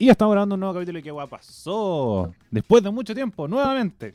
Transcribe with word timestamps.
Y 0.00 0.08
estamos 0.10 0.32
grabando 0.32 0.54
un 0.54 0.60
nuevo 0.60 0.74
capítulo 0.74 0.98
de 0.98 1.02
¿Qué 1.02 1.10
guapa 1.10 1.38
pasó? 1.38 2.32
Después 2.52 2.84
de 2.84 2.90
mucho 2.90 3.16
tiempo, 3.16 3.48
nuevamente. 3.48 4.12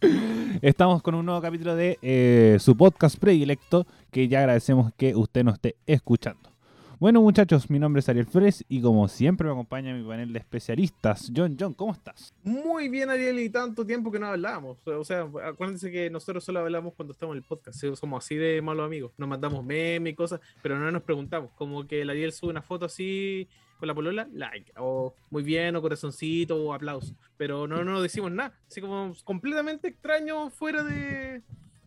Estamos 0.62 1.02
con 1.02 1.14
un 1.14 1.26
nuevo 1.26 1.42
capítulo 1.42 1.76
de 1.76 1.98
eh, 2.00 2.56
su 2.58 2.74
podcast 2.74 3.18
predilecto 3.18 3.86
que 4.10 4.26
ya 4.26 4.38
agradecemos 4.38 4.90
que 4.96 5.14
usted 5.14 5.44
nos 5.44 5.56
esté 5.56 5.76
escuchando. 5.84 6.50
Bueno 6.98 7.20
muchachos, 7.20 7.68
mi 7.68 7.78
nombre 7.78 8.00
es 8.00 8.08
Ariel 8.08 8.24
Flores 8.24 8.64
y 8.66 8.80
como 8.80 9.06
siempre 9.08 9.46
me 9.46 9.52
acompaña 9.52 9.92
mi 9.92 10.02
panel 10.02 10.32
de 10.32 10.38
especialistas. 10.38 11.30
John, 11.36 11.56
John, 11.60 11.74
¿cómo 11.74 11.92
estás? 11.92 12.32
Muy 12.42 12.88
bien 12.88 13.10
Ariel 13.10 13.40
y 13.40 13.50
tanto 13.50 13.84
tiempo 13.84 14.10
que 14.10 14.18
no 14.18 14.28
hablábamos. 14.28 14.78
O 14.86 15.04
sea, 15.04 15.28
acuérdense 15.44 15.92
que 15.92 16.08
nosotros 16.08 16.42
solo 16.42 16.60
hablamos 16.60 16.94
cuando 16.94 17.12
estamos 17.12 17.34
en 17.34 17.42
el 17.42 17.44
podcast. 17.44 17.84
Somos 17.96 18.24
así 18.24 18.36
de 18.36 18.62
malos 18.62 18.86
amigos. 18.86 19.12
Nos 19.18 19.28
mandamos 19.28 19.62
memes 19.62 20.14
y 20.14 20.16
cosas, 20.16 20.40
pero 20.62 20.78
no 20.78 20.90
nos 20.90 21.02
preguntamos. 21.02 21.50
Como 21.56 21.86
que 21.86 22.00
el 22.00 22.08
Ariel 22.08 22.32
sube 22.32 22.48
una 22.48 22.62
foto 22.62 22.86
así 22.86 23.46
con 23.78 23.88
la 23.88 23.94
polola, 23.94 24.28
like, 24.32 24.72
o 24.78 25.14
muy 25.30 25.42
bien, 25.42 25.76
o 25.76 25.82
corazoncito, 25.82 26.56
o 26.56 26.72
aplauso. 26.72 27.14
Pero 27.36 27.66
no, 27.66 27.84
no 27.84 28.00
decimos 28.00 28.32
nada, 28.32 28.52
así 28.68 28.80
como 28.80 29.12
completamente 29.24 29.88
extraño 29.88 30.50
fuera 30.50 30.82
de 30.82 31.42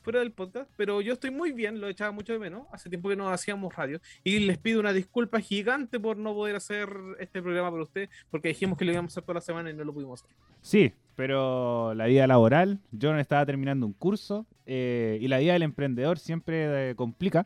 fuera 0.07 0.21
del 0.21 0.31
podcast, 0.31 0.71
pero 0.77 1.01
yo 1.01 1.11
estoy 1.11 1.31
muy 1.31 1.51
bien, 1.51 1.81
lo 1.81 1.89
echaba 1.89 2.13
mucho 2.13 2.31
de 2.31 2.39
menos, 2.39 2.65
hace 2.71 2.87
tiempo 2.87 3.09
que 3.09 3.17
no 3.17 3.27
hacíamos 3.27 3.75
radio, 3.75 3.99
y 4.23 4.39
les 4.39 4.57
pido 4.57 4.79
una 4.79 4.93
disculpa 4.93 5.41
gigante 5.41 5.99
por 5.99 6.15
no 6.15 6.33
poder 6.33 6.55
hacer 6.55 6.87
este 7.19 7.41
programa 7.41 7.69
para 7.69 7.83
usted, 7.83 8.09
porque 8.31 8.47
dijimos 8.47 8.77
que 8.77 8.85
lo 8.85 8.93
íbamos 8.93 9.11
a 9.11 9.13
hacer 9.15 9.23
toda 9.23 9.33
la 9.33 9.41
semana 9.41 9.69
y 9.69 9.73
no 9.73 9.83
lo 9.83 9.93
pudimos 9.93 10.23
hacer. 10.23 10.33
Sí, 10.61 10.93
pero 11.17 11.93
la 11.93 12.05
vida 12.05 12.25
laboral, 12.25 12.79
yo 12.93 13.11
no 13.11 13.19
estaba 13.19 13.45
terminando 13.45 13.85
un 13.85 13.91
curso, 13.91 14.45
eh, 14.65 15.17
y 15.19 15.27
la 15.27 15.39
vida 15.39 15.51
del 15.51 15.63
emprendedor 15.63 16.19
siempre 16.19 16.91
eh, 16.91 16.95
complica, 16.95 17.45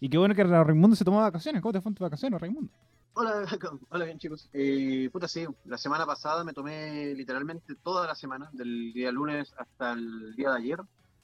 y 0.00 0.08
qué 0.08 0.18
bueno 0.18 0.34
que 0.34 0.42
Raimundo 0.42 0.96
se 0.96 1.04
tomó 1.04 1.20
vacaciones, 1.20 1.62
¿cómo 1.62 1.74
te 1.74 1.80
fue 1.80 1.90
en 1.90 1.96
vacaciones, 1.96 2.40
Raimundo? 2.40 2.72
Hola, 3.12 3.44
hola 3.90 4.04
bien 4.04 4.18
chicos. 4.18 4.48
Eh, 4.52 5.10
puta 5.12 5.26
sí, 5.26 5.44
la 5.64 5.76
semana 5.78 6.06
pasada 6.06 6.44
me 6.44 6.52
tomé 6.52 7.12
literalmente 7.14 7.74
toda 7.82 8.06
la 8.06 8.14
semana, 8.14 8.48
del 8.52 8.92
día 8.92 9.10
lunes 9.10 9.52
hasta 9.58 9.92
el 9.92 10.34
día 10.36 10.50
de 10.50 10.58
ayer. 10.58 10.78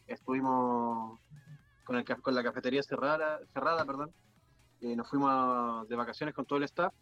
Estuvimos 0.06 1.20
con, 1.84 1.96
el, 1.96 2.04
con 2.04 2.34
la 2.34 2.42
cafetería 2.42 2.82
cerrada, 2.82 3.38
cerrada 3.52 3.84
perdón. 3.84 4.10
Eh, 4.80 4.96
nos 4.96 5.08
fuimos 5.08 5.88
de 5.88 5.96
vacaciones 5.96 6.34
con 6.34 6.44
todo 6.44 6.58
el 6.58 6.64
staff 6.64 6.92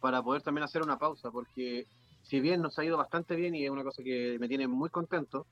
para 0.00 0.22
poder 0.22 0.42
también 0.42 0.64
hacer 0.64 0.82
una 0.82 0.98
pausa, 0.98 1.30
porque 1.30 1.86
si 2.22 2.40
bien 2.40 2.62
nos 2.62 2.78
ha 2.78 2.84
ido 2.84 2.96
bastante 2.96 3.36
bien 3.36 3.54
y 3.54 3.64
es 3.64 3.70
una 3.70 3.84
cosa 3.84 4.02
que 4.02 4.38
me 4.40 4.48
tiene 4.48 4.66
muy 4.66 4.88
contento, 4.88 5.46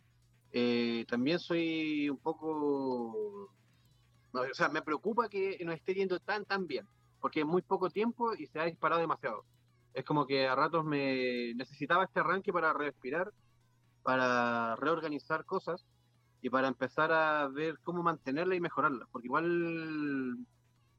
eh, 0.51 1.05
también 1.09 1.39
soy 1.39 2.09
un 2.09 2.19
poco... 2.19 3.53
o 4.33 4.55
sea, 4.55 4.71
me 4.71 4.83
preocupa 4.83 5.29
que 5.29 5.59
nos 5.63 5.75
esté 5.75 5.95
yendo 5.95 6.19
tan, 6.21 6.47
tan 6.47 6.67
bien 6.67 6.87
porque 7.23 7.41
es 7.41 7.47
muy 7.47 7.63
poco 7.63 7.89
tiempo 7.89 8.35
y 8.35 8.47
se 8.49 8.59
ha 8.59 8.65
disparado 8.65 9.01
demasiado. 9.01 9.45
Es 9.95 10.05
como 10.05 10.27
que 10.27 10.49
a 10.49 10.55
ratos 10.57 10.85
me 10.85 11.55
necesitaba 11.55 12.05
este 12.05 12.21
arranque 12.21 12.53
para 12.53 12.73
respirar, 12.73 13.33
para 14.03 14.75
reorganizar 14.77 15.45
cosas 15.45 15.87
y 16.43 16.51
para 16.51 16.67
empezar 16.67 17.13
a 17.13 17.47
ver 17.47 17.79
cómo 17.85 18.03
mantenerla 18.03 18.57
y 18.57 18.61
mejorarla, 18.61 19.07
porque 19.13 19.29
igual 19.29 20.37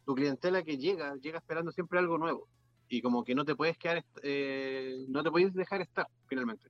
tu 0.05 0.15
clientela 0.15 0.63
que 0.63 0.77
llega, 0.77 1.15
llega 1.17 1.39
esperando 1.39 1.71
siempre 1.73 1.99
algo 1.99 2.17
nuevo 2.17 2.47
y 2.87 3.01
como 3.01 3.25
que 3.25 3.35
no 3.35 3.43
te 3.43 3.55
puedes 3.55 3.77
quedar, 3.77 4.05
eh, 4.21 5.05
no 5.09 5.23
te 5.23 5.31
puedes 5.31 5.53
dejar 5.53 5.81
estar 5.81 6.07
finalmente. 6.27 6.69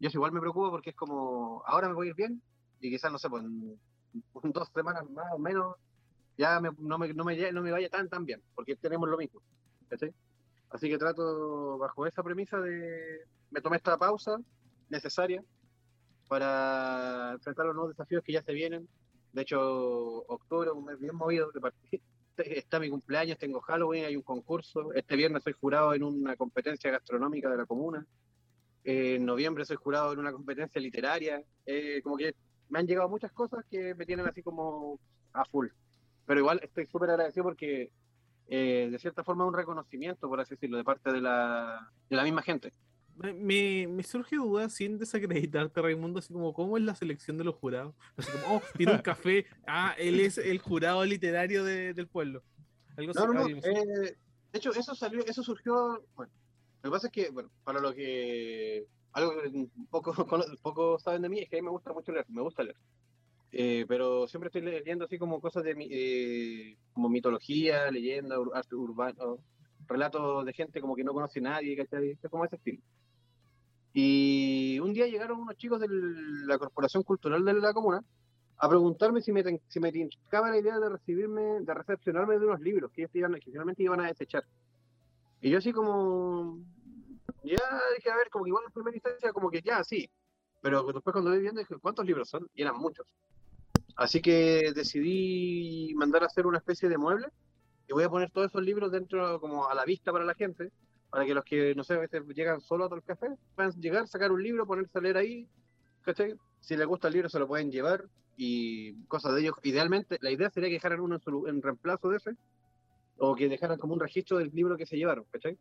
Yo 0.00 0.08
eso 0.08 0.16
igual 0.16 0.32
me 0.32 0.40
preocupa 0.40 0.70
porque 0.70 0.90
es 0.90 0.96
como, 0.96 1.62
ahora 1.66 1.88
me 1.88 1.94
voy 1.94 2.06
a 2.06 2.10
ir 2.10 2.16
bien 2.16 2.42
y 2.80 2.90
quizás, 2.90 3.12
no 3.12 3.18
sé, 3.18 3.28
pues 3.28 3.44
en 3.44 4.52
dos 4.52 4.68
semanas 4.72 5.08
más 5.10 5.26
o 5.32 5.38
menos 5.38 5.76
ya 6.36 6.60
no, 6.60 6.72
me, 6.98 7.12
no, 7.12 7.24
me, 7.24 7.52
no 7.52 7.62
me 7.62 7.70
vaya 7.70 7.88
tan 7.88 8.08
tan 8.08 8.24
bien, 8.24 8.42
porque 8.54 8.76
tenemos 8.76 9.08
lo 9.08 9.16
mismo. 9.16 9.40
Así 10.70 10.88
que 10.88 10.98
trato 10.98 11.78
bajo 11.78 12.06
esa 12.06 12.22
premisa 12.22 12.60
de... 12.60 13.20
Me 13.50 13.60
tomé 13.60 13.76
esta 13.76 13.96
pausa 13.96 14.38
necesaria 14.88 15.42
para 16.28 17.32
enfrentar 17.34 17.66
los 17.66 17.74
nuevos 17.76 17.96
desafíos 17.96 18.24
que 18.24 18.32
ya 18.32 18.42
se 18.42 18.52
vienen. 18.52 18.88
De 19.32 19.42
hecho, 19.42 19.60
octubre 20.26 20.70
un 20.72 20.84
mes 20.84 20.98
bien 20.98 21.14
movido. 21.14 21.50
Está 22.36 22.80
mi 22.80 22.90
cumpleaños, 22.90 23.38
tengo 23.38 23.60
Halloween, 23.60 24.06
hay 24.06 24.16
un 24.16 24.22
concurso. 24.22 24.92
Este 24.94 25.14
viernes 25.14 25.44
soy 25.44 25.52
jurado 25.52 25.94
en 25.94 26.02
una 26.02 26.34
competencia 26.36 26.90
gastronómica 26.90 27.48
de 27.48 27.56
la 27.56 27.66
comuna. 27.66 28.04
En 28.82 29.24
noviembre 29.24 29.64
soy 29.64 29.76
jurado 29.76 30.12
en 30.12 30.18
una 30.18 30.32
competencia 30.32 30.80
literaria. 30.80 31.40
Eh, 31.64 32.00
como 32.02 32.16
que 32.16 32.34
me 32.68 32.80
han 32.80 32.86
llegado 32.88 33.08
muchas 33.08 33.30
cosas 33.30 33.64
que 33.70 33.94
me 33.94 34.04
tienen 34.04 34.26
así 34.26 34.42
como 34.42 34.98
a 35.32 35.44
full 35.44 35.68
pero 36.26 36.40
igual 36.40 36.60
estoy 36.62 36.86
súper 36.86 37.10
agradecido 37.10 37.44
porque 37.44 37.90
eh, 38.48 38.88
de 38.90 38.98
cierta 38.98 39.24
forma 39.24 39.44
es 39.44 39.48
un 39.48 39.54
reconocimiento, 39.54 40.28
por 40.28 40.40
así 40.40 40.54
decirlo, 40.54 40.76
de 40.76 40.84
parte 40.84 41.12
de 41.12 41.20
la, 41.20 41.90
de 42.08 42.16
la 42.16 42.24
misma 42.24 42.42
gente. 42.42 42.72
Me, 43.16 43.86
me, 43.86 44.02
surge 44.02 44.36
duda 44.36 44.68
sin 44.68 44.98
desacreditarte, 44.98 45.80
Raimundo, 45.80 46.18
así 46.18 46.32
como, 46.32 46.52
¿cómo 46.52 46.76
es 46.76 46.82
la 46.82 46.96
selección 46.96 47.38
de 47.38 47.44
los 47.44 47.54
jurados? 47.54 47.94
Así 48.16 48.30
como, 48.32 48.56
oh, 48.56 48.62
tiene 48.76 48.92
un 48.92 48.98
café, 49.02 49.46
ah, 49.66 49.94
él 49.98 50.18
es 50.18 50.36
el 50.36 50.58
jurado 50.58 51.04
literario 51.04 51.62
del 51.62 52.08
pueblo. 52.08 52.42
Algo 52.96 53.12
no, 53.12 53.32
no, 53.32 53.48
eh, 53.48 54.16
de 54.52 54.58
hecho, 54.58 54.72
eso 54.72 54.94
salió, 54.94 55.24
eso 55.26 55.42
surgió, 55.42 56.04
bueno, 56.16 56.32
lo 56.82 56.90
que 56.90 56.94
pasa 56.94 57.06
es 57.06 57.12
que, 57.12 57.30
bueno, 57.30 57.50
para 57.62 57.80
lo 57.80 57.94
que, 57.94 58.86
algo 59.12 59.32
que 59.42 59.68
poco, 59.90 60.12
poco 60.62 60.98
saben 60.98 61.22
de 61.22 61.28
mí 61.28 61.40
es 61.40 61.48
que 61.48 61.56
a 61.56 61.60
mí 61.60 61.64
me 61.64 61.70
gusta 61.70 61.92
mucho 61.92 62.12
leer, 62.12 62.26
me 62.28 62.42
gusta 62.42 62.62
leer. 62.64 62.76
Eh, 63.56 63.84
pero 63.86 64.26
siempre 64.26 64.48
estoy 64.48 64.62
leyendo 64.62 65.04
así 65.04 65.16
como 65.16 65.40
cosas 65.40 65.62
de 65.62 65.76
eh, 65.78 66.76
como 66.92 67.08
mitología, 67.08 67.88
leyenda, 67.88 68.34
arte 68.52 68.74
urbano, 68.74 69.38
relatos 69.86 70.44
de 70.44 70.52
gente 70.52 70.80
como 70.80 70.96
que 70.96 71.04
no 71.04 71.12
conoce 71.12 71.38
a 71.38 71.42
nadie, 71.42 71.76
¿cachai? 71.76 72.18
Es 72.20 72.30
como 72.30 72.44
ese 72.44 72.56
estilo. 72.56 72.82
Y 73.92 74.80
un 74.80 74.92
día 74.92 75.06
llegaron 75.06 75.38
unos 75.38 75.56
chicos 75.56 75.78
de 75.78 75.86
la 75.88 76.58
Corporación 76.58 77.04
Cultural 77.04 77.44
de 77.44 77.54
la 77.54 77.72
Comuna 77.72 78.02
a 78.56 78.68
preguntarme 78.68 79.20
si 79.20 79.30
me, 79.30 79.44
si 79.68 79.78
me 79.78 79.92
la 79.92 80.58
idea 80.58 80.80
de 80.80 80.88
recibirme, 80.88 81.60
de 81.60 81.74
recepcionarme 81.74 82.40
de 82.40 82.46
unos 82.46 82.60
libros 82.60 82.90
que 82.90 83.02
ellos 83.02 83.14
iban, 83.14 83.34
que 83.34 83.52
finalmente 83.52 83.84
iban 83.84 84.00
a 84.00 84.08
desechar. 84.08 84.42
Y 85.40 85.50
yo 85.50 85.58
así 85.58 85.72
como, 85.72 86.58
ya 87.44 87.60
dije, 87.96 88.10
a 88.10 88.16
ver, 88.16 88.30
como 88.30 88.46
que 88.46 88.48
igual 88.48 88.64
en 88.66 88.72
primera 88.72 88.96
instancia, 88.96 89.32
como 89.32 89.48
que 89.48 89.62
ya, 89.62 89.84
sí. 89.84 90.10
Pero 90.60 90.82
después 90.82 91.12
cuando 91.12 91.30
voy 91.30 91.40
viendo 91.40 91.60
dije, 91.60 91.76
¿cuántos 91.80 92.04
libros 92.04 92.28
son? 92.28 92.48
Y 92.52 92.62
eran 92.62 92.76
muchos. 92.78 93.06
Así 93.96 94.20
que 94.20 94.72
decidí 94.74 95.94
mandar 95.94 96.24
a 96.24 96.26
hacer 96.26 96.46
una 96.46 96.58
especie 96.58 96.88
de 96.88 96.98
mueble 96.98 97.28
y 97.88 97.92
voy 97.92 98.04
a 98.04 98.08
poner 98.08 98.30
todos 98.30 98.48
esos 98.48 98.62
libros 98.62 98.90
dentro 98.90 99.40
como 99.40 99.68
a 99.68 99.74
la 99.74 99.84
vista 99.84 100.10
para 100.10 100.24
la 100.24 100.34
gente, 100.34 100.72
para 101.10 101.24
que 101.24 101.34
los 101.34 101.44
que, 101.44 101.74
no 101.74 101.84
sé, 101.84 101.94
a 101.94 101.98
veces 101.98 102.22
llegan 102.34 102.60
solo 102.60 102.84
a 102.84 102.88
todo 102.88 102.96
el 102.96 103.04
café, 103.04 103.28
puedan 103.54 103.72
llegar, 103.80 104.08
sacar 104.08 104.32
un 104.32 104.42
libro, 104.42 104.66
ponerse 104.66 104.98
a 104.98 105.00
leer 105.00 105.16
ahí, 105.16 105.48
¿cachai? 106.02 106.34
Si 106.60 106.76
les 106.76 106.86
gusta 106.86 107.08
el 107.08 107.14
libro 107.14 107.28
se 107.28 107.38
lo 107.38 107.46
pueden 107.46 107.70
llevar 107.70 108.04
y 108.36 108.94
cosas 109.04 109.34
de 109.34 109.42
ellos. 109.42 109.54
Idealmente, 109.62 110.18
la 110.22 110.32
idea 110.32 110.50
sería 110.50 110.70
que 110.70 110.74
dejaran 110.74 111.00
uno 111.00 111.20
en, 111.46 111.62
reemplazo 111.62 112.08
de 112.08 112.16
ese, 112.16 112.36
o 113.18 113.36
que 113.36 113.48
dejaran 113.48 113.78
como 113.78 113.94
un 113.94 114.00
registro 114.00 114.38
del 114.38 114.50
libro 114.52 114.76
que 114.76 114.86
se 114.86 114.96
llevaron, 114.96 115.24
¿cachai? 115.30 115.56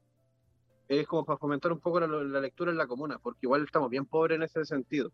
Es 0.88 1.06
como 1.06 1.24
para 1.24 1.38
fomentar 1.38 1.72
un 1.72 1.80
poco 1.80 2.00
la 2.00 2.40
lectura 2.42 2.72
en 2.72 2.78
la 2.78 2.88
comuna, 2.88 3.20
porque 3.20 3.42
igual 3.44 3.64
estamos 3.64 3.92
bien 3.92 4.06
pobres 4.06 4.38
en 4.38 4.44
ese 4.44 4.66
sentido 4.66 5.12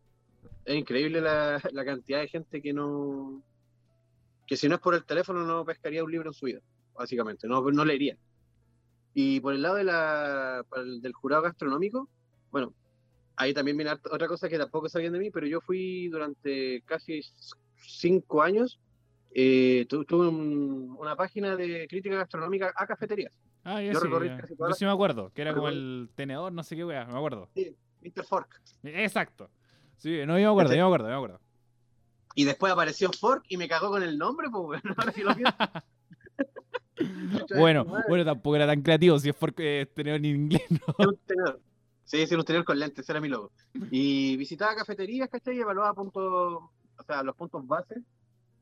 es 0.65 0.75
increíble 0.75 1.21
la, 1.21 1.61
cantidad 1.85 2.19
de 2.19 2.27
gente 2.27 2.61
que 2.61 2.73
no. 2.73 3.41
que 4.47 4.55
si 4.57 4.67
no 4.67 4.75
es 4.75 4.81
por 4.81 4.95
el 4.95 5.03
teléfono 5.03 5.43
no 5.43 5.65
pescaría 5.65 6.03
un 6.03 6.11
libro 6.11 6.29
en 6.29 6.33
su 6.33 6.45
vida, 6.45 6.59
básicamente, 6.93 7.47
no, 7.47 7.61
no 7.61 7.85
leería. 7.85 8.17
Y 9.13 9.39
por 9.39 9.53
el 9.53 9.61
lado 9.61 9.75
de 9.75 9.83
la, 9.83 10.63
del 11.01 11.13
jurado 11.13 11.41
gastronómico, 11.41 12.07
bueno, 12.51 12.73
ahí 13.35 13.53
también 13.53 13.77
viene 13.77 13.91
otra 13.91 14.27
cosa 14.27 14.47
que 14.47 14.57
tampoco 14.57 14.89
sabían 14.89 15.13
de 15.13 15.19
mí, 15.19 15.31
pero 15.31 15.47
yo 15.47 15.61
fui 15.61 16.07
durante 16.09 16.81
casi 16.85 17.21
cinco 17.77 18.41
años, 18.43 18.79
eh, 19.31 19.87
tuve 19.87 20.27
una 20.27 21.15
página 21.15 21.55
de 21.55 21.87
crítica 21.87 22.15
gastronómica 22.15 22.73
a 22.75 22.85
cafeterías. 22.85 23.31
Ah, 23.63 23.81
yo, 23.81 23.99
sí, 23.99 24.07
yo 24.09 24.73
sí 24.73 24.85
me 24.85 24.91
acuerdo, 24.91 25.31
que 25.33 25.41
era 25.41 25.53
como 25.53 25.69
el 25.69 26.09
tenedor, 26.15 26.51
no 26.53 26.63
sé 26.63 26.75
qué 26.75 26.85
wea, 26.85 27.05
me 27.05 27.17
acuerdo. 27.17 27.49
Sí, 27.55 27.75
Mr. 28.01 28.23
Fork. 28.23 28.61
Exacto. 28.83 29.49
Sí, 29.99 30.25
no, 30.25 30.39
yo 30.39 30.47
me 30.47 30.51
acuerdo, 30.51 30.73
yo 30.73 30.81
me 30.81 30.85
acuerdo, 30.85 31.07
yo 31.07 31.11
me 31.11 31.15
acuerdo. 31.15 31.39
Y 32.35 32.45
después 32.45 32.71
apareció 32.71 33.11
Fork 33.11 33.43
y 33.49 33.57
me 33.57 33.67
cagó 33.67 33.89
con 33.89 34.01
el 34.01 34.17
nombre, 34.17 34.49
pues 34.49 34.81
bueno, 34.83 34.95
ahora 34.97 35.11
sí 35.11 35.21
lo 35.23 35.33
bueno, 37.55 37.85
bueno, 38.07 38.25
tampoco 38.25 38.55
era 38.55 38.67
tan 38.67 38.81
creativo 38.81 39.17
si 39.19 39.29
es 39.29 39.35
Fork 39.35 39.55
eh, 39.59 39.89
tenedor 39.93 40.17
en 40.17 40.25
inglés, 40.25 40.65
¿no? 40.69 40.79
Sí, 42.03 42.25
sí, 42.25 42.35
un 42.35 42.43
tenedor 42.43 42.65
con 42.65 42.79
lentes, 42.79 43.07
era 43.07 43.21
mi 43.21 43.27
logo. 43.27 43.51
Y 43.91 44.35
visitaba 44.35 44.75
cafeterías, 44.75 45.29
¿cachai? 45.29 45.57
Y 45.57 45.59
evaluaba 45.59 45.93
puntos, 45.93 46.23
o 46.23 47.03
sea, 47.05 47.21
los 47.21 47.35
puntos 47.35 47.67
base, 47.67 48.01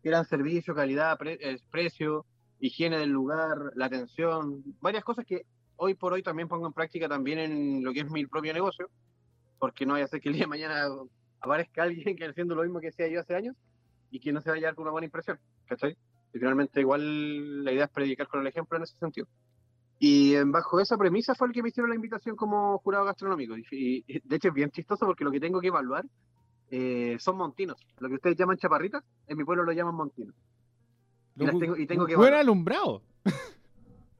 que 0.03 0.09
eran 0.09 0.25
servicio, 0.25 0.75
calidad, 0.75 1.17
eh, 1.25 1.57
precio, 1.71 2.25
higiene 2.59 2.97
del 2.99 3.09
lugar, 3.09 3.71
la 3.75 3.85
atención, 3.85 4.63
varias 4.81 5.03
cosas 5.03 5.25
que 5.25 5.45
hoy 5.77 5.93
por 5.93 6.11
hoy 6.11 6.23
también 6.23 6.49
pongo 6.49 6.67
en 6.67 6.73
práctica 6.73 7.07
también 7.07 7.39
en 7.39 7.83
lo 7.83 7.93
que 7.93 8.01
es 8.01 8.11
mi 8.11 8.25
propio 8.25 8.53
negocio, 8.53 8.89
porque 9.59 9.85
no 9.85 9.93
vaya 9.93 10.05
a 10.05 10.09
ser 10.09 10.19
que 10.19 10.27
el 10.27 10.35
día 10.35 10.43
de 10.43 10.47
mañana 10.47 10.85
aparezca 11.39 11.83
alguien 11.83 12.15
que 12.15 12.25
haciendo 12.25 12.55
lo 12.55 12.63
mismo 12.63 12.79
que 12.79 12.89
hacía 12.89 13.07
yo 13.07 13.19
hace 13.21 13.35
años 13.35 13.55
y 14.11 14.19
que 14.19 14.31
no 14.31 14.41
se 14.41 14.49
vaya 14.49 14.67
a 14.67 14.69
dar 14.69 14.75
con 14.75 14.83
una 14.83 14.91
buena 14.91 15.05
impresión, 15.05 15.39
¿cachai? 15.65 15.97
Y 16.33 16.39
finalmente 16.39 16.79
igual 16.81 17.63
la 17.63 17.71
idea 17.71 17.85
es 17.85 17.89
predicar 17.91 18.27
con 18.27 18.41
el 18.41 18.47
ejemplo 18.47 18.77
en 18.77 18.83
ese 18.83 18.97
sentido. 18.97 19.27
Y 19.99 20.35
en 20.35 20.51
bajo 20.51 20.79
esa 20.79 20.97
premisa 20.97 21.33
fue 21.35 21.47
el 21.47 21.53
que 21.53 21.63
me 21.63 21.69
hicieron 21.69 21.89
la 21.89 21.95
invitación 21.95 22.35
como 22.35 22.77
jurado 22.79 23.05
gastronómico. 23.05 23.57
Y, 23.57 23.65
y- 24.07 24.19
de 24.23 24.35
hecho 24.35 24.49
es 24.49 24.53
bien 24.53 24.69
chistoso 24.71 25.05
porque 25.05 25.23
lo 25.23 25.31
que 25.31 25.39
tengo 25.39 25.59
que 25.59 25.67
evaluar 25.67 26.05
eh, 26.69 27.17
son 27.19 27.37
montinos. 27.37 27.77
Lo 27.99 28.07
que 28.09 28.15
ustedes 28.15 28.35
llaman 28.37 28.57
chaparritas, 28.57 29.03
en 29.27 29.37
mi 29.37 29.43
pueblo 29.43 29.63
lo 29.63 29.71
llaman 29.71 29.95
montinos. 29.95 30.35
Y 31.35 31.45
tengo- 31.45 31.77
y 31.77 31.87
tengo 31.87 32.05
que 32.05 32.15
Buen 32.15 32.27
evaluar. 32.27 32.41
alumbrado. 32.41 33.01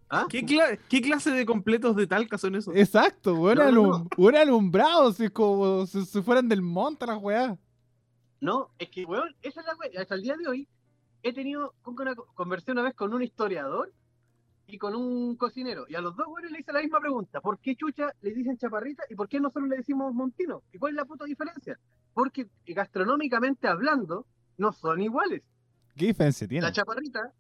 ¿Ah? 0.10 0.26
¿Qué, 0.30 0.46
cla- 0.46 0.80
qué 0.90 1.02
clase 1.02 1.32
de 1.32 1.46
completos 1.46 1.96
de 1.96 2.08
talca 2.08 2.38
son 2.38 2.56
esos? 2.56 2.76
Exacto, 2.76 3.36
buen, 3.36 3.58
No, 3.58 3.64
no, 3.64 3.70
alum- 3.70 4.04
no. 4.04 4.08
buen 4.18 4.36
alumbrado. 4.38 5.12
Si 5.12 5.26
es 5.26 5.32
como 5.32 5.86
si, 5.86 6.06
si 6.06 6.22
fueran 6.22 6.48
del 6.48 6.62
monte 6.62 7.06
las 7.06 7.22
weá. 7.22 7.58
No, 8.40 8.70
es 8.80 8.90
que, 8.90 9.04
weón, 9.04 9.36
esa 9.42 9.62
es 9.62 9.66
la 9.68 9.76
weá. 9.76 10.02
Hasta 10.02 10.16
el 10.16 10.22
día 10.22 10.36
de 10.38 10.48
hoy 10.48 10.68
he 11.24 11.34
tenido 11.34 11.74
con- 11.82 11.96
una 12.00 12.16
conversación 12.16 12.78
una 12.78 12.88
vez 12.88 12.96
con 12.96 13.14
un 13.14 13.22
historiador 13.22 13.92
y 14.68 14.78
con 14.78 14.96
un 14.96 15.36
cocinero. 15.36 15.86
Y 15.90 15.96
a 15.96 16.02
los 16.02 16.16
dos 16.16 16.28
weones 16.28 16.52
le 16.52 16.60
hice 16.60 16.72
la 16.72 16.82
misma 16.82 17.00
pregunta. 17.02 17.42
¿Por 17.42 17.60
qué 17.60 17.76
chucha 17.76 18.10
le 18.22 18.34
dicen 18.34 18.58
chaparrita 18.58 19.04
y 19.10 19.16
por 19.16 19.28
qué 19.28 19.40
nosotros 19.40 19.68
le 19.68 19.78
decimos 19.78 20.14
montino? 20.14 20.62
¿Y 20.72 20.78
cuál 20.78 20.92
es 20.92 20.96
la 20.98 21.06
puta 21.06 21.26
diferencia? 21.26 21.78
Porque 22.14 22.48
gastronómicamente 22.66 23.68
hablando, 23.68 24.26
no 24.58 24.72
son 24.72 25.02
iguales. 25.02 25.44
¿Qué 25.96 26.08
diferencia 26.08 26.48
tiene? 26.48 26.66
La 26.66 26.72
chaparrita, 26.72 27.34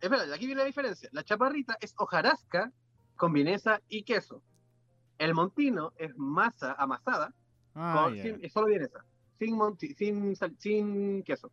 espera, 0.00 0.22
aquí 0.34 0.46
viene 0.46 0.60
la 0.62 0.66
diferencia. 0.66 1.08
La 1.12 1.22
chaparrita 1.24 1.76
es 1.80 1.94
hojarasca 1.98 2.72
con 3.16 3.32
vienesa 3.32 3.80
y 3.88 4.02
queso. 4.02 4.42
El 5.18 5.34
montino 5.34 5.92
es 5.96 6.16
masa 6.16 6.74
amasada 6.78 7.32
Ah, 7.74 8.04
con- 8.04 8.14
ya. 8.16 8.22
sin- 8.22 8.44
es 8.44 8.52
solo 8.52 8.66
vienesa, 8.66 9.04
sin, 9.38 9.56
monti- 9.56 9.94
sin, 9.94 10.34
sal- 10.36 10.56
sin 10.58 11.22
queso. 11.22 11.50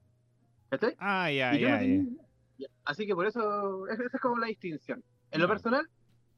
¿Cachai? 0.70 0.96
Ah, 1.00 1.30
ya, 1.32 1.56
Y 1.56 1.60
yo 1.60 1.70
no 1.70 2.18
ya. 2.58 2.68
Así 2.86 3.06
que 3.06 3.16
por 3.16 3.26
eso, 3.26 3.88
es- 3.88 4.00
esa 4.00 4.18
es 4.18 4.22
como 4.22 4.38
la 4.38 4.48
distinción. 4.48 5.04
En 5.32 5.42
lo 5.42 5.48
personal, 5.48 5.88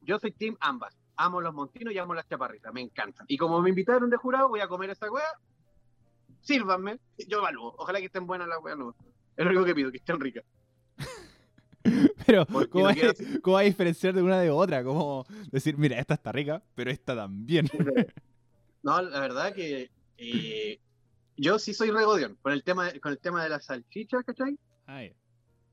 yo 0.00 0.18
soy 0.18 0.32
team 0.32 0.56
ambas. 0.60 0.96
Amo 1.16 1.40
los 1.40 1.54
montinos 1.54 1.92
y 1.94 1.98
amo 1.98 2.14
las 2.14 2.28
chaparritas, 2.28 2.72
me 2.72 2.80
encantan. 2.82 3.24
Y 3.28 3.36
como 3.38 3.60
me 3.62 3.70
invitaron 3.70 4.10
de 4.10 4.16
jurado, 4.16 4.48
voy 4.48 4.60
a 4.60 4.68
comer 4.68 4.90
esa 4.90 5.10
weá. 5.10 5.24
Sírvanme, 6.40 6.98
yo 7.26 7.38
evalúo. 7.38 7.74
Ojalá 7.78 7.98
que 8.00 8.06
estén 8.06 8.26
buenas 8.26 8.46
las 8.48 8.58
weas. 8.62 8.78
No. 8.78 8.94
Es 9.36 9.44
lo 9.44 9.50
único 9.50 9.64
que 9.64 9.74
pido, 9.74 9.90
que 9.90 9.98
estén 9.98 10.20
ricas. 10.20 10.44
Pero, 12.26 12.46
¿cómo 12.46 12.84
no 12.84 12.88
hay, 12.88 12.94
quiero- 12.96 13.14
cómo 13.42 13.56
hay 13.56 13.68
diferenciar 13.68 14.14
de 14.14 14.22
una 14.22 14.40
de 14.40 14.50
otra? 14.50 14.82
Como 14.84 15.24
decir, 15.50 15.76
mira, 15.78 15.98
esta 15.98 16.14
está 16.14 16.32
rica, 16.32 16.62
pero 16.74 16.90
esta 16.90 17.14
también. 17.14 17.68
No, 18.82 19.02
la 19.02 19.20
verdad 19.20 19.52
que 19.54 19.90
eh, 20.18 20.78
yo 21.36 21.58
sí 21.58 21.74
soy 21.74 21.90
regodión 21.90 22.36
con 22.42 22.52
el 22.52 22.62
tema 22.62 22.90
con 23.02 23.12
el 23.12 23.18
tema 23.18 23.42
de 23.42 23.48
las 23.50 23.64
salchichas, 23.66 24.22
¿cachai? 24.24 24.58
Ah, 24.86 25.02
ya. 25.04 25.12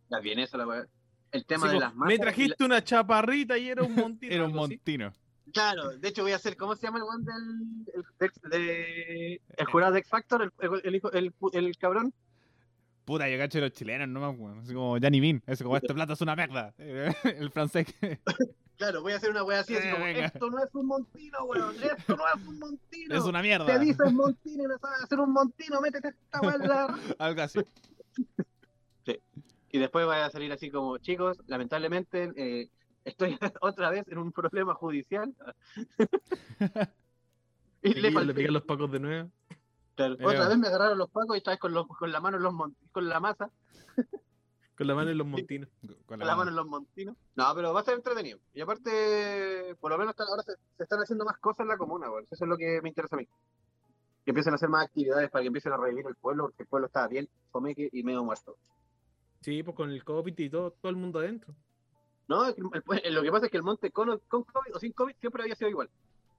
Las 0.10 0.21
vienesas, 0.21 0.57
la. 0.60 0.88
El 1.31 1.45
tema 1.45 1.65
de 1.68 1.74
como, 1.74 1.80
las 1.81 1.95
masas. 1.95 2.07
me 2.10 2.18
la- 2.18 2.21
trajiste 2.24 2.63
una 2.63 2.83
chaparrita 2.83 3.57
y 3.57 3.69
era 3.69 3.83
un 3.83 3.95
montino. 3.95 4.31
Era 4.36 4.45
un 4.45 4.54
montino. 4.54 5.12
Claro, 5.51 5.89
de 5.98 6.07
hecho 6.07 6.24
voy 6.24 6.31
a 6.31 6.38
hacer, 6.38 6.56
¿cómo 6.56 6.75
se 6.75 6.88
llama 6.88 7.00
el 7.00 7.04
one 7.04 7.25
del 7.25 7.94
el, 7.95 8.50
de- 8.51 8.57
de- 8.57 9.42
el 9.57 9.65
jurado 9.65 9.92
de 9.94 10.00
X 10.00 10.10
Factor? 10.10 10.42
El, 10.44 10.51
el, 10.71 10.81
el 10.83 10.95
hijo- 10.95 11.12
el, 11.12 11.33
el 11.54 11.77
cabrón. 11.77 12.13
Puta, 13.05 13.29
yo 13.29 13.38
cacho 13.38 13.57
de 13.57 13.65
los 13.65 13.73
chilenos, 13.73 14.07
no 14.07 14.19
más, 14.21 14.38
weón. 14.38 14.59
Así 14.59 14.73
como 14.73 14.97
Johnny 15.00 15.19
Bean. 15.19 15.44
Es 15.45 15.61
como, 15.61 15.75
este 15.75 15.94
plato 15.94 16.13
es 16.13 16.21
una 16.21 16.35
mierda. 16.35 16.73
El 16.77 17.51
francés. 17.51 17.88
Claro, 18.75 19.03
voy 19.03 19.13
a 19.13 19.17
hacer 19.17 19.29
una 19.29 19.44
wea 19.44 19.59
así, 19.59 19.75
así 19.75 19.88
Eh, 19.88 19.91
como, 19.91 20.05
esto 20.07 20.50
no 20.50 20.57
es 20.57 20.73
un 20.73 20.88
montino, 20.88 21.44
weón, 21.44 21.75
esto 21.75 22.17
no 22.17 22.23
es 22.27 22.47
un 22.47 22.59
montino. 22.59 23.15
es 23.15 23.23
una 23.23 23.41
mierda. 23.44 23.67
Te 23.67 23.77
dices 23.79 24.11
montino 24.11 24.63
y 24.63 24.67
no 24.67 24.77
sabes 24.79 25.03
hacer 25.03 25.19
un 25.19 25.31
montino, 25.31 25.79
métete 25.79 26.09
esta 26.09 26.55
en 26.55 26.67
la... 26.67 27.00
Algo 27.19 27.41
así. 27.44 27.59
Y 29.71 29.79
después 29.79 30.07
va 30.07 30.25
a 30.25 30.29
salir 30.29 30.51
así 30.51 30.69
como, 30.69 30.97
chicos, 30.97 31.38
lamentablemente 31.47 32.31
eh, 32.35 32.69
estoy 33.05 33.38
otra 33.61 33.89
vez 33.89 34.07
en 34.07 34.17
un 34.17 34.31
problema 34.31 34.73
judicial. 34.73 35.33
y 37.83 37.94
le 37.94 38.11
le 38.11 38.33
pegan 38.33 38.53
los 38.53 38.63
pacos 38.63 38.91
de 38.91 39.00
nuevo. 39.00 39.31
Claro, 39.95 40.13
otra 40.16 40.48
vez 40.48 40.57
me 40.57 40.68
agarraron 40.68 40.98
los 40.98 41.10
pacos 41.10 41.36
y 41.36 41.40
esta 41.40 41.51
vez 41.51 41.60
con, 41.60 41.74
los, 41.74 41.88
con 41.88 42.12
la 42.12 42.19
mano 42.19 42.38
en 42.38 42.44
los 42.44 42.54
mon- 42.54 42.75
con 42.92 43.07
la 43.10 43.19
masa, 43.19 43.50
Con 44.75 44.88
la 44.88 44.95
mano 44.95 45.12
en 45.12 45.18
los 45.19 45.28
montinos. 45.28 45.69
Con 45.81 45.95
con 46.07 46.19
la 46.19 46.25
la 46.25 46.31
mano 46.36 46.38
mano. 46.45 46.50
en 46.50 46.56
los 46.56 46.66
montinos. 46.68 47.16
No, 47.36 47.54
pero 47.54 47.74
va 47.74 47.81
a 47.81 47.84
ser 47.84 47.94
entretenido. 47.94 48.40
Y 48.56 48.62
aparte, 48.62 49.75
por 49.80 49.92
lo 49.92 50.00
menos 50.00 50.12
hasta 50.12 50.24
ahora 50.24 50.42
se, 50.42 50.54
se 50.78 50.84
están 50.84 51.00
haciendo 51.00 51.25
más 51.25 51.38
cosas 51.38 51.60
en 51.62 51.68
la 51.68 51.78
comuna, 51.78 52.10
weón. 52.10 52.25
Eso 52.31 52.45
es 52.45 52.50
lo 52.50 52.57
que 52.57 52.81
me 52.81 52.90
interesa 52.90 53.16
a 53.16 53.19
mí. 53.19 53.28
Que 54.25 54.31
empiecen 54.31 54.54
a 54.54 54.56
hacer 54.56 54.69
más 54.69 54.86
actividades 54.86 55.30
para 55.30 55.44
que 55.44 55.48
empiecen 55.48 55.74
a 55.74 55.78
revivir 55.78 56.07
el 56.07 56.16
pueblo, 56.16 56.46
porque 56.46 56.63
el 56.63 56.68
pueblo 56.68 56.88
estaba 56.88 57.07
bien, 57.07 57.30
fomeque 57.51 57.88
y 57.92 58.01
medio 58.01 58.24
muerto. 58.24 58.57
Sí, 59.42 59.62
pues 59.62 59.75
con 59.78 59.92
el 59.92 60.04
COVID 60.04 60.39
y 60.39 60.50
todo, 60.50 60.72
todo 60.72 60.89
el 60.89 60.96
mundo 60.96 61.19
adentro. 61.19 61.54
No, 62.28 62.48
es 62.48 62.56
que 62.56 62.62
el 62.62 62.84
pue- 62.84 63.10
lo 63.12 63.22
que 63.22 63.31
pasa 63.31 63.46
es 63.46 63.51
que 63.51 63.57
el 63.57 63.63
monte 63.63 63.92
con, 63.92 64.18
con 64.28 64.44
COVID 64.44 64.75
o 64.75 64.80
sin 64.80 64.94
COVID 64.94 65.16
siempre 65.19 65.44
había 65.44 65.56
sido 65.56 65.69
igual. 65.69 65.89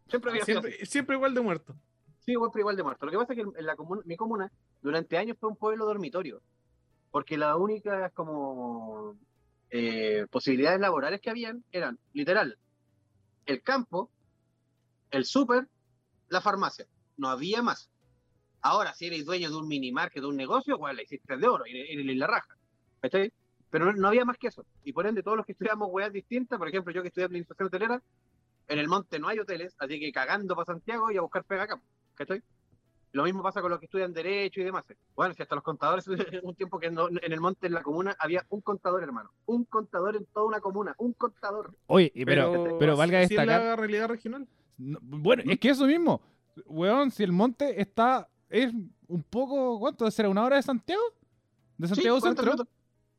Siempre 0.08 0.32
había 0.32 0.44
sido 0.44 0.58
así. 0.58 0.68
Siempre, 0.70 0.86
siempre 0.86 1.16
igual 1.16 1.34
de 1.34 1.40
muerto. 1.40 1.76
Sí, 2.24 2.34
pero 2.34 2.60
igual 2.60 2.76
de 2.76 2.82
muerto. 2.82 3.06
Lo 3.06 3.12
que 3.12 3.18
pasa 3.18 3.34
es 3.34 3.38
que 3.38 3.58
en 3.58 3.66
la 3.66 3.76
comuna, 3.76 4.02
mi 4.04 4.16
comuna 4.16 4.50
durante 4.80 5.18
años 5.18 5.36
fue 5.38 5.50
un 5.50 5.56
pueblo 5.56 5.84
dormitorio, 5.84 6.40
porque 7.10 7.36
las 7.36 7.56
únicas 7.56 8.12
como 8.12 9.16
eh, 9.70 10.26
posibilidades 10.30 10.80
laborales 10.80 11.20
que 11.20 11.30
habían 11.30 11.64
eran 11.72 11.98
literal 12.12 12.58
el 13.46 13.62
campo, 13.62 14.10
el 15.10 15.24
súper, 15.24 15.68
la 16.28 16.40
farmacia. 16.40 16.86
No 17.16 17.28
había 17.28 17.62
más. 17.62 17.90
Ahora, 18.60 18.94
si 18.94 19.06
eres 19.06 19.24
dueño 19.26 19.50
de 19.50 19.56
un 19.56 19.68
minimarket, 19.68 20.22
de 20.22 20.28
un 20.28 20.36
negocio, 20.36 20.78
pues 20.78 20.94
la 20.94 21.02
hiciste 21.02 21.36
de 21.36 21.46
oro, 21.46 21.64
eres 21.66 22.16
la 22.16 22.26
raja. 22.26 22.56
¿Cachai? 23.00 23.32
Pero 23.70 23.92
no, 23.92 24.08
había 24.08 24.24
más 24.24 24.38
que 24.38 24.48
eso. 24.48 24.64
Y 24.84 24.92
por 24.92 25.06
ende, 25.06 25.22
todos 25.22 25.36
los 25.36 25.44
que 25.44 25.52
estudiamos 25.52 25.88
weas 25.90 26.12
distintas, 26.12 26.58
por 26.58 26.68
ejemplo, 26.68 26.92
yo 26.92 27.02
que 27.02 27.08
estudié 27.08 27.26
administración 27.26 27.66
hotelera, 27.66 28.02
en 28.68 28.78
el 28.78 28.88
monte 28.88 29.18
no 29.18 29.28
hay 29.28 29.38
hoteles, 29.38 29.74
así 29.78 30.00
que 30.00 30.12
cagando 30.12 30.54
para 30.54 30.66
Santiago 30.66 31.10
y 31.10 31.18
a 31.18 31.20
buscar 31.20 31.44
pega 31.44 31.64
acá. 31.64 31.80
¿Cachai? 32.14 32.42
Lo 33.12 33.22
mismo 33.22 33.42
pasa 33.44 33.60
con 33.62 33.70
los 33.70 33.78
que 33.78 33.84
estudian 33.86 34.12
Derecho 34.12 34.60
y 34.60 34.64
demás. 34.64 34.84
Bueno, 35.14 35.34
si 35.34 35.42
hasta 35.42 35.54
los 35.54 35.62
contadores, 35.62 36.04
un 36.42 36.54
tiempo 36.56 36.78
que 36.80 36.90
no- 36.90 37.08
en 37.08 37.32
el 37.32 37.40
monte, 37.40 37.68
en 37.68 37.74
la 37.74 37.82
comuna, 37.82 38.16
había 38.18 38.44
un 38.48 38.60
contador, 38.60 39.02
hermano. 39.04 39.30
Un 39.46 39.64
contador 39.64 40.16
en 40.16 40.26
toda 40.26 40.46
una 40.46 40.60
comuna. 40.60 40.94
Un 40.98 41.12
contador. 41.12 41.74
Oye, 41.86 42.10
pero, 42.26 42.76
pero, 42.78 42.96
valga 42.96 43.18
así 43.18 43.24
es 43.34 43.40
destacar. 43.40 43.62
la 43.62 43.76
realidad 43.76 44.08
regional. 44.08 44.48
No, 44.78 44.98
bueno, 45.02 45.44
es 45.46 45.60
que 45.60 45.70
eso 45.70 45.86
mismo. 45.86 46.20
Weón, 46.66 47.10
si 47.12 47.22
el 47.22 47.30
monte 47.32 47.80
está. 47.80 48.28
Es 48.50 48.72
un 49.06 49.22
poco. 49.30 49.78
¿Cuánto? 49.78 50.10
¿Será 50.10 50.28
una 50.28 50.44
hora 50.44 50.56
de 50.56 50.62
Santiago? 50.62 51.02
¿De 51.78 51.86
Santiago 51.88 52.16
Sí, 52.16 52.20
40 52.22 52.42
Centro? 52.42 52.44
minutos. 52.56 52.74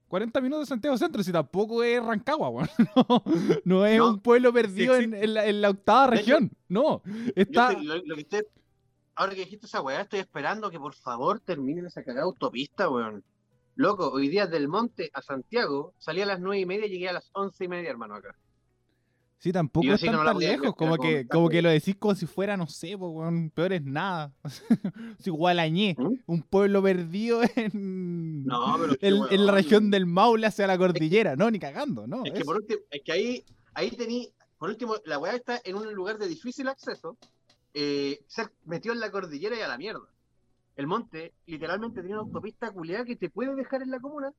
40 0.09 0.41
minutos 0.41 0.61
de 0.61 0.65
Santiago 0.67 0.97
Centro, 0.97 1.23
si 1.23 1.31
tampoco 1.31 1.83
es 1.83 2.03
Rancagua, 2.03 2.49
weón. 2.49 2.69
No, 2.95 3.23
no 3.63 3.85
es 3.85 3.97
No, 3.97 4.09
un 4.11 4.19
pueblo 4.19 4.51
perdido 4.53 4.97
sí 4.97 5.05
en, 5.05 5.13
en 5.13 5.33
la, 5.33 5.45
en 5.47 5.61
la 5.61 5.69
octava 5.69 6.05
hecho, 6.07 6.11
región. 6.15 6.51
No, 6.67 7.01
está. 7.35 7.71
lo 7.73 8.15
que 8.15 8.21
usted, 8.21 8.45
ahora 9.15 9.33
que 9.33 9.41
dijiste 9.41 9.65
esa 9.65 9.81
weá, 9.81 10.01
estoy 10.01 10.19
esperando 10.19 10.69
que 10.69 10.79
por 10.79 10.93
favor 10.93 11.39
terminen 11.39 11.85
esa 11.85 12.03
cagada 12.03 12.25
autopista, 12.25 12.89
weón. 12.89 13.23
Loco, 13.75 14.09
hoy 14.09 14.29
día 14.29 14.47
del 14.47 14.67
monte 14.67 15.09
a 15.13 15.21
Santiago 15.21 15.93
salí 15.97 16.21
a 16.21 16.25
las 16.25 16.39
nueve 16.39 16.59
y 16.61 16.65
media 16.65 16.85
y 16.85 16.89
llegué 16.89 17.09
a 17.09 17.13
las 17.13 17.29
once 17.33 17.65
y 17.65 17.67
media, 17.67 17.89
hermano, 17.89 18.15
acá. 18.15 18.35
Sí, 19.37 19.51
tampoco 19.51 19.85
es 19.91 20.01
tan, 20.01 20.13
no 20.13 20.39
lejos. 20.39 20.75
Como 20.75 20.97
que, 20.97 21.27
como 21.27 21.49
que 21.49 21.61
lo 21.61 21.69
decís 21.69 21.95
como 21.97 22.15
si 22.15 22.25
fuera, 22.25 22.55
no 22.57 22.67
sé, 22.67 22.97
po, 22.97 23.09
weón, 23.09 23.51
peor 23.51 23.73
es 23.73 23.83
nada. 23.83 24.33
es 25.19 25.27
Gualañé, 25.27 25.95
¿Mm? 25.99 26.13
un 26.25 26.41
pueblo 26.41 26.81
perdido 26.81 27.41
en. 27.55 28.45
No, 28.45 28.75
pero 28.79 28.93
es 28.93 28.97
que, 28.97 29.07
en, 29.07 29.13
weón, 29.15 29.33
en 29.33 29.45
la 29.45 29.51
región 29.51 29.91
del 29.91 30.05
Maule 30.05 30.47
hacia 30.47 30.67
la 30.67 30.77
cordillera, 30.77 31.35
no, 31.35 31.51
ni 31.51 31.59
cagando, 31.59 32.07
no. 32.07 32.23
Es 32.23 32.31
que 32.31 32.39
es- 32.39 32.45
por 32.45 32.55
último, 32.55 32.79
es 32.89 33.01
que 33.03 33.11
ahí, 33.11 33.43
ahí 33.73 33.91
tení, 33.91 34.29
por 34.57 34.69
último, 34.69 34.95
la 35.05 35.19
weá 35.19 35.35
está 35.35 35.59
en 35.63 35.75
un 35.75 35.93
lugar 35.93 36.17
de 36.17 36.27
difícil 36.27 36.67
acceso, 36.69 37.17
eh, 37.77 38.23
se 38.27 38.47
metió 38.63 38.93
en 38.93 39.01
la 39.01 39.11
cordillera 39.11 39.57
y 39.57 39.61
a 39.61 39.67
la 39.67 39.77
mierda. 39.77 40.07
El 40.77 40.87
monte 40.87 41.33
literalmente 41.45 42.01
tiene 42.01 42.15
una 42.15 42.23
autopista 42.23 42.71
culiada 42.71 43.03
que 43.03 43.17
te 43.17 43.29
puede 43.29 43.53
dejar 43.53 43.81
en 43.81 43.91
la 43.91 43.99
comuna, 43.99 44.31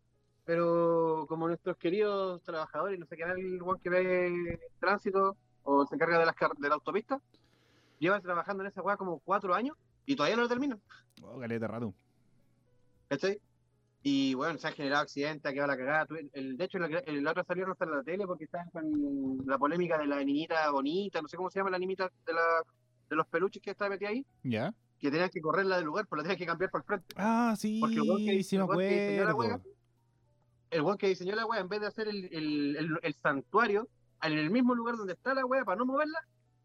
pero 0.47 1.27
como 1.29 1.47
nuestros 1.47 1.77
queridos 1.77 2.43
trabajadores, 2.45 2.99
no 2.99 3.05
sé 3.05 3.17
qué 3.17 3.25
el 3.25 3.63
weón 3.63 3.79
que 3.81 3.91
ve 3.91 4.59
tránsito 4.81 5.37
o 5.65 5.87
se 5.87 5.95
encarga 5.97 6.19
de, 6.19 6.25
las 6.25 6.35
de 6.59 6.69
la 6.69 6.77
autopista, 6.77 7.21
lleva 7.99 8.21
trabajando 8.21 8.63
en 8.63 8.69
esa 8.69 8.81
weá 8.81 8.97
como 8.97 9.19
cuatro 9.19 9.55
años 9.55 9.77
y 10.07 10.17
todavía 10.17 10.37
no 10.37 10.43
lo 10.43 10.49
terminan. 10.49 10.81
Oh, 11.23 11.39
caleta 11.39 11.67
rato. 11.67 11.93
¿Cachai? 13.09 13.39
Y 14.03 14.33
bueno, 14.33 14.59
se 14.59 14.69
han 14.69 14.75
generado 14.75 15.03
accidentes, 15.03 15.51
ha 15.51 15.53
quedado 15.53 15.69
la 15.69 15.77
cagada. 15.77 16.07
El, 16.33 16.57
de 16.57 16.65
hecho, 16.65 16.79
el, 16.79 17.23
la 17.23 17.33
otra 17.33 17.45
salió 17.45 17.67
no 17.67 17.73
está 17.73 17.85
en 17.85 17.91
la 17.91 18.03
tele 18.03 18.27
porque 18.27 18.45
estaban 18.45 18.71
con 18.71 19.45
la 19.47 19.59
polémica 19.59 19.99
de 19.99 20.07
la 20.07 20.25
niñita 20.25 20.71
bonita, 20.71 21.21
no 21.21 21.29
sé 21.29 21.37
cómo 21.37 21.51
se 21.51 21.59
llama 21.59 21.71
la 21.71 21.79
niñita 21.79 22.11
de, 22.25 22.33
la, 22.33 22.63
de 23.09 23.17
los 23.17 23.27
peluches 23.27 23.63
que 23.63 23.71
estaba 23.71 23.91
metida 23.91 24.09
ahí, 24.11 24.27
¿Ya? 24.43 24.75
que 24.99 25.11
tenían 25.11 25.29
que 25.31 25.41
correrla 25.41 25.77
del 25.77 25.85
lugar, 25.85 26.07
pues 26.07 26.19
la 26.19 26.23
tenían 26.25 26.39
que 26.39 26.47
cambiar 26.47 26.71
por 26.71 26.81
el 26.81 26.87
frente. 26.87 27.15
Ah, 27.17 27.55
sí, 27.57 27.79
Porque 27.81 27.97
el 27.97 28.27
que- 28.39 28.43
sí 28.43 28.57
me 28.57 28.65
acuerdo. 28.65 28.81
wea, 28.81 29.61
El 30.71 30.83
weón 30.83 30.99
que 30.99 31.09
diseñó 31.09 31.35
la 31.37 31.47
wea, 31.47 31.61
en 31.61 31.69
vez 31.69 31.81
de 31.81 31.87
hacer 31.87 32.09
el, 32.09 32.25
el, 32.33 32.77
el- 32.77 32.99
el 33.03 33.15
santuario 33.15 33.89
en 34.23 34.33
el 34.33 34.51
mismo 34.51 34.75
lugar 34.75 34.97
donde 34.97 35.13
está 35.13 35.35
la 35.35 35.45
wea 35.45 35.65
para 35.65 35.77
no 35.77 35.87
moverla, 35.87 36.19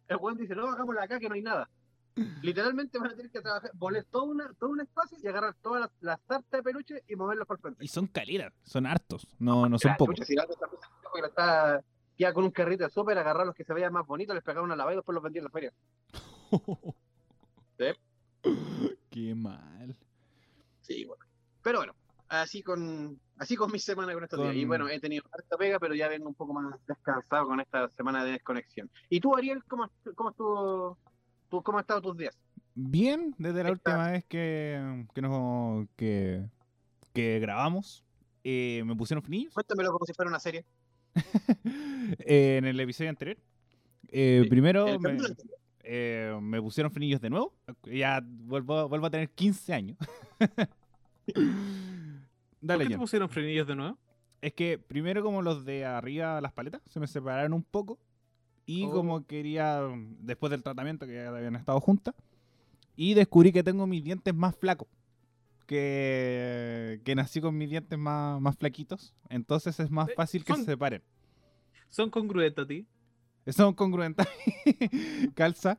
el 0.07 0.17
weón 0.17 0.37
dice, 0.37 0.55
no, 0.55 0.67
hagámosla 0.69 1.03
acá 1.03 1.19
que 1.19 1.27
no 1.29 1.35
hay 1.35 1.41
nada. 1.41 1.69
Literalmente 2.41 2.97
van 2.99 3.11
a 3.11 3.15
tener 3.15 3.31
que 3.31 3.41
trabajar, 3.41 3.71
poner 3.77 4.03
todo, 4.05 4.23
una, 4.25 4.51
todo 4.53 4.69
un 4.71 4.81
espacio 4.81 5.17
y 5.21 5.27
agarrar 5.27 5.55
todas 5.61 5.81
las, 5.81 5.91
las 6.01 6.19
tartas 6.21 6.51
de 6.59 6.63
peluche 6.63 7.03
y 7.07 7.15
moverlos 7.15 7.47
por 7.47 7.57
el 7.57 7.61
frente. 7.61 7.85
Y 7.85 7.87
son 7.87 8.07
caletas, 8.07 8.53
son 8.63 8.85
hartos, 8.85 9.27
no, 9.39 9.69
no 9.69 9.77
son 9.77 9.95
pocos. 9.97 10.17
está 10.19 11.83
iba 12.21 12.33
con 12.33 12.43
un 12.43 12.51
carrito 12.51 12.83
de 12.83 12.89
súper, 12.89 13.17
agarrar 13.17 13.45
los 13.45 13.55
que 13.55 13.63
se 13.63 13.73
veían 13.73 13.93
más 13.93 14.05
bonitos, 14.05 14.35
les 14.35 14.43
pegaba 14.43 14.63
una 14.63 14.75
lavada 14.75 14.93
y 14.93 14.97
después 14.97 15.13
los 15.13 15.23
vendía 15.23 15.39
en 15.39 15.45
la 15.45 15.51
feria. 15.51 15.73
Qué 19.09 19.35
mal. 19.35 19.95
Sí, 20.81 21.05
bueno. 21.05 21.25
Pero 21.61 21.79
bueno, 21.79 21.95
así 22.27 22.63
con 22.63 23.19
así 23.37 23.55
con 23.55 23.71
mi 23.71 23.79
semana 23.79 24.13
con 24.13 24.23
estos 24.23 24.37
Con- 24.37 24.51
días. 24.51 24.61
Y 24.61 24.65
bueno, 24.65 24.87
he 24.87 24.99
tenido 24.99 25.23
harta 25.31 25.57
pega, 25.57 25.79
pero 25.79 25.95
ya 25.95 26.07
vengo 26.07 26.27
un 26.27 26.35
poco 26.35 26.53
más 26.53 26.75
descansado 26.87 27.47
con 27.47 27.59
esta 27.59 27.89
semana 27.89 28.23
de 28.23 28.31
desconexión. 28.33 28.89
¿Y 29.09 29.19
tú, 29.19 29.35
Ariel, 29.35 29.63
cómo, 29.65 29.89
cómo 30.15 30.29
estuvo, 30.29 30.97
tú, 31.49 31.61
cómo 31.63 31.77
han 31.77 31.83
estado 31.83 32.01
tus 32.01 32.17
días? 32.17 32.37
Bien, 32.73 33.35
desde 33.37 33.63
la 33.63 33.71
última 33.71 34.11
vez 34.11 34.25
que, 34.25 35.05
que, 35.13 35.21
nos, 35.21 35.87
que, 35.95 36.45
que 37.13 37.39
grabamos, 37.39 38.05
eh, 38.43 38.81
me 38.85 38.95
pusieron 38.95 39.21
frenillos 39.21 39.53
Cuéntamelo 39.53 39.91
como 39.91 40.05
si 40.05 40.13
fuera 40.13 40.29
una 40.29 40.39
serie. 40.39 40.65
Eh, 41.15 42.57
en 42.59 42.65
el 42.65 42.79
episodio 42.79 43.09
anterior. 43.09 43.37
Eh, 44.09 44.41
Sí, 44.43 44.49
primero 44.49 44.99
me, 44.99 45.17
eh, 45.83 46.37
me 46.41 46.61
pusieron 46.61 46.91
frenillos 46.91 47.21
de 47.21 47.29
nuevo. 47.29 47.53
Ya 47.83 48.21
vuelvo, 48.25 48.87
vuelvo 48.89 49.05
a 49.07 49.09
tener 49.09 49.29
15 49.29 49.73
años. 49.73 49.97
¿Por 51.33 51.43
Dale, 52.61 52.83
qué 52.85 52.91
te 52.91 52.97
pusieron 52.97 53.29
frenillos 53.29 53.67
de 53.67 53.75
nuevo? 53.75 53.97
Es 54.41 54.53
que 54.53 54.77
primero 54.79 55.23
como 55.23 55.41
los 55.41 55.65
de 55.65 55.85
arriba, 55.85 56.41
las 56.41 56.51
paletas, 56.53 56.81
se 56.89 56.99
me 56.99 57.07
separaron 57.07 57.53
un 57.53 57.63
poco. 57.63 57.99
Y 58.65 58.85
Oh. 58.85 58.91
como 58.91 59.25
quería, 59.25 59.81
después 60.19 60.51
del 60.51 60.63
tratamiento 60.63 61.05
que 61.07 61.13
ya 61.15 61.29
habían 61.29 61.55
estado 61.55 61.79
juntas, 61.79 62.13
y 62.95 63.13
descubrí 63.13 63.51
que 63.51 63.63
tengo 63.63 63.87
mis 63.87 64.03
dientes 64.03 64.33
más 64.35 64.55
flacos. 64.55 64.87
Que, 65.65 66.80
que 66.99 67.15
nací 67.15 67.41
con 67.41 67.57
mis 67.57 67.69
dientes 67.69 67.97
más, 67.97 68.41
más 68.41 68.55
flaquitos. 68.57 69.13
Entonces 69.29 69.79
es 69.79 69.89
más 69.91 70.09
Eh, 70.09 70.13
fácil 70.15 70.43
que 70.43 70.53
se 70.53 70.63
separen. 70.63 71.03
¿Son 71.89 72.09
congruentes 72.09 72.63
a 72.63 72.67
ti? 72.67 72.87
Son 73.47 73.73
congruentes. 73.73 74.27
Calza. 75.35 75.77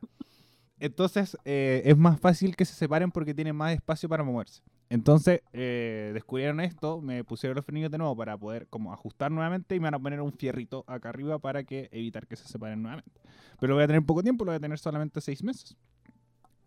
Entonces 0.79 1.37
eh, 1.45 1.83
es 1.85 1.97
más 1.97 2.19
fácil 2.19 2.55
que 2.55 2.65
se 2.65 2.73
separen 2.73 3.11
porque 3.11 3.33
tienen 3.33 3.55
más 3.55 3.73
espacio 3.73 4.09
para 4.09 4.23
moverse. 4.23 4.61
Entonces 4.89 5.41
eh, 5.53 6.11
descubrieron 6.13 6.59
esto, 6.59 7.01
me 7.01 7.23
pusieron 7.23 7.55
los 7.55 7.65
frenillos 7.65 7.91
de 7.91 7.97
nuevo 7.97 8.15
para 8.15 8.37
poder 8.37 8.67
como 8.67 8.93
ajustar 8.93 9.31
nuevamente 9.31 9.75
y 9.75 9.79
me 9.79 9.85
van 9.85 9.95
a 9.95 9.99
poner 9.99 10.21
un 10.21 10.33
fierrito 10.33 10.83
acá 10.87 11.09
arriba 11.09 11.39
para 11.39 11.63
que 11.63 11.89
evitar 11.91 12.27
que 12.27 12.35
se 12.35 12.47
separen 12.47 12.81
nuevamente. 12.81 13.21
Pero 13.59 13.71
lo 13.71 13.75
voy 13.75 13.83
a 13.85 13.87
tener 13.87 14.03
poco 14.03 14.23
tiempo, 14.23 14.45
lo 14.45 14.51
voy 14.51 14.57
a 14.57 14.59
tener 14.59 14.77
solamente 14.79 15.21
seis 15.21 15.43
meses. 15.43 15.77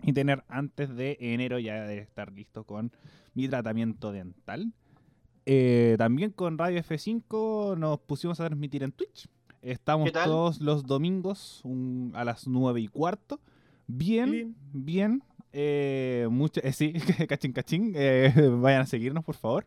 Y 0.02 0.12
tener 0.12 0.44
antes 0.48 0.94
de 0.94 1.16
enero 1.20 1.58
ya 1.58 1.82
de 1.86 1.98
estar 1.98 2.30
listo 2.32 2.64
con 2.64 2.92
mi 3.36 3.48
tratamiento 3.48 4.10
dental. 4.10 4.72
Eh, 5.44 5.94
también 5.98 6.32
con 6.32 6.58
Radio 6.58 6.80
F5 6.82 7.76
nos 7.78 8.00
pusimos 8.00 8.40
a 8.40 8.46
transmitir 8.46 8.82
en 8.82 8.90
Twitch. 8.90 9.28
Estamos 9.62 10.10
todos 10.12 10.60
los 10.60 10.84
domingos 10.86 11.60
un- 11.64 12.10
a 12.14 12.24
las 12.24 12.48
nueve 12.48 12.80
y 12.80 12.88
cuarto. 12.88 13.40
Bien, 13.86 14.30
Bien. 14.30 14.56
bien. 14.72 15.22
Eh, 15.52 16.26
mucho, 16.30 16.60
eh, 16.64 16.72
sí, 16.72 16.92
cachín, 17.28 17.52
cachín. 17.52 17.92
vayan 18.62 18.82
a 18.82 18.86
seguirnos, 18.86 19.24
por 19.24 19.36
favor. 19.36 19.64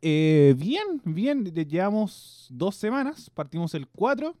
Bien, 0.00 1.00
bien. 1.04 1.44
Llevamos 1.44 2.46
dos 2.50 2.74
semanas. 2.76 3.30
Partimos 3.30 3.74
el 3.74 3.86
4. 3.88 4.34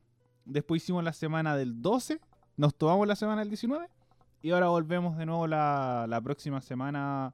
Después 0.44 0.82
hicimos 0.82 1.02
la 1.04 1.12
semana 1.12 1.56
del 1.56 1.80
12. 1.80 2.20
Nos 2.56 2.74
tomamos 2.74 3.06
la 3.08 3.16
semana 3.16 3.40
del 3.40 3.48
19. 3.48 3.88
Y 4.42 4.50
ahora 4.50 4.68
volvemos 4.68 5.16
de 5.16 5.24
nuevo 5.24 5.46
la, 5.46 6.04
la 6.06 6.20
próxima 6.20 6.60
semana, 6.60 7.32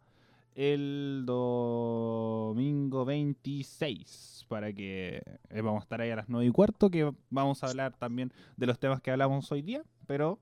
el 0.54 1.25
domingo 1.26 3.04
26. 3.04 4.47
Para 4.49 4.73
que 4.73 5.23
eh, 5.50 5.61
vamos 5.61 5.83
a 5.83 5.85
estar 5.85 6.00
ahí 6.00 6.11
a 6.11 6.16
las 6.16 6.28
9 6.28 6.47
y 6.47 6.50
cuarto. 6.50 6.90
Que 6.90 7.12
vamos 7.30 7.62
a 7.62 7.69
hablar 7.69 7.97
también 7.97 8.33
de 8.57 8.66
los 8.66 8.78
temas 8.78 9.00
que 9.00 9.11
hablamos 9.11 9.50
hoy 9.52 9.62
día. 9.62 9.83
Pero 10.07 10.38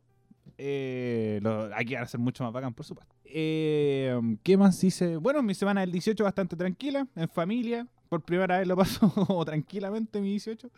eh, 0.57 1.41
lo, 1.43 1.75
hay 1.75 1.85
que 1.85 1.97
hacer 1.97 2.19
mucho 2.21 2.45
más 2.45 2.53
bacán, 2.53 2.75
por 2.75 2.87
supuesto. 2.87 3.15
Eh, 3.25 4.19
¿Qué 4.43 4.57
más 4.57 4.83
hice? 4.83 5.17
Bueno, 5.17 5.43
mi 5.43 5.55
semana 5.55 5.83
del 5.83 5.93
18 5.93 6.25
bastante 6.25 6.57
tranquila, 6.57 7.07
en 7.15 7.29
familia. 7.29 7.87
Por 8.09 8.23
primera 8.23 8.59
vez 8.59 8.67
lo 8.67 8.77
paso 8.77 9.13
tranquilamente 9.45 10.21
mi 10.21 10.31
18. 10.31 10.71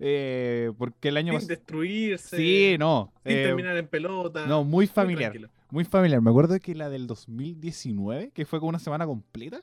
Eh, 0.00 0.72
porque 0.78 1.08
el 1.08 1.16
año 1.16 1.38
Sin 1.38 1.48
destruirse. 1.48 2.36
Sí, 2.36 2.76
no. 2.78 3.12
Sin 3.24 3.36
eh, 3.36 3.42
terminar 3.44 3.76
en 3.76 3.86
pelota. 3.86 4.46
no, 4.46 4.64
muy 4.64 4.86
familiar. 4.86 5.32
tranquilo. 5.32 5.50
Muy 5.74 5.84
familiar. 5.84 6.22
Me 6.22 6.30
acuerdo 6.30 6.56
que 6.60 6.72
la 6.72 6.88
del 6.88 7.08
2019, 7.08 8.30
que 8.30 8.46
fue 8.46 8.60
como 8.60 8.68
una 8.68 8.78
semana 8.78 9.06
completa, 9.06 9.60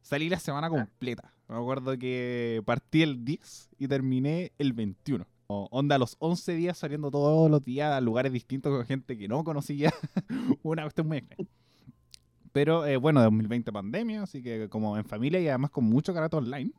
salí 0.00 0.30
la 0.30 0.38
semana 0.38 0.70
completa. 0.70 1.30
Me 1.46 1.56
acuerdo 1.56 1.98
que 1.98 2.62
partí 2.64 3.02
el 3.02 3.22
10 3.22 3.68
y 3.78 3.86
terminé 3.86 4.52
el 4.56 4.72
21. 4.72 5.26
O, 5.48 5.68
onda, 5.70 5.98
los 5.98 6.16
11 6.20 6.54
días 6.54 6.78
saliendo 6.78 7.10
todos 7.10 7.50
los 7.50 7.62
días 7.62 7.92
a 7.92 8.00
lugares 8.00 8.32
distintos 8.32 8.74
con 8.74 8.86
gente 8.86 9.18
que 9.18 9.28
no 9.28 9.44
conocía. 9.44 9.92
una 10.62 10.84
cuestión 10.84 11.06
muy 11.06 11.18
extraña. 11.18 11.50
Pero 12.52 12.86
eh, 12.86 12.96
bueno, 12.96 13.20
2020 13.20 13.70
pandemia, 13.72 14.22
así 14.22 14.42
que 14.42 14.70
como 14.70 14.96
en 14.96 15.04
familia 15.04 15.38
y 15.38 15.48
además 15.48 15.70
con 15.70 15.84
mucho 15.84 16.14
carácter 16.14 16.38
online. 16.38 16.72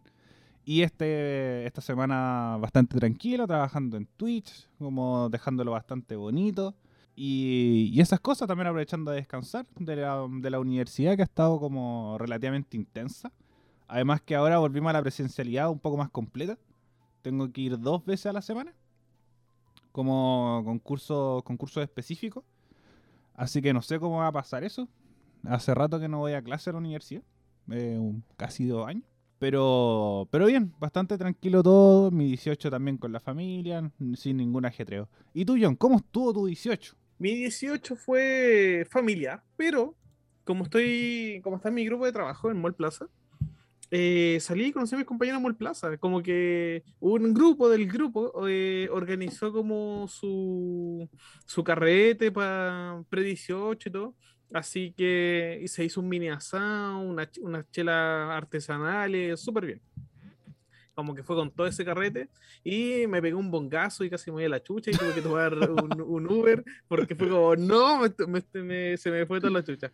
Y 0.66 0.82
este, 0.82 1.68
esta 1.68 1.82
semana 1.82 2.58
bastante 2.60 2.98
tranquilo, 2.98 3.46
trabajando 3.46 3.98
en 3.98 4.08
Twitch, 4.18 4.68
como 4.80 5.30
dejándolo 5.30 5.74
bastante 5.74 6.16
bonito. 6.16 6.74
Y, 7.20 8.00
esas 8.00 8.20
cosas 8.20 8.48
también 8.48 8.68
aprovechando 8.68 9.10
de 9.10 9.18
descansar 9.18 9.66
de 9.80 9.96
la, 9.96 10.28
de 10.30 10.50
la 10.52 10.60
universidad 10.60 11.16
que 11.16 11.24
ha 11.24 11.26
estado 11.26 11.60
como 11.60 12.16
relativamente 12.20 12.78
intensa. 12.78 13.32
Además 13.88 14.22
que 14.22 14.36
ahora 14.36 14.60
volvimos 14.60 14.92
a 14.92 14.94
la 14.94 15.02
presencialidad 15.02 15.72
un 15.72 15.80
poco 15.80 15.98
más 15.98 16.12
completa. 16.12 16.60
Tengo 17.24 17.52
que 17.52 17.62
ir 17.62 17.80
dos 17.80 18.06
veces 18.06 18.28
a 18.28 18.34
la 18.34 18.44
semana. 18.44 18.72
Como 19.92 20.62
concursos 20.64 21.42
concursos 21.42 21.82
específicos. 21.82 22.44
Así 23.34 23.64
que 23.64 23.74
no 23.74 23.82
sé 23.82 24.00
cómo 24.00 24.18
va 24.20 24.28
a 24.28 24.32
pasar 24.32 24.64
eso. 24.64 24.88
Hace 25.44 25.74
rato 25.74 26.00
que 26.00 26.08
no 26.08 26.20
voy 26.20 26.34
a 26.34 26.44
clase 26.44 26.70
a 26.70 26.74
la 26.74 26.80
universidad. 26.80 27.24
eh, 27.72 28.00
casi 28.38 28.68
dos 28.68 28.88
años. 28.88 29.06
Pero, 29.40 30.28
pero 30.30 30.46
bien, 30.46 30.72
bastante 30.80 31.18
tranquilo 31.18 31.64
todo. 31.64 32.12
Mi 32.12 32.28
18 32.28 32.70
también 32.70 32.98
con 32.98 33.12
la 33.12 33.20
familia, 33.20 33.92
sin 34.16 34.38
ningún 34.38 34.66
ajetreo. 34.66 35.10
¿Y 35.34 35.46
tú, 35.46 35.58
John, 35.60 35.76
cómo 35.76 35.98
estuvo 35.98 36.32
tu 36.32 36.46
18? 36.46 36.96
Mi 37.20 37.34
18 37.36 37.96
fue 37.96 38.86
familiar, 38.90 39.42
pero 39.56 39.96
como 40.44 40.64
estoy, 40.64 41.42
como 41.44 41.58
está 41.58 41.70
en 41.70 41.76
mi 41.76 41.86
grupo 41.86 42.06
de 42.06 42.12
trabajo 42.12 42.50
en 42.52 42.62
Mall 42.62 42.76
Plaza, 42.76 43.08
eh, 43.90 44.38
salí 44.42 44.66
y 44.68 44.72
conocí 44.72 44.96
a 44.96 44.98
mis 44.98 45.08
compañeros 45.08 45.38
en 45.38 45.44
Mall 45.44 45.56
Plaza. 45.56 45.98
Como 45.98 46.22
que 46.22 46.84
un 47.00 47.34
grupo 47.34 47.70
del 47.70 47.88
grupo 47.88 48.48
eh, 48.48 48.90
organizó 48.92 49.52
como 49.52 50.08
su, 50.08 51.10
su 51.46 51.64
carrete 51.64 52.32
para 52.32 53.04
pre-18 53.10 53.88
y 53.88 53.92
todo. 53.92 54.16
Así 54.54 54.94
que 54.96 55.64
se 55.68 55.84
hizo 55.84 56.02
un 56.02 56.10
mini 56.10 56.30
asado, 56.30 57.00
una, 57.00 57.30
unas 57.42 57.70
chelas 57.72 58.30
artesanales, 58.32 59.40
súper 59.42 59.66
bien. 59.66 59.82
Como 60.98 61.14
que 61.14 61.22
fue 61.22 61.36
con 61.36 61.52
todo 61.52 61.68
ese 61.68 61.86
carrete 61.86 62.28
y 62.64 63.06
me 63.08 63.22
pegué 63.22 63.36
un 63.36 63.52
bongazo 63.52 64.04
y 64.04 64.10
casi 64.10 64.32
me 64.32 64.38
voy 64.38 64.46
a 64.46 64.50
la 64.50 64.64
chucha 64.64 64.90
y 64.90 64.96
tuve 64.98 65.14
que 65.14 65.22
tomar 65.22 65.54
un, 65.70 66.02
un 66.02 66.26
Uber 66.26 66.66
porque 66.88 67.14
fue 67.14 67.30
como, 67.30 67.56
no, 67.56 68.00
me- 68.00 68.12
me- 68.26 68.64
me- 68.64 68.98
se 68.98 69.12
me 69.12 69.24
fue 69.28 69.40
toda 69.40 69.52
la 69.54 69.64
chucha. 69.64 69.92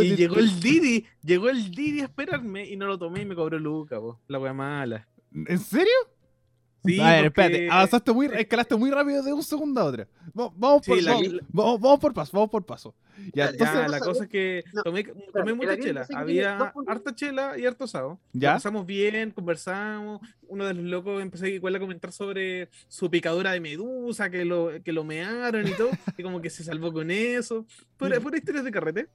y 0.00 0.14
llegó 0.14 0.36
el 0.36 0.60
Didi, 0.60 1.04
llegó 1.24 1.48
el 1.50 1.72
Didi 1.72 2.02
a 2.02 2.04
esperarme 2.04 2.64
y 2.70 2.76
no 2.76 2.86
lo 2.86 2.96
tomé 3.00 3.22
y 3.22 3.26
me 3.26 3.34
cobró 3.34 3.58
Luca, 3.58 3.98
po, 3.98 4.20
la 4.28 4.38
wea 4.38 4.52
mala. 4.52 5.08
¿En 5.34 5.58
serio? 5.58 5.92
Sí, 6.84 6.98
a 7.00 7.10
ver, 7.12 7.24
porque- 7.32 7.42
espérate, 7.42 7.70
avanzaste 7.70 8.12
muy, 8.12 8.26
escalaste 8.26 8.76
muy 8.76 8.90
rápido 8.90 9.22
de 9.22 9.32
un 9.32 9.42
segundo 9.42 9.80
a 9.80 9.84
otro. 9.84 10.06
Va- 10.38 10.50
Vamos 10.56 10.86
por, 10.86 10.98
Sí, 10.98 11.04
la- 11.04 11.12
vamos, 11.12 11.28
la- 11.32 11.42
vamos- 11.52 11.80
vamos 11.80 12.00
por 12.00 12.12
paso, 12.12 12.30
vamos 12.34 12.50
por 12.50 12.66
paso. 12.66 12.94
Ya, 13.34 13.50
entonces, 13.50 13.76
Ya, 13.82 13.88
la 13.88 14.00
cosa 14.00 14.24
es 14.24 14.30
que 14.30 14.64
no, 14.72 14.82
tomé, 14.82 15.04
tomé 15.04 15.54
mucha 15.54 15.78
chela. 15.78 16.06
Había 16.14 16.72
harta 16.88 17.14
chela 17.14 17.56
y 17.56 17.66
harto 17.66 17.84
asado. 17.84 18.18
¿Ya? 18.32 18.54
Pasamos 18.54 18.84
bien, 18.84 19.30
conversamos. 19.30 20.20
Uno 20.48 20.66
de 20.66 20.74
los 20.74 20.84
locos 20.84 21.22
empezó 21.22 21.46
igual 21.46 21.76
a 21.76 21.78
comentar 21.78 22.10
sobre 22.10 22.68
su 22.88 23.08
picadura 23.10 23.52
de 23.52 23.60
medusa, 23.60 24.28
que 24.30 24.44
lo, 24.44 24.70
que 24.82 24.92
lo 24.92 25.04
mearon 25.04 25.68
y 25.68 25.72
todo, 25.72 25.90
y 26.16 26.22
como 26.22 26.40
que 26.40 26.50
se 26.50 26.64
salvó 26.64 26.92
con 26.92 27.10
eso. 27.12 27.64
Pura, 27.96 28.18
pura 28.18 28.38
historias 28.38 28.64
de 28.64 28.72
carrete. 28.72 29.08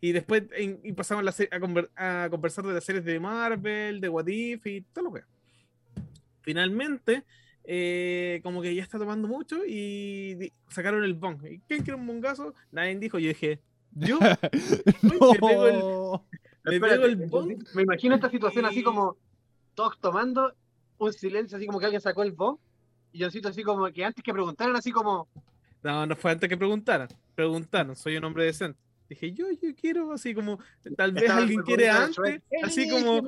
Y 0.00 0.12
después 0.12 0.44
en- 0.56 0.78
y 0.84 0.92
pasamos 0.92 1.24
la 1.24 1.30
a, 1.30 1.58
conver- 1.58 1.90
a 1.96 2.28
conversar 2.30 2.64
de 2.66 2.74
las 2.74 2.84
series 2.84 3.04
de 3.04 3.18
Marvel, 3.18 4.00
de 4.00 4.08
What 4.08 4.28
If 4.28 4.64
y 4.66 4.82
todo 4.92 5.06
lo 5.06 5.12
que. 5.14 5.22
Finalmente, 6.48 7.24
eh, 7.62 8.40
como 8.42 8.62
que 8.62 8.74
ya 8.74 8.82
está 8.82 8.98
tomando 8.98 9.28
mucho 9.28 9.66
y 9.66 10.50
sacaron 10.70 11.04
el 11.04 11.12
bong. 11.12 11.44
¿Y 11.44 11.58
quién 11.68 11.82
quiere 11.82 11.96
un 12.00 12.06
bongazo? 12.06 12.54
Nadie 12.72 12.96
dijo. 12.98 13.18
Yo 13.18 13.28
dije, 13.28 13.60
yo 13.92 14.18
me 15.02 15.38
pego 15.40 15.66
el- 15.68 16.20
me 16.64 16.74
Espérate, 16.76 16.80
pego 17.02 17.04
el 17.04 17.22
entonces, 17.22 17.58
bong 17.58 17.74
Me 17.74 17.82
imagino 17.82 18.14
esta 18.14 18.30
situación 18.30 18.64
así 18.64 18.82
como 18.82 19.18
todos 19.74 20.00
tomando 20.00 20.54
un 20.96 21.12
silencio, 21.12 21.58
así 21.58 21.66
como 21.66 21.78
que 21.80 21.84
alguien 21.84 22.00
sacó 22.00 22.22
el 22.22 22.32
bong. 22.32 22.56
Y 23.12 23.20
Johncito 23.20 23.50
así 23.50 23.62
como 23.62 23.86
que 23.92 24.02
antes 24.06 24.24
que 24.24 24.32
preguntaran, 24.32 24.74
así 24.74 24.90
como, 24.90 25.28
No, 25.82 26.06
no 26.06 26.16
fue 26.16 26.30
antes 26.30 26.48
que 26.48 26.56
preguntaran. 26.56 27.08
Preguntaron, 27.34 27.94
soy 27.94 28.16
un 28.16 28.24
hombre 28.24 28.44
decente. 28.44 28.80
Dije, 29.08 29.32
yo, 29.32 29.46
yo 29.62 29.74
quiero, 29.74 30.12
así 30.12 30.34
como, 30.34 30.58
tal 30.96 31.12
vez 31.12 31.22
Estaba 31.24 31.40
alguien 31.40 31.62
quiere 31.62 31.88
antes, 31.88 32.42
así 32.62 32.88
como, 32.90 33.22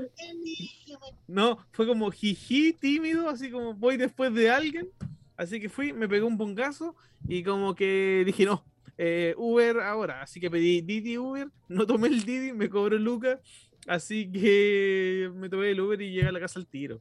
no, 1.26 1.58
fue 1.72 1.86
como 1.86 2.10
jiji, 2.10 2.72
tímido, 2.74 3.28
así 3.28 3.50
como 3.50 3.74
voy 3.74 3.96
después 3.96 4.32
de 4.34 4.50
alguien. 4.50 4.88
Así 5.36 5.58
que 5.58 5.68
fui, 5.70 5.92
me 5.94 6.06
pegué 6.08 6.22
un 6.22 6.36
bongazo 6.36 6.94
y 7.26 7.42
como 7.42 7.74
que 7.74 8.24
dije, 8.26 8.44
no, 8.44 8.62
eh, 8.98 9.34
Uber 9.38 9.80
ahora. 9.80 10.20
Así 10.20 10.38
que 10.38 10.50
pedí 10.50 10.82
Didi 10.82 11.16
Uber, 11.16 11.48
no 11.68 11.86
tomé 11.86 12.08
el 12.08 12.24
Didi, 12.24 12.52
me 12.52 12.68
cobró 12.68 12.98
Lucas. 12.98 13.38
Así 13.86 14.30
que 14.30 15.30
me 15.34 15.48
tomé 15.48 15.70
el 15.70 15.80
Uber 15.80 16.00
y 16.02 16.12
llegué 16.12 16.26
a 16.28 16.32
la 16.32 16.40
casa 16.40 16.58
al 16.60 16.66
tiro. 16.66 17.00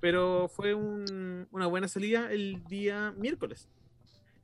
Pero 0.00 0.48
fue 0.48 0.74
un- 0.74 1.46
una 1.52 1.66
buena 1.68 1.86
salida 1.86 2.32
el 2.32 2.64
día 2.68 3.12
miércoles. 3.16 3.68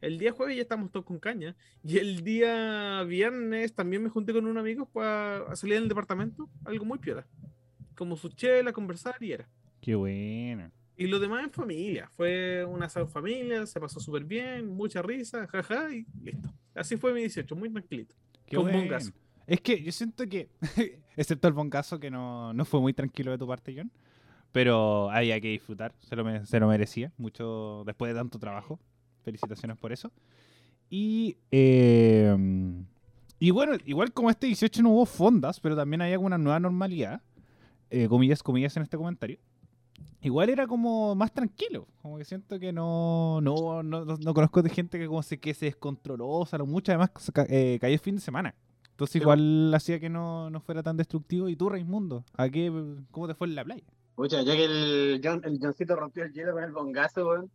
El 0.06 0.18
día 0.18 0.30
jueves 0.30 0.54
ya 0.54 0.62
estamos 0.62 0.92
todos 0.92 1.04
con 1.04 1.18
caña. 1.18 1.56
Y 1.82 1.98
el 1.98 2.22
día 2.22 3.02
viernes 3.02 3.74
también 3.74 4.04
me 4.04 4.08
junté 4.08 4.32
con 4.32 4.46
un 4.46 4.56
amigo 4.56 4.86
para 4.86 5.56
salir 5.56 5.80
del 5.80 5.88
departamento. 5.88 6.48
Algo 6.64 6.84
muy 6.84 6.98
piola. 6.98 7.26
Como 7.96 8.16
su 8.16 8.28
chela, 8.28 8.72
conversar 8.72 9.16
y 9.20 9.32
era. 9.32 9.48
Qué 9.80 9.96
bueno. 9.96 10.70
Y 10.96 11.08
lo 11.08 11.18
demás 11.18 11.42
en 11.42 11.50
familia. 11.50 12.08
Fue 12.16 12.64
una 12.64 12.86
asado 12.86 13.08
familia, 13.08 13.66
se 13.66 13.80
pasó 13.80 13.98
súper 13.98 14.24
bien, 14.24 14.68
mucha 14.68 15.02
risa, 15.02 15.46
jaja, 15.48 15.92
y 15.92 16.06
listo. 16.22 16.48
Así 16.74 16.96
fue 16.96 17.12
mi 17.12 17.20
18, 17.20 17.56
muy 17.56 17.68
tranquilito. 17.70 18.14
Qué 18.46 18.56
Con 18.56 18.70
bongazo. 18.70 19.10
Es 19.48 19.60
que 19.60 19.82
yo 19.82 19.90
siento 19.90 20.28
que, 20.28 20.50
excepto 21.16 21.48
el 21.48 21.54
bongazo, 21.54 21.98
que 21.98 22.10
no, 22.10 22.52
no 22.52 22.64
fue 22.64 22.80
muy 22.80 22.92
tranquilo 22.92 23.32
de 23.32 23.38
tu 23.38 23.46
parte, 23.46 23.74
John, 23.76 23.90
pero 24.52 25.10
había 25.10 25.40
que 25.40 25.48
disfrutar, 25.48 25.94
se 26.00 26.14
lo, 26.16 26.46
se 26.46 26.60
lo 26.60 26.68
merecía, 26.68 27.12
mucho 27.16 27.82
después 27.86 28.12
de 28.12 28.18
tanto 28.18 28.38
trabajo. 28.38 28.80
Felicitaciones 29.26 29.76
por 29.76 29.90
eso. 29.92 30.12
Y, 30.88 31.36
eh, 31.50 32.32
y 33.40 33.50
bueno, 33.50 33.72
igual 33.84 34.12
como 34.12 34.30
este 34.30 34.46
18 34.46 34.82
no 34.84 34.90
hubo 34.90 35.04
fondas, 35.04 35.58
pero 35.58 35.74
también 35.74 36.00
había 36.00 36.16
una 36.18 36.38
nueva 36.38 36.60
normalidad, 36.60 37.20
eh, 37.90 38.06
comillas, 38.08 38.40
comillas 38.40 38.76
en 38.76 38.84
este 38.84 38.96
comentario. 38.96 39.38
Igual 40.22 40.48
era 40.48 40.68
como 40.68 41.14
más 41.16 41.32
tranquilo, 41.34 41.88
como 42.02 42.18
que 42.18 42.24
siento 42.24 42.58
que 42.60 42.72
no 42.72 43.40
no, 43.42 43.82
no, 43.82 44.04
no- 44.04 44.16
no 44.16 44.34
conozco 44.34 44.62
de 44.62 44.70
gente 44.70 44.96
que 44.98 45.08
como 45.08 45.22
se, 45.24 45.38
que 45.40 45.54
se 45.54 45.66
descontroló, 45.66 46.28
o 46.28 46.46
sea, 46.46 46.60
mucho, 46.60 46.92
además 46.92 47.10
eh, 47.48 47.78
cayó 47.80 47.94
el 47.94 48.00
fin 48.00 48.14
de 48.14 48.20
semana. 48.20 48.54
Entonces 48.92 49.12
Sí, 49.14 49.18
igual 49.18 49.74
hacía 49.74 49.98
que 50.00 50.08
no, 50.08 50.48
no 50.50 50.60
fuera 50.60 50.82
tan 50.84 50.96
destructivo. 50.96 51.48
¿Y 51.48 51.56
tú, 51.56 51.68
Raimundo? 51.68 52.24
¿A 52.36 52.48
qué, 52.48 52.72
¿Cómo 53.10 53.26
te 53.28 53.34
fue 53.34 53.48
en 53.48 53.54
la 53.56 53.64
playa? 53.64 53.82
Pucha, 54.14 54.40
ya 54.42 54.54
que 54.56 54.64
el, 54.64 55.20
John, 55.22 55.42
el 55.44 55.58
Johncito 55.60 55.94
rompió 55.96 56.24
el 56.24 56.32
hielo 56.32 56.52
con 56.54 56.64
el 56.64 56.72
bongazo, 56.72 57.26
weón. 57.28 57.50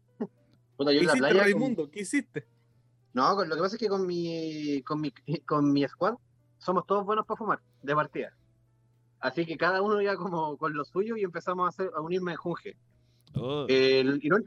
Puta, 0.82 0.92
yo 0.94 1.00
¿Qué 1.00 1.02
en 1.02 1.06
la 1.08 1.12
hiciste, 1.14 1.20
playa. 1.20 1.34
con- 1.34 1.44
Raimundo? 1.62 1.92
¿Qué 1.92 2.00
hiciste? 2.02 2.46
No, 3.14 3.36
con- 3.36 3.50
lo 3.50 3.56
que 3.56 3.62
pasa 3.62 3.76
es 3.76 3.80
que 3.80 3.88
con 3.88 4.06
mi, 4.08 4.82
con 4.84 5.02
mi, 5.02 5.12
con 5.46 5.72
mi 5.72 5.88
squad 5.88 6.16
somos 6.58 6.86
todos 6.86 7.06
buenos 7.06 7.26
para 7.26 7.38
fumar, 7.38 7.60
de 7.82 7.96
partida. 7.96 8.34
Así 9.20 9.46
que 9.46 9.58
cada 9.58 9.82
uno 9.82 10.02
ya 10.02 10.16
como 10.16 10.58
con 10.58 10.74
lo 10.74 10.84
suyo 10.86 11.16
y 11.16 11.24
empezamos 11.24 11.66
a, 11.66 11.70
hacer, 11.70 11.92
a 11.96 12.02
unirme 12.02 12.32
en 12.32 12.38
Junge. 12.38 12.76
Oh. 13.36 13.66
El, 13.70 14.20
y 14.24 14.30
no, 14.30 14.38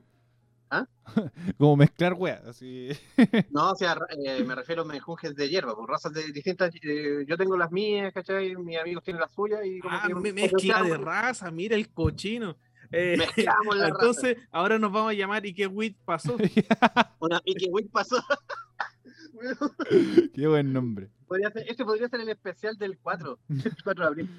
Como 1.59 1.77
mezclar 1.77 2.15
weas, 2.15 2.45
así. 2.45 2.89
no, 3.53 3.71
o 3.73 3.77
sea, 3.77 3.97
eh, 4.25 4.43
me 4.43 4.55
refiero 4.57 4.83
a 4.83 4.85
menjunjes 4.85 5.37
de 5.37 5.49
hierba, 5.49 5.75
con 5.77 5.87
razas 5.87 6.13
de 6.13 6.33
distintas. 6.33 6.75
eh, 6.83 7.25
yo 7.29 7.37
tengo 7.37 7.57
las 7.57 7.71
mías, 7.71 8.13
¿cachai? 8.13 8.57
Mis 8.57 8.79
amigos 8.79 9.05
tienen 9.05 9.21
las 9.21 9.31
suyas 9.33 9.61
y 9.65 9.79
como 9.79 9.95
Ah, 9.95 10.05
que 10.09 10.15
me- 10.17 10.33
mezcla 10.33 10.83
de 10.83 10.97
raza, 10.97 11.51
mira 11.53 11.77
el 11.77 11.91
cochino. 11.91 12.57
Eh, 12.93 13.17
entonces, 13.89 14.37
ahora 14.51 14.79
nos 14.79 14.93
vamos 14.93 15.11
a 15.11 15.15
llamar 15.15 15.45
¿Y 15.47 15.55
qué 15.55 15.67
weed 15.67 15.95
pasó? 16.05 16.37
Una, 17.21 17.41
y 17.45 17.85
pasó. 17.89 18.23
qué 20.33 20.47
buen 20.47 20.73
nombre. 20.73 21.11
Podría 21.27 21.51
ser- 21.51 21.65
este 21.69 21.85
podría 21.85 22.09
ser 22.09 22.21
el 22.21 22.29
especial 22.29 22.77
del 22.77 22.99
4, 22.99 23.39
el 23.49 23.77
4 23.83 24.05
de 24.05 24.09
abril. 24.09 24.31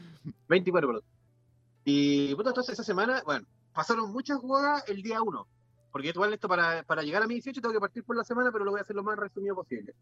24, 0.48 0.88
perdón. 0.88 1.04
Y 1.84 2.34
puta, 2.36 2.50
entonces 2.50 2.74
esa 2.74 2.84
semana, 2.84 3.22
bueno, 3.26 3.46
pasaron 3.74 4.12
muchas 4.12 4.38
jugadas 4.40 4.84
el 4.88 5.02
día 5.02 5.22
1. 5.22 5.48
Porque 5.92 6.10
igual 6.10 6.34
esto 6.34 6.48
para, 6.48 6.84
para 6.84 7.04
llegar 7.04 7.24
a 7.24 7.28
mi 7.28 7.36
18 7.36 7.62
tengo 7.62 7.74
que 7.74 7.80
partir 7.80 8.04
por 8.04 8.18
la 8.18 8.24
semana, 8.24 8.52
pero 8.52 8.66
lo 8.66 8.72
voy 8.72 8.80
a 8.80 8.84
hacer 8.84 8.96
lo 8.96 9.04
más 9.04 9.18
resumido 9.18 9.56
posible. 9.56 9.94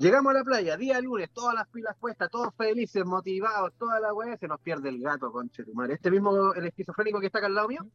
Llegamos 0.00 0.30
a 0.30 0.38
la 0.38 0.44
playa, 0.44 0.78
día 0.78 0.98
lunes, 1.02 1.30
todas 1.30 1.54
las 1.54 1.68
pilas 1.68 1.94
puestas, 2.00 2.30
todos 2.30 2.54
felices, 2.56 3.04
motivados, 3.04 3.74
toda 3.78 4.00
la 4.00 4.14
weá, 4.14 4.34
se 4.38 4.48
nos 4.48 4.58
pierde 4.58 4.88
el 4.88 4.98
gato, 5.02 5.30
conche 5.30 5.62
tu 5.62 5.74
madre. 5.74 5.92
Este 5.92 6.10
mismo, 6.10 6.54
el 6.54 6.64
esquizofrénico 6.64 7.20
que 7.20 7.26
está 7.26 7.36
acá 7.36 7.48
al 7.48 7.54
lado 7.54 7.68
mío. 7.68 7.86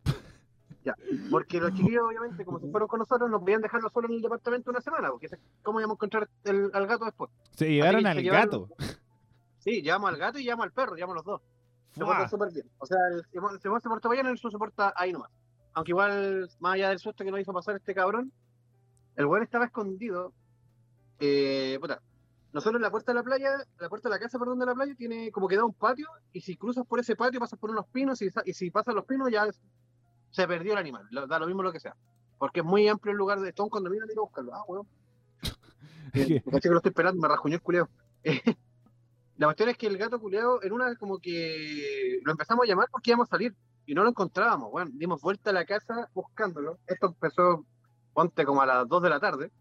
Ya, 0.84 0.96
porque 1.32 1.60
los 1.60 1.74
chiquillos, 1.74 2.04
obviamente, 2.08 2.46
como 2.46 2.60
si 2.60 2.70
fueron 2.70 2.88
con 2.88 3.00
nosotros, 3.00 3.28
nos 3.28 3.42
podían 3.42 3.60
dejarlo 3.62 3.90
solo 3.90 4.08
en 4.08 4.14
el 4.14 4.22
departamento 4.22 4.70
una 4.70 4.82
semana, 4.82 5.10
porque 5.10 5.30
¿cómo 5.64 5.80
íbamos 5.80 5.96
a 5.96 5.98
encontrar 5.98 6.30
el- 6.44 6.70
al 6.76 6.86
gato 6.86 7.06
después? 7.06 7.32
Se 7.54 7.72
llevaron 7.72 8.06
al 8.06 8.16
se 8.18 8.22
llevaron- 8.22 8.46
gato. 8.46 8.70
Sí, 9.58 9.82
llevamos 9.82 10.12
al 10.12 10.18
gato 10.18 10.38
y 10.38 10.44
llevamos 10.44 10.66
al 10.66 10.74
perro, 10.74 10.94
llevamos 10.94 11.16
los 11.16 11.26
dos. 11.26 11.42
Se 11.90 12.02
Fuá. 12.06 12.18
portó 12.18 12.30
súper 12.30 12.54
bien. 12.54 12.70
O 12.78 12.86
sea, 12.86 13.00
el 13.12 13.26
Simón 13.60 13.82
se 13.82 13.90
portó 13.90 14.10
bien, 14.10 14.28
el 14.28 14.38
se 14.38 14.48
porta 14.52 14.94
ahí 14.96 15.12
nomás. 15.12 15.32
Aunque 15.74 15.90
igual, 15.92 16.48
más 16.60 16.74
allá 16.76 16.90
del 16.90 17.00
susto 17.00 17.24
que 17.24 17.32
nos 17.32 17.40
hizo 17.40 17.52
pasar 17.52 17.76
este 17.78 17.96
cabrón, 17.96 18.32
el 19.16 19.26
weón 19.26 19.42
estaba 19.42 19.66
escondido. 19.66 20.34
Eh, 21.20 21.78
puta, 21.82 22.02
nosotros 22.54 22.76
en 22.78 22.82
la 22.84 22.92
puerta 22.92 23.12
de 23.12 23.16
la 23.18 23.24
playa, 23.24 23.50
la 23.80 23.90
puerta 23.90 24.10
de 24.10 24.16
la 24.16 24.20
casa, 24.20 24.40
perdón, 24.40 24.60
de 24.60 24.66
la 24.66 24.74
playa, 24.76 24.96
tiene 24.96 25.32
como 25.32 25.48
que 25.48 25.56
da 25.58 25.66
un 25.66 25.74
patio, 25.74 26.08
y 26.34 26.42
si 26.42 26.56
cruzas 26.56 26.86
por 26.86 27.00
ese 27.00 27.16
patio, 27.16 27.40
pasas 27.40 27.60
por 27.60 27.70
unos 27.70 27.86
pinos, 27.88 28.22
y, 28.22 28.30
y 28.46 28.54
si 28.54 28.72
pasas 28.72 28.96
los 28.96 29.06
pinos, 29.06 29.30
ya 29.32 29.48
se 30.32 30.48
perdió 30.48 30.74
el 30.74 30.80
animal. 30.80 31.06
lo- 31.12 31.28
Da 31.28 31.40
lo 31.40 31.48
mismo 31.48 31.64
lo 31.64 31.72
que 31.72 31.80
sea. 31.80 31.96
Porque 32.38 32.60
es 32.60 32.66
muy 32.66 32.88
amplio 32.88 33.12
el 33.12 33.18
lugar 33.18 33.40
de 33.40 33.54
un 33.60 33.70
condominio, 33.70 34.06
ir 34.06 34.18
a 34.18 34.22
buscarlo. 34.22 34.54
Ah, 34.54 34.64
weón. 34.68 34.88
¿Qué? 36.14 36.44
Me 36.46 36.60
que 36.62 36.70
lo 36.70 36.78
estoy 36.78 36.90
esperando, 36.90 37.22
me 37.22 37.28
rajuñó 37.28 37.56
el 37.56 37.62
culeo. 37.62 37.90
La 39.38 39.48
cuestión 39.48 39.68
es 39.70 39.78
que 39.78 39.88
el 39.88 39.98
gato 39.98 40.18
culeado, 40.20 40.64
en 40.64 40.72
una 40.72 40.96
como 40.96 41.20
que 41.20 42.20
lo 42.24 42.32
empezamos 42.32 42.64
a 42.64 42.68
llamar 42.68 42.88
porque 42.90 43.10
íbamos 43.12 43.28
a 43.28 43.32
salir 43.32 43.54
y 43.86 43.94
no 43.94 44.04
lo 44.04 44.10
encontrábamos. 44.10 44.72
Bueno, 44.72 44.92
dimos 44.94 45.22
vuelta 45.22 45.50
a 45.50 45.54
la 45.54 45.66
casa 45.66 46.10
buscándolo. 46.14 46.80
Esto 46.88 47.08
empezó, 47.08 47.66
ponte 48.14 48.46
como 48.46 48.62
a 48.62 48.66
las 48.66 48.88
2 48.88 49.04
de 49.04 49.10
la 49.10 49.20
tarde. 49.20 49.52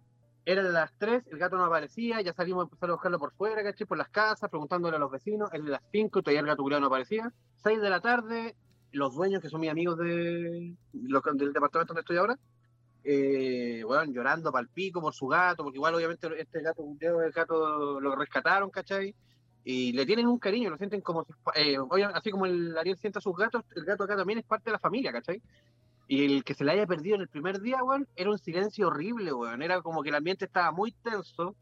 Eran 0.47 0.73
las 0.75 0.93
3, 0.99 1.27
el 1.31 1.39
gato 1.39 1.57
no 1.57 1.65
aparecía, 1.65 2.21
ya 2.21 2.35
salimos 2.35 2.63
a 2.63 2.65
empezar 2.65 2.91
a 2.91 2.93
buscarlo 2.95 3.19
por 3.19 3.33
fuera, 3.33 3.63
¿cachai? 3.63 3.87
Por 3.87 3.97
las 3.99 4.11
casas, 4.11 4.51
preguntándole 4.51 4.97
a 4.97 4.99
los 5.01 5.11
vecinos. 5.11 5.49
Eran 5.53 5.71
las 5.71 5.83
5, 5.91 6.23
todavía 6.23 6.41
el 6.41 6.47
gato 6.47 6.63
culeado 6.63 6.83
no 6.83 6.87
aparecía. 6.89 7.33
6 7.57 7.81
de 7.81 7.89
la 7.91 8.01
tarde, 8.01 8.55
los 8.93 9.15
dueños, 9.15 9.41
que 9.41 9.49
son 9.49 9.61
mis 9.63 9.71
amigos 9.71 9.97
de, 9.99 10.77
lo- 10.93 11.23
del 11.35 11.53
departamento 11.53 11.95
donde 11.95 12.01
estoy 12.03 12.19
ahora, 12.19 12.39
eh, 13.05 13.83
bueno, 13.87 14.05
llorando 14.13 14.53
pal 14.53 14.69
pico 14.69 15.01
por 15.01 15.15
su 15.15 15.27
gato, 15.27 15.63
porque 15.63 15.77
igual 15.79 15.95
obviamente 15.95 16.29
este 16.41 16.63
gato, 16.63 16.83
el 17.01 17.33
gato 17.33 18.01
lo 18.01 18.17
rescataron, 18.17 18.71
¿cachai? 18.71 19.15
Y 19.65 19.93
le 19.93 20.07
tienen 20.07 20.27
un 20.27 20.39
cariño, 20.39 20.71
lo 20.71 20.77
sienten 20.79 21.01
como 21.03 21.25
si, 21.25 21.33
eh, 21.57 21.77
así 22.15 22.31
como 22.31 22.47
el 22.47 22.77
Ariel 22.77 22.99
siente 22.99 23.19
a 23.19 23.23
sus 23.23 23.37
gatos, 23.37 23.63
el 23.75 23.85
gato 23.85 24.05
acá 24.05 24.17
también 24.17 24.39
es 24.41 24.45
parte 24.47 24.67
de 24.71 24.73
la 24.73 24.79
familia, 24.79 25.13
¿cachai? 25.13 25.43
Y 26.07 26.25
el 26.25 26.45
que 26.45 26.55
se 26.55 26.65
le 26.65 26.73
haya 26.73 26.87
perdido 26.87 27.17
en 27.17 27.23
el 27.23 27.29
primer 27.29 27.61
día, 27.61 27.83
weón, 27.83 28.07
era 28.17 28.31
un 28.31 28.39
silencio 28.39 28.89
horrible, 28.89 29.33
weón. 29.33 29.63
Era 29.63 29.81
como 29.83 30.03
que 30.03 30.11
el 30.11 30.15
ambiente 30.15 30.45
estaba 30.45 30.71
muy 30.71 30.93
tenso. 30.93 31.55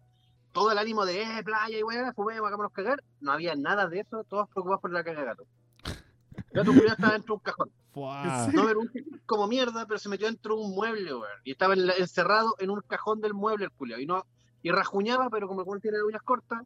Todo 0.52 0.72
el 0.72 0.78
ánimo 0.78 1.06
de, 1.06 1.22
eh, 1.22 1.42
playa 1.44 1.78
y 1.78 1.82
weón, 1.82 2.12
fumemos, 2.14 2.46
hagámonos 2.46 2.72
cagar. 2.72 3.02
No 3.20 3.32
había 3.32 3.54
nada 3.54 3.86
de 3.88 4.00
eso, 4.00 4.24
todos 4.24 4.48
preocupados 4.48 4.80
por 4.82 4.92
la 4.92 5.04
caga 5.04 5.20
de 5.20 5.26
gato. 5.26 5.46
El 5.84 6.44
gato 6.52 6.72
culiao 6.72 6.92
estaba 6.94 7.12
dentro 7.12 7.34
de 7.34 7.38
un 7.38 7.40
cajón. 7.40 7.70
No, 8.52 8.68
era 8.68 8.78
un 8.78 8.90
como 9.26 9.46
mierda, 9.46 9.86
pero 9.86 9.98
se 9.98 10.08
metió 10.08 10.26
dentro 10.26 10.56
de 10.56 10.62
un 10.62 10.74
mueble, 10.74 11.14
weón. 11.14 11.28
Y 11.44 11.52
estaba 11.52 11.74
en 11.74 11.86
la- 11.86 11.94
encerrado 11.94 12.54
en 12.58 12.70
un 12.70 12.80
cajón 12.82 13.20
del 13.20 13.34
mueble 13.34 13.66
el 13.66 13.70
culiao. 13.70 14.00
Y 14.00 14.06
no, 14.06 14.26
y 14.62 14.70
rajuñaba, 14.70 15.28
pero 15.30 15.46
como 15.46 15.60
el 15.62 15.68
weón 15.68 15.80
tiene 15.80 16.02
uñas 16.02 16.22
cortas, 16.22 16.62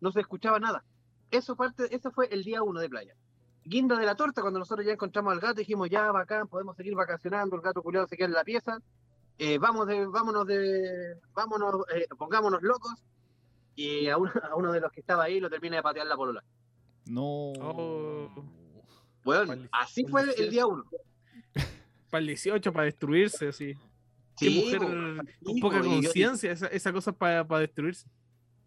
no 0.00 0.12
se 0.12 0.20
escuchaba 0.20 0.58
nada. 0.60 0.84
Eso 1.30 1.56
parte, 1.56 1.94
eso 1.94 2.10
fue 2.12 2.28
el 2.30 2.44
día 2.44 2.62
uno 2.62 2.78
de 2.80 2.88
playa. 2.88 3.14
Guinda 3.68 3.98
de 3.98 4.06
la 4.06 4.14
torta, 4.14 4.42
cuando 4.42 4.60
nosotros 4.60 4.86
ya 4.86 4.92
encontramos 4.92 5.32
al 5.32 5.40
gato, 5.40 5.54
dijimos, 5.54 5.90
ya 5.90 6.12
bacán, 6.12 6.46
podemos 6.46 6.76
seguir 6.76 6.94
vacacionando, 6.94 7.56
el 7.56 7.62
gato 7.62 7.82
culiado 7.82 8.06
se 8.06 8.16
queda 8.16 8.26
en 8.28 8.32
la 8.34 8.44
pieza, 8.44 8.78
eh, 9.38 9.58
vamos 9.58 9.88
de, 9.88 10.06
vámonos 10.06 10.46
de, 10.46 11.16
vámonos, 11.34 11.84
eh, 11.92 12.06
pongámonos 12.16 12.62
locos, 12.62 12.92
y 13.74 14.06
a 14.08 14.18
uno, 14.18 14.30
a 14.50 14.54
uno 14.54 14.72
de 14.72 14.80
los 14.80 14.92
que 14.92 15.00
estaba 15.00 15.24
ahí 15.24 15.40
lo 15.40 15.50
termina 15.50 15.76
de 15.76 15.82
patear 15.82 16.06
la 16.06 16.14
polola. 16.16 16.44
No. 17.06 17.52
Oh. 17.60 18.30
Bueno, 19.24 19.68
así 19.72 20.04
fue 20.06 20.22
el 20.36 20.48
día 20.50 20.66
uno. 20.66 20.84
Para 22.08 22.20
el 22.20 22.26
18, 22.28 22.72
para 22.72 22.84
destruirse, 22.84 23.48
así. 23.48 23.74
Qué 24.38 24.46
Sí, 24.48 24.60
mujer 24.64 24.78
po, 24.78 24.86
con 24.86 25.28
sí, 25.54 25.60
poca 25.60 25.78
po, 25.80 25.84
y 25.86 25.88
yo- 25.88 26.02
conciencia, 26.04 26.52
esa, 26.52 26.66
esa 26.68 26.92
cosa 26.92 27.10
para 27.12 27.42
destruirse. 27.58 28.06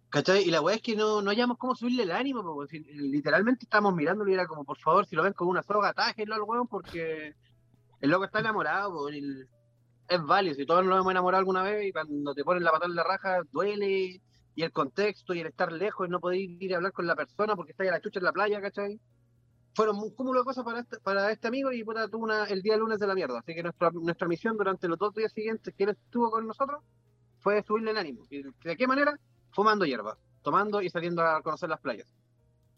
¿Cachai? 0.10 0.41
Y 0.43 0.50
la 0.52 0.62
weá 0.62 0.76
es 0.76 0.82
que 0.82 0.95
no, 0.95 1.22
no 1.22 1.30
hallamos 1.30 1.58
cómo 1.58 1.76
subirle 1.76 2.04
el 2.04 2.12
ánimo, 2.12 2.41
po, 2.41 2.65
si- 2.65 2.80
literalmente 2.80 3.65
estábamos 3.65 3.93
mirándolo 3.93 4.32
y 4.32 4.34
era 4.34 4.48
como, 4.48 4.63
por 4.65 4.78
favor, 4.80 5.06
si 5.06 5.15
lo 5.15 5.22
ven 5.24 5.34
con 5.34 5.48
una 5.48 5.62
soga, 5.62 5.89
atájenlo 5.89 6.34
al 6.36 6.41
weón, 6.41 6.67
porque 6.67 7.36
el 8.02 8.10
loco 8.10 8.26
está 8.26 8.39
enamorado, 8.39 9.08
es 9.10 10.24
válido, 10.24 10.56
si 10.56 10.65
todos 10.65 10.84
nos 10.84 11.00
hemos 11.00 11.12
enamorado 11.12 11.39
alguna 11.39 11.62
vez 11.62 11.88
y 11.88 11.91
cuando 11.91 12.34
te 12.34 12.43
ponen 12.43 12.63
la 12.63 12.72
patada 12.72 12.89
en 12.89 12.95
la 12.95 13.04
raja 13.04 13.41
duele, 13.52 14.22
y 14.56 14.63
el 14.63 14.72
contexto 14.74 15.34
y 15.34 15.39
el 15.41 15.48
estar 15.48 15.72
lejos 15.72 16.08
y 16.08 16.12
no 16.12 16.19
poder 16.19 16.39
ir 16.39 16.74
a 16.74 16.78
hablar 16.78 16.91
con 16.91 17.06
la 17.08 17.15
persona 17.15 17.56
porque 17.56 17.72
está 17.72 17.84
ahí 17.84 17.91
la 17.91 18.02
chucha 18.02 18.19
en 18.19 18.26
la 18.26 18.34
playa, 18.34 18.60
¿cachai? 18.60 19.00
Fueron 19.76 19.98
un 20.00 20.10
cúmulo 20.13 20.39
de 20.39 20.45
cosas 20.45 20.65
para 20.65 20.80
este, 20.80 21.00
para 21.00 21.32
este 21.32 21.48
amigo 21.48 21.72
y 21.72 21.84
puta, 21.84 22.08
tuvo 22.10 22.24
una, 22.26 22.45
el 22.45 22.62
día 22.62 22.76
lunes 22.76 23.00
de 23.00 23.08
la 23.08 23.13
mierda, 23.15 23.39
así 23.39 23.54
que 23.54 23.62
nuestra, 23.63 23.91
nuestra 23.91 24.28
misión 24.28 24.58
durante 24.58 24.88
los 24.89 24.98
dos 24.98 25.13
días 25.13 25.32
siguientes 25.32 25.74
que 25.78 25.84
él 25.84 25.91
estuvo 25.91 26.30
con 26.32 26.45
nosotros 26.48 26.82
fue 27.39 27.63
subirle 27.63 27.91
el 27.91 27.98
ánimo. 28.00 28.24
¿Y 28.30 28.41
¿De 28.63 28.76
qué 28.76 28.88
manera? 28.88 29.17
Fumando 29.52 29.86
hierba. 29.86 30.18
tomando 30.42 30.82
y 30.82 30.90
saliendo 30.90 31.22
a 31.22 31.42
conocer 31.42 31.70
las 31.70 31.80
playas. 31.80 32.08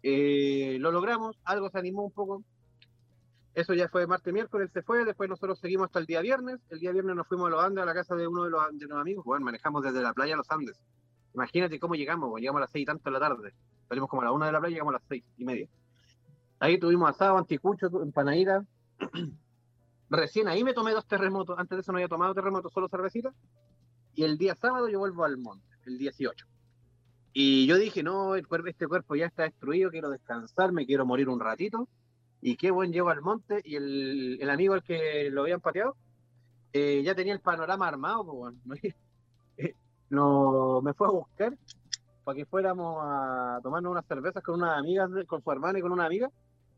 Eh, 0.03 0.77
lo 0.79 0.91
logramos, 0.91 1.37
algo 1.43 1.69
se 1.69 1.77
animó 1.77 2.03
un 2.03 2.11
poco. 2.11 2.43
Eso 3.53 3.73
ya 3.73 3.89
fue 3.89 4.07
martes, 4.07 4.33
miércoles, 4.33 4.71
se 4.73 4.81
fue. 4.81 5.03
Después 5.03 5.29
nosotros 5.29 5.59
seguimos 5.59 5.85
hasta 5.85 5.99
el 5.99 6.05
día 6.05 6.21
viernes. 6.21 6.59
El 6.69 6.79
día 6.79 6.91
viernes 6.91 7.15
nos 7.15 7.27
fuimos 7.27 7.47
a 7.47 7.49
los 7.51 7.63
Andes, 7.63 7.83
a 7.83 7.85
la 7.85 7.93
casa 7.93 8.15
de 8.15 8.27
uno 8.27 8.45
de 8.45 8.49
los, 8.49 8.61
amigos. 8.91 9.25
Bueno, 9.25 9.45
manejamos 9.45 9.83
desde 9.83 10.01
la 10.01 10.13
playa 10.13 10.35
a 10.35 10.37
los 10.37 10.49
Andes. 10.49 10.79
Imagínate 11.33 11.79
cómo 11.79 11.95
llegamos, 11.95 12.39
llegamos 12.39 12.59
a 12.59 12.61
las 12.61 12.71
seis 12.71 12.83
y 12.83 12.85
tanto 12.85 13.03
de 13.05 13.11
la 13.11 13.19
tarde. 13.19 13.53
Salimos 13.87 14.09
como 14.09 14.21
a 14.21 14.25
la 14.25 14.31
una 14.31 14.45
de 14.47 14.51
la 14.53 14.59
playa, 14.59 14.73
llegamos 14.73 14.93
a 14.93 14.97
las 14.97 15.07
seis 15.07 15.23
y 15.37 15.45
media. 15.45 15.67
Ahí 16.59 16.79
tuvimos 16.79 17.09
asado, 17.09 17.37
anticucho, 17.37 17.87
empanadita. 18.01 18.65
Recién 20.09 20.47
ahí 20.47 20.63
me 20.63 20.73
tomé 20.73 20.91
dos 20.91 21.05
terremotos. 21.05 21.57
Antes 21.57 21.77
de 21.77 21.81
eso 21.81 21.91
no 21.91 21.97
había 21.97 22.07
tomado 22.07 22.33
terremotos, 22.33 22.71
solo 22.73 22.87
cervecita. 22.87 23.33
Y 24.13 24.23
el 24.23 24.37
día 24.37 24.55
sábado 24.55 24.89
yo 24.89 24.99
vuelvo 24.99 25.23
al 25.23 25.37
monte, 25.37 25.65
el 25.85 25.97
18. 25.97 26.50
Y 27.33 27.65
yo 27.65 27.77
dije, 27.77 28.03
no, 28.03 28.35
el 28.35 28.47
cuerpo, 28.47 28.67
este 28.67 28.87
cuerpo 28.87 29.15
ya 29.15 29.27
está 29.27 29.43
destruido, 29.43 29.89
quiero 29.89 30.09
descansar, 30.09 30.71
me 30.71 30.85
quiero 30.85 31.05
morir 31.05 31.29
un 31.29 31.39
ratito. 31.39 31.87
Y 32.41 32.57
qué 32.57 32.71
buen 32.71 32.91
llego 32.91 33.09
al 33.09 33.21
monte. 33.21 33.61
Y 33.63 33.75
el, 33.75 34.37
el 34.41 34.49
amigo 34.49 34.73
al 34.73 34.83
que 34.83 35.29
lo 35.31 35.43
habían 35.43 35.61
pateado, 35.61 35.95
eh, 36.73 37.01
ya 37.03 37.15
tenía 37.15 37.33
el 37.33 37.41
panorama 37.41 37.87
armado, 37.87 38.25
pues 38.25 38.37
bueno. 38.37 38.57
no, 40.09 40.81
me 40.81 40.93
fue 40.93 41.07
a 41.07 41.11
buscar 41.11 41.57
para 42.23 42.35
que 42.35 42.45
fuéramos 42.45 42.97
a 43.01 43.59
tomarnos 43.63 43.91
unas 43.91 44.05
cervezas 44.05 44.43
con 44.43 44.55
unas 44.55 44.77
amigas, 44.77 45.09
con 45.27 45.41
su 45.41 45.51
hermana 45.51 45.79
y 45.79 45.81
con 45.81 45.91
una 45.91 46.05
amiga. 46.05 46.29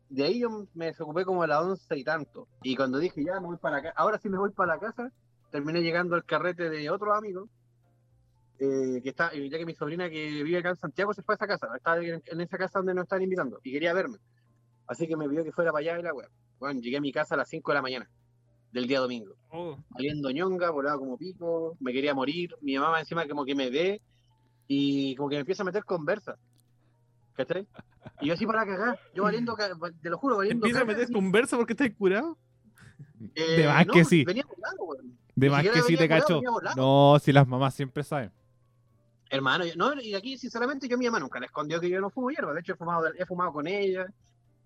De 0.08 0.24
ahí 0.24 0.40
yo 0.40 0.66
me 0.74 0.86
desocupé 0.86 1.24
como 1.24 1.42
a 1.42 1.46
las 1.46 1.62
once 1.62 1.98
y 1.98 2.04
tanto. 2.04 2.46
Y 2.62 2.76
cuando 2.76 2.98
dije, 2.98 3.24
ya 3.24 3.40
me 3.40 3.46
voy 3.46 3.56
para 3.56 3.78
acá, 3.78 3.92
ahora 3.96 4.18
sí 4.18 4.28
me 4.28 4.38
voy 4.38 4.50
para 4.50 4.74
la 4.74 4.80
casa, 4.80 5.10
terminé 5.50 5.82
llegando 5.82 6.14
al 6.14 6.24
carrete 6.24 6.70
de 6.70 6.90
otro 6.90 7.14
amigo, 7.14 7.48
eh, 8.58 9.00
que 9.02 9.08
está, 9.08 9.32
ya 9.34 9.58
que 9.58 9.66
mi 9.66 9.74
sobrina 9.74 10.08
que 10.08 10.42
vive 10.42 10.58
acá 10.58 10.70
en 10.70 10.76
Santiago 10.76 11.12
se 11.12 11.22
fue 11.22 11.34
a 11.34 11.36
esa 11.36 11.46
casa, 11.46 11.68
está 11.74 11.96
en, 11.98 12.22
en 12.24 12.40
esa 12.40 12.56
casa 12.58 12.78
donde 12.78 12.94
nos 12.94 13.04
están 13.04 13.22
invitando 13.22 13.60
y 13.62 13.72
quería 13.72 13.92
verme. 13.92 14.18
Así 14.86 15.06
que 15.06 15.16
me 15.16 15.28
pidió 15.28 15.44
que 15.44 15.52
fuera 15.52 15.72
para 15.72 15.80
allá 15.80 15.98
y 15.98 16.02
la 16.02 16.12
web. 16.12 16.28
Bueno, 16.58 16.80
llegué 16.80 16.98
a 16.98 17.00
mi 17.00 17.12
casa 17.12 17.34
a 17.34 17.38
las 17.38 17.48
5 17.48 17.70
de 17.70 17.74
la 17.74 17.82
mañana 17.82 18.10
del 18.72 18.86
día 18.86 19.00
domingo. 19.00 19.34
Oh, 19.50 19.78
Saliendo 19.92 20.30
ñonga, 20.30 20.70
volaba 20.70 20.98
como 20.98 21.16
pico, 21.16 21.76
me 21.80 21.92
quería 21.92 22.12
morir. 22.14 22.54
Mi 22.60 22.76
mamá 22.76 23.00
encima 23.00 23.26
como 23.26 23.44
que 23.44 23.54
me 23.54 23.70
ve 23.70 24.02
y 24.66 25.14
como 25.16 25.28
que 25.28 25.36
me 25.36 25.40
empieza 25.40 25.62
a 25.62 25.66
meter 25.66 25.84
conversa. 25.84 26.36
¿Cachai? 27.34 27.66
Y 28.20 28.28
yo 28.28 28.34
así 28.34 28.46
para 28.46 28.64
cagar, 28.66 28.98
yo 29.14 29.24
valiendo, 29.24 29.56
te 30.02 30.10
lo 30.10 30.18
juro, 30.18 30.36
valiendo. 30.36 30.66
empieza 30.66 30.82
a 30.82 30.84
meter 30.84 31.04
así. 31.04 31.12
conversa 31.12 31.56
porque 31.56 31.72
estás 31.72 31.90
curado. 31.96 32.36
Eh, 33.34 33.56
De 33.62 33.66
más 33.66 33.86
no, 33.86 33.92
que 33.92 34.04
sí. 34.04 34.24
Venía 34.24 34.44
volando, 34.46 34.84
weón. 34.84 35.18
De 35.34 35.50
más 35.50 35.62
que 35.62 35.82
sí 35.82 35.96
te 35.96 36.08
cacho. 36.08 36.40
No, 36.76 37.18
si 37.20 37.32
las 37.32 37.46
mamás 37.48 37.74
siempre 37.74 38.02
saben. 38.04 38.30
Hermano, 39.30 39.64
no, 39.76 39.94
y 40.00 40.14
aquí 40.14 40.36
sinceramente 40.38 40.86
yo 40.88 40.96
mi 40.98 41.06
mamá 41.06 41.18
nunca 41.18 41.40
le 41.40 41.46
escondió 41.46 41.80
que 41.80 41.88
yo 41.88 42.00
no 42.00 42.10
fumo 42.10 42.30
hierba. 42.30 42.52
De 42.52 42.60
hecho, 42.60 42.72
he 42.74 42.76
fumado, 42.76 43.06
he 43.18 43.26
fumado 43.26 43.52
con 43.52 43.66
ella, 43.66 44.06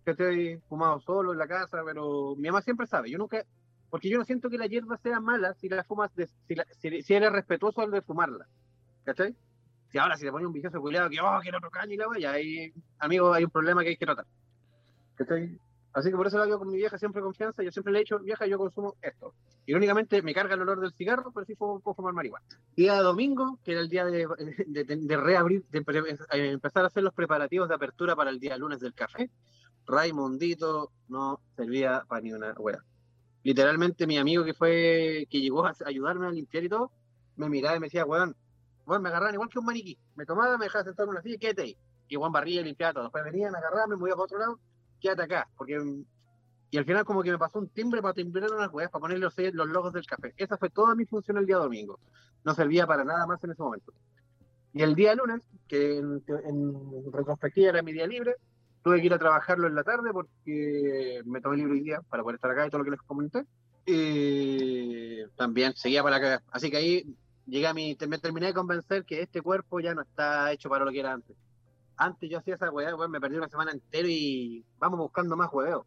que 0.04 0.10
estoy 0.12 0.60
fumado 0.68 1.00
solo 1.00 1.32
en 1.32 1.38
la 1.38 1.46
casa, 1.48 1.82
pero 1.84 2.34
mi 2.36 2.48
mamá 2.48 2.60
siempre 2.62 2.86
sabe. 2.86 3.10
Yo 3.10 3.18
nunca, 3.18 3.42
porque 3.88 4.08
yo 4.10 4.18
no 4.18 4.24
siento 4.24 4.50
que 4.50 4.58
la 4.58 4.66
hierba 4.66 4.96
sea 4.98 5.20
mala 5.20 5.54
si 5.54 5.68
la 5.68 5.84
fumas, 5.84 6.14
de- 6.14 6.26
si, 6.46 6.54
la- 6.54 6.66
si, 6.78 7.14
eres 7.14 7.32
respetuoso 7.32 7.80
al 7.80 7.90
de 7.90 8.02
fumarla. 8.02 8.46
¿Cachai? 9.04 9.34
Si 9.90 9.96
ahora 9.98 10.16
si 10.16 10.24
te 10.26 10.30
pone 10.32 10.46
un 10.46 10.52
vicioso 10.52 10.80
culiado 10.80 11.08
que, 11.08 11.18
oh, 11.20 11.38
quiero 11.40 11.58
otro 11.58 11.70
caño 11.70 11.94
y 11.94 11.96
la 11.96 12.08
vaya, 12.08 12.32
ahí, 12.32 12.72
amigo, 12.98 13.32
hay 13.32 13.44
un 13.44 13.50
problema 13.50 13.82
que 13.82 13.90
hay 13.90 13.96
que 13.96 14.04
tratar. 14.06 14.26
¿Cachai? 15.14 15.58
Así 15.98 16.10
que 16.10 16.16
por 16.16 16.26
eso 16.26 16.36
lo 16.36 16.44
hago 16.44 16.58
con 16.58 16.68
mi 16.68 16.76
vieja 16.76 16.96
siempre 16.96 17.20
confianza. 17.20 17.62
Yo 17.62 17.72
siempre 17.72 17.92
le 17.92 17.98
he 17.98 18.02
dicho, 18.02 18.18
vieja, 18.20 18.46
yo 18.46 18.58
consumo 18.58 18.96
esto. 19.02 19.34
Irónicamente 19.66 20.22
me 20.22 20.32
carga 20.32 20.54
el 20.54 20.62
olor 20.62 20.80
del 20.80 20.92
cigarro, 20.92 21.32
pero 21.32 21.44
sí 21.44 21.54
puedo, 21.54 21.80
puedo 21.80 21.94
fumar 21.94 22.14
marihuana. 22.14 22.46
Día 22.76 22.94
de 22.94 23.00
domingo, 23.00 23.58
que 23.64 23.72
era 23.72 23.80
el 23.80 23.88
día 23.88 24.04
de, 24.04 24.26
de, 24.66 24.84
de 24.84 25.16
reabrir, 25.16 25.64
de 25.70 25.78
eh, 25.78 26.50
empezar 26.50 26.84
a 26.84 26.86
hacer 26.86 27.02
los 27.02 27.12
preparativos 27.14 27.68
de 27.68 27.74
apertura 27.74 28.14
para 28.14 28.30
el 28.30 28.38
día 28.38 28.56
lunes 28.56 28.80
del 28.80 28.94
café. 28.94 29.30
Raimondito 29.86 30.92
no 31.08 31.40
servía 31.56 32.04
para 32.08 32.20
ni 32.20 32.32
una 32.32 32.52
wea. 32.52 32.82
Literalmente 33.42 34.06
mi 34.06 34.18
amigo 34.18 34.44
que 34.44 34.54
fue, 34.54 35.26
que 35.30 35.40
llegó 35.40 35.64
a 35.66 35.72
ayudarme 35.84 36.26
a 36.26 36.30
limpiar 36.30 36.64
y 36.64 36.68
todo, 36.68 36.92
me 37.36 37.48
miraba 37.48 37.76
y 37.76 37.80
me 37.80 37.86
decía, 37.86 38.04
weón, 38.04 38.36
weón, 38.86 39.02
me 39.02 39.08
agarraban 39.08 39.34
igual 39.34 39.48
que 39.48 39.58
un 39.58 39.64
maniquí. 39.64 39.98
Me 40.16 40.26
tomaba, 40.26 40.58
me 40.58 40.66
dejaba 40.66 40.84
sentado 40.84 41.08
en 41.08 41.10
una 41.10 41.22
silla 41.22 41.36
y 41.36 41.38
quédate 41.38 41.62
ahí. 41.62 41.76
Y 42.08 42.16
Juan 42.16 42.32
barría 42.32 42.60
y 42.60 42.64
limpiaba 42.64 42.92
todo. 42.92 43.04
Después 43.04 43.24
venía, 43.24 43.50
me 43.50 43.58
agarraba, 43.58 43.86
me 43.86 43.96
movía 43.96 44.14
para 44.14 44.24
otro 44.24 44.38
lado, 44.38 44.60
quédate 45.00 45.22
acá. 45.22 45.48
Porque 45.56 45.78
y 46.70 46.76
al 46.76 46.84
final 46.84 47.04
como 47.04 47.22
que 47.22 47.30
me 47.30 47.38
pasó 47.38 47.58
un 47.58 47.68
timbre 47.68 48.02
para 48.02 48.14
timbrar 48.14 48.52
unas 48.52 48.72
weas, 48.72 48.90
para 48.90 49.00
poner 49.00 49.18
los, 49.18 49.34
los 49.36 49.68
logos 49.68 49.92
del 49.92 50.06
café. 50.06 50.34
Esa 50.36 50.58
fue 50.58 50.68
toda 50.68 50.94
mi 50.94 51.06
función 51.06 51.38
el 51.38 51.46
día 51.46 51.56
domingo. 51.56 51.98
No 52.44 52.54
servía 52.54 52.86
para 52.86 53.04
nada 53.04 53.26
más 53.26 53.42
en 53.42 53.52
ese 53.52 53.62
momento. 53.62 53.92
Y 54.74 54.82
el 54.82 54.94
día 54.94 55.14
lunes, 55.14 55.40
que 55.66 55.96
en, 55.96 56.22
en 56.44 57.12
retrospectiva 57.12 57.70
era 57.70 57.82
mi 57.82 57.92
día 57.92 58.06
libre, 58.06 58.36
tuve 58.82 59.00
que 59.00 59.06
ir 59.06 59.14
a 59.14 59.18
trabajarlo 59.18 59.66
en 59.66 59.74
la 59.74 59.82
tarde 59.82 60.10
porque 60.12 61.22
me 61.24 61.40
tomé 61.40 61.56
libre 61.56 61.72
hoy 61.72 61.80
día 61.80 62.00
para 62.10 62.22
poder 62.22 62.36
estar 62.36 62.50
acá 62.50 62.66
y 62.66 62.70
todo 62.70 62.80
lo 62.80 62.84
que 62.84 62.90
les 62.90 63.02
comenté. 63.02 63.46
Y 63.86 65.26
también 65.36 65.74
seguía 65.74 66.02
para 66.02 66.16
acá. 66.16 66.42
Así 66.50 66.70
que 66.70 66.76
ahí 66.76 67.16
llegué 67.46 67.66
a 67.66 67.72
mi, 67.72 67.96
me 68.06 68.18
terminé 68.18 68.48
de 68.48 68.54
convencer 68.54 69.06
que 69.06 69.22
este 69.22 69.40
cuerpo 69.40 69.80
ya 69.80 69.94
no 69.94 70.02
está 70.02 70.52
hecho 70.52 70.68
para 70.68 70.84
lo 70.84 70.90
que 70.90 71.00
era 71.00 71.14
antes. 71.14 71.34
Antes 71.98 72.30
yo 72.30 72.38
hacía 72.38 72.54
esa 72.54 72.70
weá, 72.70 72.94
weón, 72.94 73.10
me 73.10 73.20
perdí 73.20 73.36
una 73.36 73.48
semana 73.48 73.72
entera 73.72 74.08
y 74.08 74.64
vamos 74.78 74.98
buscando 75.00 75.36
más 75.36 75.50
hueveo. 75.52 75.84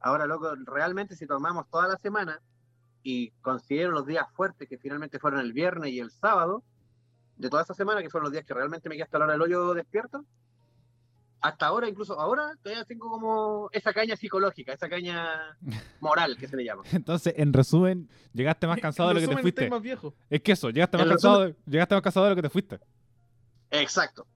Ahora, 0.00 0.26
loco, 0.26 0.52
realmente 0.66 1.14
si 1.16 1.26
tomamos 1.26 1.70
toda 1.70 1.86
la 1.88 1.96
semana 1.96 2.40
y 3.04 3.30
considero 3.42 3.92
los 3.92 4.04
días 4.06 4.26
fuertes 4.34 4.68
que 4.68 4.76
finalmente 4.78 5.18
fueron 5.20 5.40
el 5.40 5.52
viernes 5.52 5.90
y 5.92 6.00
el 6.00 6.10
sábado, 6.10 6.62
de 7.36 7.48
toda 7.48 7.62
esa 7.62 7.74
semana, 7.74 8.02
que 8.02 8.10
fueron 8.10 8.24
los 8.24 8.32
días 8.32 8.44
que 8.44 8.54
realmente 8.54 8.88
me 8.88 8.96
quedé 8.96 9.04
hasta 9.04 9.18
la 9.18 9.24
hora 9.24 9.32
del 9.34 9.42
hoyo 9.42 9.72
despierto, 9.74 10.24
hasta 11.40 11.66
ahora, 11.66 11.88
incluso 11.88 12.18
ahora, 12.20 12.52
todavía 12.62 12.84
tengo 12.84 13.08
como 13.10 13.68
esa 13.72 13.92
caña 13.92 14.14
psicológica, 14.16 14.72
esa 14.72 14.88
caña 14.88 15.56
moral 16.00 16.36
que 16.36 16.46
se 16.46 16.56
le 16.56 16.64
llama. 16.64 16.82
Entonces, 16.92 17.34
en 17.36 17.52
resumen, 17.52 18.08
llegaste 18.32 18.66
más 18.68 18.78
cansado 18.80 19.08
de 19.08 19.14
lo 19.14 19.20
que 19.20 19.34
te 19.34 19.42
fuiste. 19.42 19.70
más 19.70 19.82
viejo. 19.82 20.14
Es 20.30 20.40
que 20.40 20.52
eso, 20.52 20.70
llegaste 20.70 20.98
más 20.98 21.06
cansado, 21.08 21.40
de- 21.46 21.56
llegaste 21.66 21.94
más 21.96 22.02
cansado 22.02 22.26
de 22.26 22.30
lo 22.30 22.36
que 22.36 22.42
te 22.42 22.50
fuiste. 22.50 22.78
Exacto. 23.70 24.26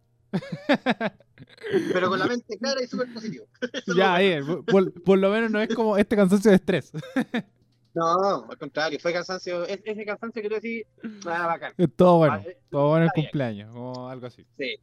Pero 1.92 2.08
con 2.08 2.18
la 2.18 2.26
mente 2.26 2.56
clara 2.58 2.82
y 2.82 2.86
súper 2.86 3.12
positivo. 3.12 3.46
Ya, 3.96 4.14
ahí, 4.14 4.38
por, 4.66 4.92
por 5.02 5.18
lo 5.18 5.30
menos 5.30 5.50
no 5.50 5.60
es 5.60 5.74
como 5.74 5.96
este 5.96 6.16
cansancio 6.16 6.50
de 6.50 6.56
estrés. 6.56 6.92
No, 7.94 8.44
al 8.50 8.58
contrario, 8.58 8.98
fue 9.00 9.10
cansancio, 9.10 9.64
es- 9.64 9.80
ese 9.82 10.04
cansancio 10.04 10.42
que 10.42 10.48
tú 10.50 10.54
decís, 10.56 10.84
ah, 11.26 11.46
bacán. 11.46 11.72
Todo 11.96 12.18
bueno, 12.18 12.34
Ah, 12.34 12.42
eh, 12.46 12.58
todo 12.68 12.88
bueno 12.90 13.06
el 13.06 13.10
cumpleaños, 13.12 13.72
o 13.74 14.10
algo 14.10 14.26
así. 14.26 14.44
Sí. 14.58 14.76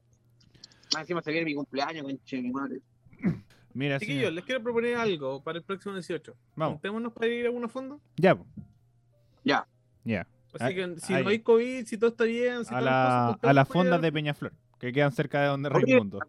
Más 0.95 1.01
encima 1.03 1.21
se 1.21 1.29
viene 1.31 1.45
mi 1.45 1.53
cumpleaños, 1.53 2.01
conche 2.05 2.41
mi 2.41 2.49
madre. 2.51 2.81
Mira, 3.75 3.99
sí, 3.99 4.07
Chiquillos, 4.07 4.33
les 4.33 4.43
quiero 4.43 4.63
proponer 4.63 4.95
algo 4.95 5.43
para 5.43 5.59
el 5.59 5.63
próximo 5.63 5.93
18. 5.93 6.35
vamos, 6.55 6.73
Juntémonos 6.77 7.13
para 7.13 7.27
ir 7.27 7.45
a 7.45 7.51
una 7.51 7.67
fonda. 7.67 7.97
ya. 8.17 8.35
Ya. 9.43 9.67
ya. 10.03 10.25
Así 10.59 10.73
que 10.73 10.95
si 10.99 11.13
ahí. 11.13 11.23
no 11.23 11.29
hay 11.29 11.37
COVID, 11.39 11.85
si 11.85 11.99
todo 11.99 12.09
está 12.09 12.23
bien, 12.23 12.65
si 12.65 12.73
A, 12.73 12.81
la, 12.81 13.35
cosas, 13.35 13.49
a 13.51 13.53
las 13.53 13.67
fondas 13.67 14.01
de 14.01 14.11
Peñaflor, 14.11 14.53
que 14.83 14.91
quedan 14.91 15.13
cerca 15.13 15.41
de 15.41 15.47
donde 15.47 15.69
Raimundo. 15.69 16.19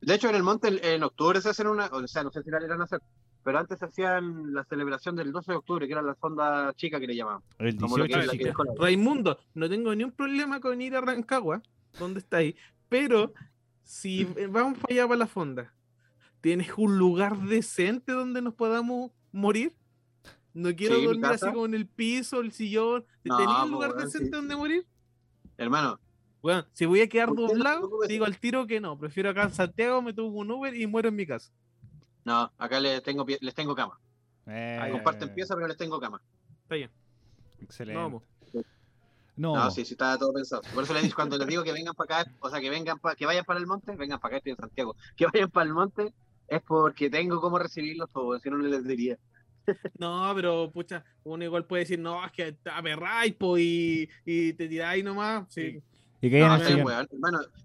De 0.00 0.14
hecho, 0.14 0.28
en 0.28 0.36
el 0.36 0.44
monte, 0.44 0.68
en- 0.94 1.02
octubre 1.02 1.40
se 1.40 1.48
hacen 1.48 1.66
una, 1.66 1.86
o 1.86 2.06
sea, 2.06 2.22
no 2.22 2.30
sé 2.30 2.40
si 2.44 2.50
la 2.50 2.62
irán 2.62 2.80
a 2.80 2.84
hacer, 2.84 3.00
pero 3.42 3.58
antes 3.58 3.80
se 3.80 3.84
hacían 3.86 4.54
la 4.54 4.62
celebración 4.64 5.16
del 5.16 5.32
12 5.32 5.50
de 5.50 5.58
octubre, 5.58 5.86
que 5.88 5.92
era 5.92 6.00
la 6.02 6.14
fonda 6.14 6.72
chica 6.74 7.00
que 7.00 7.08
le 7.08 7.16
llamaban. 7.16 7.42
El 7.58 7.76
como 7.76 7.98
lo 7.98 8.04
que 8.04 8.08
18 8.14 8.20
es 8.20 8.26
la 8.26 8.32
chica. 8.34 8.42
que 8.44 8.48
dejó 8.50 8.64
la- 8.64 8.72
Raimundo, 8.78 9.36
no 9.54 9.68
tengo 9.68 9.92
ni 9.96 10.04
un 10.04 10.12
problema 10.12 10.60
con 10.60 10.80
ir 10.80 10.94
a 10.94 11.00
Rancagua, 11.00 11.60
donde 11.98 12.20
está 12.20 12.36
ahí, 12.36 12.54
pero 12.88 13.32
si 13.82 14.20
eh, 14.38 14.46
vamos 14.48 14.78
para 14.78 14.94
allá 14.94 15.08
para 15.08 15.18
la 15.18 15.26
fonda, 15.26 15.74
¿tienes 16.40 16.68
un 16.76 16.98
lugar 16.98 17.36
decente 17.40 18.12
donde 18.12 18.42
nos 18.42 18.54
podamos 18.54 19.10
morir? 19.32 19.74
No 20.54 20.72
quiero 20.76 20.96
Sí, 20.96 21.04
dormir 21.04 21.26
así 21.26 21.46
como 21.46 21.66
en 21.66 21.74
el 21.74 21.86
piso, 21.88 22.40
el 22.40 22.52
sillón. 22.52 23.04
No, 23.24 23.38
¿Tenías 23.38 23.64
un 23.64 23.70
lugar 23.72 23.94
decente 23.94 24.26
sí. 24.26 24.30
donde 24.30 24.54
morir? 24.54 24.86
Hermano, 25.56 25.98
Bueno, 26.42 26.66
si 26.72 26.84
voy 26.86 27.00
a 27.00 27.08
quedar 27.08 27.28
no 27.28 27.34
doblado, 27.46 27.88
digo 28.08 28.24
al 28.24 28.38
tiro 28.38 28.66
que 28.66 28.80
no. 28.80 28.98
Prefiero 28.98 29.30
acá 29.30 29.44
en 29.44 29.52
Santiago, 29.52 30.02
me 30.02 30.12
tomo 30.12 30.38
un 30.40 30.50
Uber 30.50 30.74
y 30.74 30.86
muero 30.86 31.08
en 31.08 31.16
mi 31.16 31.26
casa. 31.26 31.50
no, 32.24 32.50
acá 32.58 32.80
les 32.80 33.02
tengo, 33.02 33.24
pie- 33.24 33.38
les 33.40 33.54
tengo 33.54 33.74
cama. 33.74 33.98
Eh, 34.46 34.88
Comparten 34.90 35.32
pieza, 35.34 35.54
pero 35.54 35.68
les 35.68 35.76
tengo 35.76 36.00
cama. 36.00 36.20
Está 36.64 36.74
bien. 36.74 36.90
Excelente. 37.60 37.96
No, 37.98 38.04
vamos. 38.04 38.22
No, 39.34 39.54
No, 39.54 39.70
sí, 39.70 39.84
sí, 39.84 39.94
está 39.94 40.18
todo 40.18 40.32
pensado. 40.32 40.62
Por 40.74 40.84
eso 40.84 40.92
les 40.92 41.04
digo, 41.04 41.14
cuando 41.14 41.38
les 41.38 41.46
digo 41.46 41.62
que 41.62 41.72
vengan 41.72 41.94
para 41.94 42.20
acá, 42.22 42.30
o 42.40 42.50
sea, 42.50 42.60
que 42.60 42.68
vengan 42.70 42.98
pa- 42.98 43.14
que 43.14 43.24
vayan 43.24 43.44
para 43.44 43.58
el 43.60 43.66
monte, 43.66 43.94
vengan 43.96 44.18
para 44.20 44.32
acá, 44.32 44.36
estoy 44.38 44.52
en 44.52 44.58
Santiago. 44.58 44.96
Que 45.16 45.26
vayan 45.26 45.50
para 45.50 45.66
el 45.66 45.72
monte 45.74 46.12
es 46.48 46.60
porque 46.62 47.08
tengo 47.08 47.40
cómo 47.40 47.58
recibirlos 47.58 48.10
todos, 48.10 48.42
si 48.42 48.50
no 48.50 48.58
no 48.58 48.64
les 48.64 48.84
diría. 48.86 49.16
No, 49.96 50.32
pero 50.34 50.70
pucha, 50.72 51.04
uno 51.22 51.44
igual 51.44 51.64
puede 51.66 51.84
decir, 51.84 51.98
no, 51.98 52.24
es 52.26 52.32
que 52.32 52.52
te 52.52 52.68
aperráis 52.70 53.32
po, 53.34 53.56
y, 53.56 54.08
y 54.24 54.52
te 54.54 54.68
tiráis 54.68 55.02
nomás. 55.04 55.46
Sí. 55.48 55.80
Y 56.22 56.30
que 56.30 56.38
No, 56.40 56.58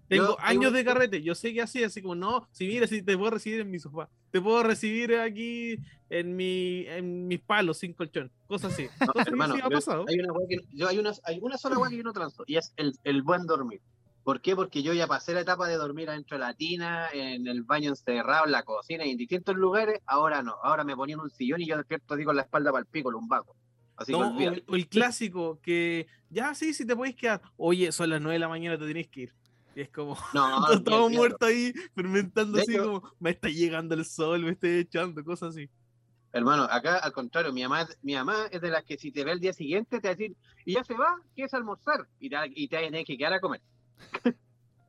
Tengo 0.08 0.24
yo- 0.26 0.36
años 0.40 0.72
de 0.72 0.84
carrete, 0.84 1.22
yo 1.22 1.34
sé 1.34 1.54
que 1.54 1.62
así, 1.62 1.82
así 1.84 2.02
como, 2.02 2.14
no, 2.14 2.48
si 2.50 2.66
mira, 2.66 2.86
si 2.86 3.02
te 3.02 3.16
puedo 3.16 3.30
recibir 3.30 3.60
en 3.60 3.70
mi 3.70 3.78
sofá, 3.78 4.08
te 4.30 4.40
puedo 4.40 4.62
recibir 4.62 5.14
aquí 5.16 5.78
en 6.10 6.34
mi 6.36 6.84
en 6.88 7.26
mis 7.28 7.40
palos 7.40 7.78
sin 7.78 7.92
colchón, 7.94 8.30
cosas 8.46 8.72
así. 8.72 8.88
Cosas 9.14 9.28
hermano, 9.28 9.54
ha 9.62 9.70
pasado. 9.70 10.04
hay 10.08 10.18
una 10.18 10.32
weá 10.32 10.48
que 10.48 10.56
yo 10.72 10.88
hay 10.88 10.98
una, 10.98 11.12
hay 11.24 11.38
una 11.40 11.56
sola 11.56 11.78
weá 11.78 11.88
que 11.90 11.96
yo 11.98 12.02
no 12.02 12.12
transo 12.12 12.42
y 12.46 12.56
es 12.56 12.72
el, 12.76 12.92
el 13.04 13.22
buen 13.22 13.46
dormir. 13.46 13.80
¿Por 14.24 14.42
qué? 14.42 14.54
Porque 14.54 14.82
yo 14.82 14.92
ya 14.92 15.06
pasé 15.06 15.32
la 15.32 15.40
etapa 15.40 15.66
de 15.68 15.76
dormir 15.76 16.10
adentro 16.10 16.36
de 16.36 16.44
la 16.44 16.52
tina, 16.52 17.08
en 17.14 17.46
el 17.46 17.62
baño 17.62 17.88
encerrado, 17.90 18.44
en 18.44 18.52
la 18.52 18.62
cocina 18.62 19.06
y 19.06 19.10
en 19.12 19.16
distintos 19.16 19.56
lugares. 19.56 20.00
Ahora 20.04 20.42
no. 20.42 20.56
Ahora 20.62 20.84
me 20.84 20.94
ponían 20.94 21.20
un 21.20 21.30
sillón 21.30 21.62
y 21.62 21.66
yo 21.66 21.78
despierto 21.78 22.12
así 22.12 22.24
con 22.24 22.36
la 22.36 22.42
espalda 22.42 22.70
para 22.70 22.80
el 22.80 22.86
pico, 22.86 23.10
lumbago. 23.10 23.56
Así 23.98 24.12
No, 24.12 24.36
que 24.36 24.44
el, 24.44 24.64
el 24.68 24.88
clásico, 24.88 25.60
que 25.60 26.06
ya 26.30 26.54
sí, 26.54 26.72
si 26.72 26.86
te 26.86 26.94
podéis 26.94 27.16
quedar. 27.16 27.42
Oye, 27.56 27.90
son 27.90 28.10
las 28.10 28.20
9 28.20 28.34
de 28.34 28.38
la 28.38 28.48
mañana, 28.48 28.78
te 28.78 28.86
tenés 28.86 29.08
que 29.08 29.22
ir. 29.22 29.34
Y 29.74 29.80
es 29.80 29.90
como, 29.90 30.16
No, 30.32 30.48
todos 30.50 30.60
olvídate. 30.70 30.84
todo 30.84 31.10
muerto 31.10 31.46
ahí, 31.46 31.72
fermentando 31.94 32.58
así 32.58 32.72
hecho- 32.74 32.84
como, 33.00 33.12
me 33.18 33.30
está 33.30 33.48
llegando 33.48 33.94
el 33.96 34.04
sol, 34.04 34.40
me 34.44 34.52
estoy 34.52 34.70
echando, 34.78 35.22
cosas 35.24 35.50
así. 35.50 35.68
Hermano, 36.32 36.64
acá 36.64 36.98
al 36.98 37.12
contrario, 37.12 37.52
mi 37.52 37.62
mamá, 37.62 37.88
mi 38.02 38.14
mamá 38.14 38.46
es 38.52 38.60
de 38.60 38.70
las 38.70 38.84
que 38.84 38.96
si 38.98 39.10
te 39.10 39.24
ve 39.24 39.32
el 39.32 39.40
día 39.40 39.52
siguiente 39.52 39.98
te 39.98 40.08
va 40.08 40.12
a 40.12 40.14
decir, 40.14 40.36
y 40.64 40.74
ya 40.74 40.84
se 40.84 40.94
va, 40.94 41.16
¿quieres 41.34 41.52
almorzar? 41.54 42.06
Y 42.20 42.28
te, 42.30 42.36
y 42.54 42.68
te 42.68 43.04
que 43.04 43.16
quedar 43.18 43.32
a 43.32 43.40
comer. 43.40 43.60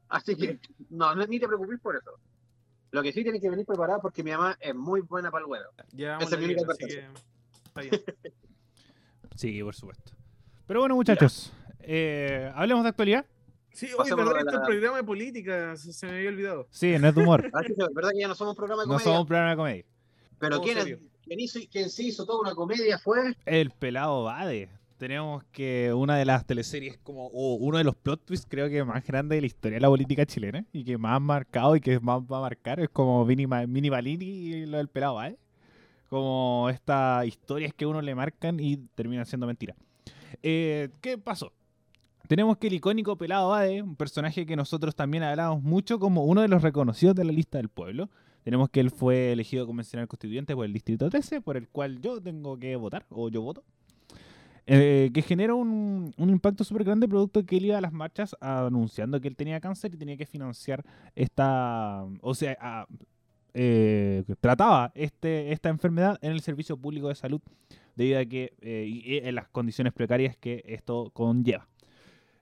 Así 0.09 0.35
que 0.35 0.59
no, 0.89 1.15
no, 1.15 1.25
ni 1.25 1.39
te 1.39 1.47
preocupes 1.47 1.79
por 1.79 1.95
eso. 1.95 2.11
Lo 2.91 3.03
que 3.03 3.11
sí 3.13 3.23
tienes 3.23 3.41
que 3.41 3.49
venir 3.49 3.65
preparado 3.65 4.01
porque 4.01 4.23
mi 4.23 4.31
mamá 4.31 4.57
es 4.59 4.75
muy 4.75 5.01
buena 5.01 5.29
para 5.31 5.45
el 5.45 5.51
huevo. 5.51 5.69
Ya 5.93 6.17
Esa 6.17 6.35
es 6.35 6.39
mi 6.41 6.45
única 6.53 6.71
así 6.71 6.85
que 6.85 7.07
está 7.65 7.81
bien. 7.81 8.01
Sí, 9.39 9.63
por 9.63 9.73
supuesto. 9.73 10.11
Pero 10.67 10.81
bueno, 10.81 10.95
muchachos, 10.95 11.53
eh, 11.79 12.51
hablemos 12.53 12.83
de 12.83 12.89
actualidad. 12.89 13.25
Sí, 13.71 13.85
oye, 13.85 13.95
Pasemos 13.95 14.25
verdad, 14.25 14.35
a 14.35 14.39
este 14.41 14.51
es 14.51 14.59
un 14.59 14.65
programa 14.65 14.97
de 14.97 15.03
política, 15.05 15.77
se, 15.77 15.93
se 15.93 16.05
me 16.07 16.17
había 16.17 16.29
olvidado. 16.29 16.67
Sí, 16.71 16.93
no 16.99 17.07
es 17.07 17.15
de 17.15 17.21
humor. 17.23 17.45
Es 17.65 17.93
verdad 17.93 18.09
que 18.11 18.19
ya 18.19 18.27
no 18.27 18.35
somos 18.35 18.51
un 18.51 18.57
programa 18.57 18.81
de 18.81 18.87
no 18.87 18.93
comedia, 18.95 19.03
somos 19.05 19.21
un 19.21 19.27
programa 19.27 19.49
de 19.51 19.55
comedia. 19.55 19.85
pero 20.39 20.61
¿quién, 20.61 20.77
es- 20.77 20.83
serio. 20.83 20.99
quién 21.23 21.39
hizo, 21.39 21.59
quién 21.71 21.89
sí 21.89 22.07
hizo 22.09 22.25
toda 22.25 22.41
una 22.41 22.53
comedia 22.53 22.99
fue 22.99 23.33
El 23.45 23.71
pelado 23.71 24.25
Bade. 24.25 24.67
Tenemos 24.97 25.45
que 25.53 25.93
una 25.93 26.17
de 26.17 26.25
las 26.25 26.45
teleseries 26.45 26.97
como 26.97 27.27
o 27.27 27.53
uno 27.55 27.77
de 27.77 27.85
los 27.85 27.95
plot 27.95 28.25
twists 28.25 28.45
creo 28.49 28.67
que 28.67 28.83
más 28.83 29.05
grande 29.07 29.35
de 29.35 29.41
la 29.41 29.47
historia 29.47 29.77
de 29.77 29.81
la 29.81 29.87
política 29.87 30.25
chilena 30.25 30.65
y 30.73 30.83
que 30.83 30.97
más 30.97 31.15
ha 31.15 31.19
marcado 31.21 31.77
y 31.77 31.79
que 31.79 31.97
más 32.01 32.19
va 32.23 32.39
a 32.39 32.41
marcar 32.41 32.81
es 32.81 32.89
como 32.89 33.23
Mini, 33.23 33.47
Mini 33.47 33.87
Balini 33.87 34.25
y 34.25 34.65
lo 34.65 34.75
del 34.79 34.89
pelado 34.89 35.15
Bade. 35.15 35.37
Como 36.09 36.67
estas 36.69 37.25
historias 37.27 37.73
que 37.73 37.85
uno 37.85 38.01
le 38.01 38.15
marcan 38.15 38.59
y 38.59 38.77
terminan 38.95 39.25
siendo 39.25 39.45
mentiras. 39.47 39.77
Eh, 40.41 40.89
¿Qué 41.01 41.17
pasó? 41.17 41.51
Tenemos 42.27 42.57
que 42.57 42.67
el 42.67 42.73
icónico 42.73 43.17
Pelado 43.17 43.49
Bade, 43.49 43.81
un 43.81 43.95
personaje 43.95 44.45
que 44.45 44.55
nosotros 44.55 44.95
también 44.95 45.23
hablamos 45.23 45.63
mucho 45.63 45.97
como 45.99 46.25
uno 46.25 46.41
de 46.41 46.47
los 46.47 46.61
reconocidos 46.61 47.15
de 47.15 47.23
la 47.25 47.31
lista 47.31 47.57
del 47.57 47.69
pueblo. 47.69 48.09
Tenemos 48.43 48.69
que 48.69 48.79
él 48.79 48.91
fue 48.91 49.31
elegido 49.31 49.65
convencional 49.67 50.07
constituyente 50.07 50.55
por 50.55 50.65
el 50.65 50.73
Distrito 50.73 51.09
13, 51.09 51.41
por 51.41 51.57
el 51.57 51.67
cual 51.67 51.99
yo 52.01 52.21
tengo 52.21 52.57
que 52.57 52.75
votar, 52.75 53.05
o 53.09 53.29
yo 53.29 53.41
voto. 53.41 53.63
Eh, 54.71 55.09
que 55.13 55.23
genera 55.23 55.55
un, 55.55 56.13
un 56.15 56.29
impacto 56.29 56.63
súper 56.63 56.83
grande 56.83 57.07
producto 57.07 57.43
que 57.43 57.57
él 57.57 57.65
iba 57.65 57.77
a 57.79 57.81
las 57.81 57.91
marchas 57.91 58.35
anunciando 58.39 59.19
que 59.19 59.27
él 59.27 59.35
tenía 59.35 59.59
cáncer 59.59 59.91
y 59.95 59.97
tenía 59.97 60.15
que 60.15 60.27
financiar 60.27 60.85
esta, 61.15 62.05
o 62.21 62.35
sea, 62.35 62.55
a- 62.61 62.85
eh, 63.53 64.23
trataba 64.41 64.91
este, 64.95 65.51
esta 65.51 65.69
enfermedad 65.69 66.17
en 66.21 66.31
el 66.31 66.41
servicio 66.41 66.77
público 66.77 67.07
de 67.09 67.15
salud 67.15 67.41
debido 67.95 68.19
a 68.19 68.25
que 68.25 68.53
eh, 68.61 68.85
y- 68.87 69.15
y 69.15 69.17
en 69.17 69.35
las 69.35 69.47
condiciones 69.49 69.93
precarias 69.93 70.37
que 70.37 70.63
esto 70.67 71.09
conlleva. 71.13 71.67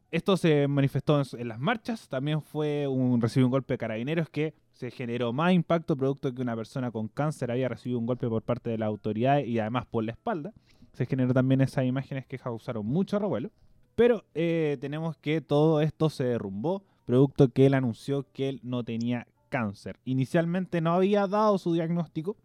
Esto 0.09 0.37
se 0.37 0.67
manifestó 0.69 1.21
en, 1.37 1.47
las 1.49 1.59
marchas, 1.59 2.07
también 2.07 2.41
fue 2.41 2.87
un 2.87 3.19
recibió 3.21 3.47
un 3.47 3.51
golpe 3.51 3.73
de 3.73 3.77
carabineros 3.77 4.29
que 4.29 4.53
se 4.71 4.89
generó 4.89 5.33
más 5.33 5.51
impacto 5.51 5.97
producto 5.97 6.33
que 6.33 6.41
una 6.41 6.55
persona 6.55 6.91
con 6.91 7.09
cáncer 7.09 7.51
había 7.51 7.67
recibido 7.67 7.99
un 7.99 8.05
golpe 8.05 8.27
por 8.29 8.41
parte 8.41 8.69
de 8.69 8.77
la 8.77 8.85
autoridad 8.85 9.39
y 9.39 9.59
además 9.59 9.85
por 9.85 10.05
la 10.05 10.11
espalda. 10.13 10.53
Se 10.93 11.05
generó 11.05 11.33
también 11.33 11.59
esas 11.61 11.83
imágenes 11.85 12.25
que 12.25 12.39
causaron 12.39 12.85
mucho 12.85 13.19
revuelo. 13.19 13.49
Pero 13.95 14.23
eh, 14.35 14.77
tenemos 14.79 15.17
que 15.17 15.41
todo 15.41 15.81
esto 15.81 16.09
se 16.09 16.23
derrumbó, 16.23 16.83
producto 17.05 17.49
que 17.49 17.65
él 17.65 17.73
anunció 17.73 18.25
que 18.31 18.47
él 18.49 18.59
no 18.63 18.83
tenía 18.83 19.27
cáncer. 19.47 19.97
Inicialmente 20.05 20.81
no 20.81 20.93
había 20.93 21.27
dado 21.27 21.57
su 21.57 21.73
diagnóstico, 21.73 22.37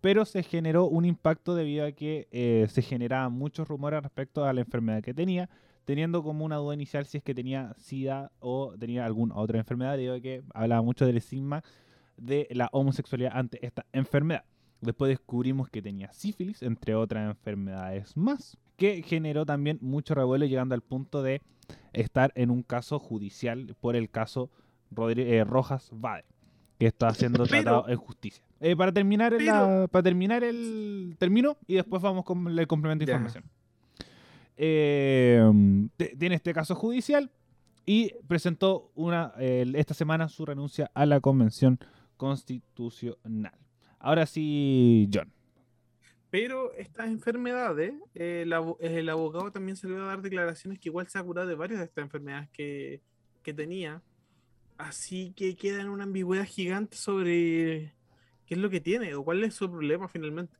pero 0.00 0.24
se 0.24 0.42
generó 0.42 0.86
un 0.86 1.04
impacto 1.04 1.54
debido 1.54 1.86
a 1.86 1.92
que 1.92 2.28
eh, 2.30 2.66
se 2.68 2.82
generaban 2.82 3.32
muchos 3.32 3.66
rumores 3.66 4.02
respecto 4.02 4.44
a 4.44 4.52
la 4.52 4.60
enfermedad 4.60 5.02
que 5.02 5.14
tenía, 5.14 5.48
teniendo 5.84 6.22
como 6.22 6.44
una 6.44 6.56
duda 6.56 6.74
inicial 6.74 7.06
si 7.06 7.18
es 7.18 7.24
que 7.24 7.34
tenía 7.34 7.74
SIDA 7.78 8.30
o 8.40 8.74
tenía 8.78 9.06
alguna 9.06 9.36
otra 9.36 9.58
enfermedad, 9.58 9.92
debido 9.92 10.14
a 10.14 10.20
que 10.20 10.42
hablaba 10.52 10.82
mucho 10.82 11.06
del 11.06 11.16
estigma 11.16 11.62
de 12.16 12.48
la 12.50 12.68
homosexualidad 12.72 13.32
ante 13.34 13.64
esta 13.64 13.86
enfermedad. 13.92 14.44
Después 14.80 15.08
descubrimos 15.08 15.70
que 15.70 15.80
tenía 15.80 16.12
sífilis, 16.12 16.62
entre 16.62 16.94
otras 16.94 17.30
enfermedades 17.30 18.16
más, 18.16 18.58
que 18.76 19.02
generó 19.02 19.46
también 19.46 19.78
mucho 19.80 20.14
revuelo, 20.14 20.44
llegando 20.44 20.74
al 20.74 20.82
punto 20.82 21.22
de 21.22 21.40
estar 21.92 22.32
en 22.34 22.50
un 22.50 22.62
caso 22.62 22.98
judicial 22.98 23.74
por 23.80 23.96
el 23.96 24.10
caso 24.10 24.50
Rodri- 24.94 25.26
eh, 25.26 25.44
Rojas 25.44 25.88
Vade, 25.92 26.24
que 26.78 26.86
está 26.86 27.12
siendo 27.14 27.44
tratado 27.64 27.88
en 27.88 27.96
justicia. 27.96 28.44
Eh, 28.60 28.76
para 28.76 28.92
terminar, 28.92 29.32
la- 29.42 29.88
para 29.88 30.02
terminar 30.02 30.42
el 30.44 31.16
termino 31.18 31.56
y 31.66 31.74
después 31.74 32.00
vamos 32.02 32.24
con 32.24 32.46
el 32.58 32.66
complemento 32.66 33.04
de 33.04 33.12
información. 33.12 33.44
Eh, 34.56 35.42
te- 35.96 36.16
tiene 36.16 36.36
este 36.36 36.52
caso 36.54 36.74
judicial 36.74 37.30
y 37.86 38.12
presentó 38.28 38.90
una 38.94 39.32
eh, 39.38 39.66
esta 39.74 39.94
semana 39.94 40.28
su 40.28 40.46
renuncia 40.46 40.90
a 40.94 41.04
la 41.06 41.20
convención 41.20 41.78
constitucional. 42.16 43.58
Ahora 43.98 44.26
sí, 44.26 45.08
John. 45.12 45.30
Pero 46.30 46.72
estas 46.74 47.06
enfermedades, 47.08 47.94
eh, 48.14 48.42
el, 48.44 48.54
el 48.80 49.08
abogado 49.08 49.52
también 49.52 49.76
salió 49.76 50.02
a 50.02 50.06
dar 50.06 50.22
declaraciones 50.22 50.78
que 50.78 50.88
igual 50.88 51.06
se 51.08 51.18
ha 51.18 51.22
curado 51.22 51.46
de 51.46 51.54
varias 51.54 51.78
de 51.80 51.84
estas 51.86 52.02
enfermedades 52.02 52.48
que, 52.50 53.00
que 53.42 53.52
tenía. 53.54 54.02
Así 54.76 55.32
que 55.36 55.56
queda 55.56 55.80
en 55.80 55.88
una 55.88 56.04
ambigüedad 56.04 56.46
gigante 56.46 56.96
sobre 56.96 57.94
qué 58.46 58.54
es 58.54 58.58
lo 58.58 58.70
que 58.70 58.80
tiene 58.80 59.14
o 59.14 59.24
cuál 59.24 59.44
es 59.44 59.54
su 59.54 59.70
problema 59.70 60.08
finalmente. 60.08 60.56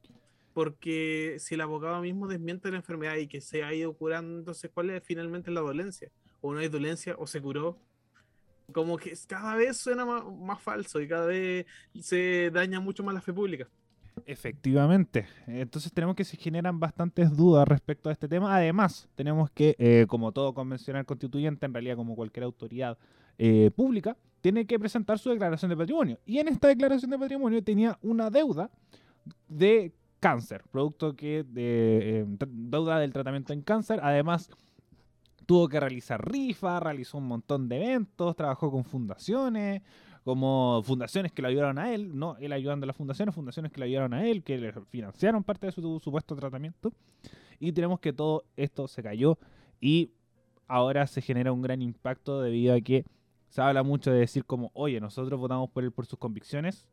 Porque 0.53 1.37
si 1.41 1.55
el 1.55 1.61
abogado 1.63 2.01
mismo 2.01 2.29
desmiente 2.29 2.71
la 2.71 2.77
enfermedad 2.77 3.17
y 3.17 3.27
que 3.27 3.41
se 3.41 3.65
ha 3.65 3.75
ido 3.75 3.93
curando, 3.95 4.39
entonces 4.39 4.71
cuál 4.73 4.91
es 4.91 5.03
finalmente 5.03 5.51
la 5.51 5.61
dolencia. 5.61 6.11
O 6.41 6.53
no 6.53 6.61
hay 6.61 6.69
dolencia 6.69 7.17
o 7.19 7.27
se 7.27 7.41
curó. 7.41 7.77
Como 8.73 8.97
que 8.97 9.13
cada 9.27 9.57
vez 9.57 9.77
suena 9.77 10.05
más, 10.05 10.25
más 10.25 10.63
falso 10.63 11.01
y 11.01 11.09
cada 11.09 11.27
vez 11.27 11.67
se 12.01 12.51
daña 12.53 12.79
mucho 12.79 13.03
más 13.03 13.15
la 13.15 13.21
fe 13.21 13.33
pública. 13.33 13.69
Efectivamente. 14.27 15.27
Entonces 15.47 15.93
tenemos 15.93 16.15
que 16.15 16.25
se 16.25 16.37
generan 16.37 16.79
bastantes 16.79 17.37
dudas 17.37 17.67
respecto 17.67 18.09
a 18.09 18.13
este 18.13 18.29
tema. 18.29 18.55
Además, 18.55 19.09
tenemos 19.17 19.51
que, 19.51 19.75
eh, 19.79 20.07
como 20.09 20.31
todo 20.33 20.55
convencional 20.55 21.05
constituyente, 21.05 21.67
en 21.67 21.75
realidad 21.75 21.97
como 21.97 22.15
cualquier 22.15 22.45
autoridad 22.45 22.97
eh, 23.39 23.71
pública, 23.75 24.17
tiene 24.41 24.67
que 24.67 24.79
presentar 24.79 25.19
su 25.19 25.31
declaración 25.31 25.71
de 25.71 25.77
patrimonio. 25.77 26.19
Y 26.27 26.39
en 26.39 26.49
esta 26.49 26.69
declaración 26.69 27.11
de 27.11 27.19
patrimonio 27.19 27.63
tenía 27.63 27.99
una 28.03 28.31
deuda 28.31 28.71
de 29.49 29.93
cáncer, 30.21 30.63
producto 30.71 31.15
que 31.17 31.45
de 31.45 32.27
tra- 32.39 32.49
deuda 32.51 32.99
del 32.99 33.13
tratamiento 33.13 33.53
en 33.53 33.63
cáncer. 33.63 34.01
Además, 34.03 34.51
tuvo 35.47 35.69
que 35.69 35.81
realizar 35.81 36.31
rifas, 36.31 36.83
realizó 36.83 37.19
un 37.19 37.27
montón 37.27 37.69
de 37.69 37.77
eventos, 37.77 38.35
trabajó 38.37 38.71
con 38.71 38.85
fundaciones, 38.85 39.83
como 40.25 40.83
fundaciones 40.83 41.33
que 41.33 41.43
lo 41.43 41.49
ayudaron 41.49 41.79
a 41.79 41.93
él, 41.93 42.19
no 42.19 42.37
él 42.39 42.53
ayudando 42.53 42.85
a 42.85 42.87
las 42.89 42.97
fundaciones, 42.97 43.35
fundaciones 43.35 43.71
que 43.71 43.81
le 43.81 43.87
ayudaron 43.87 44.15
a 44.15 44.27
él, 44.27 44.43
que 44.43 44.57
le 44.57 44.73
financiaron 44.73 45.45
parte 45.45 45.67
de 45.67 45.73
su 45.73 46.01
supuesto 46.01 46.35
tratamiento. 46.35 46.93
Y 47.61 47.73
tenemos 47.73 48.01
que 48.01 48.13
todo 48.13 48.45
esto 48.57 48.89
se 48.89 49.03
cayó 49.03 49.39
y 49.81 50.13
ahora 50.67 51.07
se 51.07 51.21
genera 51.21 51.53
un 51.53 51.61
gran 51.61 51.83
impacto 51.83 52.41
debido 52.41 52.75
a 52.75 52.81
que 52.81 53.05
se 53.55 53.63
habla 53.63 53.85
mucho 53.85 54.11
de 54.11 54.19
decir 54.19 54.45
como, 54.45 54.73
oye, 54.75 55.01
nosotros 55.01 55.39
votamos 55.39 55.71
por 55.71 55.85
él 55.85 55.93
por 55.93 56.07
sus 56.07 56.19
convicciones, 56.19 56.89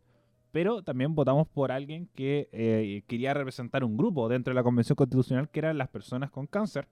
pero 0.52 0.84
también 0.84 1.16
votamos 1.16 1.48
por 1.48 1.72
alguien 1.72 2.08
que 2.14 2.50
eh, 2.52 3.02
quería 3.08 3.34
representar 3.34 3.84
un 3.84 3.98
grupo 3.98 4.30
dentro 4.30 4.52
de 4.52 4.56
la 4.56 4.62
Convención 4.62 4.96
Constitucional, 4.96 5.50
que 5.50 5.58
eran 5.58 5.80
las 5.80 5.88
personas 5.88 6.30
con 6.30 6.46
cáncer, 6.46 6.88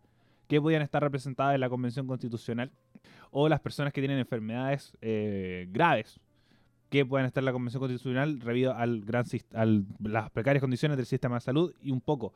que 0.47 0.59
podían 0.59 0.81
estar 0.81 1.03
representadas 1.03 1.53
en 1.53 1.61
la 1.61 1.69
Convención 1.69 2.07
Constitucional, 2.07 2.71
o 3.29 3.47
las 3.47 3.59
personas 3.59 3.93
que 3.93 4.01
tienen 4.01 4.17
enfermedades 4.17 4.97
eh, 5.01 5.67
graves, 5.69 6.19
que 6.89 7.05
puedan 7.05 7.27
estar 7.27 7.41
en 7.43 7.45
la 7.45 7.53
Convención 7.53 7.81
Constitucional 7.81 8.39
debido 8.39 8.73
al 8.73 9.01
gran 9.01 9.25
al, 9.53 9.85
las 10.01 10.31
precarias 10.31 10.61
condiciones 10.61 10.97
del 10.97 11.05
sistema 11.05 11.35
de 11.35 11.41
salud 11.41 11.75
y 11.83 11.91
un 11.91 12.01
poco 12.01 12.33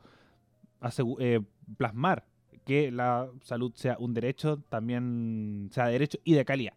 eh, 1.18 1.40
plasmar 1.76 2.26
que 2.64 2.92
la 2.92 3.28
salud 3.42 3.72
sea 3.74 3.96
un 3.98 4.14
derecho, 4.14 4.62
también 4.68 5.68
sea 5.72 5.88
derecho 5.88 6.18
y 6.22 6.34
de 6.34 6.44
calidad. 6.44 6.74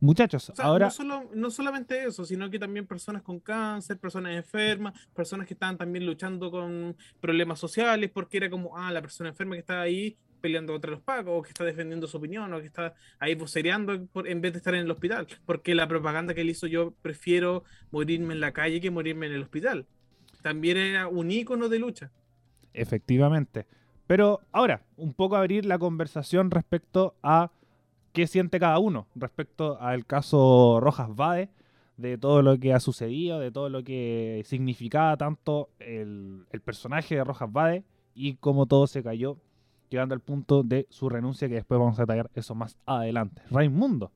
Muchachos, 0.00 0.48
O 0.48 0.54
sea, 0.54 0.64
ahora 0.64 0.86
no, 0.86 0.90
solo, 0.90 1.30
no 1.34 1.50
solamente 1.50 2.04
eso, 2.04 2.24
sino 2.24 2.48
que 2.48 2.58
también 2.58 2.86
personas 2.86 3.22
con 3.22 3.38
cáncer, 3.38 3.98
personas 3.98 4.34
enfermas, 4.34 4.94
personas 5.14 5.46
que 5.46 5.52
estaban 5.54 5.76
también 5.76 6.06
luchando 6.06 6.50
con 6.50 6.96
problemas 7.20 7.58
sociales, 7.58 8.10
porque 8.12 8.38
era 8.38 8.48
como, 8.48 8.76
ah, 8.78 8.90
la 8.90 9.02
persona 9.02 9.28
enferma 9.28 9.54
que 9.56 9.60
está 9.60 9.82
ahí 9.82 10.16
peleando 10.40 10.72
contra 10.72 10.90
los 10.90 11.02
pacos, 11.02 11.34
o 11.36 11.42
que 11.42 11.50
está 11.50 11.64
defendiendo 11.64 12.06
su 12.06 12.16
opinión, 12.16 12.50
o 12.54 12.60
que 12.60 12.66
está 12.66 12.94
ahí 13.18 13.34
vocereando 13.34 14.06
por- 14.06 14.26
en 14.26 14.40
vez 14.40 14.52
de 14.54 14.58
estar 14.58 14.74
en 14.74 14.80
el 14.86 14.90
hospital. 14.90 15.26
Porque 15.44 15.74
la 15.74 15.86
propaganda 15.86 16.32
que 16.32 16.40
él 16.40 16.48
hizo, 16.48 16.66
yo 16.66 16.94
prefiero 17.02 17.64
morirme 17.90 18.32
en 18.32 18.40
la 18.40 18.52
calle 18.52 18.80
que 18.80 18.90
morirme 18.90 19.26
en 19.26 19.32
el 19.32 19.42
hospital. 19.42 19.84
También 20.40 20.78
era 20.78 21.08
un 21.08 21.30
ícono 21.30 21.68
de 21.68 21.78
lucha. 21.78 22.10
Efectivamente. 22.72 23.66
Pero 24.06 24.40
ahora, 24.50 24.82
un 24.96 25.12
poco 25.12 25.36
abrir 25.36 25.66
la 25.66 25.78
conversación 25.78 26.50
respecto 26.50 27.14
a 27.22 27.50
qué 28.12 28.26
siente 28.26 28.58
cada 28.58 28.78
uno 28.78 29.06
respecto 29.14 29.80
al 29.80 30.06
caso 30.06 30.78
Rojas 30.80 31.14
Vade, 31.14 31.50
de 31.96 32.16
todo 32.16 32.42
lo 32.42 32.58
que 32.58 32.72
ha 32.72 32.80
sucedido, 32.80 33.38
de 33.38 33.50
todo 33.50 33.68
lo 33.68 33.84
que 33.84 34.42
significaba 34.46 35.16
tanto 35.16 35.68
el, 35.78 36.46
personaje 36.64 37.16
de 37.16 37.24
Rojas 37.24 37.52
Vade 37.52 37.84
y 38.14 38.36
cómo 38.36 38.66
todo 38.66 38.86
se 38.86 39.02
cayó, 39.02 39.36
llegando 39.90 40.14
al 40.14 40.20
punto 40.20 40.62
de 40.62 40.86
su 40.88 41.08
renuncia, 41.08 41.48
que 41.48 41.54
después 41.54 41.78
vamos 41.78 41.98
a 41.98 42.02
detallar 42.02 42.30
eso 42.34 42.54
más 42.54 42.76
adelante. 42.86 43.42
Raimundo, 43.50 44.12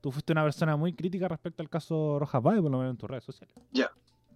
tú 0.00 0.10
fuiste 0.10 0.32
una 0.32 0.44
persona 0.44 0.76
muy 0.76 0.94
crítica 0.94 1.28
respecto 1.28 1.62
al 1.62 1.68
caso 1.68 2.18
Rojas 2.18 2.42
Vade, 2.42 2.62
por 2.62 2.70
lo 2.70 2.78
menos 2.78 2.92
en 2.92 2.98
tus 2.98 3.10
redes 3.10 3.24
sociales. 3.24 3.54
Ya. 3.72 3.90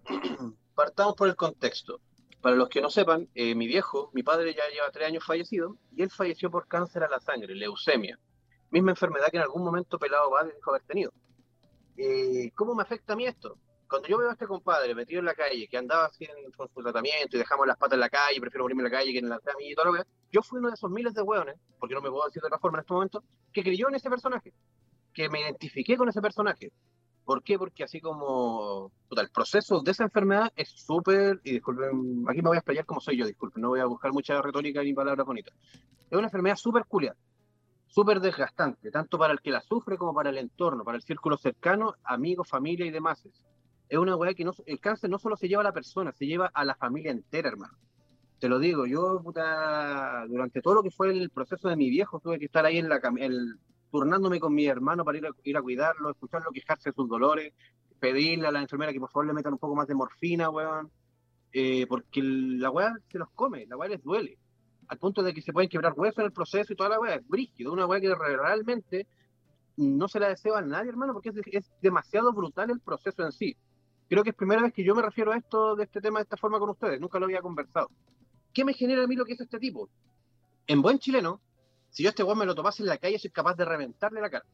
Partamos 0.75 1.15
por 1.15 1.27
el 1.27 1.35
contexto. 1.35 1.99
Para 2.39 2.55
los 2.55 2.69
que 2.69 2.81
no 2.81 2.89
sepan, 2.89 3.27
eh, 3.35 3.53
mi 3.53 3.67
viejo, 3.67 4.09
mi 4.13 4.23
padre 4.23 4.55
ya 4.55 4.63
lleva 4.73 4.89
tres 4.91 5.07
años 5.07 5.23
fallecido 5.23 5.77
y 5.95 6.01
él 6.01 6.09
falleció 6.09 6.49
por 6.49 6.67
cáncer 6.67 7.03
a 7.03 7.09
la 7.09 7.19
sangre, 7.19 7.53
leucemia. 7.53 8.17
Misma 8.71 8.91
enfermedad 8.91 9.27
que 9.29 9.37
en 9.37 9.43
algún 9.43 9.63
momento 9.63 9.99
Pelado 9.99 10.29
Bade 10.29 10.53
dijo 10.55 10.69
haber 10.69 10.83
tenido. 10.83 11.11
Eh, 11.97 12.51
¿Cómo 12.55 12.73
me 12.73 12.83
afecta 12.83 13.13
a 13.13 13.15
mí 13.15 13.25
esto? 13.25 13.57
Cuando 13.89 14.07
yo 14.07 14.17
veo 14.17 14.29
a 14.29 14.33
este 14.33 14.47
compadre 14.47 14.95
metido 14.95 15.19
en 15.19 15.25
la 15.25 15.35
calle, 15.35 15.67
que 15.67 15.77
andaba 15.77 16.05
así 16.05 16.23
en, 16.23 16.51
con 16.53 16.69
su 16.69 16.81
tratamiento 16.81 17.35
y 17.35 17.39
dejamos 17.39 17.67
las 17.67 17.77
patas 17.77 17.95
en 17.95 17.99
la 17.99 18.09
calle, 18.09 18.39
prefiero 18.39 18.63
morirme 18.63 18.83
en 18.83 18.91
la 18.91 18.97
calle 18.97 19.11
que 19.11 19.19
en 19.19 19.27
la 19.27 19.39
cama 19.39 19.57
y 19.59 19.75
todo 19.75 19.91
lo 19.91 19.93
que 19.93 20.03
yo 20.31 20.41
fui 20.41 20.59
uno 20.59 20.69
de 20.69 20.75
esos 20.75 20.89
miles 20.89 21.13
de 21.13 21.21
hueones, 21.21 21.57
porque 21.77 21.93
no 21.93 22.01
me 22.01 22.09
puedo 22.09 22.25
decir 22.25 22.41
de 22.41 22.47
otra 22.47 22.59
forma 22.59 22.77
en 22.77 22.81
este 22.83 22.93
momento, 22.93 23.23
que 23.51 23.61
creyó 23.61 23.89
en 23.89 23.95
ese 23.95 24.09
personaje, 24.09 24.53
que 25.13 25.27
me 25.27 25.41
identifiqué 25.41 25.97
con 25.97 26.07
ese 26.07 26.21
personaje. 26.21 26.71
¿Por 27.25 27.43
qué? 27.43 27.57
Porque 27.59 27.83
así 27.83 27.99
como 27.99 28.91
el 29.09 29.29
proceso 29.29 29.81
de 29.81 29.91
esa 29.91 30.05
enfermedad 30.05 30.51
es 30.55 30.69
súper, 30.69 31.41
y 31.43 31.51
disculpen, 31.51 32.23
aquí 32.29 32.41
me 32.41 32.47
voy 32.47 32.55
a 32.55 32.59
explayar 32.59 32.85
como 32.85 33.01
soy 33.01 33.17
yo, 33.17 33.25
disculpen, 33.25 33.61
no 33.61 33.69
voy 33.69 33.81
a 33.81 33.85
buscar 33.85 34.13
mucha 34.13 34.41
retórica 34.41 34.81
ni 34.81 34.93
palabras 34.93 35.25
bonitas. 35.25 35.53
Es 36.09 36.17
una 36.17 36.27
enfermedad 36.27 36.55
súper 36.55 36.85
culiada, 36.85 37.17
súper 37.91 38.21
desgastante, 38.21 38.89
tanto 38.89 39.17
para 39.17 39.33
el 39.33 39.41
que 39.41 39.51
la 39.51 39.61
sufre 39.61 39.97
como 39.97 40.13
para 40.13 40.29
el 40.29 40.37
entorno, 40.37 40.83
para 40.83 40.97
el 40.97 41.03
círculo 41.03 41.37
cercano, 41.37 41.95
amigos, 42.03 42.47
familia 42.47 42.85
y 42.85 42.91
demás. 42.91 43.27
Es 43.89 43.97
una 43.97 44.15
weá 44.15 44.33
que 44.33 44.45
no, 44.45 44.53
el 44.65 44.79
cáncer 44.79 45.09
no 45.09 45.19
solo 45.19 45.35
se 45.35 45.49
lleva 45.49 45.61
a 45.61 45.65
la 45.65 45.73
persona, 45.73 46.13
se 46.13 46.25
lleva 46.25 46.49
a 46.53 46.63
la 46.63 46.75
familia 46.75 47.11
entera, 47.11 47.49
hermano. 47.49 47.77
Te 48.39 48.47
lo 48.47 48.59
digo, 48.59 48.85
yo, 48.85 49.21
puta, 49.21 50.25
durante 50.27 50.61
todo 50.61 50.75
lo 50.75 50.83
que 50.83 50.89
fue 50.89 51.11
el 51.11 51.29
proceso 51.29 51.67
de 51.67 51.75
mi 51.75 51.89
viejo, 51.89 52.19
tuve 52.21 52.39
que 52.39 52.45
estar 52.45 52.65
ahí 52.65 52.77
en 52.77 52.87
la 52.87 53.01
el, 53.17 53.59
turnándome 53.91 54.39
con 54.39 54.53
mi 54.53 54.65
hermano 54.65 55.03
para 55.03 55.17
ir 55.17 55.27
a, 55.27 55.31
ir 55.43 55.57
a 55.57 55.61
cuidarlo, 55.61 56.09
escucharlo 56.09 56.51
quejarse 56.51 56.89
de 56.89 56.95
sus 56.95 57.09
dolores, 57.09 57.53
pedirle 57.99 58.47
a 58.47 58.51
la 58.51 58.61
enfermera 58.61 58.93
que 58.93 58.99
por 59.01 59.11
favor 59.11 59.27
le 59.27 59.33
metan 59.33 59.53
un 59.53 59.59
poco 59.59 59.75
más 59.75 59.87
de 59.87 59.95
morfina, 59.95 60.49
weón, 60.49 60.89
eh, 61.51 61.85
porque 61.87 62.21
la 62.23 62.69
weá 62.69 62.93
se 63.09 63.19
los 63.19 63.29
come, 63.31 63.65
la 63.67 63.75
weá 63.75 63.89
les 63.89 64.01
duele, 64.01 64.37
al 64.91 64.97
punto 64.97 65.23
de 65.23 65.33
que 65.33 65.41
se 65.41 65.53
pueden 65.53 65.69
quebrar 65.69 65.93
huesos 65.95 66.19
en 66.19 66.25
el 66.25 66.33
proceso 66.33 66.73
y 66.73 66.75
toda 66.75 66.89
la 66.89 66.99
weá, 66.99 67.15
es 67.15 67.25
brígido, 67.25 67.71
una 67.71 67.85
weá 67.85 68.01
que 68.01 68.13
re- 68.13 68.35
realmente 68.35 69.07
no 69.77 70.09
se 70.09 70.19
la 70.19 70.27
deseo 70.27 70.53
a 70.57 70.61
nadie, 70.61 70.89
hermano, 70.89 71.13
porque 71.13 71.31
es, 71.45 71.71
demasiado 71.81 72.33
brutal 72.33 72.69
el 72.71 72.81
proceso 72.81 73.23
en 73.23 73.31
sí. 73.31 73.55
Creo 74.09 74.21
que 74.21 74.31
es 74.31 74.35
primera 74.35 74.61
vez 74.61 74.73
que 74.73 74.83
yo 74.83 74.93
me 74.93 75.01
refiero 75.01 75.31
a 75.31 75.37
esto, 75.37 75.77
de 75.77 75.85
este 75.85 76.01
tema, 76.01 76.19
de 76.19 76.23
esta 76.23 76.35
forma 76.35 76.59
con 76.59 76.71
ustedes, 76.71 76.99
nunca 76.99 77.19
lo 77.19 77.25
había 77.25 77.39
conversado. 77.41 77.89
¿Qué 78.53 78.65
me 78.65 78.73
genera 78.73 79.05
a 79.05 79.07
mí 79.07 79.15
lo 79.15 79.23
que 79.23 79.31
es 79.31 79.39
este 79.39 79.59
tipo? 79.59 79.87
En 80.67 80.81
buen 80.81 80.99
chileno, 80.99 81.39
si 81.89 82.03
yo 82.03 82.09
a 82.09 82.11
este 82.11 82.23
weón 82.23 82.39
me 82.39 82.45
lo 82.45 82.53
topase 82.53 82.83
en 82.83 82.89
la 82.89 82.97
calle, 82.97 83.17
soy 83.17 83.31
capaz 83.31 83.55
de 83.55 83.63
reventarle 83.63 84.19
la 84.19 84.29
cara. 84.29 84.45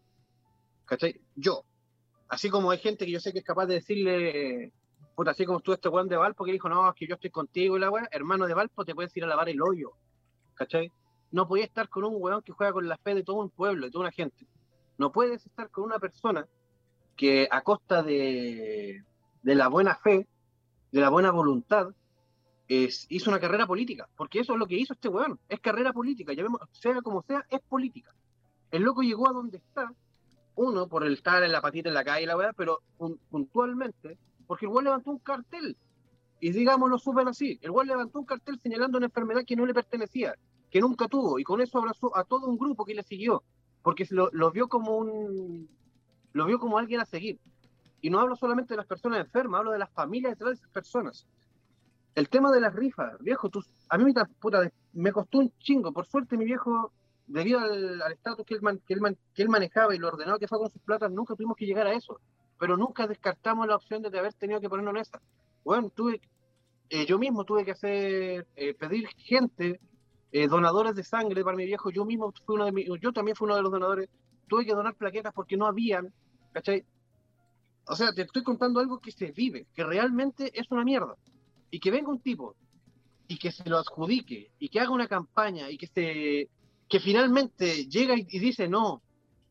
¿Cachai? 0.86 1.20
Yo. 1.36 1.64
Así 2.30 2.52
como 2.52 2.70
hay 2.70 2.78
gente 2.78 3.08
que 3.08 3.12
yo 3.12 3.20
sé 3.20 3.34
que 3.34 3.40
es 3.40 3.44
capaz 3.44 3.66
de 3.66 3.74
decirle, 3.74 4.72
puta, 5.16 5.32
así 5.32 5.48
como 5.48 5.58
estuvo 5.58 5.74
este 5.74 5.90
weón 5.90 6.08
de 6.08 6.18
Valpo 6.18 6.46
que 6.46 6.52
dijo, 6.52 6.70
no, 6.70 6.88
es 6.88 6.94
que 6.96 7.08
yo 7.08 7.16
estoy 7.16 7.32
contigo 7.32 7.76
y 7.76 7.80
la 7.80 7.90
weá, 7.90 8.08
hermano 8.12 8.46
de 8.46 8.54
Valpo, 8.54 8.86
te 8.86 8.94
puedes 8.94 9.18
ir 9.18 9.24
a 9.24 9.28
lavar 9.28 9.50
el 9.50 9.60
hoyo. 9.64 9.94
¿Cachai? 10.58 10.92
No 11.32 11.48
podías 11.48 11.68
estar 11.68 11.88
con 11.90 12.04
un 12.04 12.16
weón 12.18 12.42
que 12.42 12.52
juega 12.52 12.74
con 12.74 12.88
la 12.88 12.98
fe 12.98 13.14
de 13.16 13.24
todo 13.24 13.38
un 13.38 13.50
pueblo, 13.50 13.86
de 13.86 13.92
toda 13.92 14.04
una 14.06 14.12
gente. 14.12 14.48
No 14.98 15.12
puedes 15.12 15.46
estar 15.46 15.70
con 15.70 15.84
una 15.84 16.00
persona 16.00 16.48
que 17.16 17.48
a 17.52 17.62
costa 17.62 18.02
de, 18.04 19.04
de 19.44 19.56
la 19.56 19.68
buena 19.68 19.96
fe, 19.96 20.28
de 20.92 21.02
la 21.02 21.10
buena 21.10 21.32
voluntad, 21.32 21.90
es, 22.68 23.06
hizo 23.10 23.30
una 23.30 23.40
carrera 23.40 23.66
política, 23.68 24.10
porque 24.16 24.40
eso 24.40 24.54
es 24.54 24.60
lo 24.60 24.68
que 24.68 24.76
hizo 24.76 24.94
este 24.94 25.08
weón, 25.10 25.40
es 25.48 25.60
carrera 25.60 25.94
política, 25.94 26.34
ya 26.34 26.44
vemos, 26.44 26.60
sea 26.72 27.02
como 27.02 27.22
sea, 27.22 27.46
es 27.50 27.62
política. 27.62 28.14
El 28.72 28.84
loco 28.84 29.02
llegó 29.02 29.30
a 29.30 29.34
donde 29.34 29.58
está, 29.58 29.92
uno, 30.56 30.88
por 30.88 31.06
el 31.06 31.14
estar 31.14 31.44
en 31.44 31.52
la 31.52 31.62
patita 31.62 31.88
en 31.90 31.96
la 31.96 32.04
calle, 32.04 32.26
la 32.26 32.36
weá, 32.36 32.52
pero 32.54 32.82
pun- 32.98 33.20
puntualmente, 33.30 34.18
porque 34.48 34.66
el 34.66 34.72
weón 34.72 34.86
levantó 34.86 35.12
un 35.12 35.20
cartel, 35.20 35.78
y 36.40 36.52
digámoslo 36.52 36.98
súper 37.00 37.28
así, 37.28 37.58
el 37.62 37.72
weón 37.72 37.88
levantó 37.88 38.20
un 38.20 38.26
cartel 38.26 38.60
señalando 38.60 38.98
una 38.98 39.08
enfermedad 39.08 39.42
que 39.46 39.56
no 39.56 39.66
le 39.66 39.74
pertenecía, 39.74 40.36
que 40.70 40.80
nunca 40.82 41.08
tuvo, 41.08 41.40
y 41.40 41.44
con 41.44 41.62
eso 41.62 41.78
abrazó 41.80 42.16
a 42.16 42.24
todo 42.24 42.48
un 42.48 42.58
grupo 42.58 42.86
que 42.86 42.94
le 42.96 43.04
siguió, 43.04 43.44
porque 43.82 44.06
lo, 44.12 44.52
vio 44.52 44.68
como 44.68 44.98
un, 44.98 45.70
lo 46.34 46.46
vio 46.46 46.60
como 46.60 46.78
alguien 46.78 47.00
a 47.02 47.06
seguir. 47.06 47.40
Y 48.02 48.10
no 48.12 48.20
hablo 48.20 48.36
solamente 48.36 48.74
de 48.74 48.78
las 48.78 48.86
personas 48.86 49.20
enfermas, 49.20 49.60
hablo 49.60 49.72
de 49.72 49.80
las 49.80 49.92
familias 49.92 50.34
detrás 50.34 50.52
de 50.52 50.56
esas 50.56 50.70
personas 50.72 51.28
el 52.16 52.30
tema 52.30 52.52
de 52.52 52.60
las 52.60 52.74
rifas, 52.74 53.14
viejo, 53.20 53.48
a 53.90 53.98
mí 53.98 54.04
me, 54.04 54.14
ta- 54.14 54.28
puta, 54.40 54.72
me 54.94 55.12
costó 55.12 55.38
un 55.38 55.52
chingo. 55.60 55.92
Por 55.94 56.08
suerte, 56.08 56.36
mi 56.36 56.46
viejo, 56.46 56.92
debido 57.28 57.60
al 57.60 58.02
al 58.02 58.12
estatus 58.14 58.44
que, 58.44 58.56
él 58.56 58.62
man- 58.64 58.82
que, 58.88 58.94
él 58.96 59.02
man- 59.02 59.18
que 59.36 59.44
él 59.44 59.50
manejaba 59.50 59.94
y 59.94 60.00
lo 60.00 60.08
ordenado 60.08 60.40
que 60.40 60.48
fue 60.48 60.58
con 60.58 60.72
sus 60.72 60.82
platas, 60.82 61.12
nunca 61.12 61.36
tuvimos 61.36 61.56
que 61.56 61.68
llegar 61.68 61.86
a 61.86 61.94
eso. 61.94 62.20
Pero 62.60 62.76
nunca 62.76 63.06
descartamos 63.06 63.68
la 63.68 63.76
opción 63.76 64.02
de 64.02 64.18
haber 64.18 64.34
tenido 64.34 64.60
que 64.60 64.68
ponernos 64.68 64.96
en 64.96 65.02
esa. 65.02 65.22
Bueno, 65.68 65.90
tuve, 65.94 66.22
eh, 66.90 67.06
yo 67.06 67.20
mismo 67.20 67.44
tuve 67.44 67.66
que 67.66 67.72
hacer, 67.72 68.48
eh, 68.56 68.74
pedir 68.74 69.06
gente, 69.18 69.82
eh, 70.32 70.48
donadores 70.48 70.96
de 70.96 71.04
sangre 71.04 71.44
para 71.44 71.58
mi 71.58 71.66
viejo. 71.66 71.90
Yo 71.90 72.06
mismo 72.06 72.32
fui 72.46 72.56
uno 72.56 72.64
de 72.64 72.72
mi- 72.72 72.86
yo 73.02 73.12
también 73.12 73.36
fui 73.36 73.48
uno 73.48 73.58
de 73.58 73.64
los 73.64 73.72
donadores. 73.74 74.08
Tuve 74.48 74.66
que 74.66 74.72
donar 74.74 74.96
plaquetas 74.96 75.34
porque 75.34 75.58
no 75.58 75.66
habían, 75.66 76.14
¿cachai? 76.54 76.86
O 77.86 77.96
sea, 77.98 78.14
te 78.14 78.22
estoy 78.22 78.44
contando 78.44 78.80
algo 78.80 79.00
que 79.00 79.12
se 79.12 79.34
vive, 79.34 79.68
que 79.76 79.84
realmente 79.84 80.58
es 80.58 80.72
una 80.72 80.86
mierda 80.86 81.16
y 81.70 81.82
que 81.82 81.92
venga 81.92 82.08
un 82.12 82.22
tipo 82.22 82.56
y 83.28 83.38
que 83.38 83.52
se 83.52 83.70
lo 83.70 83.78
adjudique 83.78 84.52
y 84.60 84.70
que 84.70 84.80
haga 84.80 84.92
una 84.92 85.10
campaña 85.10 85.70
y 85.70 85.78
que 85.78 85.88
se 85.88 86.50
que 86.88 87.00
finalmente 87.02 87.88
llega 87.90 88.16
y, 88.18 88.26
y 88.30 88.40
dice 88.40 88.70
no 88.70 89.02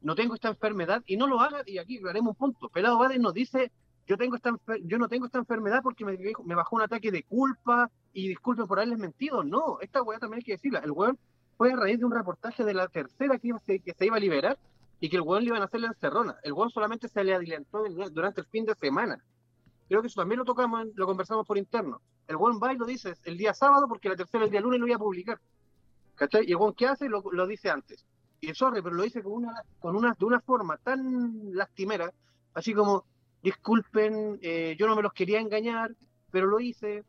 no 0.01 0.15
tengo 0.15 0.35
esta 0.35 0.49
enfermedad 0.49 1.03
y 1.07 1.19
no 1.19 1.27
lo 1.27 1.41
haga 1.41 1.63
y 1.67 1.77
aquí 1.77 2.01
haremos 2.09 2.31
un 2.31 2.37
punto 2.37 2.71
Pelado 2.71 2.97
Bades 2.99 3.21
nos 3.21 3.35
dice 3.35 3.71
yo 4.07 4.17
tengo 4.17 4.37
esta 4.37 4.55
yo 4.85 4.99
no 4.99 5.09
tengo 5.09 5.27
esta 5.27 5.39
enfermedad 5.39 5.81
porque 5.83 6.05
me, 6.05 6.17
me 6.45 6.55
bajó 6.55 6.77
un 6.77 6.83
ataque 6.83 7.11
de 7.11 7.23
culpa 7.25 7.91
y 8.13 8.29
disculpen 8.29 8.67
por 8.67 8.79
haberles 8.79 8.99
mentido 8.99 9.43
no 9.45 9.79
esta 9.81 10.03
weá 10.03 10.19
también 10.19 10.39
hay 10.39 10.45
que 10.45 10.53
decirla 10.53 10.81
el 10.81 10.93
weón 10.93 11.19
fue 11.57 11.73
a 11.73 11.77
raíz 11.77 11.99
de 11.99 12.05
un 12.05 12.13
reportaje 12.13 12.65
de 12.65 12.75
la 12.75 12.89
tercera 12.89 13.39
que, 13.39 13.49
iba- 13.49 13.61
que 13.67 13.95
se 13.97 14.07
iba 14.07 14.17
a 14.17 14.21
liberar 14.21 14.59
y 15.01 15.09
que 15.09 15.17
el 15.17 15.23
weón 15.23 15.43
le 15.43 15.49
iban 15.49 15.63
a 15.63 15.67
hacer 15.67 15.81
la 15.81 15.89
encerrona 15.89 16.37
el 16.43 16.53
weón 16.53 16.71
solamente 16.71 17.09
se 17.09 17.25
le 17.25 17.35
adelantó 17.35 17.85
durante 18.13 18.41
el 18.43 18.47
fin 18.47 18.65
de 18.65 18.75
semana 18.75 19.23
creo 19.89 20.01
que 20.03 20.09
eso 20.09 20.21
también 20.21 20.39
lo 20.41 20.45
tocamos, 20.45 20.87
lo 20.97 21.07
conversamos 21.07 21.47
por 21.47 21.57
interno. 21.57 22.01
El 22.27 22.35
One 22.41 22.59
by 22.59 22.77
lo 22.77 22.87
dice 22.87 23.15
el 23.23 23.37
día 23.39 23.55
sábado 23.55 23.87
porque 23.87 24.09
la 24.09 24.17
tercera 24.17 24.45
el 24.45 24.51
día 24.51 24.61
lunes 24.61 24.81
lo 24.81 24.87
iba 24.89 24.97
a 24.97 24.99
publicar. 24.99 25.39
¿Cachai? 26.17 26.45
Y 26.45 26.51
el 26.51 26.57
One 26.57 26.75
que 26.75 26.89
hace 26.89 27.09
lo, 27.09 27.23
lo 27.31 27.47
dice 27.47 27.71
antes. 27.71 28.05
Y 28.41 28.53
sorry, 28.53 28.83
pero 28.83 28.97
lo 28.97 29.05
dice 29.05 29.23
con 29.23 29.35
una, 29.35 29.63
con 29.79 29.95
una, 29.95 30.13
de 30.19 30.25
una 30.25 30.41
forma 30.41 30.77
tan 30.79 31.55
lastimera, 31.55 32.13
así 32.55 32.75
como, 32.75 33.05
disculpen, 33.51 34.41
eh, 34.43 34.75
yo 34.77 34.89
no 34.89 34.97
me 34.97 35.03
los 35.03 35.13
quería 35.13 35.39
engañar, 35.41 35.95
pero 36.33 36.47
lo 36.49 36.59
hice, 36.59 37.05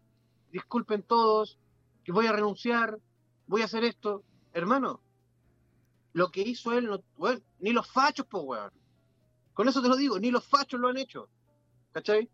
disculpen 0.51 1.01
todos, 1.01 1.57
que 2.03 2.11
voy 2.11 2.27
a 2.27 2.31
renunciar, 2.31 2.99
voy 3.47 3.63
a 3.63 3.65
hacer 3.65 3.83
esto. 3.83 4.21
Hermano, 4.53 5.01
lo 6.13 6.29
que 6.29 6.41
hizo 6.41 6.73
él, 6.77 6.85
no, 6.85 6.99
ni 7.59 7.71
los 7.71 7.87
fachos, 7.91 8.27
pues, 8.29 8.43
weón. 8.45 8.71
Con 9.55 9.67
eso 9.67 9.81
te 9.81 9.87
lo 9.89 9.95
digo, 9.95 10.19
ni 10.19 10.29
los 10.29 10.45
fachos 10.45 10.79
lo 10.79 10.89
han 10.89 10.97
hecho. 10.97 11.27
¿Cachai? 11.91 12.29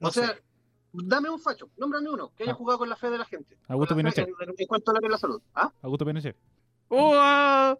No 0.00 0.08
o 0.08 0.10
sea, 0.10 0.28
sé. 0.34 0.42
dame 0.92 1.30
un 1.30 1.38
facho, 1.38 1.70
nómbrame 1.76 2.10
uno 2.10 2.32
que 2.36 2.42
haya 2.42 2.52
Ah. 2.52 2.56
jugado 2.56 2.80
con 2.80 2.88
la 2.88 2.96
fe 2.96 3.10
de 3.10 3.18
la 3.18 3.24
gente. 3.26 3.56
Augusto 3.68 3.94
la 3.94 3.98
Pinochet. 3.98 4.28
En, 4.28 4.54
en 4.58 4.66
cuanto 4.66 4.90
a 4.90 4.94
la, 5.00 5.08
la 5.08 5.18
salud. 5.18 5.40
¿Ah? 5.54 5.72
Augusto 5.82 6.04
Pinochet. 6.04 6.36
¡Uah! 6.88 7.76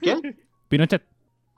¿Quién? 0.00 0.38
Pinochet, 0.68 1.02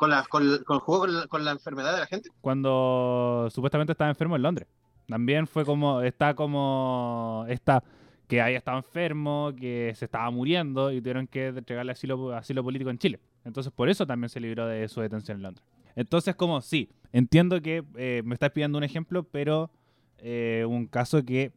¿Con 0.05 0.11
la, 0.11 0.23
con, 0.65 0.81
con, 0.81 1.29
con 1.29 1.45
la, 1.45 1.53
enfermedad 1.53 1.95
de 1.95 2.01
la 2.01 2.07
gente? 2.07 2.29
cuando 2.41 3.49
supuestamente 3.51 3.93
estaba 3.93 4.11
enfermo 4.11 4.37
en 4.37 4.43
Londres. 4.43 4.69
También 5.09 5.47
fue 5.47 5.65
como, 5.65 6.03
está 6.03 6.35
como, 6.35 7.47
está, 7.49 7.83
que 8.29 8.41
había 8.41 8.59
estado 8.59 8.79
enfermo, 8.79 9.53
que 9.59 9.93
se 9.97 10.05
estaba 10.05 10.31
muriendo 10.31 10.93
y 10.93 11.01
tuvieron 11.01 11.27
que 11.27 11.49
entregarle 11.49 11.93
asilo, 11.93 12.35
asilo 12.35 12.63
político 12.63 12.91
en 12.91 12.99
Chile. 12.99 13.21
Entonces 13.45 13.73
por 13.73 13.89
eso 13.89 14.07
también 14.07 14.29
se 14.29 14.41
libró 14.41 14.67
de 14.67 14.89
su 14.89 15.01
detención 15.01 15.39
en 15.39 15.43
Londres. 15.43 15.67
Entonces 15.97 16.35
como, 16.35 16.61
sí, 16.61 16.91
entiendo 17.13 17.61
que 17.61 17.83
eh, 17.97 18.23
me 18.25 18.35
estás 18.35 18.51
pidiendo 18.51 18.79
un 18.79 18.85
ejemplo, 18.85 19.25
pero 19.25 19.71
eh, 20.19 20.65
un 20.69 20.87
caso 20.87 21.25
que 21.25 21.53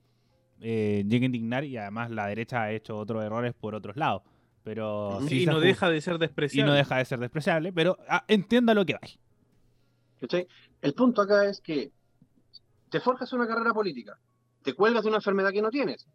eh, 0.61 1.03
llega 1.07 1.23
a 1.23 1.27
indignar 1.27 1.63
y 1.63 1.77
además 1.77 2.11
la 2.11 2.27
derecha 2.27 2.63
ha 2.63 2.71
hecho 2.71 2.97
otros 2.97 3.23
errores 3.23 3.53
por 3.53 3.75
otros 3.75 3.97
lados. 3.97 4.23
Pero 4.67 5.21
sí 5.29 5.43
y 5.43 5.45
no 5.45 5.61
deja 5.61 5.89
de 5.89 6.01
ser 6.01 6.15
y 6.15 6.17
despreciable. 6.17 6.69
no 6.69 6.75
deja 6.75 6.97
de 6.97 7.05
ser 7.05 7.19
despreciable, 7.19 7.71
pero 7.71 7.97
ah, 8.09 8.25
entienda 8.27 8.73
lo 8.73 8.85
que 8.85 8.95
va. 8.95 8.99
¿Cachai? 10.19 10.45
El 10.81 10.93
punto 10.93 11.21
acá 11.21 11.45
es 11.45 11.61
que 11.61 11.93
te 12.89 12.99
forjas 12.99 13.31
una 13.31 13.47
carrera 13.47 13.73
política, 13.73 14.19
te 14.63 14.73
cuelgas 14.73 15.03
de 15.03 15.07
una 15.07 15.19
enfermedad 15.19 15.53
que 15.53 15.61
no 15.61 15.69
tienes. 15.69 16.05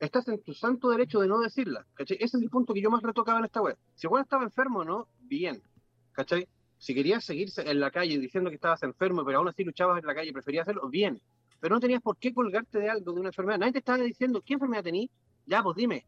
Estás 0.00 0.26
en 0.26 0.42
tu 0.42 0.52
santo 0.52 0.90
derecho 0.90 1.20
de 1.20 1.28
no 1.28 1.38
decirla. 1.38 1.86
¿cachai? 1.94 2.16
Ese 2.16 2.38
es 2.38 2.42
el 2.42 2.50
punto 2.50 2.74
que 2.74 2.80
yo 2.82 2.90
más 2.90 3.04
retocaba 3.04 3.38
en 3.38 3.44
esta 3.44 3.62
web. 3.62 3.78
Si 3.94 4.08
weón 4.08 4.24
estaba 4.24 4.42
enfermo 4.42 4.80
o 4.80 4.84
no, 4.84 5.06
bien. 5.20 5.62
¿cachai? 6.10 6.48
Si 6.78 6.92
querías 6.92 7.24
seguir 7.24 7.50
en 7.56 7.78
la 7.78 7.92
calle 7.92 8.18
diciendo 8.18 8.50
que 8.50 8.56
estabas 8.56 8.82
enfermo, 8.82 9.24
pero 9.24 9.38
aún 9.38 9.46
así 9.46 9.62
luchabas 9.62 10.00
en 10.00 10.06
la 10.06 10.14
calle, 10.16 10.32
preferías 10.32 10.62
hacerlo, 10.62 10.88
bien. 10.88 11.22
Pero 11.60 11.76
no 11.76 11.80
tenías 11.80 12.02
por 12.02 12.16
qué 12.16 12.34
colgarte 12.34 12.80
de 12.80 12.90
algo, 12.90 13.12
de 13.12 13.20
una 13.20 13.28
enfermedad. 13.28 13.60
Nadie 13.60 13.74
te 13.74 13.78
estaba 13.78 13.98
diciendo, 13.98 14.42
¿qué 14.44 14.54
enfermedad 14.54 14.82
tenías? 14.82 15.08
Ya, 15.46 15.62
pues 15.62 15.76
dime. 15.76 16.04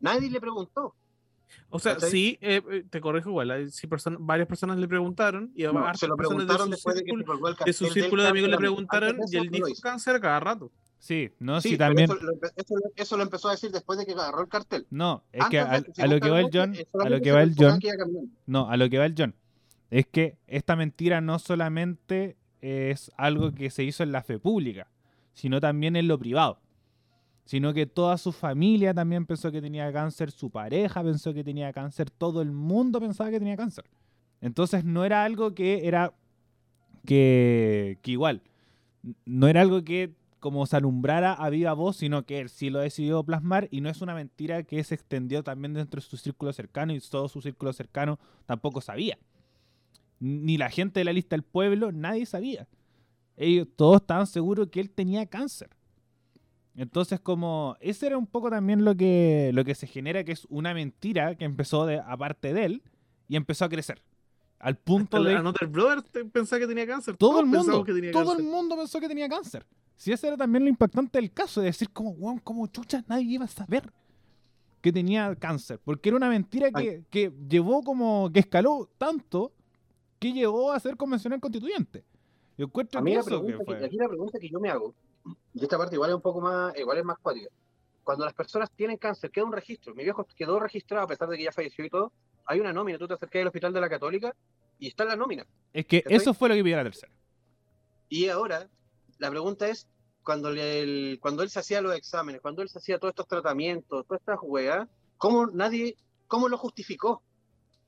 Nadie 0.00 0.28
le 0.28 0.40
preguntó. 0.40 0.96
O 1.70 1.78
sea, 1.78 1.94
¿Cachai? 1.94 2.10
sí, 2.10 2.38
eh, 2.40 2.62
eh, 2.70 2.84
te 2.88 3.00
corrijo 3.00 3.30
igual. 3.30 3.50
hay- 3.50 3.70
Sí, 3.70 3.86
person- 3.86 4.16
varias 4.20 4.46
personas 4.48 4.78
le 4.78 4.86
preguntaron 4.88 5.50
y 5.54 5.62
No, 5.64 5.72
se 5.94 6.06
lo 6.06 6.16
personas 6.16 6.16
preguntaron 6.16 6.70
de 6.70 6.76
su 6.76 6.88
después 6.90 6.96
de 6.96 7.02
que 7.04 7.10
se 7.10 7.16
círculo, 7.16 7.48
de 7.48 7.54
cartel 7.56 7.74
su 7.74 7.86
círculo 7.88 8.22
de 8.22 8.28
amigos 8.28 8.50
le 8.50 8.56
preguntaron 8.56 9.16
y 9.30 9.36
él 9.36 9.48
dijo 9.50 9.66
cáncer 9.82 10.20
cada 10.20 10.40
rato. 10.40 10.70
Sí, 10.98 11.30
no, 11.40 11.60
Sí, 11.60 11.76
también. 11.76 12.04
Eso, 12.10 12.14
lo 12.22 12.32
empe- 12.32 12.52
eso 12.54 12.74
lo- 12.76 12.92
eso 12.94 13.16
lo 13.16 13.22
empezó 13.24 13.48
a 13.48 13.52
decir 13.52 13.70
después 13.72 13.98
de 13.98 14.06
que 14.06 14.12
agarró 14.12 14.42
el 14.42 14.48
cartel. 14.48 14.86
No, 14.90 15.24
es 15.32 15.48
que 15.48 15.58
Antes 15.58 15.98
a, 15.98 16.04
a 16.04 16.06
lo 16.06 16.20
que 16.20 16.30
va 16.30 16.40
el 16.40 16.50
John, 16.52 16.70
buscara 16.70 17.04
a 17.06 17.10
lo 17.10 17.20
que 17.20 17.32
va 17.32 17.42
el 17.42 17.54
John, 17.58 17.80
no, 18.46 18.68
a 18.70 18.76
lo 18.76 18.88
que 18.88 18.98
va 18.98 19.06
el 19.06 19.14
John, 19.18 19.34
es 19.90 20.06
que 20.06 20.36
esta 20.46 20.76
mentira 20.76 21.20
no 21.20 21.38
solamente 21.40 22.36
es 22.60 23.10
algo 23.16 23.52
que 23.52 23.70
se 23.70 23.82
hizo 23.82 24.02
en 24.04 24.12
la 24.12 24.22
fe 24.22 24.38
pública, 24.38 24.88
sino 25.34 25.60
también 25.60 25.96
en 25.96 26.06
lo 26.06 26.18
privado. 26.18 26.60
Sino 27.52 27.74
que 27.74 27.84
toda 27.84 28.16
su 28.16 28.32
familia 28.32 28.94
también 28.94 29.26
pensó 29.26 29.52
que 29.52 29.60
tenía 29.60 29.92
cáncer, 29.92 30.30
su 30.30 30.48
pareja 30.48 31.02
pensó 31.02 31.34
que 31.34 31.44
tenía 31.44 31.70
cáncer, 31.70 32.08
todo 32.08 32.40
el 32.40 32.50
mundo 32.50 32.98
pensaba 32.98 33.30
que 33.30 33.38
tenía 33.38 33.58
cáncer. 33.58 33.84
Entonces 34.40 34.86
no 34.86 35.04
era 35.04 35.22
algo 35.22 35.54
que 35.54 35.86
era 35.86 36.14
que, 37.04 37.98
igual, 38.06 38.40
no 39.26 39.48
era 39.48 39.60
algo 39.60 39.84
que 39.84 40.14
como 40.40 40.64
se 40.64 40.78
alumbrara 40.78 41.34
a 41.34 41.50
viva 41.50 41.74
voz, 41.74 41.98
sino 41.98 42.24
que 42.24 42.38
él 42.38 42.48
sí 42.48 42.70
lo 42.70 42.78
decidió 42.78 43.22
plasmar 43.22 43.68
y 43.70 43.82
no 43.82 43.90
es 43.90 44.00
una 44.00 44.14
mentira 44.14 44.62
que 44.62 44.82
se 44.82 44.94
extendió 44.94 45.44
también 45.44 45.74
dentro 45.74 46.00
de 46.00 46.06
su 46.06 46.16
círculo 46.16 46.54
cercano 46.54 46.94
y 46.94 47.00
todo 47.00 47.28
su 47.28 47.42
círculo 47.42 47.74
cercano 47.74 48.18
tampoco 48.46 48.80
sabía. 48.80 49.18
Ni 50.20 50.56
la 50.56 50.70
gente 50.70 51.00
de 51.00 51.04
la 51.04 51.12
lista 51.12 51.36
del 51.36 51.42
pueblo, 51.42 51.92
nadie 51.92 52.24
sabía. 52.24 52.66
Ellos 53.36 53.68
todos 53.76 54.00
estaban 54.00 54.26
seguros 54.26 54.68
que 54.68 54.80
él 54.80 54.88
tenía 54.88 55.26
cáncer. 55.26 55.68
Entonces, 56.74 57.20
como 57.20 57.76
ese 57.80 58.06
era 58.06 58.18
un 58.18 58.26
poco 58.26 58.50
también 58.50 58.84
lo 58.84 58.94
que, 58.94 59.50
lo 59.52 59.64
que 59.64 59.74
se 59.74 59.86
genera, 59.86 60.24
que 60.24 60.32
es 60.32 60.46
una 60.48 60.72
mentira 60.72 61.34
que 61.34 61.44
empezó 61.44 61.84
de, 61.84 62.00
aparte 62.00 62.54
de 62.54 62.64
él 62.64 62.82
y 63.28 63.36
empezó 63.36 63.64
a 63.66 63.68
crecer. 63.68 64.02
Al 64.58 64.76
punto 64.76 65.16
El 65.16 65.24
de 65.24 65.36
Another 65.36 65.68
Brother 65.68 66.02
pensaba 66.30 66.60
que 66.60 66.66
tenía 66.66 66.86
cáncer. 66.86 67.16
todo 67.16 67.40
el 67.40 67.46
mundo, 67.46 67.84
que 67.84 67.92
todo 68.12 68.26
cáncer. 68.26 68.44
el 68.44 68.50
mundo 68.50 68.76
pensó 68.76 69.00
que 69.00 69.08
tenía 69.08 69.28
cáncer. 69.28 69.66
Si 69.96 70.12
ese 70.12 70.28
era 70.28 70.36
también 70.36 70.64
lo 70.64 70.70
impactante 70.70 71.18
del 71.18 71.32
caso, 71.32 71.60
de 71.60 71.66
decir 71.66 71.90
como, 71.90 72.10
weón, 72.10 72.38
como 72.38 72.66
chucha, 72.68 73.04
nadie 73.06 73.34
iba 73.34 73.44
a 73.44 73.48
saber 73.48 73.92
que 74.80 74.92
tenía 74.92 75.34
cáncer. 75.36 75.80
Porque 75.84 76.08
era 76.08 76.16
una 76.16 76.28
mentira 76.28 76.70
que, 76.70 77.04
que 77.10 77.32
llevó 77.48 77.82
como, 77.82 78.30
que 78.32 78.40
escaló 78.40 78.88
tanto 78.98 79.52
que 80.18 80.32
llegó 80.32 80.70
a 80.70 80.78
ser 80.78 80.96
convencional 80.96 81.40
constituyente. 81.40 82.04
Yo 82.56 82.66
encuentro 82.66 83.00
A 83.00 83.02
mí 83.02 83.10
que 83.10 83.16
la 83.16 83.22
que 83.24 83.28
pregunta, 83.28 83.58
que, 83.58 83.64
fue. 83.64 83.84
aquí 83.84 83.96
la 83.96 84.08
pregunta 84.08 84.38
que 84.38 84.48
yo 84.48 84.60
me 84.60 84.68
hago, 84.68 84.94
y 85.54 85.62
esta 85.62 85.78
parte 85.78 85.94
igual 85.96 86.10
es 86.10 86.16
un 86.16 86.22
poco 86.22 86.40
más, 86.40 86.76
igual 86.78 86.98
es 86.98 87.04
más 87.04 87.18
cuática. 87.18 87.48
Cuando 88.04 88.24
las 88.24 88.34
personas 88.34 88.70
tienen 88.72 88.96
cáncer, 88.96 89.30
queda 89.30 89.44
un 89.44 89.52
registro. 89.52 89.94
Mi 89.94 90.02
viejo 90.02 90.26
quedó 90.36 90.58
registrado 90.58 91.04
a 91.04 91.06
pesar 91.06 91.28
de 91.28 91.36
que 91.36 91.44
ya 91.44 91.52
falleció 91.52 91.84
y 91.84 91.90
todo. 91.90 92.12
Hay 92.46 92.58
una 92.58 92.72
nómina, 92.72 92.98
tú 92.98 93.06
te 93.06 93.14
acercas 93.14 93.42
al 93.42 93.46
hospital 93.48 93.72
de 93.72 93.80
la 93.80 93.88
Católica 93.88 94.34
y 94.78 94.88
está 94.88 95.04
la 95.04 95.14
nómina. 95.14 95.46
Es 95.72 95.86
que 95.86 96.02
eso 96.08 96.34
fue 96.34 96.48
lo 96.48 96.54
que 96.56 96.64
pidió 96.64 96.76
la 96.76 96.82
tercera. 96.84 97.12
Y 98.08 98.28
ahora, 98.28 98.68
la 99.18 99.30
pregunta 99.30 99.68
es, 99.68 99.86
cuando, 100.24 100.50
el- 100.50 101.18
cuando 101.20 101.42
él 101.42 101.50
se 101.50 101.60
hacía 101.60 101.80
los 101.80 101.94
exámenes, 101.96 102.40
cuando 102.40 102.62
él 102.62 102.68
se 102.68 102.78
hacía 102.78 102.98
todos 102.98 103.12
estos 103.12 103.26
tratamientos, 103.28 104.06
todas 104.06 104.20
estas 104.20 104.38
weas, 104.42 104.88
¿cómo 105.16 105.46
nadie, 105.46 105.96
cómo 106.26 106.48
lo 106.48 106.58
justificó? 106.58 107.22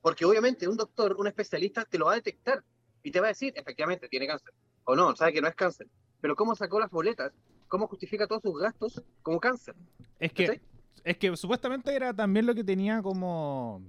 Porque 0.01 0.23
obviamente 0.25 0.67
un 0.67 0.77
doctor, 0.77 1.15
un 1.17 1.27
especialista, 1.27 1.83
te 1.85 1.97
lo 1.97 2.05
va 2.05 2.13
a 2.13 2.15
detectar 2.15 2.63
y 3.03 3.11
te 3.11 3.19
va 3.19 3.27
a 3.27 3.29
decir, 3.29 3.53
efectivamente, 3.55 4.07
tiene 4.07 4.27
cáncer. 4.27 4.53
O 4.85 4.95
no, 4.95 5.15
sabe 5.15 5.33
que 5.33 5.41
no 5.41 5.47
es 5.47 5.55
cáncer. 5.55 5.87
Pero 6.21 6.35
¿cómo 6.35 6.55
sacó 6.55 6.79
las 6.79 6.91
boletas? 6.91 7.33
¿Cómo 7.67 7.87
justifica 7.87 8.27
todos 8.27 8.41
sus 8.41 8.59
gastos 8.59 9.01
como 9.21 9.39
cáncer? 9.39 9.75
Es 10.19 10.31
que, 10.31 10.61
es 11.03 11.17
que 11.17 11.35
supuestamente 11.35 11.95
era 11.95 12.13
también 12.13 12.45
lo 12.45 12.55
que 12.55 12.63
tenía 12.63 13.01
como, 13.01 13.81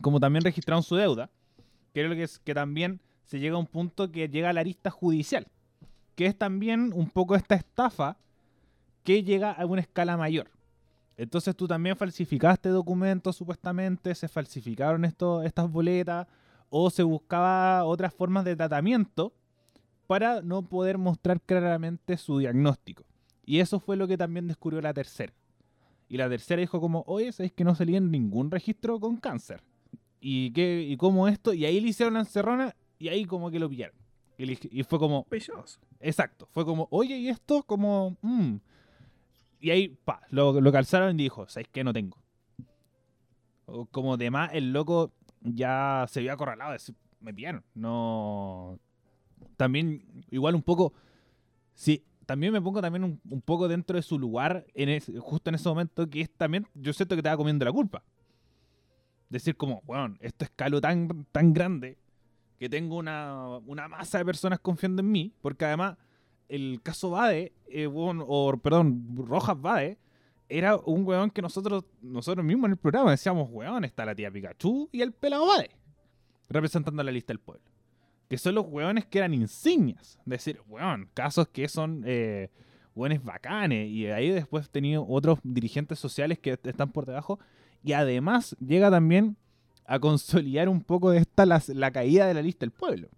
como 0.00 0.18
también 0.18 0.44
registrado 0.44 0.80
en 0.80 0.84
su 0.84 0.96
deuda, 0.96 1.30
que 1.92 2.00
era 2.00 2.08
lo 2.08 2.14
que 2.14 2.24
es 2.24 2.38
que 2.38 2.54
también 2.54 3.00
se 3.24 3.38
llega 3.38 3.56
a 3.56 3.58
un 3.58 3.66
punto 3.66 4.10
que 4.10 4.28
llega 4.28 4.50
a 4.50 4.52
la 4.52 4.60
arista 4.60 4.90
judicial, 4.90 5.46
que 6.14 6.26
es 6.26 6.36
también 6.36 6.92
un 6.94 7.08
poco 7.10 7.36
esta 7.36 7.54
estafa 7.54 8.16
que 9.04 9.22
llega 9.22 9.52
a 9.52 9.66
una 9.66 9.80
escala 9.80 10.16
mayor. 10.16 10.50
Entonces 11.16 11.54
tú 11.54 11.68
también 11.68 11.96
falsificaste 11.96 12.68
documentos 12.70 13.36
supuestamente, 13.36 14.14
se 14.14 14.28
falsificaron 14.28 15.04
esto, 15.04 15.42
estas 15.42 15.70
boletas 15.70 16.26
o 16.70 16.90
se 16.90 17.02
buscaba 17.02 17.84
otras 17.84 18.14
formas 18.14 18.44
de 18.44 18.56
tratamiento 18.56 19.32
para 20.12 20.42
no 20.42 20.60
poder 20.60 20.98
mostrar 20.98 21.40
claramente 21.40 22.18
su 22.18 22.36
diagnóstico. 22.38 23.02
Y 23.46 23.60
eso 23.60 23.80
fue 23.80 23.96
lo 23.96 24.06
que 24.06 24.18
también 24.18 24.46
descubrió 24.46 24.82
la 24.82 24.92
tercera. 24.92 25.32
Y 26.06 26.18
la 26.18 26.28
tercera 26.28 26.60
dijo 26.60 26.82
como, 26.82 27.02
oye, 27.06 27.32
¿sabéis 27.32 27.54
que 27.54 27.64
no 27.64 27.74
salía 27.74 27.96
en 27.96 28.10
ningún 28.10 28.50
registro 28.50 29.00
con 29.00 29.16
cáncer? 29.16 29.62
¿Y 30.20 30.50
qué, 30.52 30.82
y 30.82 30.98
cómo 30.98 31.28
esto? 31.28 31.54
Y 31.54 31.64
ahí 31.64 31.80
le 31.80 31.88
hicieron 31.88 32.12
la 32.12 32.20
encerrona 32.20 32.76
y 32.98 33.08
ahí 33.08 33.24
como 33.24 33.50
que 33.50 33.58
lo 33.58 33.70
pillaron. 33.70 33.96
Y, 34.36 34.44
le- 34.44 34.58
y 34.70 34.82
fue 34.82 34.98
como, 34.98 35.20
Sospechoso. 35.20 35.80
exacto, 35.98 36.46
fue 36.50 36.66
como, 36.66 36.88
oye, 36.90 37.16
¿y 37.16 37.28
esto? 37.30 37.62
Como, 37.62 38.18
mm. 38.20 38.56
Y 39.60 39.70
ahí, 39.70 39.88
pa, 40.04 40.20
lo, 40.28 40.60
lo 40.60 40.72
calzaron 40.72 41.18
y 41.18 41.22
dijo, 41.22 41.48
¿sabéis 41.48 41.68
que 41.72 41.84
no 41.84 41.94
tengo? 41.94 42.18
O 43.64 43.86
Como 43.86 44.18
de 44.18 44.30
más, 44.30 44.50
el 44.52 44.74
loco 44.74 45.12
ya 45.40 46.04
se 46.10 46.20
vio 46.20 46.34
acorralado, 46.34 46.72
de 46.72 46.74
decir, 46.74 46.94
me 47.20 47.32
pillaron. 47.32 47.64
No. 47.74 48.78
También, 49.56 50.24
igual 50.30 50.54
un 50.54 50.62
poco. 50.62 50.92
Sí, 51.74 52.04
también 52.26 52.52
me 52.52 52.60
pongo 52.60 52.80
también 52.80 53.04
un, 53.04 53.42
poco 53.42 53.68
dentro 53.68 53.96
de 53.96 54.02
su 54.02 54.18
lugar, 54.18 54.66
en 54.74 55.00
justo 55.20 55.50
en 55.50 55.54
ese 55.54 55.68
momento, 55.68 56.08
que 56.08 56.22
es 56.22 56.30
también, 56.30 56.66
yo 56.74 56.92
siento 56.92 57.16
que 57.16 57.22
te 57.22 57.28
va 57.28 57.36
comiendo 57.36 57.64
la 57.64 57.72
culpa. 57.72 58.02
Decir 59.28 59.56
como, 59.56 59.82
bueno, 59.84 60.16
esto 60.20 60.44
escaló 60.44 60.80
tan, 60.80 61.26
tan 61.32 61.52
grande 61.52 61.98
que 62.58 62.68
tengo 62.68 62.96
una, 62.96 63.58
una 63.66 63.88
masa 63.88 64.18
de 64.18 64.24
personas 64.24 64.60
confiando 64.60 65.00
en 65.00 65.10
mí, 65.10 65.32
porque 65.40 65.64
además 65.64 65.96
el 66.48 66.80
caso 66.82 67.10
Bade, 67.10 67.52
eh, 67.66 67.86
weón, 67.86 68.22
o 68.26 68.56
perdón, 68.58 69.16
Rojas 69.16 69.60
Bade, 69.60 69.98
era 70.48 70.76
un 70.76 71.06
weón 71.06 71.30
que 71.30 71.40
nosotros, 71.40 71.84
nosotros 72.02 72.44
mismos 72.44 72.66
en 72.66 72.72
el 72.72 72.76
programa 72.76 73.10
decíamos, 73.10 73.48
weón, 73.50 73.84
está 73.84 74.04
la 74.04 74.14
tía 74.14 74.30
Pikachu 74.30 74.88
y 74.92 75.00
el 75.00 75.12
pelado 75.12 75.46
Bade, 75.46 75.70
representando 76.50 77.02
la 77.02 77.10
lista 77.10 77.32
del 77.32 77.40
pueblo. 77.40 77.71
Que 78.32 78.38
son 78.38 78.54
los 78.54 78.64
weones 78.66 79.04
que 79.04 79.18
eran 79.18 79.34
insignias. 79.34 80.18
Es 80.20 80.24
decir, 80.24 80.58
weón, 80.66 81.06
casos 81.12 81.48
que 81.48 81.68
son 81.68 82.02
eh, 82.06 82.48
weones 82.94 83.22
bacanes. 83.22 83.90
Y 83.90 84.06
ahí 84.06 84.30
después 84.30 84.70
tenido 84.70 85.04
otros 85.06 85.38
dirigentes 85.42 85.98
sociales 85.98 86.38
que 86.38 86.58
están 86.64 86.92
por 86.92 87.04
debajo. 87.04 87.38
Y 87.84 87.92
además 87.92 88.56
llega 88.58 88.90
también 88.90 89.36
a 89.84 89.98
consolidar 89.98 90.70
un 90.70 90.80
poco 90.80 91.12
esta 91.12 91.44
la, 91.44 91.90
caída 91.90 92.26
de 92.26 92.32
la 92.32 92.40
lista 92.40 92.60
del 92.60 92.70
pueblo. 92.70 93.08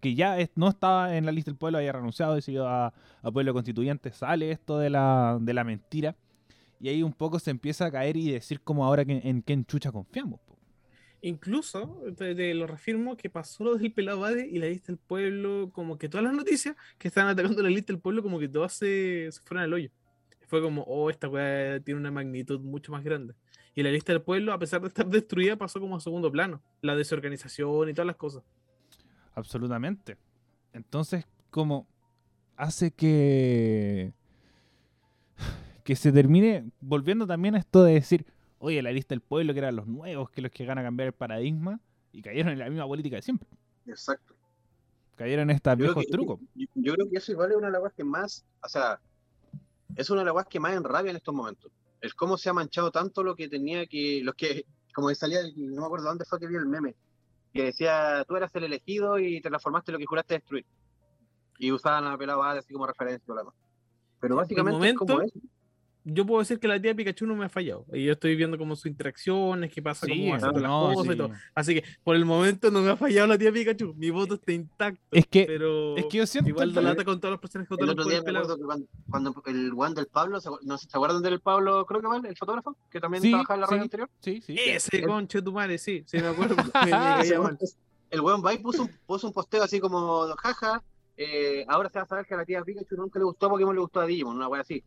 Que 0.00 0.16
ya 0.16 0.36
no 0.56 0.70
estaba 0.70 1.16
en 1.16 1.24
la 1.24 1.30
lista 1.30 1.52
del 1.52 1.58
pueblo, 1.58 1.78
había 1.78 1.92
renunciado, 1.92 2.34
decidido 2.34 2.66
a, 2.66 2.92
a 3.22 3.30
pueblo 3.30 3.52
constituyente. 3.54 4.10
Sale 4.10 4.50
esto 4.50 4.80
de 4.80 4.90
la, 4.90 5.38
de 5.40 5.54
la 5.54 5.62
mentira. 5.62 6.16
Y 6.80 6.88
ahí 6.88 7.04
un 7.04 7.12
poco 7.12 7.38
se 7.38 7.52
empieza 7.52 7.86
a 7.86 7.92
caer 7.92 8.16
y 8.16 8.32
decir 8.32 8.60
como 8.60 8.84
ahora 8.84 9.04
en 9.06 9.42
qué 9.42 9.52
enchucha 9.52 9.92
confiamos. 9.92 10.40
Incluso, 11.22 12.02
te, 12.16 12.54
lo 12.54 12.66
reafirmo, 12.66 13.16
que 13.16 13.30
pasó 13.30 13.64
lo 13.64 13.76
del 13.76 13.92
pelado 13.92 14.30
y 14.38 14.58
la 14.58 14.66
lista 14.66 14.88
del 14.88 14.98
pueblo, 14.98 15.70
como 15.72 15.98
que 15.98 16.08
todas 16.08 16.24
las 16.24 16.34
noticias 16.34 16.76
que 16.98 17.08
estaban 17.08 17.30
atacando 17.30 17.62
la 17.62 17.70
lista 17.70 17.92
del 17.92 18.00
pueblo, 18.00 18.22
como 18.22 18.38
que 18.38 18.48
todas 18.48 18.72
se, 18.72 19.28
se 19.30 19.40
fueron 19.42 19.64
al 19.64 19.72
hoyo. 19.72 19.90
Fue 20.46 20.62
como, 20.62 20.82
oh, 20.82 21.10
esta 21.10 21.28
weá 21.28 21.80
tiene 21.80 21.98
una 21.98 22.10
magnitud 22.10 22.60
mucho 22.60 22.92
más 22.92 23.02
grande. 23.02 23.34
Y 23.74 23.82
la 23.82 23.90
lista 23.90 24.12
del 24.12 24.22
pueblo, 24.22 24.52
a 24.52 24.58
pesar 24.58 24.80
de 24.80 24.88
estar 24.88 25.06
destruida, 25.06 25.56
pasó 25.56 25.80
como 25.80 25.96
a 25.96 26.00
segundo 26.00 26.30
plano. 26.30 26.62
La 26.82 26.94
desorganización 26.94 27.88
y 27.88 27.94
todas 27.94 28.06
las 28.06 28.16
cosas. 28.16 28.42
Absolutamente. 29.34 30.16
Entonces, 30.72 31.26
como 31.50 31.86
hace 32.56 32.92
que 32.92 34.12
que 35.86 35.94
se 35.94 36.10
termine 36.10 36.68
volviendo 36.80 37.28
también 37.28 37.54
a 37.54 37.58
esto 37.58 37.84
de 37.84 37.94
decir, 37.94 38.26
oye, 38.58 38.82
la 38.82 38.92
lista 38.92 39.14
del 39.14 39.20
pueblo, 39.20 39.52
que 39.52 39.58
eran 39.58 39.76
los 39.76 39.86
nuevos, 39.86 40.30
que 40.30 40.42
los 40.42 40.50
que 40.50 40.66
van 40.66 40.78
a 40.78 40.82
cambiar 40.82 41.08
el 41.08 41.12
paradigma, 41.12 41.80
y 42.12 42.22
cayeron 42.22 42.52
en 42.52 42.58
la 42.58 42.68
misma 42.68 42.86
política 42.86 43.16
de 43.16 43.22
siempre. 43.22 43.48
Exacto. 43.86 44.34
Cayeron 45.16 45.50
en 45.50 45.56
estos 45.56 45.76
viejos 45.76 46.04
que- 46.04 46.10
trucos. 46.10 46.40
Yo, 46.54 46.66
yo 46.74 46.94
creo 46.94 47.10
que 47.10 47.18
eso 47.18 47.32
igual 47.32 47.50
es 47.50 47.56
una 47.56 47.70
de 47.70 47.80
las 47.80 47.92
que 47.92 48.04
más, 48.04 48.44
o 48.62 48.68
sea, 48.68 49.00
es 49.94 50.10
una 50.10 50.24
de 50.24 50.32
las 50.32 50.46
que 50.46 50.60
más 50.60 50.74
enrabia 50.74 51.10
en 51.10 51.16
estos 51.16 51.34
momentos. 51.34 51.70
El 52.00 52.14
cómo 52.14 52.36
se 52.36 52.50
ha 52.50 52.52
manchado 52.52 52.90
tanto 52.90 53.22
lo 53.22 53.34
que 53.34 53.48
tenía 53.48 53.86
que, 53.86 54.20
los 54.22 54.34
que, 54.34 54.66
como 54.94 55.08
que 55.08 55.14
salía, 55.14 55.40
no 55.56 55.80
me 55.80 55.86
acuerdo 55.86 56.06
dónde 56.06 56.24
fue 56.24 56.38
que 56.38 56.46
vi 56.46 56.56
el 56.56 56.66
meme, 56.66 56.94
que 57.52 57.64
decía, 57.64 58.24
tú 58.28 58.36
eras 58.36 58.54
el 58.54 58.64
elegido 58.64 59.18
y 59.18 59.40
te 59.40 59.48
transformaste 59.48 59.90
en 59.90 59.94
lo 59.94 59.98
que 59.98 60.06
juraste 60.06 60.34
destruir. 60.34 60.66
Y 61.58 61.72
usaban 61.72 62.04
a 62.04 62.18
Pelado 62.18 62.42
así 62.42 62.72
como 62.72 62.86
referencia. 62.86 63.34
Pero 64.20 64.36
básicamente 64.36 64.78
momento, 64.78 65.04
es 65.04 65.10
como 65.10 65.22
eso. 65.22 65.38
Yo 66.08 66.24
puedo 66.24 66.38
decir 66.38 66.60
que 66.60 66.68
la 66.68 66.80
tía 66.80 66.94
Pikachu 66.94 67.26
no 67.26 67.34
me 67.34 67.46
ha 67.46 67.48
fallado. 67.48 67.84
Y 67.92 68.04
yo 68.04 68.12
estoy 68.12 68.36
viendo 68.36 68.56
como 68.56 68.76
sus 68.76 68.86
interacciones, 68.86 69.72
qué 69.72 69.82
pasa, 69.82 70.06
Sí, 70.06 70.12
cómo 70.12 70.34
hace 70.36 70.46
las 70.46 70.62
no, 70.62 70.92
cosas 70.94 71.14
y 71.14 71.16
todo. 71.18 71.30
Así 71.54 71.74
que 71.74 71.84
por 72.04 72.14
el 72.14 72.24
momento 72.24 72.70
no 72.70 72.80
me 72.80 72.90
ha 72.90 72.96
fallado 72.96 73.26
la 73.26 73.36
tía 73.36 73.50
Pikachu. 73.50 73.92
Mi 73.94 74.10
voto 74.10 74.34
está 74.34 74.52
intacto. 74.52 75.00
Es 75.10 75.26
que, 75.26 75.44
pero 75.46 75.96
es 75.96 76.06
que 76.06 76.18
yo 76.18 76.26
siento 76.26 76.50
igual 76.50 76.68
que- 76.68 76.74
da 76.76 76.80
lata 76.82 77.04
con 77.04 77.18
todos 77.20 77.32
los 77.32 77.40
personajes 77.40 77.68
con 77.68 77.82
El 77.82 77.90
otro 77.90 78.04
día 78.04 78.22
me 78.22 78.30
acuerdo 78.30 78.56
que 78.56 78.62
cuando, 78.62 78.86
cuando 79.10 79.42
el 79.46 79.70
Juan 79.72 79.94
del 79.94 80.06
Pablo, 80.06 80.40
¿se, 80.40 80.48
no, 80.62 80.78
¿se 80.78 80.86
acuerdan 80.92 81.22
del 81.22 81.40
Pablo 81.40 81.84
Croquemal, 81.86 82.24
el 82.24 82.36
fotógrafo? 82.36 82.76
Que 82.88 83.00
también 83.00 83.22
Sí, 83.22 83.30
trabajaba 83.30 83.54
en 83.56 83.60
la 83.62 83.66
radio 83.66 83.78
sí. 83.80 83.84
anterior. 83.84 84.10
Sí, 84.20 84.42
sí. 84.46 84.56
Ese 84.64 84.98
El- 84.98 85.06
conche 85.06 85.42
tu 85.42 85.52
madre, 85.52 85.76
sí, 85.78 86.04
sí 86.06 86.18
me 86.18 86.28
acuerdo. 86.28 86.54
mal. 86.74 87.58
el 88.10 88.20
weón 88.20 88.44
va 88.44 88.54
y 88.54 88.58
puso 88.58 88.82
un, 88.82 88.90
puso 89.06 89.26
un 89.26 89.32
posteo 89.32 89.62
así 89.64 89.80
como, 89.80 90.26
jaja, 90.36 90.82
eh, 91.16 91.64
ahora 91.68 91.88
se 91.90 91.98
va 91.98 92.04
a 92.04 92.08
saber 92.08 92.26
que 92.26 92.34
a 92.34 92.36
la 92.36 92.44
tía 92.44 92.62
Pikachu 92.62 92.94
nunca 92.96 93.18
le 93.18 93.24
gustó 93.24 93.48
Pokémon, 93.48 93.74
le 93.74 93.80
gustó 93.80 94.00
a 94.00 94.06
Digimon, 94.06 94.36
una 94.36 94.48
wea 94.48 94.60
así. 94.60 94.84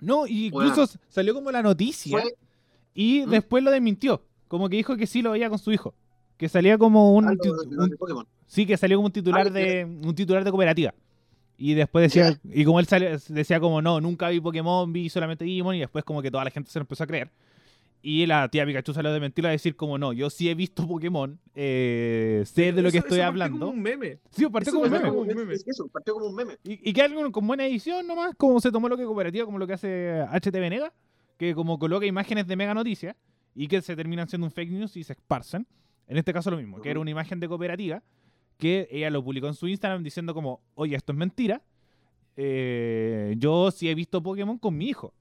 No, 0.00 0.26
y 0.26 0.46
incluso 0.46 0.86
salió 1.08 1.34
como 1.34 1.50
la 1.50 1.62
noticia 1.62 2.18
Fue 2.20 2.34
y 2.94 3.24
¿Mm? 3.26 3.30
después 3.30 3.62
lo 3.64 3.70
desmintió. 3.70 4.22
Como 4.48 4.68
que 4.68 4.76
dijo 4.76 4.96
que 4.96 5.06
sí 5.06 5.22
lo 5.22 5.30
veía 5.32 5.48
con 5.48 5.58
su 5.58 5.70
hijo. 5.72 5.94
Que 6.36 6.48
salía 6.48 6.78
como 6.78 7.14
un, 7.14 7.28
algo 7.28 7.42
de- 7.62 8.24
sí, 8.46 8.66
que 8.66 8.76
salió 8.76 8.96
como 8.96 9.06
un 9.06 9.12
titular 9.12 9.52
de 9.52 9.84
un 9.84 10.14
titular 10.14 10.42
de 10.42 10.50
cooperativa. 10.50 10.94
Y 11.58 11.74
después 11.74 12.02
decía, 12.10 12.40
y 12.50 12.64
como 12.64 12.80
él 12.80 12.86
sale- 12.86 13.18
decía 13.28 13.60
como 13.60 13.82
no, 13.82 14.00
nunca 14.00 14.30
vi 14.30 14.40
Pokémon, 14.40 14.90
vi 14.92 15.10
solamente 15.10 15.44
Digimon, 15.44 15.74
y 15.76 15.80
después 15.80 16.02
como 16.04 16.22
que 16.22 16.30
toda 16.30 16.44
la 16.44 16.50
gente 16.50 16.70
se 16.70 16.78
lo 16.78 16.84
empezó 16.84 17.04
a 17.04 17.06
creer. 17.06 17.30
Y 18.02 18.24
la 18.24 18.48
tía 18.48 18.64
Pikachu 18.64 18.94
salió 18.94 19.12
de 19.12 19.20
mentir 19.20 19.46
a 19.46 19.50
decir 19.50 19.76
como 19.76 19.98
no, 19.98 20.12
yo 20.14 20.30
sí 20.30 20.48
he 20.48 20.54
visto 20.54 20.86
Pokémon, 20.88 21.38
eh, 21.54 22.42
sé 22.46 22.72
de 22.72 22.80
lo 22.80 22.90
que 22.90 22.96
Eso- 22.98 23.06
estoy 23.06 23.18
eso 23.18 23.26
hablando. 23.28 23.58
como 23.58 23.72
un 23.72 23.82
meme. 23.82 24.18
Sí, 24.30 24.46
partió 24.48 24.70
eso 24.70 24.78
como 24.80 24.84
un 24.86 24.90
partió 24.90 25.00
meme. 25.06 25.08
como 25.10 25.20
un 25.20 25.36
meme. 25.36 25.54
es 25.54 25.68
eso, 25.68 25.86
partió 25.88 26.14
como 26.14 26.26
un 26.28 26.34
meme. 26.34 26.56
Y, 26.64 26.88
y 26.88 26.92
que 26.94 27.02
algo 27.02 27.30
con 27.30 27.46
buena 27.46 27.66
edición 27.66 28.06
nomás, 28.06 28.34
como 28.36 28.58
se 28.60 28.72
tomó 28.72 28.88
lo 28.88 28.96
que 28.96 29.04
cooperativa, 29.04 29.44
como 29.44 29.58
lo 29.58 29.66
que 29.66 29.74
hace 29.74 30.24
HTV 30.30 30.70
Nega, 30.70 30.92
que 31.36 31.54
como 31.54 31.78
coloca 31.78 32.06
imágenes 32.06 32.46
de 32.46 32.56
mega 32.56 32.72
noticias 32.72 33.16
y 33.54 33.68
que 33.68 33.82
se 33.82 33.94
terminan 33.96 34.28
siendo 34.28 34.46
un 34.46 34.50
fake 34.50 34.70
news 34.70 34.96
y 34.96 35.04
se 35.04 35.12
esparcen. 35.12 35.66
En 36.06 36.16
este 36.16 36.32
caso 36.32 36.50
lo 36.50 36.56
mismo, 36.56 36.80
que 36.80 36.90
era 36.90 37.00
una 37.00 37.10
imagen 37.10 37.38
de 37.38 37.48
cooperativa 37.48 38.02
que 38.56 38.88
ella 38.90 39.10
lo 39.10 39.22
publicó 39.22 39.46
en 39.46 39.54
su 39.54 39.68
Instagram 39.68 40.02
diciendo 40.02 40.32
como, 40.34 40.60
oye, 40.74 40.96
esto 40.96 41.12
es 41.12 41.18
mentira. 41.18 41.62
eh, 42.36 43.34
yo 43.38 43.70
sí 43.70 43.88
he 43.88 43.94
visto 43.94 44.22
Pokémon 44.22 44.56
con 44.58 44.76
mi 44.76 44.88
hijo. 44.88 45.12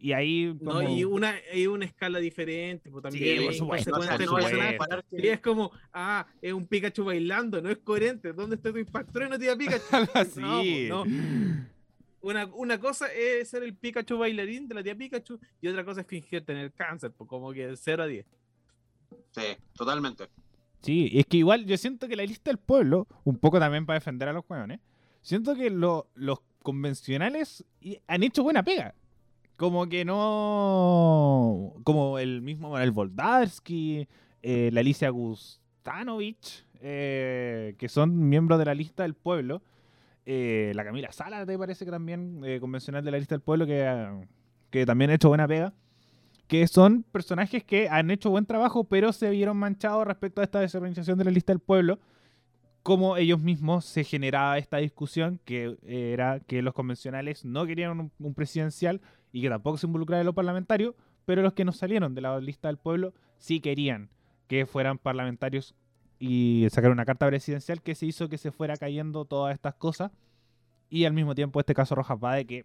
Y 0.00 0.12
ahí 0.12 0.56
No, 0.60 0.80
y 0.96 1.02
una, 1.04 1.34
hay 1.52 1.66
una 1.66 1.84
escala 1.84 2.20
diferente, 2.20 2.88
pues 2.88 3.02
también. 3.02 3.44
por 3.44 3.54
supuesto, 3.54 3.90
no 3.90 3.96
por 3.98 4.42
supuesto. 4.42 5.16
Y 5.16 5.26
es 5.26 5.40
como, 5.40 5.72
ah, 5.92 6.24
es 6.40 6.52
un 6.52 6.66
Pikachu 6.66 7.04
bailando, 7.04 7.60
no 7.60 7.68
es 7.68 7.78
coherente. 7.78 8.32
¿Dónde 8.32 8.56
está 8.56 8.70
tu 8.70 8.78
impacto? 8.78 9.18
No 9.28 9.38
tía 9.38 9.56
Pikachu. 9.56 9.82
así. 10.14 10.40
No, 10.40 10.60
pues, 10.60 10.88
no. 10.88 11.04
Una, 12.20 12.46
una 12.46 12.78
cosa 12.78 13.06
es 13.12 13.48
ser 13.48 13.62
el 13.64 13.74
Pikachu 13.74 14.18
bailarín 14.18 14.68
de 14.68 14.74
la 14.76 14.82
tía 14.82 14.94
Pikachu 14.94 15.38
y 15.60 15.68
otra 15.68 15.84
cosa 15.84 16.02
es 16.02 16.06
fingir 16.06 16.44
tener 16.44 16.72
cáncer, 16.72 17.10
pues 17.12 17.28
como 17.28 17.52
que 17.52 17.74
0 17.76 18.02
a 18.02 18.06
10. 18.06 18.26
Sí, 19.32 19.42
totalmente. 19.74 20.28
Sí, 20.82 21.10
es 21.12 21.26
que 21.26 21.38
igual 21.38 21.64
yo 21.66 21.76
siento 21.76 22.06
que 22.06 22.14
la 22.16 22.24
lista 22.24 22.50
del 22.50 22.58
pueblo, 22.58 23.08
un 23.24 23.36
poco 23.38 23.58
también 23.58 23.84
para 23.86 23.98
defender 23.98 24.28
a 24.28 24.32
los 24.32 24.44
hueones, 24.48 24.78
siento 25.22 25.56
que 25.56 25.70
lo- 25.70 26.08
los 26.14 26.38
convencionales 26.62 27.64
y- 27.80 27.98
han 28.06 28.22
hecho 28.22 28.42
buena 28.44 28.62
pega. 28.62 28.94
Como 29.58 29.88
que 29.88 30.04
no. 30.06 31.74
Como 31.84 32.18
el 32.20 32.42
mismo 32.42 32.70
Manuel 32.70 32.92
Voldarsky, 32.92 34.08
eh, 34.42 34.70
la 34.72 34.80
Alicia 34.80 35.10
Gustanovich, 35.10 36.64
eh, 36.80 37.74
que 37.78 37.88
son 37.88 38.28
miembros 38.30 38.58
de 38.60 38.66
la 38.66 38.74
lista 38.74 39.02
del 39.04 39.14
pueblo. 39.14 39.62
eh, 40.26 40.72
la 40.76 40.84
Camila 40.84 41.12
Sala, 41.12 41.46
te 41.46 41.58
parece 41.58 41.84
que 41.86 41.90
también, 41.92 42.42
eh, 42.44 42.60
convencional 42.60 43.04
de 43.04 43.10
la 43.12 43.18
lista 43.18 43.34
del 43.34 43.42
pueblo, 43.42 43.66
que, 43.66 43.86
ah, 43.86 44.20
que 44.70 44.86
también 44.86 45.10
ha 45.10 45.14
hecho 45.16 45.28
buena 45.28 45.48
pega 45.48 45.74
que 46.48 46.66
son 46.68 47.02
personajes 47.04 47.64
que 47.64 47.88
han 47.90 48.10
hecho 48.10 48.30
buen 48.30 48.46
trabajo, 48.46 48.84
pero 48.84 49.12
se 49.12 49.30
vieron 49.30 49.56
manchados 49.58 50.06
respecto 50.06 50.40
a 50.40 50.44
esta 50.44 50.60
desorganización 50.60 51.18
de 51.18 51.24
la 51.24 51.30
lista 51.32 51.52
del 51.52 51.60
pueblo, 51.60 51.98
como 52.82 53.16
ellos 53.18 53.40
mismos 53.40 53.84
se 53.84 54.04
generaba 54.04 54.58
esta 54.58 54.78
discusión, 54.78 55.40
que 55.44 55.76
era 55.86 56.40
que 56.40 56.62
los 56.62 56.74
convencionales 56.74 57.44
no 57.44 57.66
querían 57.66 58.00
un, 58.00 58.12
un 58.18 58.34
presidencial 58.34 59.00
y 59.32 59.42
que 59.42 59.48
tampoco 59.48 59.78
se 59.78 59.86
involucrara 59.86 60.20
en 60.20 60.26
lo 60.26 60.32
parlamentario, 60.34 60.94
pero 61.24 61.42
los 61.42 61.52
que 61.52 61.64
no 61.64 61.72
salieron 61.72 62.14
de 62.14 62.20
la 62.20 62.40
lista 62.40 62.68
del 62.68 62.78
pueblo 62.78 63.12
sí 63.38 63.60
querían 63.60 64.10
que 64.46 64.66
fueran 64.66 64.98
parlamentarios 64.98 65.74
y 66.18 66.66
sacar 66.70 66.90
una 66.90 67.04
carta 67.04 67.26
presidencial 67.26 67.82
que 67.82 67.94
se 67.94 68.06
hizo 68.06 68.28
que 68.28 68.38
se 68.38 68.50
fuera 68.50 68.76
cayendo 68.76 69.24
todas 69.24 69.54
estas 69.54 69.74
cosas 69.74 70.10
y 70.90 71.04
al 71.04 71.12
mismo 71.12 71.34
tiempo 71.34 71.60
este 71.60 71.74
caso 71.74 71.94
Rojas 71.94 72.18
Bade 72.18 72.46
que 72.46 72.64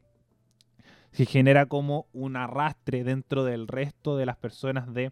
se 1.11 1.25
genera 1.25 1.67
como 1.67 2.07
un 2.13 2.35
arrastre 2.35 3.03
dentro 3.03 3.43
del 3.43 3.67
resto 3.67 4.17
de 4.17 4.25
las 4.25 4.37
personas 4.37 4.91
de 4.93 5.11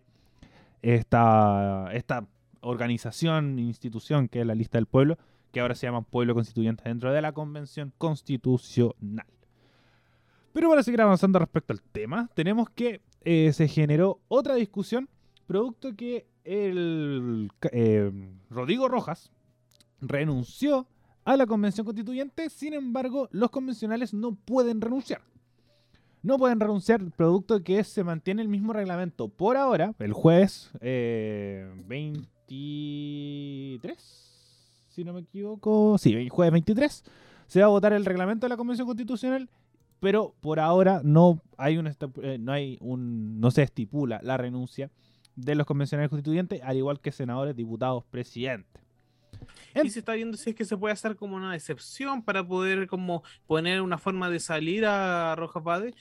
esta, 0.82 1.90
esta 1.94 2.26
organización, 2.62 3.60
institución 3.60 4.28
que 4.28 4.42
es 4.42 4.48
la 4.48 4.56
lista 4.56 4.80
del 4.80 4.88
pueblo, 4.88 5.18
que 5.52 5.60
ahora 5.60 5.76
se 5.76 5.86
llama 5.86 6.02
Pueblo 6.02 6.34
Constituyente 6.34 6.84
dentro 6.86 7.14
de 7.14 7.22
la 7.22 7.34
Convención 7.34 7.94
Constitucional. 8.00 9.28
Pero 10.54 10.70
para 10.70 10.84
seguir 10.84 11.02
avanzando 11.02 11.40
respecto 11.40 11.74
al 11.74 11.82
tema, 11.82 12.30
tenemos 12.34 12.70
que 12.70 13.02
eh, 13.24 13.52
se 13.54 13.68
generó 13.68 14.20
otra 14.28 14.56
discusión, 14.56 15.10
producto 15.48 15.96
que 15.96 16.28
el 16.44 17.52
eh, 17.72 18.12
Rodrigo 18.50 18.88
Rojas 18.88 19.32
renunció 20.02 20.88
a 21.24 21.38
la 21.38 21.46
Convención 21.46 21.86
Constituyente, 21.86 22.50
sin 22.50 22.74
embargo, 22.74 23.30
los 23.32 23.52
convencionales 23.52 24.14
no 24.14 24.36
pueden 24.36 24.82
renunciar. 24.82 25.22
No 26.24 26.38
pueden 26.38 26.60
renunciar 26.60 27.02
producto 27.12 27.64
que 27.64 27.84
se 27.84 28.04
mantiene 28.04 28.42
el 28.42 28.48
mismo 28.48 28.74
reglamento 28.74 29.28
por 29.28 29.58
ahora, 29.58 29.94
el 30.00 30.14
jueves 30.14 30.72
eh, 30.80 31.72
23, 31.88 33.98
si 34.90 35.04
no 35.04 35.14
me 35.14 35.22
equivoco, 35.22 35.98
sí, 35.98 36.14
el 36.14 36.30
jueves 36.30 36.52
23 36.52 37.04
se 37.48 37.60
va 37.60 37.66
a 37.66 37.70
votar 37.70 37.94
el 37.94 38.06
reglamento 38.06 38.46
de 38.46 38.50
la 38.50 38.58
Convención 38.58 38.88
Constitucional, 38.88 39.50
pero 40.02 40.36
por 40.42 40.60
ahora 40.60 41.00
no 41.06 41.42
hay 41.58 41.78
un, 41.78 41.88
eh, 41.88 42.38
no 42.40 42.52
hay 42.52 42.78
un 42.82 43.40
no 43.40 43.52
se 43.52 43.62
estipula 43.64 44.20
la 44.24 44.36
renuncia 44.36 44.90
de 45.36 45.56
los 45.56 45.66
convencionales 45.66 46.10
constituyentes, 46.10 46.60
al 46.64 46.76
igual 46.76 47.00
que 47.00 47.12
senadores, 47.14 47.56
diputados, 47.56 48.04
presidentes. 48.12 48.82
En- 49.74 49.86
Y 49.86 49.90
se 49.90 50.00
está 50.00 50.14
viendo 50.14 50.36
si 50.38 50.50
es 50.50 50.56
que 50.56 50.66
se 50.66 50.76
puede 50.76 50.92
hacer 50.94 51.16
como 51.16 51.36
una 51.38 51.56
excepción 51.56 52.22
para 52.24 52.46
poder 52.46 52.88
como 52.88 53.24
poner 53.48 53.82
una 53.82 53.98
forma 53.98 54.30
de 54.30 54.40
salir 54.40 54.86
a 54.86 55.36
Rojas 55.36 55.64
Bade, 55.64 55.94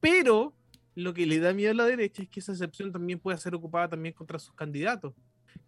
pero 0.00 0.52
lo 0.94 1.14
que 1.14 1.26
le 1.26 1.38
da 1.38 1.52
miedo 1.52 1.70
a 1.70 1.74
la 1.74 1.84
derecha 1.86 2.22
es 2.22 2.28
que 2.28 2.40
esa 2.40 2.52
excepción 2.52 2.90
también 2.90 3.18
puede 3.18 3.38
ser 3.38 3.54
ocupada 3.54 3.88
también 3.88 4.14
contra 4.14 4.38
sus 4.38 4.54
candidatos. 4.54 5.14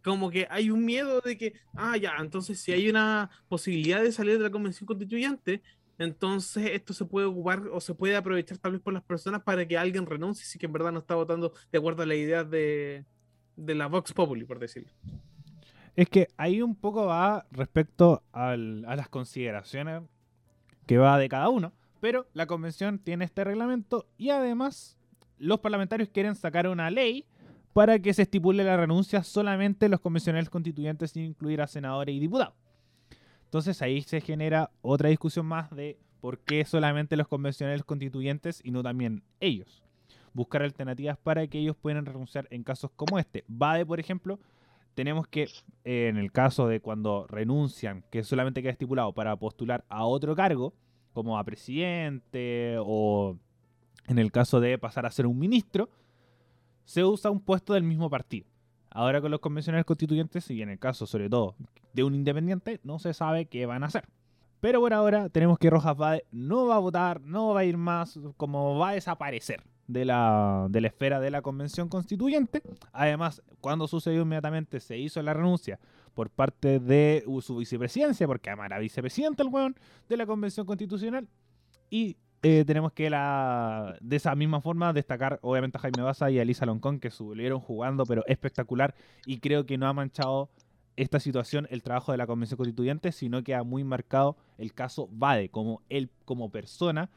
Como 0.02 0.30
que 0.30 0.46
hay 0.50 0.70
un 0.70 0.84
miedo 0.84 1.20
de 1.20 1.38
que, 1.38 1.54
ah, 1.74 1.96
ya, 1.96 2.14
entonces 2.18 2.58
si 2.60 2.72
hay 2.72 2.88
una 2.90 3.30
posibilidad 3.48 4.02
de 4.02 4.10
salir 4.12 4.36
de 4.38 4.44
la 4.44 4.50
convención 4.50 4.86
constituyente, 4.86 5.62
entonces 5.98 6.70
esto 6.72 6.92
se 6.92 7.04
puede 7.04 7.26
ocupar 7.26 7.62
o 7.72 7.80
se 7.80 7.94
puede 7.94 8.16
aprovechar 8.16 8.58
tal 8.58 8.72
vez 8.72 8.80
por 8.80 8.92
las 8.92 9.02
personas 9.02 9.42
para 9.42 9.66
que 9.66 9.78
alguien 9.78 10.06
renuncie 10.06 10.44
si 10.44 10.58
que 10.58 10.66
en 10.66 10.72
verdad 10.72 10.92
no 10.92 10.98
está 10.98 11.14
votando 11.14 11.52
de 11.70 11.78
acuerdo 11.78 12.02
a 12.02 12.06
la 12.06 12.14
idea 12.14 12.44
de, 12.44 13.04
de 13.56 13.74
la 13.74 13.86
Vox 13.86 14.12
Populi, 14.12 14.44
por 14.44 14.58
decirlo. 14.58 14.90
Es 15.96 16.08
que 16.08 16.28
ahí 16.36 16.60
un 16.60 16.74
poco 16.74 17.06
va 17.06 17.46
respecto 17.52 18.22
a 18.32 18.56
las 18.56 19.08
consideraciones 19.08 20.02
que 20.86 20.98
va 20.98 21.18
de 21.18 21.28
cada 21.28 21.48
uno, 21.48 21.72
pero 22.00 22.26
la 22.34 22.46
convención 22.46 22.98
tiene 22.98 23.24
este 23.24 23.44
reglamento 23.44 24.06
y 24.18 24.30
además 24.30 24.98
los 25.38 25.60
parlamentarios 25.60 26.08
quieren 26.08 26.34
sacar 26.34 26.68
una 26.68 26.90
ley 26.90 27.26
para 27.72 27.98
que 27.98 28.14
se 28.14 28.22
estipule 28.22 28.64
la 28.64 28.76
renuncia 28.76 29.22
solamente 29.22 29.86
en 29.86 29.92
los 29.92 30.00
convencionales 30.00 30.50
constituyentes 30.50 31.12
sin 31.12 31.24
incluir 31.24 31.60
a 31.60 31.66
senadores 31.66 32.14
y 32.14 32.20
diputados. 32.20 32.54
Entonces 33.54 33.82
ahí 33.82 34.02
se 34.02 34.20
genera 34.20 34.72
otra 34.82 35.10
discusión 35.10 35.46
más 35.46 35.70
de 35.70 35.96
por 36.20 36.40
qué 36.40 36.64
solamente 36.64 37.16
los 37.16 37.28
convencionales 37.28 37.84
constituyentes 37.84 38.60
y 38.64 38.72
no 38.72 38.82
también 38.82 39.22
ellos. 39.38 39.84
Buscar 40.32 40.62
alternativas 40.62 41.18
para 41.18 41.46
que 41.46 41.60
ellos 41.60 41.76
puedan 41.76 42.04
renunciar 42.04 42.48
en 42.50 42.64
casos 42.64 42.90
como 42.96 43.16
este. 43.16 43.44
Bade, 43.46 43.86
por 43.86 44.00
ejemplo, 44.00 44.40
tenemos 44.96 45.28
que, 45.28 45.44
eh, 45.84 46.08
en 46.08 46.16
el 46.16 46.32
caso 46.32 46.66
de 46.66 46.80
cuando 46.80 47.28
renuncian, 47.28 48.02
que 48.10 48.24
solamente 48.24 48.60
queda 48.60 48.72
estipulado 48.72 49.12
para 49.12 49.36
postular 49.36 49.84
a 49.88 50.04
otro 50.04 50.34
cargo, 50.34 50.74
como 51.12 51.38
a 51.38 51.44
presidente 51.44 52.74
o 52.80 53.38
en 54.08 54.18
el 54.18 54.32
caso 54.32 54.58
de 54.58 54.78
pasar 54.78 55.06
a 55.06 55.12
ser 55.12 55.28
un 55.28 55.38
ministro, 55.38 55.88
se 56.84 57.04
usa 57.04 57.30
un 57.30 57.38
puesto 57.38 57.74
del 57.74 57.84
mismo 57.84 58.10
partido. 58.10 58.48
Ahora 58.94 59.20
con 59.20 59.32
los 59.32 59.40
convencionales 59.40 59.84
constituyentes 59.84 60.48
y 60.50 60.62
en 60.62 60.70
el 60.70 60.78
caso 60.78 61.06
sobre 61.06 61.28
todo 61.28 61.56
de 61.92 62.04
un 62.04 62.14
independiente, 62.14 62.80
no 62.84 62.98
se 62.98 63.12
sabe 63.12 63.46
qué 63.46 63.66
van 63.66 63.82
a 63.82 63.86
hacer. 63.88 64.04
Pero 64.60 64.80
por 64.80 64.94
ahora 64.94 65.28
tenemos 65.28 65.58
que 65.58 65.68
Rojas 65.68 65.96
Bade 65.96 66.24
no 66.30 66.66
va 66.66 66.76
a 66.76 66.78
votar, 66.78 67.20
no 67.20 67.52
va 67.52 67.60
a 67.60 67.64
ir 67.64 67.76
más, 67.76 68.18
como 68.36 68.78
va 68.78 68.90
a 68.90 68.92
desaparecer 68.94 69.62
de 69.88 70.04
la, 70.04 70.68
de 70.70 70.80
la 70.80 70.86
esfera 70.88 71.20
de 71.20 71.30
la 71.30 71.42
convención 71.42 71.88
constituyente. 71.88 72.62
Además, 72.92 73.42
cuando 73.60 73.88
sucedió 73.88 74.22
inmediatamente 74.22 74.78
se 74.78 74.96
hizo 74.96 75.20
la 75.22 75.34
renuncia 75.34 75.78
por 76.14 76.30
parte 76.30 76.78
de 76.78 77.24
su 77.42 77.56
vicepresidencia, 77.56 78.28
porque 78.28 78.50
además 78.50 78.66
era 78.66 78.78
vicepresidente 78.78 79.42
el 79.42 79.48
weón 79.48 79.76
de 80.08 80.16
la 80.16 80.24
convención 80.24 80.64
constitucional. 80.64 81.28
Y 81.90 82.16
eh, 82.44 82.64
tenemos 82.66 82.92
que 82.92 83.08
la 83.10 83.96
de 84.00 84.16
esa 84.16 84.34
misma 84.34 84.60
forma 84.60 84.92
destacar 84.92 85.38
obviamente 85.42 85.78
a 85.78 85.80
Jaime 85.80 86.02
Baza 86.02 86.30
y 86.30 86.38
a 86.38 86.42
Elisa 86.42 86.66
Loncón 86.66 87.00
que 87.00 87.08
estuvieron 87.08 87.58
jugando 87.60 88.04
pero 88.04 88.22
espectacular 88.26 88.94
y 89.26 89.38
creo 89.38 89.66
que 89.66 89.78
no 89.78 89.86
ha 89.88 89.92
manchado 89.92 90.50
esta 90.96 91.18
situación 91.18 91.66
el 91.70 91.82
trabajo 91.82 92.12
de 92.12 92.18
la 92.18 92.26
Convención 92.26 92.56
Constituyente, 92.56 93.10
sino 93.10 93.42
que 93.42 93.54
ha 93.54 93.64
muy 93.64 93.82
marcado 93.82 94.36
el 94.58 94.72
caso 94.74 95.08
Bade 95.10 95.48
como 95.48 95.82
él 95.88 96.10
como 96.24 96.50
persona 96.50 97.10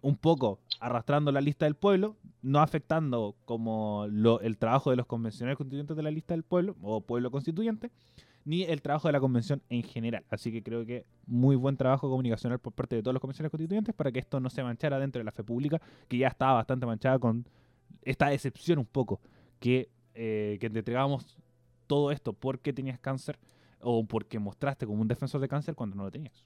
un 0.00 0.16
poco 0.16 0.60
arrastrando 0.80 1.30
la 1.30 1.40
lista 1.40 1.64
del 1.66 1.74
pueblo, 1.76 2.16
no 2.40 2.60
afectando 2.60 3.36
como 3.44 4.06
lo- 4.10 4.40
el 4.40 4.56
trabajo 4.58 4.90
de 4.90 4.96
los 4.96 5.06
convencionales 5.06 5.56
constituyentes 5.58 5.96
de 5.96 6.02
la 6.02 6.10
lista 6.10 6.34
del 6.34 6.42
pueblo 6.42 6.76
o 6.82 7.00
pueblo 7.02 7.30
constituyente, 7.30 7.90
ni 8.44 8.62
el 8.64 8.82
trabajo 8.82 9.08
de 9.08 9.12
la 9.12 9.20
convención 9.20 9.62
en 9.68 9.82
general. 9.82 10.24
Así 10.28 10.52
que 10.52 10.62
creo 10.62 10.84
que 10.84 11.06
muy 11.26 11.56
buen 11.56 11.76
trabajo 11.76 12.08
comunicacional 12.08 12.58
por 12.58 12.72
parte 12.72 12.96
de 12.96 13.02
todos 13.02 13.14
los 13.14 13.20
convencionales 13.20 13.50
constituyentes 13.50 13.94
para 13.94 14.10
que 14.10 14.18
esto 14.18 14.40
no 14.40 14.50
se 14.50 14.62
manchara 14.62 14.98
dentro 14.98 15.20
de 15.20 15.24
la 15.24 15.32
fe 15.32 15.44
pública, 15.44 15.80
que 16.08 16.18
ya 16.18 16.28
estaba 16.28 16.54
bastante 16.54 16.86
manchada 16.86 17.18
con 17.18 17.46
esta 18.02 18.28
decepción 18.28 18.78
un 18.78 18.86
poco, 18.86 19.20
que, 19.60 19.90
eh, 20.14 20.58
que 20.60 20.70
te 20.70 20.78
entregamos 20.80 21.38
todo 21.86 22.10
esto 22.10 22.32
porque 22.32 22.72
tenías 22.72 22.98
cáncer 22.98 23.38
o 23.80 24.04
porque 24.04 24.38
mostraste 24.38 24.86
como 24.86 25.02
un 25.02 25.08
defensor 25.08 25.40
de 25.40 25.48
cáncer 25.48 25.74
cuando 25.74 25.96
no 25.96 26.04
lo 26.04 26.10
tenías. 26.10 26.44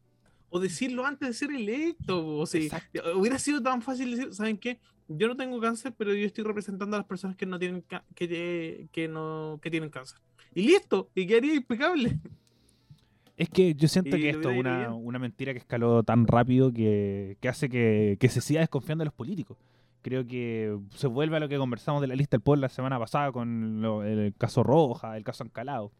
O 0.57 0.61
decirlo 0.61 1.05
antes 1.07 1.29
de 1.29 1.35
ser 1.35 1.51
electo. 1.51 2.27
O 2.39 2.47
sea, 2.47 2.61
Exacto. 2.61 3.01
hubiera 3.17 3.39
sido 3.39 3.63
tan 3.63 3.83
fácil 3.83 4.11
decir, 4.17 4.33
¿saben 4.35 4.57
qué? 4.59 4.79
Yo 5.09 5.29
no 5.29 5.37
tengo 5.37 5.61
cáncer, 5.61 5.95
pero 5.97 6.13
yo 6.15 6.27
estoy 6.27 6.45
representando 6.45 6.97
a 6.97 7.01
las 7.01 7.07
personas 7.07 7.37
que 7.37 7.47
no 7.47 7.59
tienen 7.59 7.83
que, 7.83 8.01
eh, 8.19 8.87
que 8.91 9.07
no 9.09 9.59
que 9.63 9.71
tienen 9.71 9.91
cáncer. 9.91 10.19
Y 10.55 10.63
listo, 10.63 11.11
y 11.15 11.27
quedaría 11.27 11.55
impecable. 11.55 12.19
Es 13.37 13.51
que 13.51 13.75
yo 13.75 13.87
siento 13.87 14.17
Y 14.17 14.23
que 14.23 14.31
esto 14.31 14.51
es 14.51 14.59
una, 14.59 14.95
una 14.95 15.19
mentira 15.19 15.53
que 15.53 15.59
escaló 15.59 16.03
tan 16.03 16.27
rápido 16.27 16.73
que, 16.73 17.37
que 17.41 17.49
hace 17.49 17.69
que, 17.69 18.17
que 18.19 18.29
se 18.31 18.41
siga 18.41 18.61
desconfiando 18.61 19.03
de 19.03 19.07
los 19.07 19.15
políticos. 19.15 19.59
Creo 20.01 20.27
que 20.27 20.77
se 20.95 21.07
vuelve 21.07 21.37
a 21.37 21.41
lo 21.41 21.49
que 21.49 21.59
conversamos 21.59 22.01
de 22.01 22.07
la 22.07 22.15
lista 22.15 22.37
del 22.39 22.43
pueblo 22.43 22.63
la 22.63 22.69
semana 22.71 22.99
pasada 22.99 23.33
con 23.33 23.83
lo- 23.83 24.03
el 24.05 24.33
caso 24.39 24.63
Roja, 24.63 25.17
el 25.17 25.25
caso 25.25 25.45
Ancalado. 25.45 25.93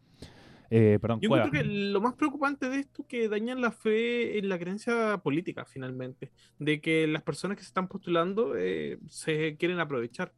Eh, 0.69 0.99
perdón, 1.01 1.19
Yo 1.21 1.29
Cueva. 1.29 1.49
creo 1.49 1.63
que 1.63 1.67
lo 1.69 2.01
más 2.01 2.13
preocupante 2.15 2.69
de 2.69 2.79
esto 2.79 3.03
es 3.03 3.07
que 3.07 3.29
dañan 3.29 3.61
la 3.61 3.71
fe 3.71 4.37
en 4.37 4.49
la 4.49 4.59
creencia 4.59 5.17
política, 5.19 5.65
finalmente. 5.65 6.31
De 6.59 6.81
que 6.81 7.07
las 7.07 7.23
personas 7.23 7.57
que 7.57 7.63
se 7.63 7.67
están 7.69 7.87
postulando 7.87 8.55
eh, 8.57 8.99
se 9.07 9.55
quieren 9.57 9.79
aprovechar. 9.79 10.33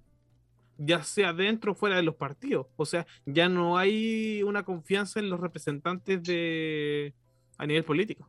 Ya 0.78 1.04
sea 1.04 1.34
dentro 1.34 1.74
o 1.74 1.76
fuera 1.76 1.96
de 1.98 2.04
los 2.04 2.16
partidos. 2.16 2.68
O 2.78 2.86
sea, 2.86 3.06
ya 3.26 3.50
no 3.50 3.78
hay 3.78 4.44
una 4.44 4.64
confianza 4.64 5.20
en 5.20 5.30
los 5.30 5.40
representantes 5.40 6.24
de 6.24 7.14
a 7.58 7.66
nivel 7.66 7.84
político. 7.84 8.26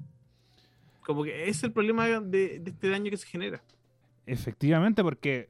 Como 1.05 1.23
que 1.23 1.49
es 1.49 1.63
el 1.63 1.73
problema 1.73 2.07
de, 2.09 2.59
de 2.59 2.71
este 2.71 2.89
daño 2.89 3.11
que 3.11 3.17
se 3.17 3.27
genera. 3.27 3.63
Efectivamente, 4.27 5.03
porque 5.03 5.49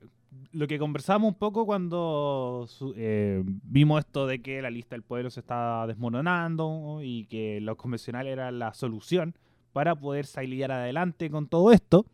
lo 0.52 0.66
que 0.66 0.78
conversábamos 0.78 1.28
un 1.28 1.38
poco 1.38 1.66
cuando 1.66 2.68
eh, 2.96 3.42
vimos 3.44 4.00
esto 4.00 4.26
de 4.26 4.40
que 4.40 4.62
la 4.62 4.70
lista 4.70 4.94
del 4.94 5.02
pueblo 5.02 5.30
se 5.30 5.40
estaba 5.40 5.86
desmoronando 5.86 7.00
y 7.02 7.26
que 7.26 7.60
los 7.60 7.76
convencionales 7.76 8.32
eran 8.32 8.58
la 8.58 8.72
solución 8.74 9.34
para 9.72 9.94
poder 9.94 10.26
salir 10.26 10.70
adelante 10.70 11.30
con 11.30 11.46
todo 11.46 11.72
esto, 11.72 12.06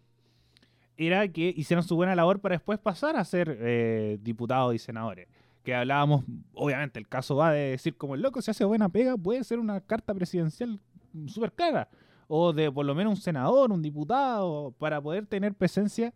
era 0.97 1.29
que 1.29 1.53
hicieran 1.57 1.85
su 1.85 1.97
buena 1.97 2.14
labor 2.14 2.41
para 2.41 2.55
después 2.55 2.79
pasar 2.79 3.17
a 3.17 3.25
ser 3.25 3.57
eh, 3.61 4.19
diputados 4.21 4.75
y 4.75 4.79
senadores. 4.79 5.29
Que 5.62 5.75
hablábamos, 5.75 6.25
obviamente, 6.55 6.99
el 6.99 7.09
caso 7.09 7.37
va 7.37 7.53
de 7.53 7.71
decir 7.71 7.97
como 7.97 8.14
el 8.14 8.23
loco 8.23 8.41
se 8.41 8.51
hace 8.51 8.64
buena 8.64 8.89
pega, 8.89 9.17
puede 9.17 9.43
ser 9.45 9.59
una 9.59 9.81
carta 9.81 10.14
presidencial 10.14 10.81
súper 11.27 11.53
clara. 11.53 11.89
O 12.29 12.53
de 12.53 12.71
por 12.71 12.87
lo 12.87 12.95
menos 12.95 13.19
un 13.19 13.21
senador, 13.21 13.73
un 13.73 13.83
diputado, 13.83 14.73
para 14.79 15.01
poder 15.01 15.27
tener 15.27 15.55
presencia 15.55 16.12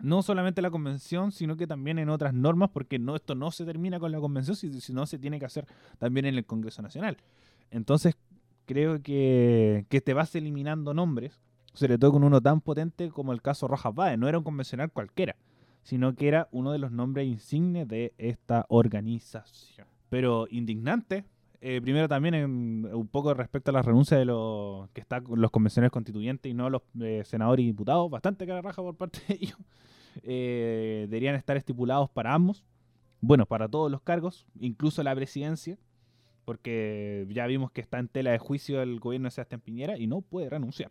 no 0.00 0.22
solamente 0.22 0.60
en 0.60 0.64
la 0.64 0.70
convención, 0.70 1.32
sino 1.32 1.56
que 1.56 1.66
también 1.66 1.98
en 1.98 2.08
otras 2.08 2.32
normas, 2.34 2.70
porque 2.70 2.98
no, 2.98 3.16
esto 3.16 3.34
no 3.34 3.50
se 3.50 3.64
termina 3.64 3.98
con 3.98 4.12
la 4.12 4.20
convención, 4.20 4.56
si- 4.56 4.80
sino 4.80 5.06
se 5.06 5.18
tiene 5.18 5.38
que 5.38 5.46
hacer 5.46 5.66
también 5.98 6.26
en 6.26 6.36
el 6.36 6.44
Congreso 6.46 6.82
Nacional. 6.82 7.16
Entonces, 7.70 8.16
creo 8.66 9.02
que, 9.02 9.86
que 9.88 10.00
te 10.00 10.14
vas 10.14 10.34
eliminando 10.34 10.94
nombres, 10.94 11.40
sobre 11.74 11.98
todo 11.98 12.12
con 12.12 12.24
uno 12.24 12.40
tan 12.40 12.60
potente 12.60 13.10
como 13.10 13.32
el 13.32 13.42
caso 13.42 13.68
Rojas 13.68 13.94
Báez. 13.94 14.18
No 14.18 14.28
era 14.28 14.38
un 14.38 14.44
convencional 14.44 14.90
cualquiera, 14.90 15.36
sino 15.82 16.14
que 16.14 16.28
era 16.28 16.48
uno 16.52 16.72
de 16.72 16.78
los 16.78 16.90
nombres 16.92 17.26
insignes 17.26 17.86
de 17.88 18.12
esta 18.18 18.66
organización. 18.68 19.86
Pero 20.08 20.46
indignante. 20.50 21.24
Eh, 21.60 21.80
primero 21.82 22.08
también 22.08 22.34
en- 22.34 22.88
un 22.92 23.08
poco 23.08 23.34
respecto 23.34 23.70
a 23.70 23.74
la 23.74 23.82
renuncia 23.82 24.16
de 24.16 24.24
los 24.24 24.88
que 24.90 25.00
está 25.00 25.20
con 25.20 25.40
los 25.40 25.50
convencionales 25.50 25.90
constituyentes 25.92 26.50
y 26.50 26.54
no 26.54 26.70
los 26.70 26.82
eh, 27.00 27.22
senadores 27.24 27.64
y 27.64 27.66
diputados, 27.66 28.10
bastante 28.10 28.46
cara 28.46 28.62
raja 28.62 28.82
por 28.82 28.94
parte 28.96 29.20
de 29.28 29.34
ellos. 29.40 29.58
Eh, 30.24 31.06
deberían 31.08 31.36
estar 31.36 31.56
estipulados 31.56 32.10
para 32.10 32.34
ambos, 32.34 32.64
bueno, 33.20 33.46
para 33.46 33.68
todos 33.68 33.88
los 33.88 34.00
cargos, 34.02 34.46
incluso 34.58 35.04
la 35.04 35.14
presidencia, 35.14 35.78
porque 36.44 37.24
ya 37.30 37.46
vimos 37.46 37.70
que 37.70 37.80
está 37.80 38.00
en 38.00 38.08
tela 38.08 38.32
de 38.32 38.38
juicio 38.38 38.82
el 38.82 38.98
gobierno 38.98 39.26
de 39.26 39.30
Sebastián 39.30 39.60
Piñera 39.60 39.96
y 39.96 40.08
no 40.08 40.20
puede 40.22 40.48
renunciar, 40.50 40.90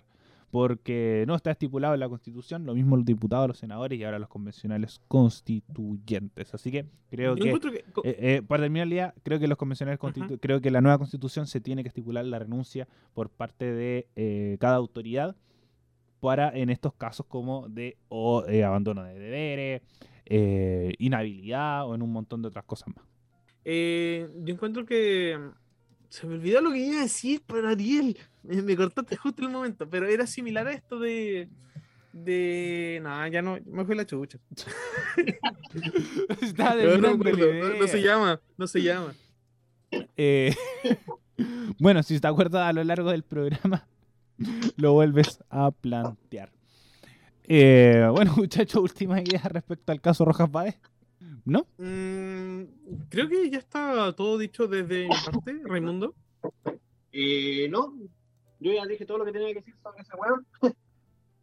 porque 0.49 1.25
no 1.27 1.35
está 1.35 1.51
estipulado 1.51 1.93
en 1.93 1.99
la 1.99 2.07
Constitución, 2.07 2.65
lo 2.65 2.73
mismo 2.73 2.95
los 2.95 3.05
diputados, 3.05 3.47
los 3.49 3.57
senadores 3.57 3.99
y 3.99 4.03
ahora 4.03 4.17
los 4.17 4.29
convencionales 4.29 5.01
constituyentes. 5.07 6.53
Así 6.53 6.71
que 6.71 6.85
creo 7.09 7.35
Yo 7.35 7.43
que 7.59 7.69
que 7.69 7.83
eh, 8.03 8.15
eh, 8.19 8.41
para 8.41 8.63
terminar 8.63 8.85
el 8.85 8.91
día, 8.91 9.13
creo 9.23 9.39
que 9.39 9.47
los 9.47 9.57
convencionales 9.57 9.99
constitu- 9.99 10.39
creo 10.39 10.61
que 10.61 10.71
la 10.71 10.81
nueva 10.81 10.97
constitución 10.97 11.47
se 11.47 11.59
tiene 11.59 11.83
que 11.83 11.89
estipular 11.89 12.23
la 12.25 12.39
renuncia 12.39 12.87
por 13.13 13.29
parte 13.29 13.65
de 13.71 14.07
eh, 14.15 14.57
cada 14.59 14.75
autoridad 14.75 15.35
para 16.19 16.49
en 16.57 16.69
estos 16.69 16.93
casos 16.93 17.25
como 17.27 17.67
de 17.69 17.97
o, 18.09 18.43
abandono 18.65 19.03
de 19.03 19.19
deberes, 19.19 19.81
inhabilidad 20.97 21.87
o 21.87 21.93
en 21.95 22.01
un 22.01 22.11
montón 22.11 22.41
de 22.41 22.47
otras 22.47 22.65
cosas 22.65 22.87
más. 22.95 23.05
Eh, 23.65 24.29
yo 24.43 24.53
encuentro 24.53 24.85
que 24.85 25.37
se 26.09 26.25
me 26.27 26.35
olvidó 26.35 26.61
lo 26.61 26.71
que 26.71 26.79
iba 26.79 26.99
a 26.99 27.03
decir, 27.03 27.41
pero 27.45 27.69
Ariel, 27.69 28.17
me, 28.43 28.61
me 28.61 28.75
cortaste 28.75 29.15
justo 29.15 29.43
el 29.43 29.49
momento, 29.49 29.89
pero 29.89 30.07
era 30.07 30.25
similar 30.27 30.67
a 30.67 30.73
esto 30.73 30.99
de 30.99 31.49
de 32.13 32.99
nada, 33.03 33.27
ya 33.27 33.41
no, 33.43 33.59
me 33.65 33.85
fue 33.85 33.95
la 33.95 34.05
chucha. 34.05 34.39
Está 36.41 36.75
No, 36.83 36.97
no, 36.97 37.07
acuerdo, 37.09 37.53
no- 37.53 37.75
no 37.79 37.87
se 37.87 38.01
llama, 38.01 38.41
no 38.57 38.67
se 38.67 38.81
llama. 38.81 39.13
Eh, 40.15 40.55
bueno, 41.79 42.01
si 42.03 42.19
te 42.19 42.27
acuerdas 42.27 42.67
a 42.67 42.73
lo 42.73 42.83
largo 42.83 43.11
del 43.11 43.23
programa, 43.23 43.87
lo 44.77 44.93
vuelves 44.93 45.43
a 45.49 45.71
plantear. 45.71 46.51
Eh, 47.43 48.07
bueno, 48.11 48.33
muchachos, 48.35 48.81
última 48.81 49.21
idea 49.21 49.41
respecto 49.45 49.91
al 49.91 50.01
caso 50.01 50.25
Rojas 50.25 50.51
Baez. 50.51 50.79
¿No? 51.47 51.65
Mm, 51.77 52.63
creo 53.07 53.29
que 53.29 53.49
ya 53.49 53.59
está 53.59 54.11
todo 54.17 54.37
dicho 54.37 54.67
desde 54.67 55.07
mi 55.07 55.15
parte, 55.25 55.61
Raimundo. 55.63 56.13
Eh, 57.13 57.69
no, 57.69 57.93
yo 58.59 58.73
ya 58.73 58.85
dije 58.85 59.05
todo 59.05 59.19
lo 59.19 59.25
que 59.25 59.31
tenía 59.31 59.47
que 59.47 59.61
decir 59.61 59.75
sobre 59.81 60.01
ese 60.01 60.15
weón. 60.15 60.45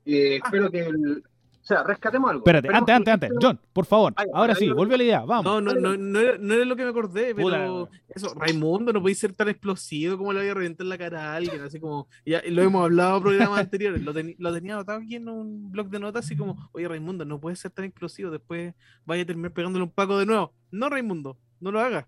Eh, 0.06 0.36
espero 0.44 0.70
que 0.70 0.80
el. 0.80 1.24
O 1.64 1.66
sea, 1.66 1.82
rescatemos 1.82 2.28
algo. 2.30 2.42
Espérate, 2.42 2.68
Esperemos 2.68 2.90
antes, 2.90 3.12
antes, 3.14 3.30
antes. 3.30 3.38
John, 3.40 3.58
por 3.72 3.86
favor, 3.86 4.12
Ay, 4.16 4.26
ahora 4.34 4.52
ay, 4.52 4.58
sí, 4.58 4.64
ay, 4.66 4.72
vuelve 4.72 4.96
a 4.96 4.98
la 4.98 5.04
idea, 5.04 5.20
vamos. 5.24 5.44
No, 5.46 5.60
no, 5.62 5.72
no, 5.72 5.96
no, 5.96 6.20
era, 6.20 6.36
no 6.36 6.52
era 6.52 6.64
lo 6.66 6.76
que 6.76 6.82
me 6.84 6.90
acordé, 6.90 7.34
pero 7.34 7.88
Puta. 7.88 8.02
eso, 8.14 8.34
Raimundo, 8.34 8.92
no 8.92 9.00
podéis 9.00 9.18
ser 9.18 9.32
tan 9.32 9.48
explosivo 9.48 10.18
como 10.18 10.34
le 10.34 10.40
voy 10.40 10.48
a 10.50 10.54
reventar 10.54 10.86
la 10.86 10.98
cara 10.98 11.32
a 11.32 11.36
alguien, 11.36 11.62
así 11.62 11.80
como, 11.80 12.06
ya 12.26 12.42
lo 12.46 12.62
hemos 12.62 12.84
hablado 12.84 13.16
en 13.16 13.22
programas 13.22 13.60
anteriores, 13.60 14.02
lo, 14.02 14.12
teni- 14.12 14.36
lo 14.38 14.52
tenía 14.52 14.74
anotado 14.74 14.98
aquí 15.00 15.16
en 15.16 15.26
un 15.26 15.70
blog 15.72 15.88
de 15.88 15.98
notas, 16.00 16.26
así 16.26 16.36
como, 16.36 16.68
oye 16.72 16.86
Raimundo, 16.86 17.24
no 17.24 17.40
puedes 17.40 17.58
ser 17.60 17.70
tan 17.70 17.86
explosivo, 17.86 18.30
después 18.30 18.74
vaya 19.06 19.22
a 19.22 19.26
terminar 19.26 19.52
pegándole 19.52 19.84
un 19.84 19.90
paco 19.90 20.18
de 20.18 20.26
nuevo. 20.26 20.52
No, 20.70 20.90
Raimundo, 20.90 21.38
no 21.60 21.72
lo 21.72 21.80
hagas. 21.80 22.04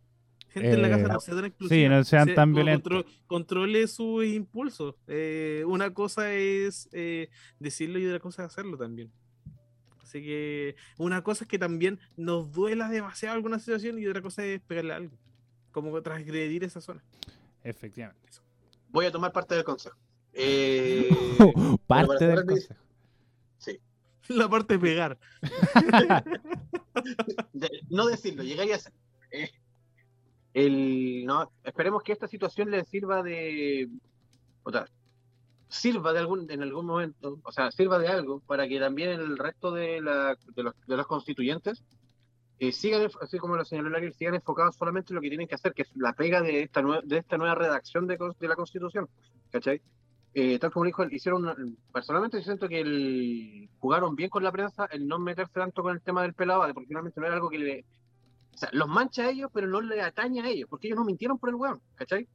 Gente 0.51 0.73
en 0.73 0.83
la 0.83 0.89
Eh, 0.89 0.91
casa 0.91 1.09
no 1.13 1.21
sea 1.21 1.35
tan 1.35 1.45
explosiva. 1.47 1.77
Sí, 1.83 1.89
no 1.89 2.05
sean 2.05 2.29
Se- 2.29 2.35
tan 2.35 2.53
violentos. 2.55 2.93
contro- 2.93 3.11
controle 3.27 3.87
sus 3.89 4.25
impulsos. 4.27 4.95
Eh, 5.07 5.63
una 5.67 5.93
cosa 5.95 6.33
es 6.33 6.89
eh, 6.93 7.29
decirlo 7.59 7.99
y 7.99 8.07
otra 8.07 8.21
cosa 8.21 8.45
es 8.45 8.53
hacerlo 8.53 8.77
también. 8.79 9.11
Así 10.07 10.23
que 10.23 10.77
una 10.99 11.23
cosa 11.25 11.43
es 11.45 11.49
que 11.49 11.59
también 11.59 11.99
nos 12.17 12.53
duela 12.53 12.89
demasiado 12.89 13.35
alguna 13.35 13.59
situación 13.59 13.99
y 13.99 14.07
otra 14.07 14.23
cosa 14.23 14.45
es 14.45 14.61
pegarle 14.61 14.93
a 14.93 14.97
algo. 14.97 15.19
Como 15.73 16.01
transgredir 16.01 16.63
esa 16.63 16.81
zona. 16.81 17.03
Efectivamente. 17.65 18.39
Voy 18.91 19.07
a 19.07 19.11
tomar 19.11 19.33
parte 19.33 19.55
del 19.57 19.65
consejo. 19.65 19.97
Eh, 20.39 21.09
Parte 21.87 22.27
del 22.27 22.45
consejo. 22.45 22.75
sí. 23.57 23.81
La 24.29 24.49
parte 24.51 24.75
de 24.75 24.81
pegar. 24.81 25.19
De- 27.55 27.81
no 27.89 28.07
decirlo, 28.07 28.43
llegáis 28.43 28.73
a 28.75 28.79
ser. 28.79 28.93
Eh, 29.31 29.51
el, 30.55 31.25
no, 31.27 31.51
esperemos 31.65 32.03
que 32.03 32.13
esta 32.13 32.29
situación 32.29 32.71
le 32.71 32.85
sirva 32.85 33.23
de. 33.23 33.89
O 34.63 34.71
sea, 34.71 34.87
sirva 35.69 36.13
de 36.13 36.21
algún, 36.21 36.51
en 36.51 36.63
algún 36.63 36.87
momento, 36.87 37.39
o 37.43 37.53
sea, 37.53 37.71
sirva 37.71 37.99
de 37.99 38.09
algo 38.09 38.41
para 38.41 38.69
que 38.69 38.79
también 38.79 39.11
el 39.11 39.37
resto 39.39 39.71
de, 39.73 40.01
la, 40.01 40.37
de, 40.55 40.63
los, 40.63 40.75
de 40.87 40.97
los 40.97 41.07
constituyentes 41.07 41.83
eh, 42.59 42.73
sigan, 42.73 43.09
así 43.21 43.39
como 43.39 43.57
lo 43.57 43.65
señaló 43.65 43.91
Larry, 43.91 44.13
sigan 44.13 44.35
enfocados 44.35 44.77
solamente 44.77 45.13
en 45.13 45.17
lo 45.17 45.21
que 45.21 45.29
tienen 45.29 45.47
que 45.49 45.57
hacer, 45.57 45.75
que 45.75 45.83
es 45.83 45.91
la 45.97 46.13
pega 46.15 46.41
de 46.41 46.63
esta, 46.63 46.83
nue- 46.83 47.03
de 47.03 47.19
esta 47.19 47.37
nueva 47.37 47.55
redacción 47.55 48.07
de, 48.07 48.17
de 48.39 48.49
la 48.49 48.57
Constitución. 48.57 49.09
¿Cachai? 49.51 49.81
eh, 50.35 50.59
tal 50.59 50.71
como 50.71 50.85
dijo, 50.85 51.03
hicieron 51.11 51.79
personalmente 51.93 52.37
yo 52.39 52.45
siento 52.45 52.69
que 52.69 52.81
el, 52.81 53.71
jugaron 53.79 54.15
bien 54.15 54.29
con 54.31 54.43
la 54.45 54.53
prensa 54.53 54.85
el 54.93 55.07
no 55.07 55.19
meterse 55.19 55.53
tanto 55.55 55.83
con 55.83 55.95
el 55.95 56.03
tema 56.03 56.23
del 56.23 56.35
pelado, 56.35 56.63
porque 56.75 56.89
finalmente 56.89 57.21
no 57.21 57.27
era 57.27 57.37
algo 57.37 57.49
que 57.51 57.59
le... 57.59 57.87
O 58.55 58.59
sea, 58.59 58.69
los 58.73 58.89
mancha 58.89 59.25
a 59.25 59.31
ellos, 59.31 59.51
pero 59.53 59.67
no 59.67 59.81
le 59.81 60.01
atañe 60.03 60.41
a 60.43 60.49
ellos, 60.49 60.69
porque 60.69 60.89
ellos 60.89 60.99
no 60.99 61.05
mintieron 61.05 61.39
por 61.39 61.49
el 61.51 61.55
weón, 61.57 61.81
¿cachai? 61.95 62.29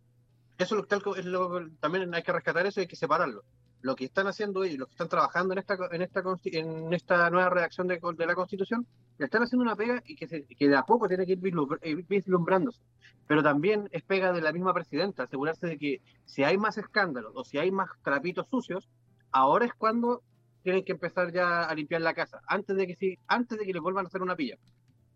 Eso 0.62 0.78
es 0.88 1.04
lo, 1.06 1.16
es 1.16 1.26
lo- 1.26 1.70
también 1.80 2.14
hay 2.14 2.24
que 2.24 2.32
rescatar 2.32 2.66
eso 2.68 2.80
y 2.80 2.84
hay 2.84 2.88
que 2.88 2.96
separarlo. 2.96 3.44
Lo 3.82 3.96
que 3.96 4.06
están 4.06 4.28
haciendo 4.28 4.64
ellos, 4.64 4.78
los 4.78 4.88
que 4.90 4.94
están 4.94 5.10
trabajando 5.10 5.54
en 5.54 5.58
esta 5.60 5.76
en 5.92 6.02
esta 6.04 6.22
en 6.46 6.94
esta 6.94 7.30
nueva 7.32 7.50
redacción 7.50 7.88
de, 7.88 8.00
de 8.16 8.26
la 8.28 8.36
Constitución, 8.36 8.86
están 9.18 9.42
haciendo 9.42 9.64
una 9.64 9.76
pega 9.76 10.04
y 10.06 10.16
que, 10.16 10.28
se- 10.28 10.46
que 10.46 10.68
de 10.70 10.76
a 10.76 10.84
poco 10.84 11.08
tiene 11.08 11.26
que 11.26 11.32
ir 11.34 11.40
eh, 11.82 11.96
vislumbrándose. 12.08 12.80
Pero 13.28 13.42
también 13.42 13.90
es 13.92 14.04
pega 14.04 14.32
de 14.34 14.42
la 14.42 14.52
misma 14.52 14.72
presidenta, 14.74 15.24
asegurarse 15.24 15.66
de 15.66 15.78
que 15.80 16.02
si 16.26 16.44
hay 16.44 16.58
más 16.60 16.78
escándalos 16.78 17.32
o 17.36 17.44
si 17.44 17.58
hay 17.58 17.72
más 17.72 17.90
trapitos 18.04 18.48
sucios, 18.48 18.88
ahora 19.32 19.66
es 19.66 19.74
cuando 19.74 20.22
tienen 20.62 20.86
que 20.86 20.92
empezar 20.92 21.32
ya 21.34 21.64
a 21.64 21.74
limpiar 21.74 22.02
la 22.02 22.14
casa, 22.14 22.40
antes 22.46 22.76
de 22.76 22.86
que 22.86 22.96
sí, 22.96 23.18
antes 23.26 23.58
de 23.58 23.66
que 23.66 23.74
les 23.74 23.82
vuelvan 23.82 24.06
a 24.06 24.10
hacer 24.10 24.22
una 24.22 24.36
pilla. 24.36 24.58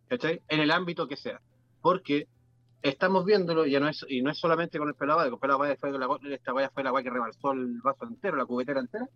¿Cachai? 0.08 0.41
En 0.48 0.60
el 0.60 0.72
ámbito 0.72 1.08
que 1.08 1.18
sea. 1.18 1.39
Porque 1.82 2.28
estamos 2.90 3.26
viéndolo, 3.26 3.66
ya 3.66 3.80
no 3.80 3.88
es, 3.88 4.06
y 4.08 4.22
no 4.22 4.30
es 4.30 4.38
solamente 4.38 4.78
con 4.78 4.88
el 4.88 4.94
pelado, 4.94 5.22
que 5.22 5.28
el 5.30 5.40
pelado 5.40 5.60
fue 5.80 5.92
la, 5.92 6.36
esta 6.36 6.54
fue 6.72 6.84
la 6.84 6.90
agua 6.90 7.02
que 7.02 7.10
rebalsó 7.10 7.52
el 7.52 7.82
vaso 7.82 8.06
entero, 8.06 8.38
la 8.38 8.46
cubetera 8.46 8.80
entera, 8.80 9.10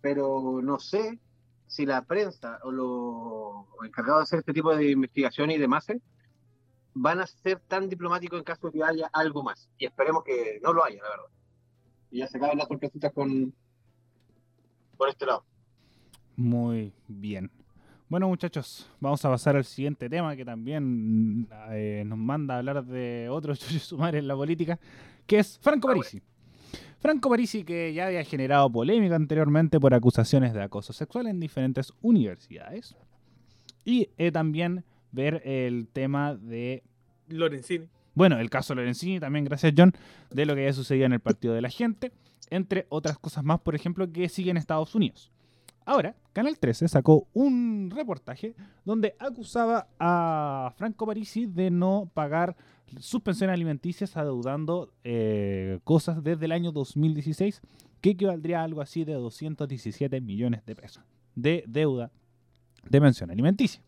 pero 0.00 0.60
no 0.60 0.78
sé 0.78 1.20
si 1.68 1.86
la 1.86 2.02
prensa 2.02 2.58
o 2.64 2.72
los 2.72 3.86
encargados 3.86 4.20
de 4.20 4.22
hacer 4.24 4.38
este 4.40 4.52
tipo 4.52 4.74
de 4.74 4.90
investigación 4.90 5.52
y 5.52 5.58
demás 5.58 5.88
eh, 5.90 6.00
van 6.94 7.20
a 7.20 7.26
ser 7.28 7.60
tan 7.60 7.88
diplomáticos 7.88 8.38
en 8.38 8.44
caso 8.44 8.66
de 8.66 8.78
que 8.78 8.84
haya 8.84 9.08
algo 9.12 9.44
más. 9.44 9.70
Y 9.78 9.86
esperemos 9.86 10.24
que 10.24 10.58
no 10.60 10.72
lo 10.72 10.84
haya, 10.84 11.00
la 11.00 11.10
verdad. 11.10 11.30
Y 12.10 12.18
ya 12.18 12.26
se 12.26 12.38
acaban 12.38 12.58
las 12.58 12.66
sorpresitas 12.66 13.12
con 13.12 13.54
por 14.96 15.08
este 15.08 15.26
lado. 15.26 15.44
Muy 16.36 16.92
bien. 17.06 17.50
Bueno, 18.10 18.26
muchachos, 18.26 18.90
vamos 18.98 19.24
a 19.24 19.30
pasar 19.30 19.54
al 19.54 19.64
siguiente 19.64 20.10
tema 20.10 20.34
que 20.34 20.44
también 20.44 21.46
eh, 21.70 22.02
nos 22.04 22.18
manda 22.18 22.56
a 22.56 22.58
hablar 22.58 22.84
de 22.84 23.28
otro 23.30 23.54
chucho 23.54 23.78
sumar 23.78 24.16
en 24.16 24.26
la 24.26 24.34
política, 24.34 24.80
que 25.28 25.38
es 25.38 25.60
Franco 25.62 25.88
Ah, 25.88 25.92
Parisi. 25.92 26.20
Franco 26.98 27.30
Parisi, 27.30 27.62
que 27.62 27.94
ya 27.94 28.08
había 28.08 28.24
generado 28.24 28.68
polémica 28.68 29.14
anteriormente 29.14 29.78
por 29.78 29.94
acusaciones 29.94 30.52
de 30.52 30.60
acoso 30.60 30.92
sexual 30.92 31.28
en 31.28 31.38
diferentes 31.38 31.92
universidades. 32.02 32.96
Y 33.84 34.08
eh, 34.18 34.32
también 34.32 34.82
ver 35.12 35.40
el 35.44 35.86
tema 35.86 36.34
de 36.34 36.82
Lorenzini. 37.28 37.86
bueno, 38.14 38.40
el 38.40 38.50
caso 38.50 38.74
Lorenzini, 38.74 39.20
también 39.20 39.44
gracias 39.44 39.72
John, 39.76 39.92
de 40.32 40.46
lo 40.46 40.56
que 40.56 40.62
había 40.62 40.72
sucedido 40.72 41.06
en 41.06 41.12
el 41.12 41.20
Partido 41.20 41.54
de 41.54 41.62
la 41.62 41.70
Gente, 41.70 42.10
entre 42.50 42.86
otras 42.88 43.18
cosas 43.18 43.44
más, 43.44 43.60
por 43.60 43.76
ejemplo, 43.76 44.10
que 44.12 44.28
sigue 44.28 44.50
en 44.50 44.56
Estados 44.56 44.96
Unidos. 44.96 45.30
Ahora, 45.90 46.14
Canal 46.32 46.56
13 46.56 46.86
sacó 46.86 47.26
un 47.32 47.90
reportaje 47.92 48.54
donde 48.84 49.16
acusaba 49.18 49.88
a 49.98 50.72
Franco 50.76 51.04
Parisi 51.04 51.46
de 51.46 51.72
no 51.72 52.08
pagar 52.14 52.56
sus 53.00 53.22
pensiones 53.22 53.54
alimenticias 53.54 54.16
adeudando 54.16 54.92
eh, 55.02 55.80
cosas 55.82 56.22
desde 56.22 56.44
el 56.44 56.52
año 56.52 56.70
2016, 56.70 57.60
que 58.00 58.10
equivaldría 58.10 58.60
a 58.60 58.62
algo 58.62 58.82
así 58.82 59.04
de 59.04 59.14
217 59.14 60.20
millones 60.20 60.64
de 60.64 60.76
pesos 60.76 61.02
de 61.34 61.64
deuda 61.66 62.12
de 62.88 63.00
pensión 63.00 63.32
alimenticia. 63.32 63.82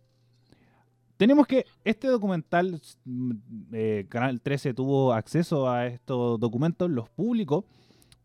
Tenemos 1.17 1.47
que 1.47 1.67
este 1.85 2.09
documental, 2.09 2.83
mm, 3.05 3.33
eh, 3.75 4.07
Canal 4.09 4.41
13 4.41 4.75
tuvo 4.75 5.13
acceso 5.13 5.71
a 5.71 5.87
estos 5.87 6.41
documentos, 6.41 6.91
los 6.91 7.09
publicó, 7.11 7.65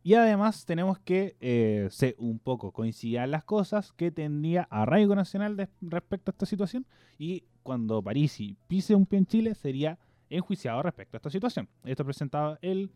y 0.08 0.14
además 0.14 0.64
tenemos 0.64 1.00
que, 1.00 1.36
eh, 1.42 1.90
se 1.92 2.16
un 2.18 2.40
poco 2.40 2.72
coincidían 2.72 3.30
las 3.30 3.44
cosas, 3.44 3.92
que 3.92 4.10
tendría 4.10 4.66
arraigo 4.72 5.14
nacional 5.16 5.70
respecto 5.82 6.32
a 6.32 6.34
esta 6.34 6.46
situación, 6.46 6.86
y 7.20 7.44
cuando 7.62 8.02
Parisi 8.02 8.56
pise 8.70 8.96
un 8.96 9.06
pie 9.06 9.20
en 9.20 9.26
Chile, 9.26 9.54
sería 9.54 10.00
enjuiciado 10.30 10.82
respecto 10.82 11.18
a 11.18 11.20
esta 11.20 11.30
situación. 11.30 11.68
Esto 11.84 12.06
presentaba 12.06 12.58
el, 12.62 12.90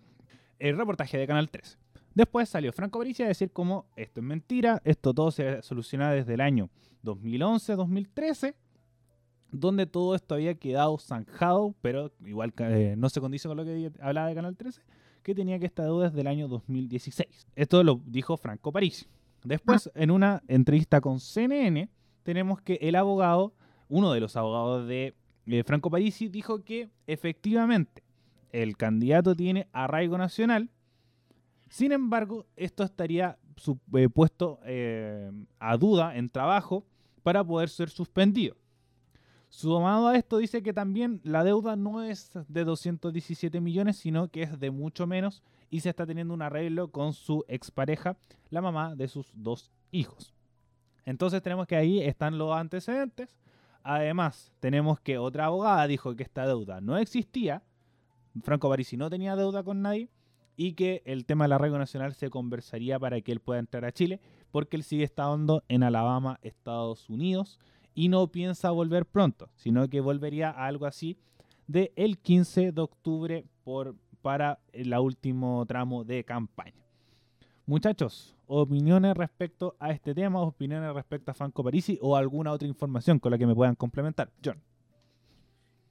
el 0.58 0.78
reportaje 0.78 1.18
de 1.18 1.28
Canal 1.28 1.50
13. 1.50 1.78
Después 2.16 2.48
salió 2.48 2.72
Franco 2.72 3.00
Parisi 3.00 3.24
a 3.24 3.28
decir 3.28 3.52
como 3.52 3.88
esto 3.98 4.22
es 4.22 4.26
mentira, 4.26 4.82
esto 4.86 5.14
todo 5.14 5.32
se 5.32 5.62
soluciona 5.64 6.14
desde 6.14 6.36
el 6.36 6.40
año 6.40 6.70
2011-2013, 7.04 8.56
donde 9.52 9.86
todo 9.86 10.16
esto 10.16 10.36
había 10.36 10.56
quedado 10.56 10.98
zanjado, 10.98 11.76
pero 11.82 12.14
igual 12.26 12.54
eh, 12.60 12.96
no 12.98 13.10
se 13.10 13.20
condice 13.20 13.50
con 13.50 13.58
lo 13.58 13.66
que 13.66 13.92
hablaba 14.00 14.30
de 14.30 14.36
Canal 14.36 14.56
13, 14.56 14.82
que 15.22 15.36
tenía 15.36 15.60
que 15.60 15.66
esta 15.66 15.84
deuda 15.84 16.10
desde 16.10 16.22
el 16.22 16.28
año 16.28 16.48
2016. 16.48 17.48
Esto 17.56 17.84
lo 17.84 18.02
dijo 18.06 18.38
Franco 18.38 18.72
Parisi. 18.72 19.06
Después, 19.44 19.90
en 19.96 20.12
una 20.12 20.44
entrevista 20.48 21.02
con 21.02 21.20
CNN, 21.20 21.90
tenemos 22.24 22.62
que 22.62 22.76
el 22.82 22.96
abogado, 22.96 23.54
uno 23.90 24.14
de 24.14 24.20
los 24.20 24.36
abogados 24.36 24.88
de 24.88 25.16
eh, 25.48 25.64
Franco 25.64 25.90
Parisi, 25.90 26.28
dijo 26.28 26.64
que 26.64 26.90
efectivamente 27.08 28.04
el 28.52 28.78
candidato 28.78 29.36
tiene 29.36 29.68
arraigo 29.72 30.18
nacional, 30.18 30.70
sin 31.70 31.94
embargo, 31.94 32.46
esto 32.58 32.84
estaría 32.84 33.38
eh, 33.96 34.10
puesto 34.10 34.60
eh, 34.66 35.32
a 35.60 35.78
duda 35.78 36.18
en 36.18 36.30
trabajo 36.30 36.86
para 37.24 37.44
poder 37.44 37.70
ser 37.70 37.90
suspendido. 37.90 38.58
Sumado 39.52 40.08
a 40.08 40.16
esto 40.16 40.38
dice 40.38 40.64
que 40.64 40.72
también 40.72 41.20
la 41.26 41.44
deuda 41.44 41.76
no 41.76 42.02
es 42.02 42.32
de 42.48 42.64
217 42.64 43.60
millones, 43.60 43.98
sino 43.98 44.30
que 44.30 44.44
es 44.44 44.58
de 44.62 44.72
mucho 44.72 45.08
menos 45.08 45.44
y 45.70 45.82
se 45.82 45.90
está 45.90 46.06
teniendo 46.06 46.34
un 46.34 46.42
arreglo 46.42 46.90
con 46.90 47.12
su 47.12 47.44
expareja, 47.50 48.16
la 48.50 48.62
mamá 48.62 48.96
de 48.96 49.10
sus 49.10 49.30
dos 49.36 49.70
hijos. 49.92 50.34
Entonces 51.04 51.42
tenemos 51.42 51.68
que 51.68 51.76
ahí 51.76 52.00
están 52.00 52.38
los 52.38 52.56
antecedentes. 52.56 53.36
Además, 53.84 54.54
tenemos 54.62 55.02
que 55.02 55.18
otra 55.18 55.48
abogada 55.48 55.86
dijo 55.86 56.16
que 56.16 56.24
esta 56.24 56.48
deuda 56.48 56.80
no 56.80 56.98
existía. 56.98 57.62
Franco 58.44 58.70
Parisi 58.70 58.96
no 58.96 59.10
tenía 59.10 59.36
deuda 59.36 59.64
con 59.64 59.82
nadie 59.82 60.08
y 60.56 60.74
que 60.74 61.02
el 61.04 61.26
tema 61.26 61.44
del 61.44 61.52
arraigo 61.52 61.78
nacional 61.78 62.14
se 62.14 62.30
conversaría 62.30 62.98
para 62.98 63.20
que 63.20 63.34
él 63.34 63.42
pueda 63.42 63.60
entrar 63.60 63.84
a 63.84 63.92
Chile 63.92 64.22
porque 64.50 64.78
él 64.78 64.84
sigue 64.84 65.04
estando 65.04 65.66
en 65.68 65.84
Alabama, 65.84 66.40
Estados 66.42 67.10
Unidos 67.10 67.60
y 67.94 68.10
no 68.10 68.28
piensa 68.28 68.72
volver 68.72 69.06
pronto, 69.06 69.50
sino 69.56 69.88
que 69.90 70.02
volvería 70.02 70.50
a 70.50 70.68
algo 70.68 70.86
así 70.86 71.18
de 71.68 71.92
el 71.96 72.18
15 72.18 72.72
de 72.72 72.82
octubre 72.82 73.46
por, 73.64 73.96
para 74.22 74.60
el 74.74 74.94
último 74.94 75.66
tramo 75.66 76.04
de 76.04 76.24
campaña. 76.24 76.82
Muchachos, 77.66 78.36
opiniones 78.48 79.16
respecto 79.16 79.76
a 79.80 79.92
este 79.92 80.14
tema, 80.14 80.42
opiniones 80.42 80.94
respecto 80.94 81.32
a 81.32 81.34
Franco 81.34 81.64
Parisi 81.64 81.98
o 82.02 82.18
alguna 82.18 82.52
otra 82.52 82.68
información 82.68 83.20
con 83.20 83.32
la 83.32 83.38
que 83.38 83.48
me 83.48 83.56
puedan 83.56 83.76
complementar. 83.76 84.30
John. 84.44 84.62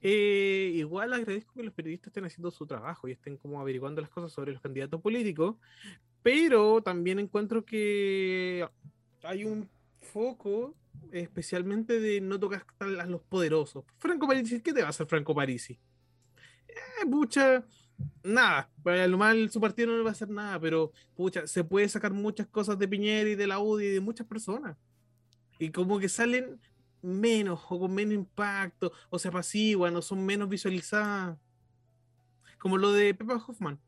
Eh, 0.03 0.71
igual 0.75 1.13
agradezco 1.13 1.53
que 1.53 1.63
los 1.63 1.73
periodistas 1.73 2.07
estén 2.07 2.25
haciendo 2.25 2.49
su 2.49 2.65
trabajo 2.65 3.07
y 3.07 3.11
estén 3.11 3.37
como 3.37 3.59
averiguando 3.59 4.01
las 4.01 4.09
cosas 4.09 4.31
sobre 4.31 4.51
los 4.51 4.61
candidatos 4.61 4.99
políticos, 4.99 5.55
pero 6.23 6.81
también 6.81 7.19
encuentro 7.19 7.63
que 7.63 8.67
hay 9.23 9.43
un 9.43 9.69
foco 10.01 10.75
especialmente 11.11 11.99
de 11.99 12.21
no 12.21 12.39
tocar 12.39 12.65
a 12.79 13.05
los 13.05 13.21
poderosos. 13.21 13.85
Franco 13.97 14.27
Parisi, 14.27 14.61
¿qué 14.61 14.73
te 14.73 14.81
va 14.81 14.87
a 14.87 14.89
hacer 14.91 15.07
Franco 15.07 15.33
Parisi? 15.33 15.79
Eh, 16.67 17.05
pucha, 17.09 17.65
nada, 18.23 18.69
para 18.83 19.07
lo 19.07 19.17
mal 19.17 19.49
su 19.49 19.59
partido 19.59 19.89
no 19.89 19.97
le 19.97 20.03
va 20.03 20.09
a 20.09 20.13
hacer 20.13 20.29
nada, 20.29 20.59
pero 20.59 20.91
pucha, 21.15 21.47
se 21.47 21.63
puede 21.63 21.87
sacar 21.89 22.13
muchas 22.13 22.47
cosas 22.47 22.77
de 22.77 22.87
Piñera 22.87 23.29
y 23.29 23.35
de 23.35 23.47
la 23.47 23.59
UDI 23.59 23.85
y 23.85 23.89
de 23.89 23.99
muchas 23.99 24.27
personas. 24.27 24.77
Y 25.59 25.69
como 25.69 25.99
que 25.99 26.09
salen 26.09 26.59
menos 27.01 27.59
o 27.69 27.79
con 27.79 27.93
menos 27.93 28.13
impacto, 28.13 28.91
o 29.09 29.19
se 29.19 29.27
apaciguan 29.27 29.95
o 29.95 30.01
son 30.01 30.25
menos 30.25 30.49
visualizadas. 30.49 31.37
Como 32.57 32.77
lo 32.77 32.91
de 32.91 33.13
Pepa 33.13 33.43
Hoffman, 33.47 33.79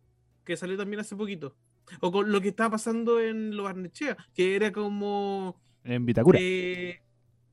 que 0.44 0.58
salió 0.58 0.78
también 0.78 1.00
hace 1.00 1.16
poquito. 1.16 1.56
O 2.00 2.12
con 2.12 2.32
lo 2.32 2.42
que 2.42 2.50
estaba 2.50 2.72
pasando 2.72 3.20
en 3.20 3.56
Lo 3.56 3.64
Barnechea, 3.64 4.18
que 4.34 4.56
era 4.56 4.72
como. 4.72 5.60
En 5.84 6.06
Vitacura. 6.06 6.40
eh, 6.42 7.00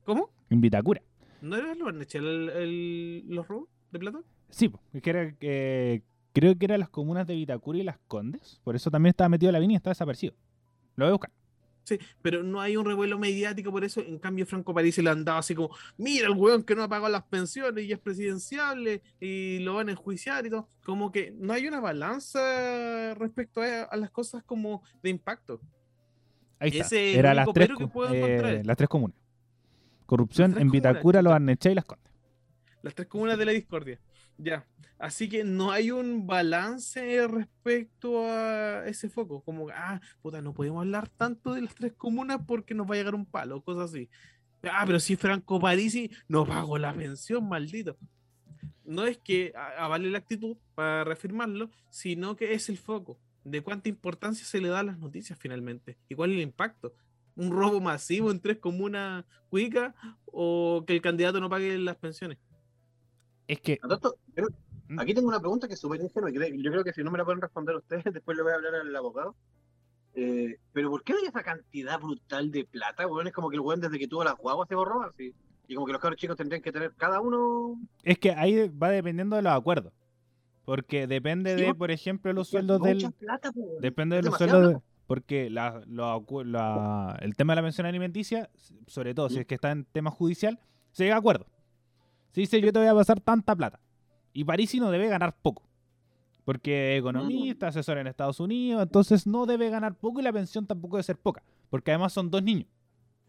¿Cómo? 0.05 0.29
En 0.49 0.61
Vitacura. 0.61 1.01
¿No 1.41 1.55
era 1.55 1.73
Barnechea 1.83 2.21
el, 2.21 2.49
el- 2.49 3.23
los 3.27 3.47
robos 3.47 3.67
de 3.91 3.99
plata? 3.99 4.19
Sí, 4.49 4.71
es 4.93 5.01
que 5.01 5.09
era, 5.09 5.33
eh, 5.41 6.01
creo 6.33 6.57
que 6.57 6.65
eran 6.65 6.79
las 6.79 6.89
comunas 6.89 7.25
de 7.27 7.35
Vitacura 7.35 7.77
y 7.79 7.83
Las 7.83 7.97
Condes. 8.07 8.59
Por 8.63 8.75
eso 8.75 8.91
también 8.91 9.11
estaba 9.11 9.29
metido 9.29 9.49
en 9.49 9.53
la 9.53 9.57
avenida 9.57 9.75
y 9.75 9.77
está 9.77 9.89
desaparecido. 9.91 10.33
Lo 10.95 11.05
voy 11.05 11.09
a 11.09 11.13
buscar. 11.13 11.31
Sí, 11.83 11.97
pero 12.21 12.43
no 12.43 12.61
hay 12.61 12.77
un 12.77 12.85
revuelo 12.85 13.17
mediático 13.17 13.71
por 13.71 13.83
eso. 13.83 14.01
En 14.01 14.19
cambio, 14.19 14.45
Franco 14.45 14.71
Parisi 14.73 15.01
le 15.01 15.09
andaba 15.09 15.39
así 15.39 15.55
como: 15.55 15.75
mira 15.97 16.27
el 16.27 16.33
weón 16.37 16.63
que 16.63 16.75
no 16.75 16.83
ha 16.83 16.87
pagado 16.87 17.11
las 17.11 17.23
pensiones 17.23 17.83
y 17.85 17.91
es 17.91 17.97
presidenciable 17.99 19.01
y 19.19 19.59
lo 19.59 19.73
van 19.75 19.89
a 19.89 19.93
enjuiciar 19.93 20.45
y 20.45 20.51
todo. 20.51 20.67
Como 20.85 21.11
que 21.11 21.31
no 21.39 21.53
hay 21.53 21.65
una 21.67 21.79
balanza 21.79 23.13
respecto 23.15 23.61
a, 23.61 23.83
a 23.83 23.97
las 23.97 24.11
cosas 24.11 24.43
como 24.43 24.83
de 25.01 25.09
impacto. 25.09 25.59
Ahí 26.61 26.69
está. 26.69 26.85
Ese 26.85 27.17
Era 27.17 27.33
las 27.33 27.51
tres, 27.51 27.69
que 27.75 27.87
puedo 27.87 28.13
eh, 28.13 28.19
encontrar. 28.19 28.65
las 28.65 28.77
tres 28.77 28.87
comunas. 28.87 29.17
Corrupción 30.05 30.59
en 30.59 30.69
Vitacura, 30.69 31.21
Los. 31.23 31.33
Arnechea 31.33 31.71
y 31.71 31.75
Las 31.75 31.85
Condes. 31.85 32.13
Las 32.83 32.93
tres 32.93 33.07
comunas 33.07 33.37
de 33.39 33.45
la 33.45 33.51
discordia. 33.51 33.99
Ya. 34.37 34.67
Así 34.99 35.27
que 35.27 35.43
no 35.43 35.71
hay 35.71 35.89
un 35.89 36.27
balance 36.27 37.27
respecto 37.27 38.27
a 38.27 38.85
ese 38.85 39.09
foco. 39.09 39.41
Como, 39.41 39.69
ah, 39.73 39.99
puta, 40.21 40.39
no 40.39 40.53
podemos 40.53 40.81
hablar 40.81 41.09
tanto 41.09 41.55
de 41.55 41.61
las 41.61 41.73
tres 41.73 41.93
comunas 41.93 42.41
porque 42.45 42.75
nos 42.75 42.87
va 42.87 42.93
a 42.93 42.97
llegar 42.97 43.15
un 43.15 43.25
palo, 43.25 43.61
cosas 43.61 43.89
así. 43.89 44.07
Ah, 44.61 44.83
pero 44.85 44.99
si 44.99 45.15
Franco 45.15 45.59
Parisi 45.59 46.11
no 46.27 46.45
pagó 46.45 46.77
la 46.77 46.93
pensión, 46.93 47.49
maldito. 47.49 47.97
No 48.83 49.07
es 49.07 49.17
que 49.17 49.51
avale 49.55 50.11
la 50.11 50.19
actitud 50.19 50.57
para 50.75 51.05
reafirmarlo, 51.05 51.71
sino 51.89 52.35
que 52.35 52.53
es 52.53 52.69
el 52.69 52.77
foco 52.77 53.17
de 53.43 53.61
cuánta 53.61 53.89
importancia 53.89 54.45
se 54.45 54.61
le 54.61 54.69
da 54.69 54.79
a 54.79 54.83
las 54.83 54.99
noticias 54.99 55.37
finalmente 55.39 55.97
y 56.09 56.15
cuál 56.15 56.31
es 56.31 56.37
el 56.37 56.43
impacto. 56.43 56.93
Un 57.35 57.51
robo 57.51 57.79
masivo 57.79 58.29
en 58.29 58.39
tres 58.39 58.57
comunas 58.57 59.25
cuicas 59.49 59.95
o 60.25 60.83
que 60.85 60.93
el 60.93 61.01
candidato 61.01 61.39
no 61.39 61.49
pague 61.49 61.77
las 61.77 61.95
pensiones. 61.95 62.37
Es 63.47 63.59
que. 63.61 63.79
¿Mm? 64.87 64.99
Aquí 64.99 65.13
tengo 65.13 65.29
una 65.29 65.39
pregunta 65.39 65.67
que 65.67 65.75
es 65.75 65.79
súper 65.79 66.01
ingenua. 66.01 66.29
Yo 66.29 66.71
creo 66.71 66.83
que 66.83 66.91
si 66.93 67.03
no 67.03 67.11
me 67.11 67.17
la 67.17 67.25
pueden 67.25 67.41
responder 67.41 67.75
ustedes, 67.75 68.03
después 68.13 68.35
le 68.35 68.43
voy 68.43 68.51
a 68.51 68.55
hablar 68.55 68.75
al 68.75 68.95
abogado. 68.95 69.35
Eh, 70.13 70.57
pero 70.73 70.89
¿por 70.89 71.03
qué 71.03 71.13
hay 71.13 71.25
esa 71.25 71.41
cantidad 71.41 71.99
brutal 71.99 72.51
de 72.51 72.65
plata? 72.65 73.05
Bueno, 73.05 73.29
es 73.29 73.33
como 73.33 73.49
que 73.49 73.55
el 73.55 73.61
buen 73.61 73.79
desde 73.79 73.97
que 73.97 74.07
tuvo 74.07 74.23
las 74.23 74.35
guaguas 74.35 74.67
se 74.67 74.75
borró 74.75 75.03
así. 75.03 75.33
Y 75.67 75.75
como 75.75 75.85
que 75.85 75.93
los 75.93 76.01
cabros 76.01 76.19
chicos 76.19 76.35
tendrían 76.35 76.61
que 76.61 76.71
tener 76.71 76.93
cada 76.95 77.21
uno. 77.21 77.79
Es 78.03 78.19
que 78.19 78.31
ahí 78.31 78.67
va 78.67 78.89
dependiendo 78.89 79.37
de 79.37 79.43
los 79.43 79.53
acuerdos. 79.53 79.93
Porque 80.71 81.05
depende 81.05 81.53
de, 81.57 81.75
por 81.75 81.91
ejemplo, 81.91 82.31
los 82.31 82.47
sueldos 82.47 82.81
del. 82.81 83.13
depende 83.81 84.15
de 84.15 84.21
los 84.21 84.37
sueldos. 84.37 84.81
porque 85.05 85.49
la, 85.49 85.83
el 87.19 87.35
tema 87.35 87.51
de 87.51 87.55
la 87.57 87.61
pensión 87.61 87.85
alimenticia, 87.87 88.49
sobre 88.87 89.13
todo 89.13 89.27
si 89.27 89.39
es 89.39 89.45
que 89.45 89.55
está 89.55 89.71
en 89.71 89.83
tema 89.83 90.11
judicial, 90.11 90.61
se 90.93 91.03
llega 91.03 91.15
a 91.15 91.19
acuerdo. 91.19 91.45
Se 92.31 92.39
dice, 92.39 92.61
yo 92.61 92.71
te 92.71 92.79
voy 92.79 92.87
a 92.87 92.95
pasar 92.95 93.19
tanta 93.19 93.53
plata. 93.53 93.81
Y 94.31 94.45
Parisi 94.45 94.79
no 94.79 94.91
debe 94.91 95.09
ganar 95.09 95.35
poco. 95.41 95.67
Porque 96.45 96.95
economista, 96.95 97.67
asesor 97.67 97.97
en 97.97 98.07
Estados 98.07 98.39
Unidos, 98.39 98.83
entonces 98.83 99.27
no 99.27 99.45
debe 99.45 99.69
ganar 99.69 99.95
poco 99.95 100.21
y 100.21 100.23
la 100.23 100.31
pensión 100.31 100.65
tampoco 100.65 100.95
debe 100.95 101.03
ser 101.03 101.17
poca. 101.17 101.43
Porque 101.69 101.91
además 101.91 102.13
son 102.13 102.31
dos 102.31 102.43
niños. 102.43 102.69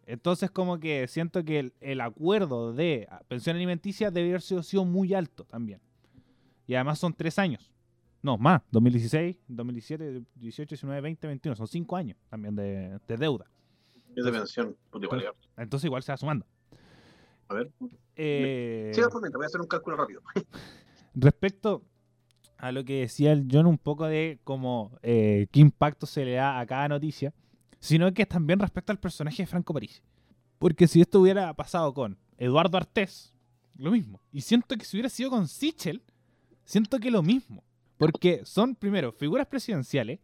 Entonces 0.06 0.48
como 0.48 0.78
que 0.78 1.08
siento 1.08 1.44
que 1.44 1.72
el, 1.80 2.00
acuerdo 2.00 2.72
de 2.72 3.08
pensión 3.26 3.56
alimenticia 3.56 4.12
debe 4.12 4.28
haber 4.28 4.42
sido, 4.42 4.84
muy 4.84 5.12
alto 5.12 5.42
también. 5.42 5.80
Y 6.66 6.74
además 6.74 6.98
son 6.98 7.12
tres 7.12 7.38
años. 7.38 7.72
No, 8.22 8.38
más. 8.38 8.62
2016, 8.70 9.36
2017, 9.48 10.22
18, 10.36 10.68
19, 10.68 11.00
20, 11.00 11.26
21. 11.26 11.56
Son 11.56 11.66
cinco 11.66 11.96
años 11.96 12.16
también 12.28 12.54
de, 12.54 12.98
deuda. 13.08 13.50
de 14.14 14.32
pensión. 14.32 14.76
entonces 15.56 15.84
igual 15.86 16.02
se 16.02 16.12
va 16.12 16.16
sumando. 16.16 16.46
A 17.48 17.54
ver. 17.54 17.70
Eh, 18.14 18.92
voy 18.94 19.42
a 19.42 19.46
hacer 19.46 19.60
un 19.60 19.66
cálculo 19.66 19.96
rápido. 19.96 20.22
respecto 21.14 21.82
a 22.58 22.70
lo 22.70 22.84
que 22.84 23.00
decía 23.00 23.32
el 23.32 23.48
John 23.50 23.66
un 23.66 23.78
poco 23.78 24.06
de 24.06 24.38
cómo 24.44 24.96
eh, 25.02 25.48
qué 25.50 25.60
impacto 25.60 26.06
se 26.06 26.24
le 26.24 26.34
da 26.34 26.60
a 26.60 26.66
cada 26.66 26.88
noticia, 26.88 27.34
sino 27.80 28.12
que 28.14 28.24
también 28.24 28.60
respecto 28.60 28.92
al 28.92 29.00
personaje 29.00 29.42
de 29.42 29.46
Franco 29.48 29.74
París. 29.74 30.02
Porque 30.58 30.86
si 30.86 31.00
esto 31.00 31.20
hubiera 31.20 31.52
pasado 31.54 31.92
con 31.92 32.16
Eduardo 32.38 32.76
Artés, 32.76 33.34
lo 33.76 33.90
mismo. 33.90 34.22
Y 34.30 34.42
siento 34.42 34.76
que 34.76 34.84
si 34.84 34.96
hubiera 34.96 35.08
sido 35.08 35.30
con 35.30 35.48
Sichel, 35.48 36.02
siento 36.64 36.98
que 36.98 37.10
lo 37.10 37.22
mismo. 37.22 37.62
Porque 37.98 38.42
son, 38.44 38.74
primero, 38.74 39.12
figuras 39.12 39.46
presidenciales 39.46 40.18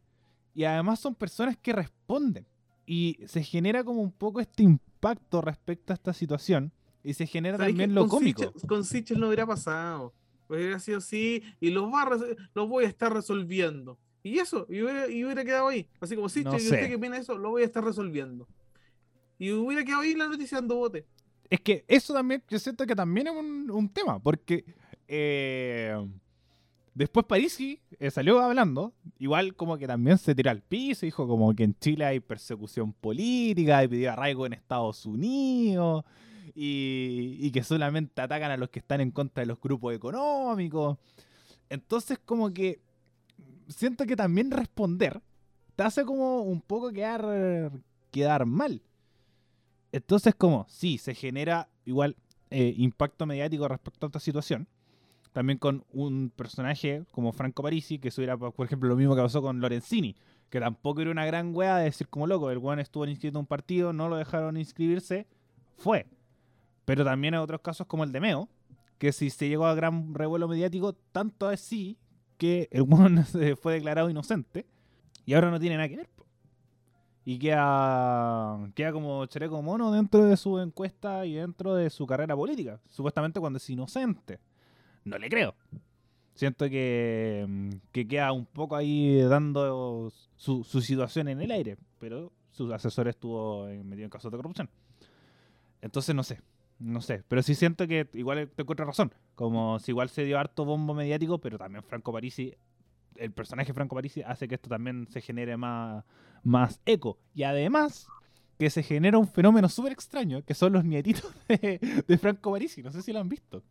y 0.55 0.65
además 0.65 0.99
son 0.99 1.15
personas 1.15 1.57
que 1.57 1.73
responden. 1.73 2.47
Y 2.87 3.19
se 3.27 3.43
genera 3.43 3.85
como 3.85 4.01
un 4.01 4.11
poco 4.11 4.41
este 4.41 4.63
impacto 4.63 5.41
respecto 5.41 5.93
a 5.93 5.95
esta 5.95 6.13
situación. 6.13 6.73
Y 7.05 7.15
se 7.15 7.27
genera 7.27 7.59
también 7.59 7.95
lo 7.95 8.09
cómico. 8.09 8.53
con 8.67 8.85
Sichel 8.85 9.21
no 9.21 9.29
hubiera 9.29 9.47
pasado. 9.47 10.13
Hubiera 10.49 10.81
sido 10.81 10.99
así 10.99 11.43
y 11.61 11.71
los, 11.71 11.85
va 11.93 12.09
los 12.55 12.69
voy 12.69 12.85
a 12.85 12.89
estar 12.89 13.13
resolviendo. 13.13 13.99
Y 14.23 14.39
eso, 14.39 14.67
y 14.69 14.83
hubiera, 14.83 15.45
quedado 15.45 15.69
ahí. 15.69 15.89
Así 16.01 16.17
como, 16.17 16.29
sí, 16.29 16.41
usted 16.45 16.89
que 16.89 16.97
viene 16.97 17.19
eso, 17.19 17.39
lo 17.39 17.51
voy 17.51 17.63
a 17.63 17.67
estar 17.67 17.85
resolviendo. 17.85 18.49
Y 19.39 19.53
hubiera 19.53 19.85
quedado 19.85 20.03
ahí 20.03 20.15
la 20.15 20.27
noticia 20.27 20.59
dando 20.59 20.77
bote. 20.77 21.07
Es 21.49 21.61
que 21.61 21.85
eso 21.87 22.13
también, 22.13 22.43
yo 22.49 22.59
siento 22.59 22.85
que 22.87 22.95
también 22.95 23.29
es 23.29 23.35
un, 23.35 23.89
tema, 23.89 24.19
porque 24.19 24.65
eh, 25.07 25.97
después 26.99 27.27
Parisi 27.27 27.81
eh, 28.01 28.11
salió 28.11 28.41
hablando, 28.41 28.93
igual 29.19 29.55
como 29.55 29.79
que 29.79 29.87
también 29.87 30.19
se 30.19 30.35
tiró 30.35 30.51
al 30.51 30.63
piso, 30.63 31.07
dijo 31.07 31.29
como 31.29 31.55
que 31.55 31.63
en 31.63 31.79
Chile 31.79 32.05
hay 32.05 32.19
persecución 32.19 32.93
política 32.93 33.85
y 33.85 33.89
pidió 33.89 34.13
arraigo 34.13 34.47
en 34.47 34.55
Estados 34.55 35.07
Unidos 35.07 36.05
y, 36.55 37.51
que 37.53 37.63
solamente 37.63 38.21
atacan 38.21 38.51
a 38.51 38.57
los 38.57 38.71
que 38.71 38.81
están 38.81 39.01
en 39.01 39.13
contra 39.13 39.43
de 39.43 39.47
los 39.47 39.61
grupos 39.61 39.95
económicos. 39.95 40.99
Entonces 41.69 42.19
como 42.25 42.53
que 42.53 42.81
siento 43.69 44.05
que 44.05 44.17
también 44.17 44.51
responder 44.51 45.23
te 45.77 45.85
hace 45.85 46.05
como 46.05 46.43
un 46.43 46.61
poco 46.61 46.91
quedar, 46.91 47.71
quedar 48.11 48.45
mal. 48.45 48.83
Entonces 49.93 50.35
como, 50.35 50.67
sí, 50.69 50.99
se 50.99 51.15
genera 51.15 51.69
igual 51.85 52.17
eh, 52.51 52.75
impacto 52.77 53.25
mediático 53.25 53.69
respecto 53.69 54.07
a 54.07 54.09
esta 54.09 54.21
situación. 54.21 54.67
También 55.39 55.61
con 55.61 55.85
un 55.93 56.33
personaje 56.35 57.05
como 57.13 57.31
Franco 57.31 57.63
Parisi, 57.63 58.01
que 58.01 58.09
hubiera, 58.17 58.37
por 58.37 58.67
ejemplo, 58.67 58.89
lo 58.89 58.97
mismo 58.97 59.15
que 59.15 59.23
pasó 59.23 59.41
con 59.41 59.61
Lorenzini, 59.61 60.17
que 60.51 60.59
tampoco 60.59 61.01
era 61.01 61.13
una 61.13 61.25
gran 61.27 61.55
wea 61.55 61.77
de 61.77 61.85
decir 61.85 62.09
como 62.09 62.27
loco, 62.27 62.51
el 62.51 62.59
weón 62.59 62.81
estuvo 62.81 63.07
inscrito 63.07 63.39
en 63.39 63.43
un 63.43 63.47
partido, 63.47 63.93
no 63.93 64.09
lo 64.09 64.17
dejaron 64.17 64.57
inscribirse, 64.57 65.29
fue. 65.77 66.09
Pero 66.85 67.05
también 67.05 67.35
hay 67.35 67.41
otros 67.41 67.61
casos 67.61 67.87
como 67.87 68.03
el 68.03 68.11
de 68.11 68.19
Meo, 68.19 68.49
que 68.99 69.13
si 69.13 69.31
se 69.31 69.49
llegó 69.49 69.67
a 69.67 69.77
gran 69.77 70.13
revuelo 70.13 70.49
mediático, 70.49 70.95
tanto 71.13 71.47
así 71.47 71.99
que 72.37 72.69
el 72.73 72.83
weón 72.83 73.25
fue 73.63 73.75
declarado 73.75 74.11
inocente 74.11 74.67
y 75.25 75.35
ahora 75.35 75.53
no 75.53 75.61
tiene 75.61 75.77
nada 75.77 75.89
que 75.89 75.99
ver. 75.99 76.11
Y 77.25 77.39
queda, 77.39 78.59
queda 78.75 78.91
como 78.91 79.25
chaleco 79.27 79.63
mono 79.63 79.93
dentro 79.93 80.25
de 80.25 80.37
su 80.37 80.59
encuesta 80.59 81.25
y 81.27 81.35
dentro 81.35 81.77
de 81.77 81.91
su 81.91 82.09
carrera 82.09 82.35
política. 82.35 82.81
Supuestamente 82.89 83.39
cuando 83.39 83.59
es 83.59 83.71
inocente. 83.71 84.41
No 85.09 85.19
le 85.19 85.29
creo. 85.29 85.55
Siento 86.35 86.69
que, 86.69 87.71
que 87.91 88.07
queda 88.07 88.33
un 88.33 88.47
poco 88.47 88.77
ahí 88.77 89.21
dando 89.23 90.13
su, 90.37 90.65
situación 90.65 91.29
en 91.29 91.41
el 91.41 91.51
aire. 91.51 91.77
Pero 91.99 92.33
su 92.51 92.73
asesor 92.73 93.09
estuvo 93.09 93.67
metido 93.67 94.05
en 94.05 94.11
casos 94.11 94.31
de 94.31 94.37
corrupción. 94.37 94.69
Entonces 95.83 96.15
no 96.15 96.23
sé. 96.23 96.41
No 96.79 97.01
sé, 97.01 97.25
pero 97.27 97.43
sí 97.43 97.57
siento 97.57 97.89
que 97.89 98.09
igual 98.13 98.49
te 98.55 98.63
encuentro 98.63 98.87
razón. 98.87 99.13
Como 99.35 99.81
si 99.81 99.91
igual 99.91 100.11
se 100.11 100.25
dio 100.25 100.39
harto 100.39 100.65
bombo 100.65 100.95
mediático, 100.95 101.39
pero 101.39 101.59
también 101.59 101.83
Franco 101.83 102.13
Parisi, 102.13 102.55
el 103.17 103.33
personaje 103.33 103.75
Franco 103.75 103.97
Parisi 103.97 104.23
hace 104.23 104.47
que 104.47 104.55
esto 104.55 104.69
también 104.69 105.09
se 105.11 105.21
genere 105.21 105.57
más, 105.57 106.05
más 106.45 106.81
eco. 106.87 107.19
Y 107.35 107.43
además, 107.43 108.07
que 108.59 108.71
se 108.71 108.83
genera 108.83 109.19
un 109.19 109.29
fenómeno 109.29 109.69
súper 109.69 109.93
extraño, 109.93 110.45
que 110.45 110.55
son 110.55 110.73
los 110.73 110.85
nietitos 110.85 111.33
de, 111.49 112.19
Franco 112.21 112.53
Parisi. 112.53 112.83
No 112.83 112.91
sé 112.91 113.03
si 113.03 113.13
lo 113.13 113.21
han 113.21 113.29
visto. 113.29 113.63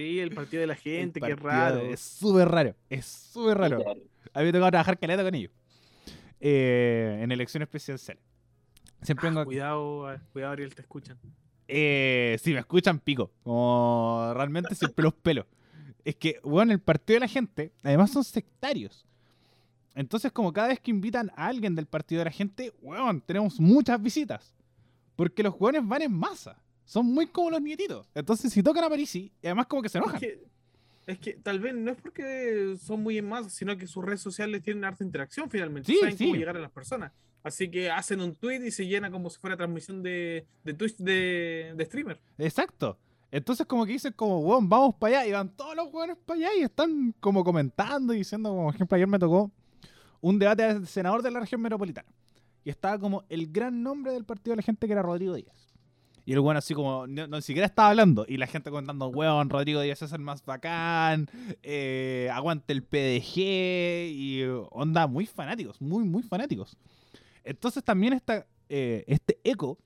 Sí, 0.00 0.18
el 0.18 0.30
partido 0.30 0.62
de 0.62 0.66
la 0.66 0.76
gente, 0.76 1.20
qué 1.20 1.36
raro. 1.36 1.80
Es 1.80 2.00
súper 2.00 2.48
raro, 2.48 2.74
es 2.88 3.04
súper 3.04 3.58
raro. 3.58 3.84
A 4.32 4.38
mí 4.38 4.46
me 4.46 4.52
tocado 4.52 4.70
trabajar 4.70 4.98
caleta 4.98 5.22
con 5.22 5.34
ellos. 5.34 5.52
Eh, 6.40 7.18
en 7.20 7.30
elecciones 7.30 7.68
presidenciales. 7.68 8.22
Siempre 9.02 9.28
ah, 9.28 9.44
Cuidado, 9.44 10.18
cuidado, 10.32 10.52
Ariel, 10.54 10.74
te 10.74 10.80
escuchan 10.80 11.18
eh, 11.68 12.38
si 12.42 12.54
me 12.54 12.60
escuchan, 12.60 12.98
pico. 12.98 13.30
Como 13.42 14.32
realmente 14.34 14.74
siempre 14.74 15.02
los 15.02 15.12
pelos. 15.12 15.44
Es 16.02 16.16
que, 16.16 16.40
bueno, 16.44 16.72
el 16.72 16.80
partido 16.80 17.16
de 17.16 17.20
la 17.20 17.28
gente, 17.28 17.70
además 17.82 18.10
son 18.10 18.24
sectarios. 18.24 19.04
Entonces, 19.94 20.32
como 20.32 20.50
cada 20.50 20.68
vez 20.68 20.80
que 20.80 20.90
invitan 20.90 21.30
a 21.36 21.46
alguien 21.46 21.74
del 21.74 21.84
partido 21.84 22.20
de 22.20 22.24
la 22.24 22.30
gente, 22.30 22.72
weón, 22.80 23.20
tenemos 23.20 23.60
muchas 23.60 24.00
visitas. 24.00 24.54
Porque 25.14 25.42
los 25.42 25.54
jóvenes 25.54 25.86
van 25.86 26.00
en 26.00 26.12
masa. 26.12 26.56
Son 26.90 27.06
muy 27.06 27.28
como 27.28 27.50
los 27.50 27.62
nietitos. 27.62 28.10
Entonces, 28.16 28.52
si 28.52 28.64
tocan 28.64 28.82
a 28.82 28.88
Parisi, 28.88 29.30
además 29.44 29.68
como 29.68 29.80
que 29.80 29.88
se 29.88 29.98
enojan. 29.98 30.20
Es 31.06 31.20
que, 31.20 31.34
tal 31.34 31.60
vez 31.60 31.72
no 31.72 31.92
es 31.92 31.96
porque 31.96 32.76
son 32.84 33.00
muy 33.00 33.16
en 33.16 33.28
masa, 33.28 33.48
sino 33.48 33.76
que 33.76 33.86
sus 33.86 34.04
redes 34.04 34.20
sociales 34.20 34.60
tienen 34.60 34.84
harta 34.84 35.04
interacción 35.04 35.48
finalmente. 35.48 35.92
Sí, 35.92 35.98
saben 36.00 36.18
sí. 36.18 36.24
cómo 36.24 36.36
llegar 36.36 36.56
a 36.56 36.60
las 36.60 36.72
personas. 36.72 37.12
Así 37.44 37.70
que 37.70 37.92
hacen 37.92 38.20
un 38.20 38.34
tweet 38.34 38.66
y 38.66 38.72
se 38.72 38.88
llena 38.88 39.08
como 39.08 39.30
si 39.30 39.38
fuera 39.38 39.56
transmisión 39.56 40.02
de, 40.02 40.48
de 40.64 40.74
Twitch 40.74 40.96
de, 40.96 41.76
streamer. 41.86 42.20
Exacto. 42.38 42.98
Entonces 43.30 43.68
como 43.68 43.86
que 43.86 43.92
dicen 43.92 44.12
como, 44.14 44.40
weón, 44.40 44.68
vamos 44.68 44.96
para 44.96 45.20
allá. 45.20 45.28
Y 45.28 45.32
van 45.32 45.48
todos 45.50 45.76
los 45.76 45.94
weones 45.94 46.16
para 46.26 46.40
allá 46.40 46.48
y 46.58 46.62
están 46.62 47.14
como 47.20 47.44
comentando 47.44 48.12
y 48.14 48.18
diciendo, 48.18 48.48
como 48.48 48.64
por 48.64 48.74
ejemplo, 48.74 48.96
ayer 48.96 49.06
me 49.06 49.20
tocó 49.20 49.52
un 50.20 50.40
debate 50.40 50.64
al 50.64 50.88
senador 50.88 51.22
de 51.22 51.30
la 51.30 51.38
región 51.38 51.60
metropolitana. 51.60 52.08
Y 52.64 52.70
estaba 52.70 52.98
como 52.98 53.22
el 53.28 53.46
gran 53.46 53.80
nombre 53.80 54.12
del 54.12 54.24
partido 54.24 54.54
de 54.54 54.56
la 54.56 54.62
gente 54.64 54.88
que 54.88 54.92
era 54.92 55.02
Rodrigo 55.02 55.34
Díaz. 55.34 55.69
Y 56.24 56.32
el 56.32 56.40
weón 56.40 56.56
así 56.56 56.74
como, 56.74 57.06
no, 57.06 57.26
ni 57.26 57.42
siquiera 57.42 57.66
estaba 57.66 57.90
hablando. 57.90 58.24
Y 58.28 58.36
la 58.36 58.46
gente 58.46 58.70
comentando, 58.70 59.08
weón, 59.08 59.50
Rodrigo 59.50 59.80
Díaz 59.80 60.02
es 60.02 60.12
el 60.12 60.20
más 60.20 60.44
bacán. 60.44 61.28
Eh, 61.62 62.28
aguante 62.32 62.72
el 62.72 62.82
PDG. 62.82 64.10
Y 64.10 64.42
onda, 64.70 65.06
muy 65.06 65.26
fanáticos, 65.26 65.80
muy, 65.80 66.04
muy 66.04 66.22
fanáticos. 66.22 66.76
Entonces 67.44 67.82
también 67.82 68.12
está 68.12 68.46
eh, 68.68 69.04
este 69.06 69.40
eco 69.44 69.78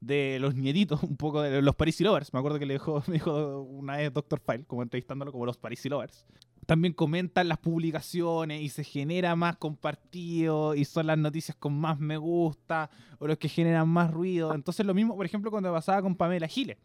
de 0.00 0.38
los 0.40 0.54
nietitos, 0.54 1.02
un 1.04 1.16
poco 1.16 1.42
de 1.42 1.62
los 1.62 1.74
Parisi 1.74 2.04
Lovers. 2.04 2.32
Me 2.32 2.38
acuerdo 2.38 2.58
que 2.58 2.66
le 2.66 2.74
dijo, 2.74 3.02
me 3.06 3.14
dijo 3.14 3.62
una 3.62 3.96
vez 3.96 4.12
Dr. 4.12 4.40
File, 4.40 4.64
como 4.66 4.82
entrevistándolo 4.82 5.32
como 5.32 5.46
los 5.46 5.56
Parisi 5.56 5.88
Lovers. 5.88 6.26
También 6.68 6.92
comentan 6.92 7.48
las 7.48 7.56
publicaciones 7.56 8.60
y 8.60 8.68
se 8.68 8.84
genera 8.84 9.34
más 9.36 9.56
compartido 9.56 10.74
y 10.74 10.84
son 10.84 11.06
las 11.06 11.16
noticias 11.16 11.56
con 11.56 11.72
más 11.72 11.98
me 11.98 12.18
gusta 12.18 12.90
o 13.18 13.26
los 13.26 13.38
que 13.38 13.48
generan 13.48 13.88
más 13.88 14.10
ruido. 14.10 14.52
Entonces 14.52 14.84
lo 14.84 14.92
mismo, 14.92 15.16
por 15.16 15.24
ejemplo, 15.24 15.50
cuando 15.50 15.72
pasaba 15.72 16.02
con 16.02 16.14
Pamela 16.14 16.46
Giles. 16.46 16.76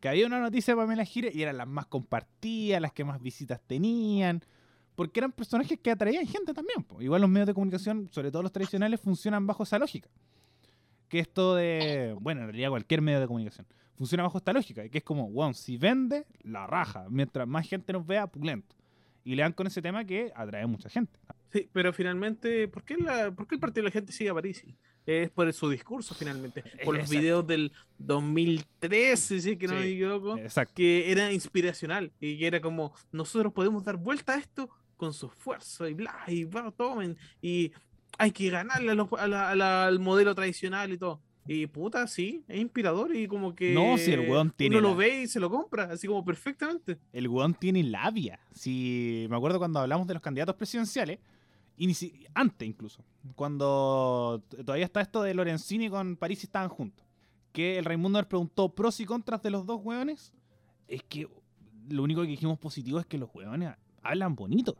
Que 0.00 0.08
había 0.08 0.26
una 0.26 0.40
noticia 0.40 0.74
de 0.74 0.80
Pamela 0.80 1.04
Giles 1.04 1.36
y 1.36 1.42
eran 1.42 1.56
las 1.56 1.68
más 1.68 1.86
compartidas, 1.86 2.82
las 2.82 2.92
que 2.92 3.04
más 3.04 3.22
visitas 3.22 3.60
tenían. 3.64 4.42
Porque 4.96 5.20
eran 5.20 5.30
personajes 5.30 5.78
que 5.78 5.92
atraían 5.92 6.26
gente 6.26 6.52
también. 6.52 6.84
Igual 6.98 7.20
los 7.20 7.30
medios 7.30 7.46
de 7.46 7.54
comunicación, 7.54 8.08
sobre 8.10 8.32
todo 8.32 8.42
los 8.42 8.50
tradicionales, 8.50 9.00
funcionan 9.00 9.46
bajo 9.46 9.62
esa 9.62 9.78
lógica 9.78 10.10
que 11.08 11.20
esto 11.20 11.54
de, 11.54 12.16
bueno, 12.20 12.40
en 12.40 12.48
realidad 12.48 12.70
cualquier 12.70 13.02
medio 13.02 13.20
de 13.20 13.28
comunicación, 13.28 13.68
funciona 13.94 14.24
bajo 14.24 14.38
esta 14.38 14.52
lógica, 14.52 14.88
que 14.88 14.98
es 14.98 15.04
como, 15.04 15.30
wow, 15.30 15.54
si 15.54 15.76
vende, 15.76 16.26
la 16.42 16.66
raja, 16.66 17.06
mientras 17.08 17.46
más 17.46 17.68
gente 17.68 17.92
nos 17.92 18.04
vea, 18.04 18.26
pulento. 18.26 18.74
Y 19.26 19.34
le 19.34 19.42
dan 19.42 19.52
con 19.52 19.66
ese 19.66 19.82
tema 19.82 20.04
que 20.04 20.30
atrae 20.36 20.64
mucha 20.66 20.88
gente. 20.88 21.18
Sí, 21.52 21.68
pero 21.72 21.92
finalmente, 21.92 22.68
¿por 22.68 22.84
qué, 22.84 22.96
la, 22.96 23.32
¿por 23.32 23.46
qué 23.48 23.56
el 23.56 23.60
partido 23.60 23.82
de 23.82 23.88
la 23.88 23.92
gente 23.92 24.12
sigue 24.12 24.30
a 24.30 24.34
Parisi? 24.34 24.74
Es 25.04 25.30
por 25.30 25.52
su 25.52 25.68
discurso, 25.68 26.14
finalmente. 26.14 26.62
Por 26.84 26.96
los 26.96 27.10
videos 27.10 27.44
del 27.46 27.72
2013, 27.98 29.40
si 29.40 29.50
es 29.52 29.58
que 29.58 29.66
no 29.66 29.74
Sí, 29.74 29.78
me 29.80 29.88
equivoco. 29.88 30.38
Exacto. 30.38 30.74
que 30.76 31.10
era 31.10 31.32
inspiracional 31.32 32.12
y 32.20 32.38
que 32.38 32.46
era 32.46 32.60
como 32.60 32.94
nosotros 33.12 33.52
podemos 33.52 33.84
dar 33.84 33.96
vuelta 33.96 34.34
a 34.34 34.38
esto 34.38 34.68
con 34.96 35.12
su 35.12 35.26
esfuerzo 35.26 35.86
y 35.88 35.94
bla 35.94 36.14
y 36.28 36.44
va, 36.44 36.70
tomen 36.70 37.16
y 37.42 37.72
hay 38.18 38.30
que 38.30 38.48
ganarle 38.50 38.92
a 38.92 38.94
los- 38.94 39.12
a 39.18 39.26
la- 39.28 39.50
a 39.50 39.54
la- 39.54 39.86
al 39.86 39.98
modelo 39.98 40.34
tradicional 40.34 40.92
y 40.92 40.98
todo 40.98 41.20
y 41.46 41.66
puta 41.66 42.06
sí 42.06 42.44
es 42.48 42.60
inspirador 42.60 43.14
y 43.14 43.26
como 43.26 43.54
que 43.54 43.72
No, 43.72 43.96
si 43.98 44.12
el 44.12 44.28
weón 44.28 44.50
tiene 44.50 44.78
uno 44.78 44.90
lo 44.90 44.96
ve 44.96 45.22
y 45.22 45.26
se 45.26 45.40
lo 45.40 45.50
compra 45.50 45.84
así 45.84 46.06
como 46.06 46.24
perfectamente 46.24 46.98
El 47.12 47.28
weón 47.28 47.54
tiene 47.54 47.82
labia. 47.82 48.40
Si 48.52 49.26
me 49.30 49.36
acuerdo 49.36 49.58
cuando 49.58 49.80
hablamos 49.80 50.06
de 50.06 50.14
los 50.14 50.22
candidatos 50.22 50.56
presidenciales, 50.56 51.18
antes 52.34 52.68
incluso, 52.68 53.04
cuando 53.34 54.42
todavía 54.64 54.86
está 54.86 55.00
esto 55.00 55.22
de 55.22 55.34
Lorenzini 55.34 55.90
con 55.90 56.16
París 56.16 56.42
y 56.42 56.46
estaban 56.46 56.68
juntos, 56.68 57.06
que 57.52 57.78
el 57.78 57.84
Raimundo 57.84 58.18
nos 58.18 58.26
preguntó 58.26 58.74
pros 58.74 59.00
y 59.00 59.04
contras 59.04 59.42
de 59.42 59.50
los 59.50 59.66
dos 59.66 59.80
weones, 59.82 60.32
es 60.88 61.02
que 61.02 61.28
lo 61.88 62.02
único 62.02 62.22
que 62.22 62.28
dijimos 62.28 62.58
positivo 62.58 62.98
es 62.98 63.06
que 63.06 63.18
los 63.18 63.34
weones 63.34 63.74
hablan 64.02 64.34
bonito, 64.34 64.76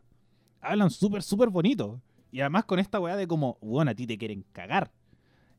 hablan 0.60 0.90
súper, 0.90 1.22
súper 1.22 1.50
bonito. 1.50 2.00
Y 2.32 2.40
además 2.40 2.64
con 2.64 2.78
esta 2.78 3.00
weá 3.00 3.16
de 3.16 3.26
como, 3.26 3.56
weón, 3.60 3.88
a 3.88 3.94
ti 3.94 4.06
te 4.06 4.18
quieren 4.18 4.44
cagar. 4.52 4.90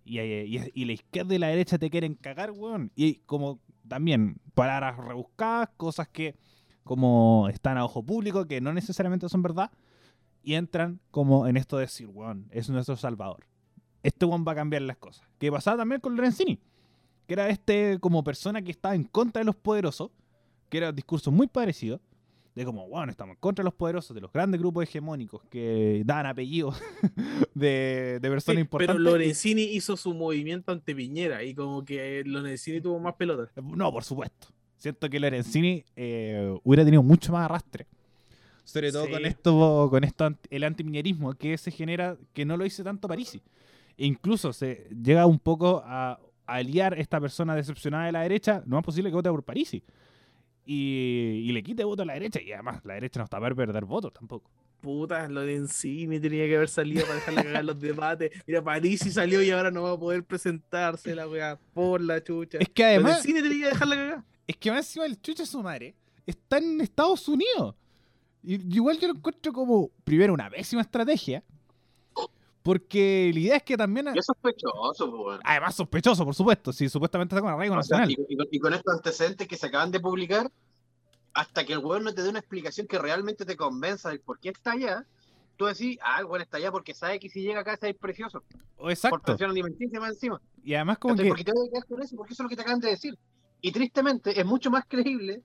Y, 0.08 0.20
eh, 0.20 0.72
y 0.74 0.86
la 0.86 0.94
izquierda 0.94 1.36
y 1.36 1.38
la 1.38 1.48
derecha 1.48 1.78
te 1.78 1.90
quieren 1.90 2.16
cagar, 2.16 2.52
weón. 2.52 2.92
Y 2.96 3.16
como 3.26 3.60
también 3.88 4.40
palabras 4.54 4.98
rebuscadas, 4.98 5.70
cosas 5.78 6.08
que 6.08 6.36
como 6.84 7.50
están 7.50 7.78
a 7.78 7.86
ojo 7.86 8.02
público, 8.02 8.48
que 8.48 8.62
no 8.62 8.74
necesariamente 8.74 9.28
son 9.28 9.44
verdad, 9.44 9.72
y 10.42 10.54
entran 10.54 11.02
como 11.12 11.48
en 11.48 11.58
esto 11.58 11.78
de 11.78 11.82
decir, 11.82 12.08
weón, 12.08 12.48
es 12.52 12.70
nuestro 12.70 12.96
salvador. 12.96 13.46
Este 14.02 14.26
weón 14.26 14.46
va 14.48 14.54
a 14.54 14.56
cambiar 14.56 14.84
las 14.84 14.98
cosas. 14.98 15.28
Que 15.38 15.52
pasaba 15.52 15.78
también 15.78 16.00
con 16.00 16.16
Lorenzini, 16.16 16.60
que 17.28 17.34
era 17.34 17.50
este 17.50 18.00
como 18.00 18.24
persona 18.24 18.62
que 18.62 18.72
estaba 18.72 18.96
en 18.96 19.04
contra 19.04 19.42
de 19.42 19.46
los 19.46 19.56
poderosos, 19.56 20.12
que 20.70 20.78
era 20.78 20.90
un 20.90 20.96
discurso 20.96 21.32
muy 21.32 21.48
parecido, 21.48 22.00
de 22.58 22.66
como, 22.66 22.86
weón, 22.86 23.10
estamos 23.10 23.36
en 23.36 23.40
contra 23.40 23.62
de 23.64 23.66
los 23.68 23.74
poderosos, 23.76 24.16
de 24.16 24.22
los 24.22 24.32
grandes 24.34 24.60
grupos 24.60 24.84
hegemónicos 24.84 25.44
que 25.50 26.02
dan 26.06 26.26
apellidos 26.26 26.82
de, 27.54 28.20
de 28.22 28.30
personas 28.30 28.56
Sí, 28.56 28.62
importantes. 28.62 28.96
pero 29.04 29.12
Lorenzini 29.12 29.62
hizo 29.64 29.96
su 29.96 30.14
movimiento 30.14 30.72
ante 30.72 30.96
Piñera 30.96 31.44
y 31.44 31.54
como 31.54 31.86
que 31.86 32.24
Lorenzini 32.26 32.82
tuvo 32.82 33.00
más 33.00 33.14
pelota 33.16 33.50
No, 33.62 33.92
por 33.92 34.04
supuesto. 34.04 34.48
Siento 34.78 35.10
que 35.10 35.20
Lorenzini 35.20 35.84
eh, 35.96 36.56
hubiera 36.64 36.84
tenido 36.84 37.04
mucho 37.04 37.32
más 37.32 37.46
arrastre. 37.46 37.86
Sobre 38.64 38.92
todo 38.92 39.06
Sí. 39.06 39.12
con 39.12 39.26
esto, 39.26 39.88
con 39.90 40.04
esto 40.04 40.30
el 40.50 40.64
antiminerismo 40.64 41.34
que 41.36 41.58
se 41.58 41.72
genera, 41.72 42.18
que 42.34 42.44
no 42.46 42.58
lo 42.58 42.64
dice 42.64 42.84
tanto 42.84 43.08
Parisi. 43.08 43.42
E 43.98 44.06
incluso 44.06 44.52
se 44.54 44.88
llega 45.04 45.26
un 45.26 45.40
poco 45.40 45.82
a, 45.86 46.12
a 46.46 46.54
aliar 46.56 47.00
esta 47.00 47.20
persona 47.22 47.56
decepcionada 47.56 48.06
de 48.08 48.12
la 48.12 48.22
derecha, 48.22 48.62
no 48.66 48.78
es 48.80 48.84
posible 48.86 49.10
que 49.10 49.16
vote 49.16 49.30
por 49.30 49.44
Parisi. 49.44 49.82
Y, 50.70 51.44
y 51.46 51.52
le 51.54 51.64
quite 51.64 51.86
voto 51.86 52.02
a 52.02 52.06
la 52.06 52.14
derecha, 52.14 52.42
y 52.42 52.52
además 52.52 52.84
la 52.84 52.96
derecha 52.96 53.22
no 53.22 53.24
está 53.24 53.40
para 53.40 53.56
perder 53.56 53.86
votos 53.86 54.12
tampoco. 54.12 54.52
Puta, 54.82 55.26
Lorenzini 55.30 56.20
tenía 56.20 56.46
que 56.46 56.58
haber 56.58 56.68
salido 56.68 57.04
para 57.04 57.16
dejarle 57.16 57.44
cagar 57.44 57.66
los 57.66 57.80
debates. 57.80 58.32
Mira, 58.46 58.62
Parisi 58.62 59.10
salió 59.10 59.42
y 59.42 59.50
ahora 59.50 59.72
no 59.72 59.84
va 59.84 59.94
a 59.94 59.98
poder 59.98 60.26
presentarse 60.26 61.16
la 61.16 61.26
weá 61.26 61.58
por 61.74 62.02
la 62.02 62.22
chucha. 62.22 62.58
Es 62.60 62.68
que 62.68 62.84
además, 62.84 63.26
Lorenzini 63.26 63.42
tenía 63.42 63.64
que 63.68 63.74
dejarla 63.74 63.96
cagar. 63.96 64.24
es 64.46 64.58
que 64.58 64.70
más 64.70 64.80
encima 64.80 65.06
el 65.06 65.22
chucha 65.22 65.44
de 65.44 65.48
su 65.48 65.64
madre 65.64 65.96
está 66.26 66.58
en 66.58 66.82
Estados 66.82 67.28
Unidos. 67.30 67.74
Y 68.44 68.76
igual 68.76 69.00
yo 69.00 69.08
lo 69.08 69.16
encuentro 69.16 69.54
como, 69.54 69.90
primero, 70.04 70.34
una 70.34 70.50
pésima 70.50 70.82
estrategia. 70.82 71.44
Porque 72.68 73.32
la 73.34 73.40
idea 73.40 73.56
es 73.56 73.64
que 73.64 73.78
también. 73.78 74.08
Y 74.14 74.20
es 74.20 74.26
sospechoso, 74.26 75.10
pues, 75.10 75.22
weón. 75.26 75.40
Además, 75.46 75.74
sospechoso, 75.74 76.26
por 76.26 76.36
supuesto. 76.36 76.74
Si 76.74 76.90
supuestamente 76.90 77.34
está 77.34 77.42
con 77.42 77.54
arraigo 77.54 77.78
O 77.78 77.82
sea, 77.82 78.00
nacional. 78.00 78.26
y, 78.30 78.34
y 78.34 78.36
con- 78.38 78.48
y 78.52 78.60
con 78.60 78.74
estos 78.74 78.94
antecedentes 78.94 79.48
que 79.48 79.56
se 79.56 79.68
acaban 79.68 79.90
de 79.90 80.02
publicar, 80.02 80.52
hasta 81.34 81.66
que 81.66 81.72
el 81.72 81.80
weón 81.80 82.04
no 82.04 82.14
te 82.14 82.24
dé 82.24 82.30
una 82.30 82.40
explicación 82.40 82.86
que 82.86 83.00
realmente 83.00 83.46
te 83.46 83.56
convenza 83.56 84.10
de 84.10 84.20
por 84.20 84.38
qué 84.40 84.50
está 84.50 84.74
allá, 84.74 85.06
tú 85.56 85.64
decís, 85.66 85.98
ah, 86.04 86.20
el 86.20 86.26
weón 86.26 86.42
está 86.42 86.58
allá 86.58 86.70
porque 86.72 86.94
sabe 86.94 87.20
que 87.22 87.30
si 87.30 87.42
llega 87.42 87.62
acá 87.62 87.78
es 87.82 87.96
precioso. 87.96 88.44
O 88.76 88.82
Por 88.82 88.92
Exacto. 88.92 89.20
presión 89.24 89.52
alimenticia 89.52 90.00
más 90.02 90.10
encima. 90.12 90.42
Y 90.62 90.74
además, 90.74 90.98
como 90.98 91.14
¿Cachai? 91.14 91.24
que. 91.26 91.30
Porque 91.30 91.44
te 91.46 91.52
voy 91.54 91.68
a 91.68 91.72
quedar 91.72 91.86
con 91.88 92.02
eso, 92.04 92.16
porque 92.18 92.34
eso 92.34 92.44
es 92.44 92.46
lo 92.46 92.50
que 92.50 92.56
te 92.58 92.62
acaban 92.64 92.82
de 92.82 92.90
decir. 92.90 93.18
Y 93.62 93.72
tristemente 93.72 94.38
es 94.38 94.46
mucho 94.46 94.70
más 94.70 94.84
creíble 94.86 95.42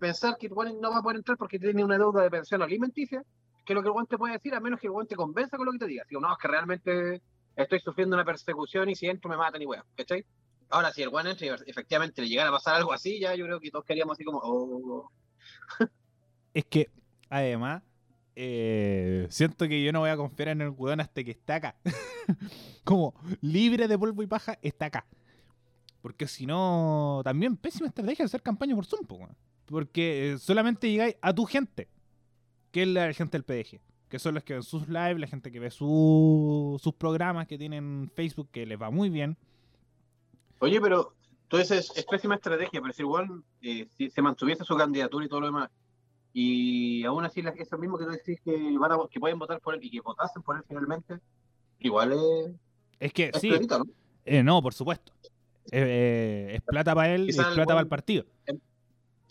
pensar 0.00 0.36
que 0.36 0.48
el 0.48 0.52
weón 0.52 0.80
no 0.80 0.90
va 0.90 0.98
a 0.98 1.02
poder 1.02 1.18
entrar 1.18 1.38
porque 1.38 1.60
tiene 1.60 1.84
una 1.84 1.96
deuda 1.96 2.22
de 2.22 2.30
pensión 2.30 2.60
alimenticia 2.60 3.22
que 3.66 3.74
lo 3.74 3.82
que 3.82 3.88
el 3.88 3.92
weón 3.92 4.06
te 4.06 4.16
puede 4.16 4.34
decir, 4.34 4.54
a 4.54 4.60
menos 4.60 4.80
que 4.80 4.86
el 4.86 4.92
weón 4.92 5.06
te 5.06 5.16
convenza 5.16 5.56
con 5.56 5.66
lo 5.66 5.72
que 5.72 5.78
te 5.78 5.86
diga. 5.86 6.04
Digo, 6.08 6.20
no, 6.20 6.32
es 6.32 6.38
que 6.38 6.48
realmente 6.48 7.20
estoy 7.56 7.80
sufriendo 7.80 8.16
una 8.16 8.24
persecución 8.24 8.88
y 8.88 8.94
si 8.94 9.06
entro 9.06 9.28
me 9.28 9.36
matan 9.36 9.60
y 9.60 9.66
weón, 9.66 9.84
¿cachai? 9.96 10.24
Ahora, 10.70 10.92
si 10.92 11.02
el 11.02 11.08
weón 11.08 11.26
entra 11.26 11.46
y 11.46 11.50
efectivamente 11.66 12.22
le 12.22 12.28
llegara 12.28 12.48
a 12.48 12.52
pasar 12.52 12.76
algo 12.76 12.92
así, 12.92 13.20
ya 13.20 13.34
yo 13.34 13.44
creo 13.44 13.60
que 13.60 13.70
todos 13.70 13.84
queríamos 13.84 14.16
así 14.16 14.24
como, 14.24 14.40
oh, 14.42 15.10
Es 16.54 16.64
que, 16.66 16.90
además, 17.28 17.82
eh, 18.36 19.26
siento 19.30 19.66
que 19.66 19.82
yo 19.82 19.92
no 19.92 20.00
voy 20.00 20.10
a 20.10 20.16
confiar 20.16 20.50
en 20.50 20.60
el 20.60 20.70
weón 20.70 21.00
hasta 21.00 21.24
que 21.24 21.32
esté 21.32 21.52
acá. 21.52 21.76
como 22.84 23.14
libre 23.40 23.88
de 23.88 23.98
polvo 23.98 24.22
y 24.22 24.26
paja, 24.26 24.58
está 24.62 24.86
acá. 24.86 25.06
Porque 26.02 26.28
si 26.28 26.46
no, 26.46 27.20
también 27.24 27.56
pésima 27.56 27.88
estrategia 27.88 28.24
hacer 28.24 28.42
campaña 28.42 28.76
por 28.76 28.86
Zoom. 28.86 29.06
Porque 29.64 30.32
eh, 30.32 30.38
solamente 30.38 30.88
llegáis 30.88 31.16
a 31.20 31.34
tu 31.34 31.44
gente, 31.46 31.88
que 32.76 32.82
es 32.82 32.88
la 32.88 33.10
gente 33.14 33.38
del 33.38 33.44
PDG. 33.44 33.80
Que 34.10 34.18
son 34.18 34.34
los 34.34 34.44
que 34.44 34.52
ven 34.52 34.62
sus 34.62 34.86
lives, 34.86 35.18
la 35.18 35.26
gente 35.26 35.50
que 35.50 35.58
ve 35.58 35.70
su- 35.70 36.78
sus 36.78 36.92
programas 36.92 37.46
que 37.46 37.56
tienen 37.56 38.10
Facebook, 38.14 38.50
que 38.52 38.66
les 38.66 38.78
va 38.80 38.90
muy 38.90 39.08
bien. 39.08 39.34
Oye, 40.58 40.78
pero 40.78 41.14
entonces 41.44 41.90
es 41.96 42.04
pésima 42.04 42.34
estrategia, 42.34 42.82
pero 42.82 42.92
si 42.92 43.00
igual 43.02 43.42
eh, 43.62 43.88
si 43.96 44.10
se 44.10 44.20
mantuviese 44.20 44.62
su 44.62 44.76
candidatura 44.76 45.24
y 45.24 45.28
todo 45.30 45.40
lo 45.40 45.46
demás, 45.46 45.70
y 46.34 47.02
aún 47.04 47.24
así 47.24 47.40
la- 47.40 47.50
eso 47.50 47.78
mismo 47.78 47.96
que 47.96 48.04
tú 48.04 48.10
decís 48.10 48.38
que, 48.44 48.76
van 48.78 48.92
a, 48.92 48.98
que 49.10 49.18
pueden 49.20 49.38
votar 49.38 49.58
por 49.60 49.74
él 49.74 49.80
y 49.82 49.90
que 49.90 50.00
votasen 50.02 50.42
por 50.42 50.56
él 50.58 50.62
finalmente, 50.68 51.18
igual 51.80 52.12
es, 52.12 52.20
Es 53.00 53.12
que 53.14 53.30
es 53.32 53.40
sí, 53.40 53.48
¿no? 53.70 53.84
eh, 54.26 54.42
no, 54.42 54.60
por 54.60 54.74
supuesto. 54.74 55.12
Eh, 55.72 55.80
eh, 55.80 56.54
es 56.56 56.60
plata 56.62 56.94
para 56.94 57.14
él 57.14 57.24
y 57.26 57.30
es 57.30 57.36
plata 57.36 57.64
para 57.68 57.80
el 57.80 57.88
partido. 57.88 58.26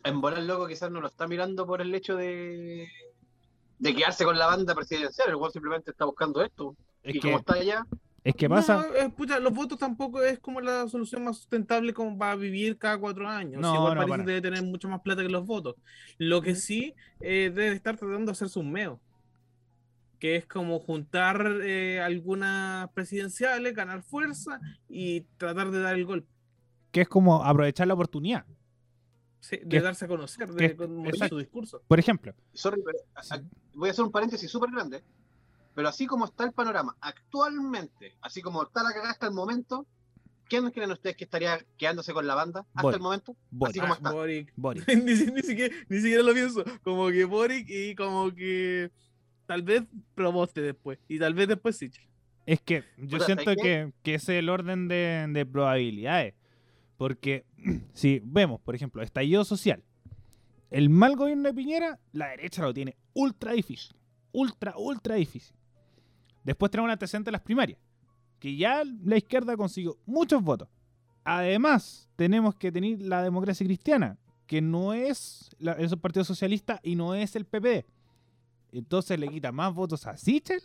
En 0.03 0.19
volar 0.19 0.41
loco 0.41 0.67
quizás 0.67 0.89
no 0.91 0.99
lo 0.99 1.07
está 1.07 1.27
mirando 1.27 1.65
por 1.67 1.81
el 1.81 1.93
hecho 1.95 2.15
de, 2.15 2.87
de 3.89 3.95
quedarse 3.95 4.23
con 4.25 4.37
la 4.37 4.47
banda 4.47 4.73
presidencial, 4.75 5.29
el 5.29 5.37
cual 5.37 5.51
simplemente 5.51 5.91
está 5.91 6.05
buscando 6.05 6.43
esto. 6.43 6.75
Es 7.03 7.15
y 7.15 7.19
que, 7.19 7.27
como 7.27 7.39
está 7.39 7.53
allá, 7.55 7.85
es 8.23 8.35
que 8.35 8.49
pasa. 8.49 8.87
No, 9.01 9.15
pucha, 9.15 9.39
los 9.39 9.53
votos 9.53 9.77
tampoco 9.77 10.23
es 10.23 10.39
como 10.39 10.59
la 10.61 10.87
solución 10.87 11.23
más 11.23 11.37
sustentable 11.37 11.93
como 11.93 12.17
para 12.17 12.35
vivir 12.35 12.77
cada 12.77 12.97
cuatro 12.97 13.27
años. 13.27 13.61
No, 13.61 13.75
igual 13.75 13.93
no, 13.93 13.99
París 14.01 14.09
para. 14.11 14.23
debe 14.23 14.41
tener 14.41 14.63
mucho 14.63 14.89
más 14.89 15.01
plata 15.01 15.21
que 15.21 15.29
los 15.29 15.45
votos. 15.45 15.75
Lo 16.17 16.41
que 16.41 16.55
sí 16.55 16.93
eh, 17.19 17.51
debe 17.53 17.73
estar 17.73 17.95
tratando 17.97 18.25
de 18.25 18.31
hacerse 18.31 18.57
un 18.59 18.71
meo. 18.71 18.99
Que 20.19 20.37
es 20.37 20.45
como 20.47 20.79
juntar 20.79 21.59
eh, 21.61 22.01
algunas 22.01 22.89
presidenciales, 22.93 23.75
ganar 23.75 24.01
fuerza 24.01 24.59
y 24.89 25.21
tratar 25.37 25.69
de 25.69 25.81
dar 25.81 25.93
el 25.95 26.05
golpe. 26.05 26.27
que 26.91 27.01
es 27.01 27.09
como 27.09 27.43
aprovechar 27.43 27.85
la 27.87 27.93
oportunidad. 27.93 28.45
sí, 29.41 29.57
de 29.57 29.67
Que- 29.67 29.81
darse 29.81 30.05
a 30.05 30.07
conocer, 30.07 30.47
que- 30.49 30.69
de 30.69 30.75
con 30.75 31.05
exacto. 31.05 31.35
su 31.35 31.39
discurso. 31.39 31.83
Por 31.87 31.99
ejemplo, 31.99 32.33
sorry, 32.53 32.81
pero 32.83 32.97
voy 33.75 33.89
a 33.89 33.91
hacer 33.91 34.05
un 34.05 34.11
paréntesis 34.11 34.49
súper 34.49 34.71
grande, 34.71 35.03
pero 35.73 35.87
así 35.89 36.05
como 36.07 36.25
está 36.25 36.43
el 36.45 36.51
panorama 36.53 36.95
actualmente, 37.01 38.13
así 38.21 38.41
como 38.41 38.63
está 38.63 38.81
la 38.83 38.89
cagada 38.91 39.11
hasta 39.11 39.27
el 39.27 39.33
momento, 39.33 39.85
¿quién 40.47 40.69
creen 40.71 40.91
ustedes 40.91 41.15
que 41.17 41.25
estaría 41.25 41.59
quedándose 41.77 42.13
con 42.13 42.25
la 42.27 42.35
banda 42.35 42.61
hasta 42.73 42.81
Boric. 42.81 42.95
el 42.97 43.01
momento? 43.03 43.35
Boric. 43.51 43.71
Así 43.71 43.79
como 43.79 43.93
Ah, 43.93 43.97
está. 43.97 44.11
Boric. 44.11 44.53
Boric. 44.55 44.87
ni, 44.95 45.13
ni 45.13 45.41
siquiera, 45.41 45.75
ni 45.89 45.97
siquiera 45.97 46.23
lo 46.23 46.33
pienso. 46.33 46.63
Como 46.83 47.07
que 47.09 47.25
Boric 47.25 47.67
y 47.69 47.95
como 47.95 48.33
que 48.33 48.91
tal 49.45 49.61
vez 49.63 49.83
Proboste 50.15 50.61
después. 50.61 50.97
Y 51.07 51.19
tal 51.19 51.33
vez 51.33 51.47
después 51.47 51.77
Sichel. 51.77 52.07
Es 52.45 52.61
que 52.61 52.83
yo 52.97 53.17
Puta, 53.17 53.25
siento 53.25 53.55
que, 53.55 53.91
que 54.03 54.15
ese 54.15 54.35
es 54.37 54.39
el 54.39 54.49
orden 54.49 54.87
de, 54.87 55.25
de 55.29 55.45
probabilidades. 55.45 56.35
Porque 56.97 57.45
si 57.93 58.21
vemos, 58.23 58.61
por 58.61 58.75
ejemplo, 58.75 59.01
estallido 59.01 59.43
social, 59.43 59.83
el 60.75 60.89
mal 60.89 61.15
gobierno 61.15 61.43
de 61.43 61.53
Piñera, 61.53 61.97
la 62.11 62.27
derecha 62.31 62.61
lo 62.61 62.73
tiene 62.73 62.97
ultra 63.13 63.53
difícil. 63.53 63.95
Ultra, 64.33 64.73
ultra 64.77 65.15
difícil. 65.15 65.55
Después 66.43 66.69
tenemos 66.69 66.87
un 66.87 66.91
antecedente 66.91 67.29
de 67.29 67.31
las 67.31 67.43
primarias, 67.43 67.79
que 68.39 68.57
ya 68.57 68.83
la 68.83 69.15
izquierda 69.15 69.55
consiguió 69.55 69.97
muchos 70.05 70.43
votos. 70.43 70.67
Además, 71.23 72.09
tenemos 72.17 72.55
que 72.55 72.73
tener 72.73 73.01
la 73.01 73.23
democracia 73.23 73.65
cristiana, 73.65 74.17
que 74.47 74.61
no 74.61 74.93
es, 74.93 75.49
es 75.59 75.91
el 75.93 75.97
Partido 75.97 76.25
Socialista 76.25 76.81
y 76.83 76.97
no 76.97 77.15
es 77.15 77.37
el 77.37 77.45
PP. 77.45 77.85
Entonces 78.73 79.17
le 79.17 79.29
quita 79.29 79.53
más 79.53 79.73
votos 79.73 80.05
a 80.05 80.17
Sichel 80.17 80.61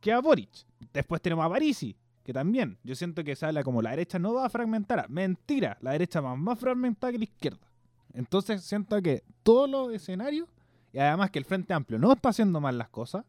que 0.00 0.12
a 0.12 0.18
Boric. 0.18 0.50
Después 0.92 1.22
tenemos 1.22 1.46
a 1.46 1.48
Parisi, 1.48 1.94
que 2.24 2.32
también 2.32 2.78
yo 2.82 2.96
siento 2.96 3.22
que 3.22 3.36
se 3.36 3.46
habla 3.46 3.62
como 3.62 3.80
la 3.80 3.90
derecha 3.90 4.18
no 4.18 4.34
va 4.34 4.46
a 4.46 4.50
fragmentar. 4.50 5.08
Mentira, 5.08 5.78
la 5.82 5.92
derecha 5.92 6.20
va 6.20 6.34
más 6.34 6.58
fragmentada 6.58 7.12
que 7.12 7.18
la 7.18 7.24
izquierda. 7.24 7.73
Entonces 8.14 8.62
siento 8.62 9.00
que 9.02 9.22
todos 9.42 9.68
los 9.68 9.92
escenarios, 9.92 10.48
y 10.92 10.98
además 10.98 11.30
que 11.30 11.38
el 11.38 11.44
Frente 11.44 11.74
Amplio 11.74 11.98
no 11.98 12.12
está 12.12 12.30
haciendo 12.30 12.60
mal 12.60 12.78
las 12.78 12.88
cosas, 12.88 13.24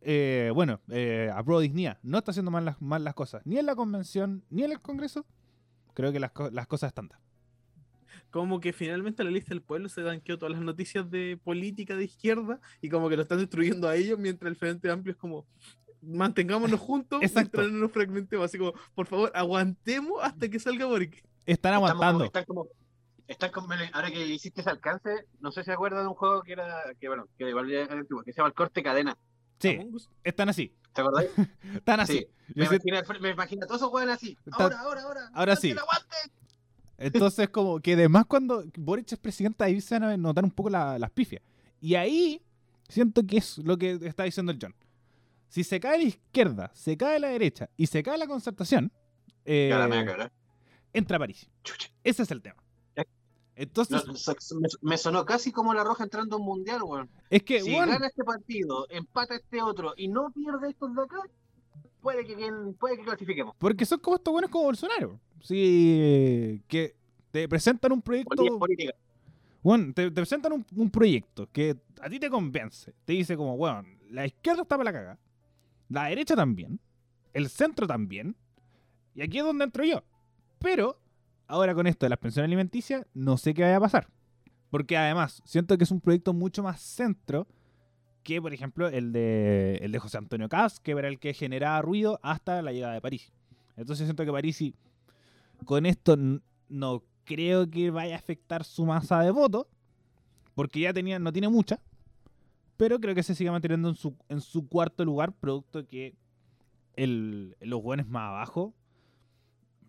eh, 0.00 0.50
bueno, 0.54 0.80
eh, 0.88 1.30
a 1.34 1.42
Pro 1.44 1.60
Dignidad 1.60 1.98
no 2.02 2.18
está 2.18 2.32
haciendo 2.32 2.50
mal 2.50 2.64
las, 2.64 2.80
mal 2.82 3.04
las 3.04 3.14
cosas, 3.14 3.42
ni 3.44 3.58
en 3.58 3.66
la 3.66 3.74
convención, 3.76 4.44
ni 4.50 4.64
en 4.64 4.72
el 4.72 4.80
Congreso, 4.80 5.24
creo 5.94 6.12
que 6.12 6.20
las, 6.20 6.32
co- 6.32 6.50
las 6.50 6.66
cosas 6.66 6.88
están 6.88 7.08
dadas. 7.08 7.22
Como 8.30 8.60
que 8.60 8.72
finalmente 8.72 9.22
la 9.24 9.30
lista 9.30 9.50
del 9.50 9.62
pueblo 9.62 9.88
se 9.88 10.02
banqueó 10.02 10.38
todas 10.38 10.54
las 10.54 10.62
noticias 10.64 11.08
de 11.10 11.38
política 11.42 11.94
de 11.96 12.04
izquierda 12.04 12.60
y 12.80 12.88
como 12.88 13.08
que 13.08 13.16
lo 13.16 13.22
están 13.22 13.38
destruyendo 13.38 13.88
a 13.88 13.94
ellos 13.96 14.18
mientras 14.18 14.48
el 14.50 14.56
Frente 14.56 14.90
Amplio 14.90 15.12
es 15.12 15.18
como 15.18 15.46
mantengámonos 16.00 16.80
juntos 16.80 17.22
Exacto. 17.22 17.58
mientras 17.58 17.72
no 17.72 17.78
nos 17.80 17.92
fragmentemos. 17.92 18.44
Así 18.46 18.58
como, 18.58 18.72
por 18.94 19.06
favor, 19.06 19.30
aguantemos 19.34 20.18
hasta 20.22 20.48
que 20.48 20.58
salga 20.58 20.86
Boric. 20.86 21.22
Están 21.46 21.74
aguantando. 21.74 22.12
como- 22.14 22.24
están 22.24 22.44
como, 22.44 22.66
están 23.28 23.50
ahora 23.92 24.10
que 24.10 24.26
hiciste 24.26 24.60
ese 24.60 24.70
alcance, 24.70 25.26
no 25.40 25.52
sé 25.52 25.62
si 25.62 25.66
se 25.66 25.72
acuerdan 25.72 26.02
de 26.02 26.08
un 26.08 26.14
juego 26.14 26.42
que 26.42 26.52
era, 26.52 26.82
que 27.00 27.08
bueno, 27.08 27.26
que 27.38 27.48
igual 27.48 27.68
ya 27.70 27.82
es 27.82 27.90
antiguo, 27.90 28.22
que 28.22 28.32
se 28.32 28.38
llama 28.38 28.48
el 28.48 28.54
corte 28.54 28.82
cadena. 28.82 29.16
Sí, 29.58 29.78
están 30.24 30.48
así. 30.48 30.74
¿Te 30.92 31.00
acordáis? 31.00 31.30
Están 31.74 32.00
así. 32.00 32.18
Sí. 32.18 32.26
Me 32.54 32.66
sé- 32.66 32.74
imagino, 32.84 33.20
me 33.20 33.30
imagino 33.30 33.64
a 33.64 33.66
todos 33.66 33.80
esos 33.80 33.92
hueones 33.92 34.16
así. 34.16 34.36
Está- 34.44 34.64
Ahora, 34.64 34.80
ahora, 34.80 35.02
ahora. 35.02 35.30
Ahora 35.32 35.56
sí. 35.56 35.74
Entonces, 36.98 37.48
como 37.48 37.80
que 37.80 37.94
además 37.94 38.26
cuando 38.26 38.64
Boric 38.76 39.10
es 39.12 39.18
presidente, 39.18 39.64
ahí 39.64 39.80
se 39.80 39.98
van 39.98 40.04
a 40.04 40.16
notar 40.16 40.44
un 40.44 40.50
poco 40.50 40.68
la- 40.70 40.98
las 40.98 41.10
pifias. 41.10 41.42
Y 41.80 41.94
ahí 41.94 42.42
siento 42.88 43.26
que 43.26 43.38
es 43.38 43.58
lo 43.58 43.76
que 43.78 43.98
está 44.02 44.24
diciendo 44.24 44.52
el 44.52 44.58
John. 44.60 44.74
Si 45.48 45.64
se 45.64 45.80
cae 45.80 45.98
la 45.98 46.04
izquierda, 46.04 46.70
se 46.74 46.96
cae 46.96 47.18
la 47.18 47.28
derecha 47.28 47.68
y 47.76 47.86
se 47.86 48.02
cae 48.02 48.18
la 48.18 48.26
concertación, 48.26 48.92
eh, 49.44 49.68
cara. 49.70 50.32
entra 50.92 51.18
París. 51.18 51.48
Chucha. 51.64 51.88
Ese 52.04 52.22
es 52.22 52.30
el 52.30 52.40
tema. 52.42 52.61
Entonces, 53.54 54.02
No, 54.06 54.60
me, 54.60 54.68
me 54.82 54.98
sonó 54.98 55.24
casi 55.26 55.52
como 55.52 55.74
la 55.74 55.84
roja 55.84 56.04
entrando 56.04 56.36
a 56.36 56.38
un 56.38 56.46
mundial, 56.46 56.82
weón. 56.82 57.10
es 57.30 57.42
que, 57.42 57.60
Si 57.60 57.70
bueno, 57.70 57.92
gana 57.92 58.06
este 58.06 58.24
partido, 58.24 58.86
empata 58.90 59.34
este 59.36 59.60
otro 59.62 59.92
y 59.96 60.08
no 60.08 60.30
pierde 60.32 60.70
estos 60.70 60.94
de 60.94 61.02
acá, 61.02 61.20
puede 62.00 62.24
que, 62.26 62.36
puede 62.78 62.96
que 62.98 63.04
clasifiquemos. 63.04 63.54
porque 63.58 63.84
son 63.84 64.00
como 64.00 64.16
estos 64.16 64.32
buenos 64.32 64.50
como 64.50 64.64
Bolsonaro. 64.64 65.20
Sí, 65.42 66.62
que 66.68 66.96
te 67.30 67.48
presentan 67.48 67.92
un 67.92 68.02
proyecto 68.02 68.58
Política. 68.58 68.94
Bueno, 69.62 69.92
te, 69.94 70.04
te 70.06 70.12
presentan 70.12 70.52
un, 70.52 70.66
un 70.76 70.90
proyecto 70.90 71.48
que 71.52 71.76
a 72.00 72.08
ti 72.08 72.18
te 72.18 72.30
convence. 72.30 72.94
Te 73.04 73.12
dice 73.12 73.36
como, 73.36 73.56
bueno, 73.56 73.84
la 74.10 74.26
izquierda 74.26 74.62
está 74.62 74.76
para 74.76 74.90
la 74.90 74.98
caga. 74.98 75.18
La 75.88 76.04
derecha 76.06 76.34
también. 76.34 76.80
El 77.32 77.48
centro 77.48 77.86
también. 77.86 78.36
Y 79.14 79.22
aquí 79.22 79.38
es 79.38 79.44
donde 79.44 79.64
entro 79.64 79.84
yo. 79.84 80.02
Pero, 80.58 80.98
ahora 81.46 81.74
con 81.74 81.86
esto 81.86 82.06
de 82.06 82.10
las 82.10 82.18
pensiones 82.18 82.48
alimenticias, 82.48 83.06
no 83.14 83.36
sé 83.36 83.54
qué 83.54 83.62
vaya 83.62 83.76
a 83.76 83.80
pasar. 83.80 84.08
Porque 84.70 84.96
además, 84.96 85.42
siento 85.44 85.76
que 85.76 85.84
es 85.84 85.90
un 85.90 86.00
proyecto 86.00 86.32
mucho 86.32 86.62
más 86.62 86.80
centro 86.80 87.46
que, 88.22 88.40
por 88.40 88.54
ejemplo, 88.54 88.88
el 88.88 89.12
de, 89.12 89.76
el 89.82 89.92
de 89.92 89.98
José 89.98 90.18
Antonio 90.18 90.48
Caz, 90.48 90.80
que 90.80 90.92
era 90.92 91.08
el 91.08 91.18
que 91.18 91.34
generaba 91.34 91.82
ruido 91.82 92.20
hasta 92.22 92.62
la 92.62 92.72
llegada 92.72 92.94
de 92.94 93.00
París. 93.00 93.32
Entonces 93.76 94.06
siento 94.06 94.24
que 94.24 94.32
París 94.32 94.62
con 95.64 95.86
esto 95.86 96.16
no 96.68 97.02
creo 97.24 97.70
que 97.70 97.90
vaya 97.90 98.16
a 98.16 98.18
afectar 98.18 98.64
su 98.64 98.84
masa 98.84 99.20
de 99.20 99.30
votos, 99.30 99.66
porque 100.54 100.80
ya 100.80 100.92
tenía, 100.92 101.18
no 101.18 101.32
tiene 101.32 101.48
mucha, 101.48 101.80
pero 102.76 102.98
creo 103.00 103.14
que 103.14 103.22
se 103.22 103.34
sigue 103.34 103.50
manteniendo 103.50 103.88
en 103.88 103.94
su, 103.94 104.16
en 104.28 104.40
su 104.40 104.66
cuarto 104.68 105.04
lugar, 105.04 105.32
producto 105.32 105.86
que 105.86 106.16
el, 106.94 107.56
los 107.60 107.82
buenos 107.82 108.08
más 108.08 108.28
abajo 108.28 108.74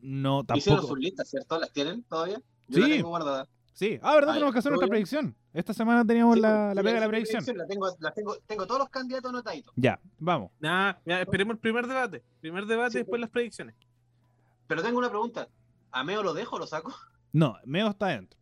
no 0.03 0.41
Hicieron 0.53 0.77
tampoco. 0.81 0.87
sus 0.95 0.99
listas, 0.99 1.29
¿cierto? 1.29 1.59
¿Las 1.59 1.71
tienen 1.71 2.03
todavía? 2.03 2.37
Yo 2.67 2.75
Sí. 2.75 2.81
la 2.81 2.95
tengo 2.97 3.09
guardada. 3.09 3.47
Sí, 3.73 3.99
ah, 4.03 4.13
verdad, 4.13 4.33
tenemos 4.33 4.53
que 4.53 4.59
hacer 4.59 4.69
¿todo 4.71 4.81
nuestra 4.81 4.85
bien? 4.95 5.05
predicción. 5.07 5.35
Esta 5.51 5.73
semana 5.73 6.05
teníamos 6.05 6.35
Sí, 6.35 6.41
la, 6.41 6.65
pues, 6.67 6.75
la 6.75 6.83
pega 6.83 6.93
de 6.95 6.99
la 7.01 7.07
predicción. 7.07 7.57
La 7.57 7.65
tengo, 7.65 7.87
la 7.99 8.11
tengo, 8.11 8.37
tengo 8.45 8.67
todos 8.67 8.79
los 8.79 8.89
candidatos 8.89 9.29
anotaditos. 9.29 9.73
Ya, 9.75 9.99
vamos. 10.19 10.51
Nada, 10.59 11.01
ya, 11.05 11.21
esperemos 11.21 11.55
el 11.55 11.59
primer 11.59 11.87
debate. 11.87 12.23
Primer 12.39 12.65
debate 12.67 12.91
Sí, 12.91 12.97
y 12.97 13.01
después 13.01 13.19
las 13.19 13.29
predicciones. 13.31 13.75
Pero 14.67 14.83
tengo 14.83 14.99
una 14.99 15.09
pregunta. 15.09 15.47
¿A 15.91 16.03
Meo 16.03 16.21
lo 16.23 16.33
dejo 16.33 16.55
o 16.55 16.59
lo 16.59 16.67
saco? 16.67 16.93
No, 17.31 17.57
Meo 17.65 17.89
está 17.89 18.07
dentro. 18.07 18.39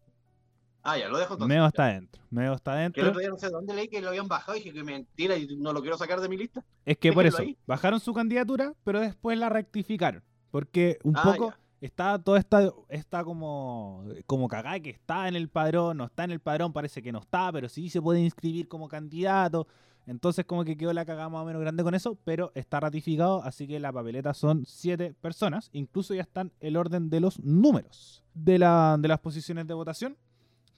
Ah, 0.84 0.98
ya, 0.98 1.08
lo 1.08 1.18
dejo 1.18 1.36
entonces. 1.36 1.56
Meo 1.56 1.66
está 1.68 1.86
dentro. 1.86 2.22
Meo 2.30 2.54
está 2.54 2.72
Que 2.74 2.78
el 2.78 2.84
dentro. 2.92 3.08
otro 3.10 3.20
día 3.20 3.30
no 3.30 3.38
sé 3.38 3.50
dónde 3.50 3.74
leí 3.74 3.88
que 3.88 4.02
lo 4.02 4.10
habían 4.10 4.28
bajado 4.28 4.58
y 4.58 4.62
dije 4.62 4.74
que 4.74 4.84
mentira 4.84 5.38
y 5.38 5.56
no 5.58 5.72
lo 5.74 5.82
quiero 5.82 5.98
sacar 5.98 6.20
de 6.20 6.28
mi 6.28 6.38
lista. 6.38 6.64
Es 6.86 6.98
que 6.98 7.14
por 7.14 7.26
eso, 7.26 7.38
ahí. 7.42 7.56
bajaron 7.68 8.00
su 8.00 8.14
candidatura, 8.14 8.74
pero 8.84 9.00
después 9.00 9.38
la 9.38 9.48
rectificaron. 9.50 10.24
Porque 10.52 11.00
un 11.04 11.16
Ah, 11.16 11.24
poco 11.32 11.50
ya. 11.52 11.60
está 11.82 12.20
toda 12.20 12.38
esta, 12.40 12.72
esta 12.90 13.24
como, 13.24 14.04
como 14.26 14.48
cagada 14.48 14.80
que 14.80 14.90
está 14.92 15.28
en 15.28 15.36
el 15.36 15.50
padrón, 15.50 15.98
no 15.98 16.06
está 16.06 16.26
en 16.26 16.32
el 16.32 16.40
padrón, 16.40 16.74
parece 16.74 17.02
que 17.02 17.12
no 17.12 17.20
está, 17.20 17.52
pero 17.52 17.70
sí 17.70 17.90
se 17.90 18.02
puede 18.02 18.20
inscribir 18.22 18.68
como 18.68 18.88
candidato. 18.88 19.68
Entonces 20.08 20.46
como 20.46 20.66
que 20.66 20.76
quedó 20.76 20.92
la 20.94 21.06
cagada 21.06 21.30
más 21.30 21.44
o 21.44 21.46
menos 21.46 21.62
grande 21.62 21.84
con 21.84 21.94
eso, 21.94 22.18
pero 22.26 22.52
está 22.56 22.80
ratificado, 22.80 23.44
así 23.44 23.68
que 23.68 23.80
la 23.80 23.94
papeleta 23.94 24.34
son 24.34 24.66
siete 24.66 25.14
personas, 25.14 25.70
incluso 25.74 26.14
ya 26.16 26.24
están 26.24 26.52
el 26.60 26.76
orden 26.76 27.10
de 27.12 27.20
los 27.20 27.40
números 27.40 28.24
de, 28.34 28.58
la, 28.58 28.98
de 29.00 29.08
las 29.08 29.20
posiciones 29.20 29.68
de 29.68 29.76
votación, 29.76 30.18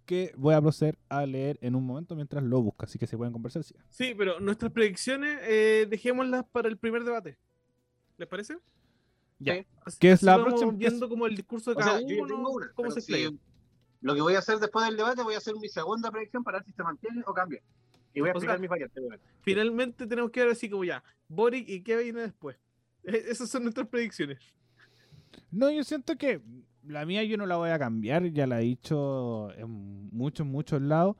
que 0.05 0.33
voy 0.35 0.53
a 0.53 0.61
proceder 0.61 0.99
a 1.07 1.25
leer 1.25 1.57
en 1.61 1.75
un 1.75 1.85
momento 1.85 2.15
mientras 2.17 2.43
lo 2.43 2.61
busca, 2.61 2.85
así 2.85 2.99
que 2.99 3.07
se 3.07 3.15
pueden 3.17 3.31
conversar. 3.31 3.63
sí. 3.63 3.73
Sí, 3.89 4.13
pero 4.15 4.41
nuestras 4.41 4.73
predicciones 4.73 5.39
eh, 5.43 5.87
dejémoslas 5.89 6.43
para 6.51 6.67
el 6.67 6.77
primer 6.77 7.05
debate. 7.05 7.37
¿Les 8.17 8.27
parece? 8.27 8.57
Ya. 9.43 9.55
Sí. 9.55 9.97
¿Qué 9.99 10.11
es 10.11 10.23
la 10.23 10.37
vamos 10.37 10.47
próxima? 10.53 10.71
Viendo 10.73 11.09
como 11.09 11.25
el 11.27 11.35
discurso 11.35 11.71
de 11.71 11.75
O 11.75 11.79
cada 11.79 11.97
sea, 11.99 12.01
yo 12.07 12.15
ya 12.15 12.21
uno, 12.23 12.27
tengo 12.35 12.51
una. 12.51 12.71
cómo 12.73 12.91
se 12.91 13.01
si- 13.01 13.39
lo 14.01 14.15
que 14.15 14.21
voy 14.21 14.35
a 14.35 14.39
hacer 14.39 14.59
después 14.59 14.85
del 14.85 14.97
debate, 14.97 15.23
voy 15.23 15.35
a 15.35 15.37
hacer 15.37 15.55
mi 15.55 15.67
segunda 15.69 16.11
predicción 16.11 16.43
para 16.43 16.57
ver 16.59 16.65
si 16.65 16.73
se 16.73 16.83
mantiene 16.83 17.23
o 17.25 17.33
cambia. 17.33 17.61
Y 18.13 18.19
voy 18.19 18.29
a 18.29 18.33
O 18.33 18.35
explicar 18.35 18.55
sea, 18.57 18.61
mis 18.61 18.69
variantes. 18.69 19.03
Finalmente 19.41 20.05
tenemos 20.07 20.29
que 20.31 20.41
ver 20.41 20.49
así 20.51 20.69
como 20.69 20.83
ya, 20.83 21.03
Boric 21.27 21.67
y 21.69 21.81
qué 21.81 21.97
viene 21.97 22.21
después. 22.21 22.57
Eh, 23.05 23.21
Esas 23.27 23.49
son 23.49 23.63
nuestras 23.63 23.87
predicciones. 23.87 24.39
No, 25.51 25.69
yo 25.69 25.83
siento 25.83 26.15
que 26.17 26.41
la 26.85 27.05
mía 27.05 27.23
yo 27.23 27.35
no 27.37 27.45
la 27.45 27.57
voy 27.57 27.69
a 27.69 27.77
cambiar, 27.79 28.25
ya 28.31 28.47
la 28.47 28.61
he 28.61 28.63
dicho 28.63 29.51
en 29.57 30.09
muchos, 30.11 30.45
muchos 30.47 30.81
lados. 30.81 31.15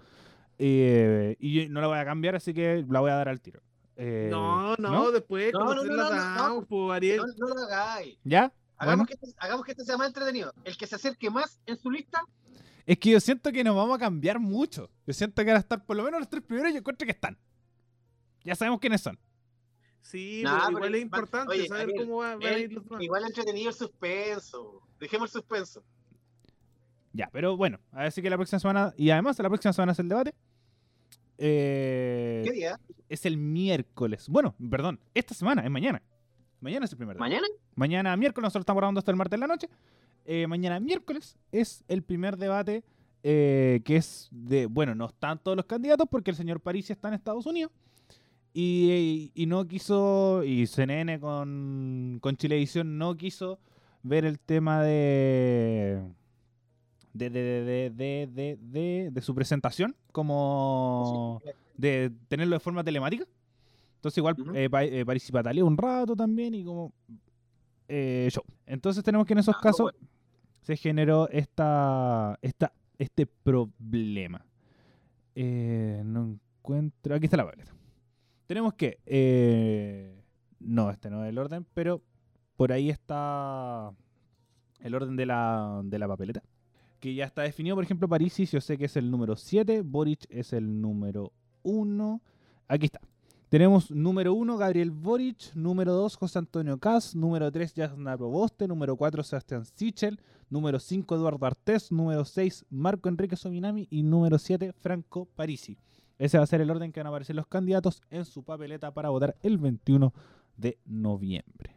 eh, 0.60 1.36
y 1.40 1.64
yo 1.64 1.70
no 1.70 1.82
la 1.82 1.88
voy 1.88 1.98
a 1.98 2.06
cambiar, 2.06 2.36
así 2.36 2.54
que 2.54 2.86
la 2.90 3.00
voy 3.02 3.12
a 3.12 3.16
dar 3.16 3.28
al 3.28 3.42
tiro. 3.42 3.62
Eh, 3.96 4.28
no, 4.32 4.76
no, 4.78 5.12
después 5.12 5.54
No, 5.54 5.60
cuando 5.66 5.76
no, 5.76 5.82
se 5.84 5.88
no, 5.90 5.96
la 6.10 6.36
no, 6.36 6.50
no, 6.62 6.66
pues, 6.66 6.96
Ariel. 6.98 7.18
No, 7.18 7.48
no 7.48 7.54
lo 7.56 7.62
hagáis. 7.64 8.18
¿Ya? 8.24 8.52
Hagamos, 8.78 9.06
Bueno, 9.06 9.06
que 9.06 9.14
este, 9.14 9.28
hagamos 9.38 9.66
que 9.66 9.72
este 9.72 9.86
sea 9.86 9.98
más 9.98 10.08
entretenido. 10.08 10.54
El 10.64 10.76
que 10.78 10.88
se 10.88 10.96
acerque 10.96 11.30
más 11.30 11.60
en 11.66 11.78
su 11.78 11.92
lista, 11.92 12.22
es 12.86 12.98
que 12.98 13.12
yo 13.12 13.20
siento 13.20 13.52
que 13.52 13.64
nos 13.64 13.76
vamos 13.76 13.96
a 13.96 14.00
cambiar 14.00 14.40
mucho. 14.40 14.90
Yo 15.06 15.14
siento 15.14 15.42
que 15.44 15.48
van 15.48 15.58
a 15.58 15.60
estar 15.60 15.86
por 15.86 15.96
lo 15.96 16.04
menos 16.04 16.20
los 16.20 16.30
tres 16.30 16.44
primeros 16.44 16.72
y 16.72 16.74
yo 16.74 16.80
encuentro 16.80 17.06
que 17.06 17.12
están. 17.12 17.38
Ya 18.44 18.56
sabemos 18.56 18.80
quiénes 18.80 19.00
son. 19.02 19.18
Sí, 20.02 20.42
Nah, 20.44 20.52
pero 20.52 20.66
pero 20.66 20.78
igual 20.80 20.96
es 20.96 21.00
va- 21.00 21.04
importante 21.04 21.52
oye, 21.54 21.68
saber 21.68 21.84
Ariel, 21.84 22.02
cómo 22.02 22.18
va- 22.18 22.36
van 22.36 22.44
a 22.44 22.58
ir 22.60 22.74
los 22.74 22.84
demás. 22.84 23.02
igual 23.04 23.24
entretenido 23.24 23.70
el 23.70 23.76
suspenso. 23.76 24.82
Dejemos 25.00 25.30
el 25.30 25.34
suspenso. 25.42 25.84
Ya, 27.14 27.30
pero 27.32 27.56
bueno, 27.56 27.80
a 27.92 28.02
ver 28.04 28.12
si 28.12 28.22
que 28.22 28.30
la 28.30 28.36
próxima 28.38 28.60
semana, 28.60 28.94
y 28.98 29.12
además 29.12 29.38
la 29.40 29.48
próxima 29.50 29.72
semana 29.72 29.92
es 29.94 30.00
el 30.00 30.10
debate. 30.10 30.34
Eh, 31.38 32.42
¿Qué 32.46 32.52
día? 32.52 32.80
es 33.10 33.26
el 33.26 33.38
miércoles. 33.38 34.28
Bueno, 34.30 34.56
perdón, 34.70 35.00
esta 35.14 35.34
semana, 35.34 35.64
es 35.64 35.70
mañana. 35.70 36.02
Mañana 36.60 36.86
es 36.86 36.92
el 36.92 36.98
primer 36.98 37.16
debate. 37.16 37.30
¿Mañana? 37.30 37.48
Mañana 37.76 38.18
miércoles, 38.18 38.44
nosotros 38.44 38.64
estamos 38.64 38.80
grabando 38.80 39.00
hasta 39.00 39.12
el 39.12 39.18
martes 39.18 39.36
en 39.36 39.40
la 39.42 39.48
noche. 39.48 39.70
Eh, 40.26 40.48
mañana 40.48 40.80
miércoles 40.80 41.38
es 41.52 41.84
el 41.90 42.02
primer 42.04 42.38
debate 42.38 42.84
eh, 43.24 43.82
que 43.86 43.98
es 43.98 44.30
de, 44.32 44.66
bueno, 44.66 44.96
no 44.96 45.08
están 45.08 45.40
todos 45.40 45.58
los 45.58 45.66
candidatos 45.66 46.08
porque 46.10 46.32
el 46.32 46.38
señor 46.38 46.60
París 46.62 46.90
está 46.90 47.10
en 47.10 47.14
Estados 47.16 47.46
Unidos 47.46 47.72
y, 48.54 49.32
y 49.34 49.46
no 49.46 49.68
quiso, 49.68 50.44
y 50.44 50.68
CNN 50.68 51.20
con, 51.20 52.20
con 52.22 52.38
Chilevisión 52.38 52.98
no 52.98 53.16
quiso 53.16 53.60
ver 54.04 54.26
el 54.26 54.40
tema 54.40 54.84
de 54.84 56.02
de, 57.14 57.30
de, 57.30 57.42
de, 57.42 57.90
de, 57.92 58.28
de, 58.32 58.58
de- 58.60 59.10
de 59.12 59.22
su 59.22 59.34
presentación 59.36 59.96
como 60.12 61.42
de 61.78 62.12
tenerlo 62.28 62.56
de 62.56 62.60
forma 62.60 62.84
telemática. 62.84 63.26
Entonces 63.96 64.18
igual 64.18 64.36
Ujú. 64.40 64.52
eh, 64.56 64.70
pa- 64.70 64.84
eh, 64.84 65.06
un 65.64 65.78
rato 65.78 66.16
también 66.16 66.54
y 66.56 66.64
como 66.64 66.92
eh, 67.88 68.28
show. 68.32 68.44
Entonces 68.66 69.04
tenemos 69.04 69.26
que 69.28 69.34
en 69.34 69.40
esos 69.40 69.56
Ah, 69.58 69.62
casos 69.62 69.92
bueno. 69.94 70.00
se 70.62 70.76
generó 70.78 71.30
esta, 71.30 72.38
esta, 72.42 72.74
este 72.98 73.26
problema. 73.26 74.46
Eh, 75.36 76.02
no 76.06 76.38
encuentro. 76.60 77.16
Aquí 77.16 77.26
está 77.26 77.38
la 77.38 77.46
papeleta. 77.46 77.72
Tenemos 78.48 78.74
que. 78.74 79.00
no, 80.60 80.90
este 80.92 81.10
no 81.10 81.24
es 81.24 81.30
el 81.30 81.38
orden, 81.38 81.66
pero 81.74 82.02
por 82.56 82.72
ahí 82.72 82.90
está 82.90 83.92
el 84.80 84.94
orden 84.96 85.16
de 85.16 85.26
la, 85.26 85.82
de 85.84 85.98
la 86.00 86.08
papeleta. 86.08 86.44
Que 87.04 87.14
ya 87.14 87.26
está 87.26 87.42
definido, 87.42 87.76
por 87.76 87.84
ejemplo, 87.84 88.08
Parisi, 88.08 88.46
yo 88.46 88.62
sé 88.62 88.78
que 88.78 88.86
es 88.86 88.96
el 88.96 89.12
número 89.12 89.36
7, 89.36 89.82
Boric 89.82 90.26
es 90.30 90.54
el 90.54 90.80
número 90.80 91.34
1. 91.64 92.22
Aquí 92.70 92.86
está. 92.86 93.02
Tenemos 93.50 93.92
número 93.92 94.34
1, 94.34 94.56
Gabriel 94.56 94.90
Boric, 94.90 95.54
número 95.54 95.92
2, 95.96 96.16
José 96.16 96.40
Antonio 96.40 96.78
Cas, 96.78 97.14
número 97.14 97.52
3, 97.52 97.74
Jasna 97.76 98.16
Proboste, 98.16 98.70
número 98.70 98.96
4, 98.96 99.22
Sebastián 99.22 99.66
Sichel, 99.66 100.18
número 100.50 100.80
5, 100.80 101.14
Eduardo 101.16 101.46
Artés, 101.46 101.92
número 101.92 102.24
6, 102.24 102.68
Marco 102.70 103.10
Enrique 103.10 103.36
Sominami 103.36 103.86
y 103.92 104.02
número 104.02 104.40
7, 104.40 104.72
Franco 104.72 105.26
Parisi. 105.26 105.78
Ese 106.18 106.38
va 106.38 106.46
a 106.46 106.48
ser 106.48 106.62
el 106.62 106.72
orden 106.72 106.94
que 106.94 107.02
van 107.02 107.08
a 107.08 107.10
aparecer 107.10 107.36
los 107.36 107.48
candidatos 107.48 108.02
en 108.12 108.24
su 108.24 108.44
papeleta 108.44 108.94
para 108.94 109.10
votar 109.10 109.36
el 109.44 109.58
21 109.58 110.14
de 110.56 110.80
noviembre. 110.86 111.76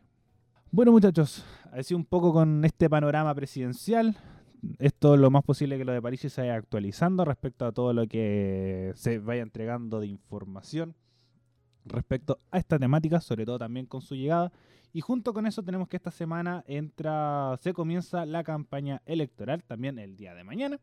Bueno 0.70 0.92
muchachos, 0.92 1.44
así 1.72 1.94
un 1.94 2.04
poco 2.04 2.32
con 2.32 2.64
este 2.64 2.88
panorama 2.88 3.34
presidencial. 3.34 4.16
Esto 4.78 5.16
lo 5.16 5.30
más 5.30 5.42
posible 5.42 5.78
que 5.78 5.84
lo 5.84 5.92
de 5.92 6.02
París 6.02 6.20
se 6.20 6.40
vaya 6.40 6.54
actualizando 6.54 7.24
respecto 7.24 7.66
a 7.66 7.72
todo 7.72 7.92
lo 7.92 8.06
que 8.06 8.92
se 8.94 9.18
vaya 9.18 9.42
entregando 9.42 10.00
de 10.00 10.06
información 10.06 10.94
respecto 11.84 12.40
a 12.50 12.58
esta 12.58 12.78
temática, 12.78 13.20
sobre 13.20 13.44
todo 13.44 13.58
también 13.58 13.86
con 13.86 14.02
su 14.02 14.14
llegada. 14.14 14.52
Y 14.92 15.00
junto 15.00 15.32
con 15.32 15.46
eso 15.46 15.62
tenemos 15.62 15.88
que 15.88 15.96
esta 15.96 16.10
semana 16.10 16.64
entra, 16.66 17.58
se 17.60 17.72
comienza 17.72 18.24
la 18.24 18.42
campaña 18.44 19.02
electoral 19.06 19.62
también 19.62 19.98
el 19.98 20.16
día 20.16 20.34
de 20.34 20.44
mañana. 20.44 20.80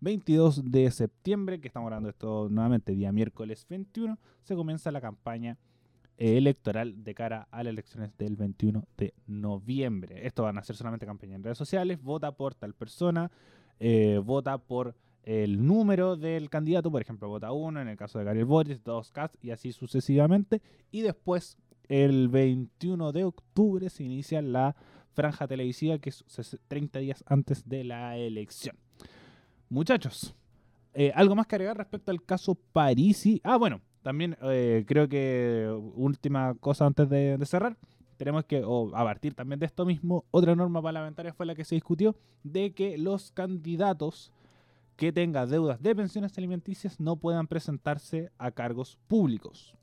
22 0.00 0.70
de 0.70 0.90
septiembre, 0.90 1.60
que 1.60 1.68
estamos 1.68 1.88
hablando 1.88 2.08
esto 2.08 2.48
nuevamente, 2.50 2.92
día 2.92 3.10
miércoles 3.10 3.66
21, 3.68 4.16
se 4.44 4.54
comienza 4.54 4.92
la 4.92 5.00
campaña 5.00 5.52
eh, 5.52 5.58
electoral 6.18 7.04
de 7.04 7.14
cara 7.14 7.48
a 7.50 7.62
las 7.62 7.72
elecciones 7.72 8.10
del 8.18 8.36
21 8.36 8.84
de 8.96 9.14
noviembre. 9.26 10.26
Esto 10.26 10.42
van 10.42 10.58
a 10.58 10.64
ser 10.64 10.76
solamente 10.76 11.06
campaña 11.06 11.36
en 11.36 11.44
redes 11.44 11.58
sociales, 11.58 12.02
vota 12.02 12.32
por 12.32 12.54
tal 12.54 12.74
persona, 12.74 13.30
eh, 13.78 14.20
vota 14.22 14.58
por 14.58 14.96
el 15.22 15.64
número 15.64 16.16
del 16.16 16.50
candidato, 16.50 16.90
por 16.90 17.02
ejemplo, 17.02 17.28
vota 17.28 17.52
uno, 17.52 17.80
en 17.80 17.88
el 17.88 17.96
caso 17.96 18.18
de 18.18 18.24
Gabriel 18.24 18.46
Boric, 18.46 18.82
dos 18.82 19.12
CAS 19.12 19.38
y 19.42 19.50
así 19.50 19.72
sucesivamente. 19.72 20.60
Y 20.90 21.02
después, 21.02 21.56
el 21.88 22.28
21 22.28 23.12
de 23.12 23.24
octubre, 23.24 23.88
se 23.90 24.04
inicia 24.04 24.42
la 24.42 24.74
franja 25.12 25.46
televisiva, 25.46 25.98
que 25.98 26.10
es 26.10 26.24
30 26.66 26.98
días 26.98 27.24
antes 27.26 27.68
de 27.68 27.84
la 27.84 28.16
elección. 28.16 28.76
Muchachos, 29.68 30.34
eh, 30.94 31.12
¿algo 31.14 31.36
más 31.36 31.46
que 31.46 31.56
agregar 31.56 31.76
respecto 31.76 32.10
al 32.10 32.24
caso 32.24 32.54
Parisi? 32.54 33.40
Ah, 33.44 33.56
bueno, 33.56 33.82
también 34.02 34.36
eh, 34.42 34.84
creo 34.86 35.08
que 35.08 35.68
última 35.94 36.54
cosa 36.54 36.86
antes 36.86 37.08
de, 37.08 37.38
cerrar. 37.44 37.76
Tenemos 38.16 38.44
que, 38.44 38.62
o 38.64 38.94
a 38.96 39.04
partir 39.04 39.34
también 39.34 39.60
de 39.60 39.66
esto 39.66 39.86
mismo, 39.86 40.24
otra 40.30 40.56
norma 40.56 40.82
parlamentaria 40.82 41.32
fue 41.32 41.46
la 41.46 41.54
que 41.54 41.64
se 41.64 41.76
discutió 41.76 42.16
de 42.42 42.72
que 42.72 42.98
los 42.98 43.30
candidatos 43.30 44.32
que 44.96 45.12
tengan 45.12 45.48
deudas 45.48 45.80
de 45.80 45.94
pensiones 45.94 46.36
alimenticias 46.36 46.98
no 46.98 47.16
puedan 47.16 47.46
presentarse 47.46 48.32
a 48.36 48.50
cargos 48.50 48.98
públicos. 49.06 49.76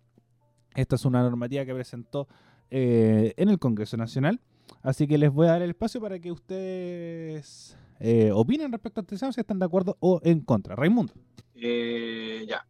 Esta 0.76 0.96
es 0.96 1.06
una 1.06 1.24
normativa 1.24 1.64
que 1.66 1.74
presentó 1.74 2.28
eh, 2.70 3.34
en 3.38 3.48
el 3.48 3.58
Congreso 3.58 3.96
Nacional. 3.96 4.42
Así 4.82 5.08
que 5.08 5.18
les 5.18 5.32
voy 5.32 5.48
a 5.48 5.52
dar 5.52 5.62
el 5.62 5.70
espacio 5.70 6.02
para 6.02 6.20
que 6.20 6.32
ustedes 6.32 7.78
eh, 8.00 8.32
opinen 8.34 8.72
respecto 8.72 9.00
a 9.00 9.04
este 9.04 9.18
tema, 9.18 9.32
si 9.32 9.40
están 9.40 9.60
de 9.60 9.66
acuerdo 9.66 9.96
o 10.00 10.20
en 10.24 10.42
contra. 10.42 10.76
Raimundo. 10.76 11.14
Eh, 11.56 12.46
ya. 12.48 12.66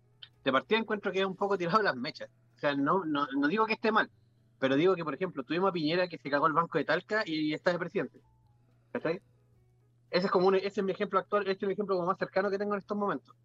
De 0.45 0.51
partida 0.51 0.77
encuentro 0.77 1.11
que 1.11 1.19
es 1.19 1.26
un 1.26 1.35
poco 1.35 1.57
tirado 1.57 1.81
las 1.81 1.95
mechas. 1.95 2.30
O 2.55 2.59
sea, 2.59 2.76
no, 2.76 3.03
no, 3.03 3.27
no 3.35 3.47
digo 3.47 3.65
que 3.65 3.73
esté 3.73 3.91
mal, 3.91 4.09
pero 4.59 4.76
digo 4.76 4.95
que, 4.95 5.03
por 5.03 5.15
ejemplo, 5.15 5.43
tuvimos 5.43 5.69
a 5.69 5.73
Piñera 5.73 6.07
que 6.07 6.19
se 6.19 6.30
cagó 6.30 6.45
el 6.45 6.53
banco 6.53 6.77
de 6.77 6.85
Talca 6.85 7.23
y 7.26 7.51
está 7.53 7.72
de 7.72 7.80
presidente. 7.80 8.22
¿Cachai? 8.93 9.22
Ese 10.11 10.27
es 10.27 10.31
como 10.31 10.47
un, 10.47 10.55
ese 10.55 10.67
es 10.67 10.84
mi 10.84 10.91
ejemplo 10.91 11.17
actual, 11.17 11.47
este 11.47 11.65
es 11.65 11.67
mi 11.67 11.73
ejemplo 11.73 11.95
como 11.95 12.07
más 12.07 12.19
cercano 12.19 12.51
que 12.51 12.59
tengo 12.59 12.76
en 12.76 12.80
estos 12.80 12.95
momentos. 12.95 13.35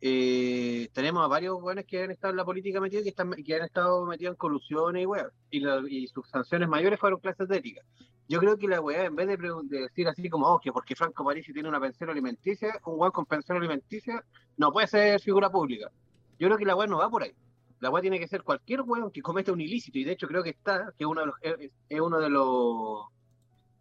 Eh, 0.00 0.88
tenemos 0.92 1.24
a 1.24 1.28
varios 1.28 1.54
jóvenes 1.54 1.86
que 1.86 2.02
han 2.02 2.10
estado 2.10 2.32
en 2.32 2.36
la 2.36 2.44
política 2.44 2.80
metidos 2.80 3.04
que, 3.04 3.10
están, 3.10 3.30
que 3.30 3.54
han 3.54 3.62
estado 3.62 4.04
metidos 4.04 4.32
en 4.32 4.36
colusiones 4.36 5.02
y 5.04 5.06
weas. 5.06 5.32
Y, 5.50 5.64
y 5.88 6.08
sus 6.08 6.28
sanciones 6.28 6.68
mayores 6.68 6.98
fueron 6.98 7.20
clases 7.20 7.48
de 7.48 7.58
ética. 7.58 7.80
Yo 8.28 8.40
creo 8.40 8.58
que 8.58 8.66
la 8.66 8.80
weá, 8.80 9.04
en 9.04 9.14
vez 9.14 9.28
de, 9.28 9.36
de 9.36 9.80
decir 9.82 10.08
así 10.08 10.28
como, 10.28 10.48
oh, 10.48 10.58
que 10.58 10.72
porque 10.72 10.96
Franco 10.96 11.24
Parisi 11.24 11.52
tiene 11.52 11.68
una 11.68 11.80
pensión 11.80 12.10
alimenticia, 12.10 12.80
un 12.86 12.98
weón 12.98 13.12
con 13.12 13.24
pensión 13.24 13.56
alimenticia 13.56 14.24
no 14.56 14.72
puede 14.72 14.88
ser 14.88 15.20
figura 15.20 15.48
pública. 15.48 15.90
Yo 16.38 16.48
creo 16.48 16.58
que 16.58 16.64
la 16.64 16.76
weá 16.76 16.86
no 16.86 16.98
va 16.98 17.08
por 17.10 17.22
ahí. 17.22 17.32
La 17.80 17.90
weá 17.90 18.00
tiene 18.02 18.18
que 18.18 18.28
ser 18.28 18.42
cualquier 18.42 18.80
weón 18.82 19.10
que 19.10 19.20
cometa 19.22 19.52
un 19.52 19.60
ilícito, 19.60 19.98
y 19.98 20.04
de 20.04 20.12
hecho 20.12 20.26
creo 20.26 20.42
que 20.42 20.50
está, 20.50 20.92
que 20.96 21.04
uno 21.06 21.20
de 21.20 21.26
los, 21.26 21.34
es, 21.42 21.70
es 21.88 22.00
uno 22.00 22.18
de 22.20 22.30
los. 22.30 23.06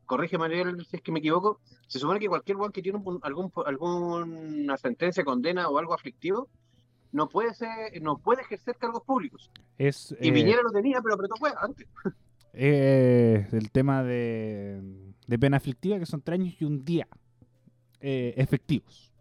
Corrige 0.05 0.37
Mariel 0.37 0.85
si 0.85 0.97
es 0.97 1.01
que 1.01 1.11
me 1.11 1.19
equivoco. 1.19 1.59
Se 1.87 1.97
supone 1.99 2.19
que 2.19 2.27
cualquier 2.27 2.57
weón 2.57 2.71
que 2.71 2.81
tiene 2.81 2.99
un- 3.03 3.19
algún, 3.23 3.51
alguna 3.65 4.77
sentencia, 4.77 5.23
condena 5.23 5.69
o 5.69 5.77
algo 5.79 5.93
aflictivo, 5.93 6.49
no 7.13 7.29
puede 7.29 7.53
ser, 7.53 8.01
no 8.01 8.17
puede 8.17 8.41
ejercer 8.41 8.75
cargos 8.77 9.03
públicos. 9.03 9.49
Es 9.77 10.13
Y 10.19 10.29
eh, 10.29 10.33
Piñera 10.33 10.61
lo 10.61 10.71
tenía, 10.71 10.99
pero 11.01 11.15
apretó 11.15 11.35
weá 11.39 11.53
antes. 11.61 11.87
eh, 12.53 13.47
el 13.51 13.71
tema 13.71 14.03
de, 14.03 14.81
de 15.27 15.39
pena 15.39 15.57
aflictiva, 15.57 15.97
que 15.99 16.05
son 16.05 16.21
tres 16.21 16.39
años 16.39 16.55
y 16.59 16.65
un 16.65 16.83
día 16.83 17.07
eh, 18.01 18.33
efectivos. 18.37 19.12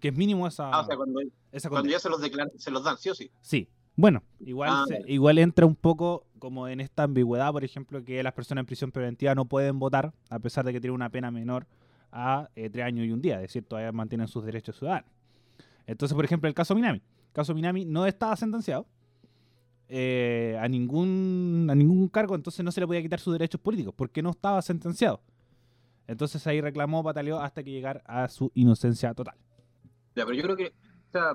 Que 0.00 0.08
es 0.08 0.16
mínimo 0.16 0.46
esa, 0.46 0.70
Ah, 0.70 0.80
o 0.80 0.84
sea, 0.86 0.96
cuando, 0.96 1.20
esa 1.52 1.68
cuando 1.68 1.82
condena. 1.82 1.96
ya 1.96 2.00
se 2.00 2.08
los 2.08 2.20
declaran, 2.20 2.50
se 2.58 2.70
los 2.70 2.84
dan, 2.84 2.96
sí 2.98 3.10
o 3.10 3.14
sí. 3.14 3.30
Sí. 3.40 3.68
Bueno, 3.96 4.22
igual, 4.40 4.70
Ah, 4.72 4.84
se- 4.86 5.02
igual 5.12 5.38
entra 5.38 5.66
un 5.66 5.74
poco 5.74 6.24
como 6.38 6.68
en 6.68 6.80
esta 6.80 7.02
ambigüedad, 7.02 7.50
por 7.52 7.64
ejemplo, 7.64 8.04
que 8.04 8.22
las 8.22 8.32
personas 8.32 8.62
en 8.62 8.66
prisión 8.66 8.92
preventiva 8.92 9.34
no 9.34 9.44
pueden 9.46 9.78
votar 9.80 10.12
a 10.30 10.38
pesar 10.38 10.64
de 10.64 10.72
que 10.72 10.80
tienen 10.80 10.94
una 10.94 11.10
pena 11.10 11.30
menor 11.32 11.66
a 12.12 12.48
eh, 12.54 12.70
tres 12.70 12.84
años 12.86 13.04
y 13.06 13.10
un 13.10 13.20
día, 13.20 13.36
es 13.36 13.42
decir, 13.42 13.64
todavía 13.64 13.90
mantienen 13.90 14.28
sus 14.28 14.44
derechos 14.44 14.78
ciudadanos. 14.78 15.10
Entonces, 15.86 16.14
por 16.14 16.24
ejemplo, 16.24 16.46
el 16.48 16.54
caso 16.54 16.74
Minami. 16.76 16.98
El 16.98 17.32
caso 17.32 17.54
Minami 17.54 17.84
no 17.84 18.06
estaba 18.06 18.36
sentenciado 18.36 18.86
eh, 19.88 20.56
a, 20.60 20.68
ningún, 20.68 21.66
a 21.70 21.74
ningún 21.74 22.08
cargo, 22.08 22.34
entonces 22.34 22.64
no 22.64 22.70
se 22.70 22.80
le 22.80 22.86
podía 22.86 23.02
quitar 23.02 23.18
sus 23.20 23.32
derechos 23.32 23.60
políticos 23.60 23.94
porque 23.96 24.22
no 24.22 24.30
estaba 24.30 24.60
sentenciado. 24.62 25.20
Entonces 26.06 26.46
ahí 26.46 26.60
reclamó, 26.60 27.02
pataleó 27.02 27.40
hasta 27.40 27.62
que 27.62 27.70
llegara 27.70 28.02
a 28.06 28.28
su 28.28 28.50
inocencia 28.54 29.12
total. 29.14 29.34
Pero 30.24 30.36
yo 30.36 30.42
creo 30.42 30.56
que, 30.56 30.72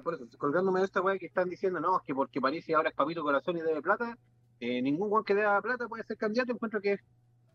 por 0.03 0.15
eso, 0.15 0.25
colgándome 0.37 0.79
de 0.79 0.85
esta 0.85 1.01
weá 1.01 1.17
que 1.17 1.25
están 1.25 1.49
diciendo, 1.49 1.79
no, 1.79 1.97
es 1.97 2.03
que 2.05 2.13
porque 2.13 2.41
París 2.41 2.65
ahora 2.75 2.89
es 2.89 2.95
papito 2.95 3.23
corazón 3.23 3.57
y 3.57 3.61
debe 3.61 3.81
plata, 3.81 4.17
eh, 4.59 4.81
ningún 4.81 5.11
weón 5.11 5.23
que 5.25 5.35
deba 5.35 5.61
plata 5.61 5.87
puede 5.87 6.03
ser 6.03 6.17
candidato, 6.17 6.51
encuentro 6.51 6.79
que 6.81 6.93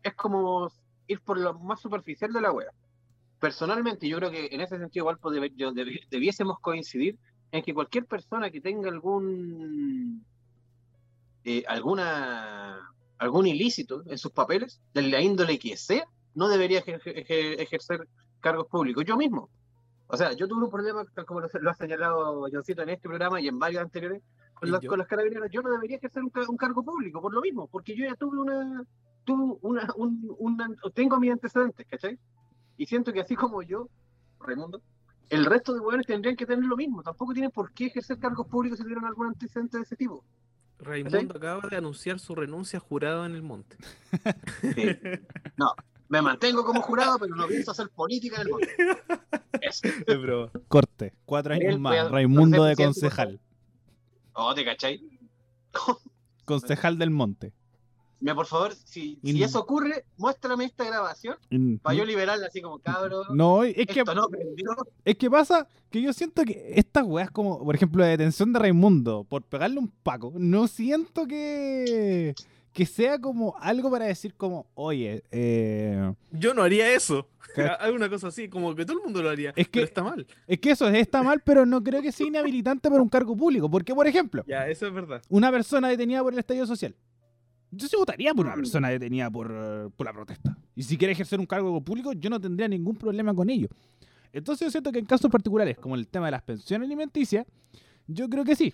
es, 0.03 0.13
como 0.15 0.71
ir 1.07 1.21
por 1.21 1.39
lo 1.39 1.57
más 1.59 1.79
superficial 1.81 2.31
de 2.31 2.41
la 2.41 2.51
weá. 2.51 2.71
Personalmente, 3.39 4.07
yo 4.07 4.17
creo 4.17 4.31
que 4.31 4.49
en 4.51 4.61
ese 4.61 4.77
sentido 4.77 5.03
igual 5.03 5.17
pues, 5.19 5.39
debiésemos 6.09 6.59
coincidir 6.59 7.17
en 7.51 7.63
que 7.63 7.73
cualquier 7.73 8.05
persona 8.05 8.51
que 8.51 8.61
tenga 8.61 8.89
algún 8.89 10.23
eh, 11.45 11.63
alguna 11.67 12.91
algún 13.17 13.47
ilícito 13.47 14.03
en 14.05 14.17
sus 14.17 14.31
papeles, 14.31 14.81
de 14.93 15.01
la 15.03 15.21
índole 15.21 15.57
que 15.59 15.75
sea, 15.75 16.05
no 16.35 16.47
debería 16.47 16.81
ejer- 16.83 17.01
ejer- 17.03 17.59
ejercer 17.59 18.07
cargos 18.39 18.67
públicos. 18.67 19.03
Yo 19.05 19.17
mismo, 19.17 19.49
o 20.11 20.17
sea, 20.17 20.33
yo 20.33 20.47
tuve 20.47 20.63
un 20.65 20.69
problema, 20.71 21.05
tal 21.13 21.25
como 21.25 21.39
lo, 21.39 21.47
lo 21.61 21.69
ha 21.69 21.73
señalado 21.73 22.45
Johncito 22.51 22.81
en 22.81 22.89
este 22.89 23.07
programa 23.07 23.39
y 23.39 23.47
en 23.47 23.57
varios 23.59 23.81
anteriores, 23.83 24.21
con, 24.53 24.69
yo. 24.81 24.89
con 24.89 24.99
las 24.99 25.07
carabineras. 25.07 25.49
Yo 25.51 25.61
no 25.61 25.69
debería 25.69 25.97
ejercer 25.97 26.23
un, 26.23 26.31
un 26.47 26.57
cargo 26.57 26.83
público, 26.83 27.21
por 27.21 27.33
lo 27.33 27.41
mismo, 27.41 27.67
porque 27.67 27.95
yo 27.95 28.05
ya 28.05 28.15
tuve 28.15 28.39
una. 28.39 28.83
Tuve 29.23 29.57
una, 29.61 29.87
un, 29.95 30.35
una- 30.39 30.69
tengo 30.93 31.19
mis 31.19 31.31
antecedentes, 31.31 31.85
¿cachai? 31.87 32.17
Y 32.77 32.85
siento 32.87 33.13
que 33.13 33.21
así 33.21 33.35
como 33.35 33.61
yo, 33.61 33.87
Raimundo, 34.39 34.81
el 35.29 35.45
resto 35.45 35.73
de 35.73 35.81
hueones 35.81 36.07
tendrían 36.07 36.35
que 36.35 36.45
tener 36.47 36.65
lo 36.65 36.75
mismo. 36.75 37.03
Tampoco 37.03 37.33
tienen 37.33 37.51
por 37.51 37.71
qué 37.73 37.87
ejercer 37.87 38.17
cargos 38.17 38.47
públicos 38.47 38.77
si 38.79 38.83
tuvieron 38.83 39.05
algún 39.05 39.27
antecedente 39.27 39.77
de 39.77 39.83
ese 39.83 39.95
tipo. 39.95 40.23
Raimundo 40.79 41.35
acaba 41.37 41.67
de 41.69 41.75
anunciar 41.75 42.19
su 42.19 42.33
renuncia 42.33 42.79
jurado 42.79 43.25
en 43.25 43.35
el 43.35 43.43
monte. 43.43 43.77
Sí. 44.75 44.97
No, 45.57 45.73
me 46.09 46.21
mantengo 46.21 46.65
como 46.65 46.81
jurado, 46.81 47.17
pero 47.19 47.35
no 47.35 47.47
pienso 47.47 47.71
hacer 47.71 47.89
política 47.89 48.41
en 48.41 48.41
el 48.41 48.49
mundo. 48.49 48.67
Eso. 49.61 50.51
Corte, 50.67 51.13
cuatro 51.25 51.53
años 51.53 51.73
Él 51.73 51.79
más. 51.79 52.11
Raimundo 52.11 52.63
de 52.65 52.75
concejal. 52.75 53.39
Oh, 54.33 54.53
¿te 54.53 54.65
cachai? 54.65 55.01
Concejal 56.45 56.97
del 56.97 57.11
Monte. 57.11 57.53
Mira, 58.21 58.35
por 58.35 58.47
favor, 58.47 58.73
si, 58.73 59.19
eso 59.23 59.59
ocurre, 59.59 60.05
muéstrame 60.17 60.65
esta 60.65 60.83
grabación 60.83 61.37
Mm, 61.51 61.75
para 61.77 61.95
yo 61.95 62.03
liberarla 62.03 62.47
así 62.47 62.61
como 62.61 62.79
cabrón. 62.79 63.27
No, 63.33 63.63
es 63.63 63.75
que, 63.87 63.99
Esto 63.99 64.15
no 64.15 64.27
es 65.05 65.15
que 65.15 65.29
pasa 65.29 65.67
que 65.89 66.01
yo 66.01 66.11
siento 66.11 66.43
que 66.43 66.73
estas 66.75 67.05
weas 67.05 67.31
como, 67.31 67.63
por 67.63 67.75
ejemplo, 67.75 68.01
la 68.01 68.07
detención 68.07 68.51
de 68.51 68.59
Raimundo 68.59 69.23
por 69.23 69.43
pegarle 69.43 69.79
un 69.79 69.87
paco, 69.87 70.33
no 70.35 70.67
siento 70.67 71.27
que, 71.27 72.35
que 72.73 72.85
sea 72.85 73.19
como 73.19 73.55
algo 73.59 73.89
para 73.89 74.05
decir 74.05 74.33
como, 74.35 74.67
oye, 74.75 75.23
eh, 75.31 76.13
Yo 76.31 76.53
no 76.53 76.61
haría 76.63 76.93
eso. 76.93 77.27
Ca- 77.55 77.73
Alguna 77.79 78.09
cosa 78.09 78.27
así, 78.27 78.47
como 78.47 78.75
que 78.75 78.85
todo 78.85 78.97
el 78.99 79.03
mundo 79.03 79.21
lo 79.23 79.29
haría. 79.29 79.49
Es 79.55 79.67
que- 79.67 79.79
pero 79.79 79.85
está 79.85 80.03
mal. 80.03 80.27
es 80.47 80.59
que 80.59 80.71
eso 80.71 80.87
está 80.87 81.23
mal, 81.23 81.41
pero 81.43 81.65
no 81.65 81.83
creo 81.83 82.01
que 82.01 82.11
sea 82.11 82.27
inhabilitante 82.27 82.89
para 82.89 83.01
un 83.01 83.09
cargo 83.09 83.35
público. 83.35 83.69
Porque, 83.69 83.93
por 83.95 84.07
ejemplo, 84.07 84.43
Ya, 84.47 84.67
eso 84.67 84.85
es 84.87 84.93
verdad. 84.93 85.21
una 85.29 85.51
persona 85.51 85.87
detenida 85.89 86.21
por 86.21 86.33
el 86.33 86.39
estallido 86.39 86.67
social. 86.67 86.95
Yo 87.71 87.87
sí 87.87 87.95
votaría 87.97 88.33
por 88.33 88.45
una 88.47 88.55
persona 88.55 88.89
detenida 88.89 89.29
por, 89.29 89.91
por 89.95 90.05
la 90.05 90.13
protesta. 90.13 90.57
Y 90.75 90.83
si 90.83 90.97
quiere 90.97 91.13
ejercer 91.13 91.39
un 91.39 91.45
cargo 91.45 91.79
público, 91.81 92.13
yo 92.13 92.29
no 92.29 92.39
tendría 92.39 92.67
ningún 92.67 92.95
problema 92.95 93.33
con 93.33 93.49
ello. 93.49 93.67
Entonces 94.33 94.65
yo 94.67 94.71
siento 94.71 94.91
que 94.91 94.99
en 94.99 95.05
casos 95.05 95.29
particulares, 95.29 95.77
como 95.77 95.95
el 95.95 96.07
tema 96.07 96.27
de 96.27 96.31
las 96.31 96.41
pensiones 96.43 96.85
alimenticias, 96.87 97.45
yo 98.07 98.27
creo 98.29 98.43
que 98.43 98.55
sí. 98.55 98.73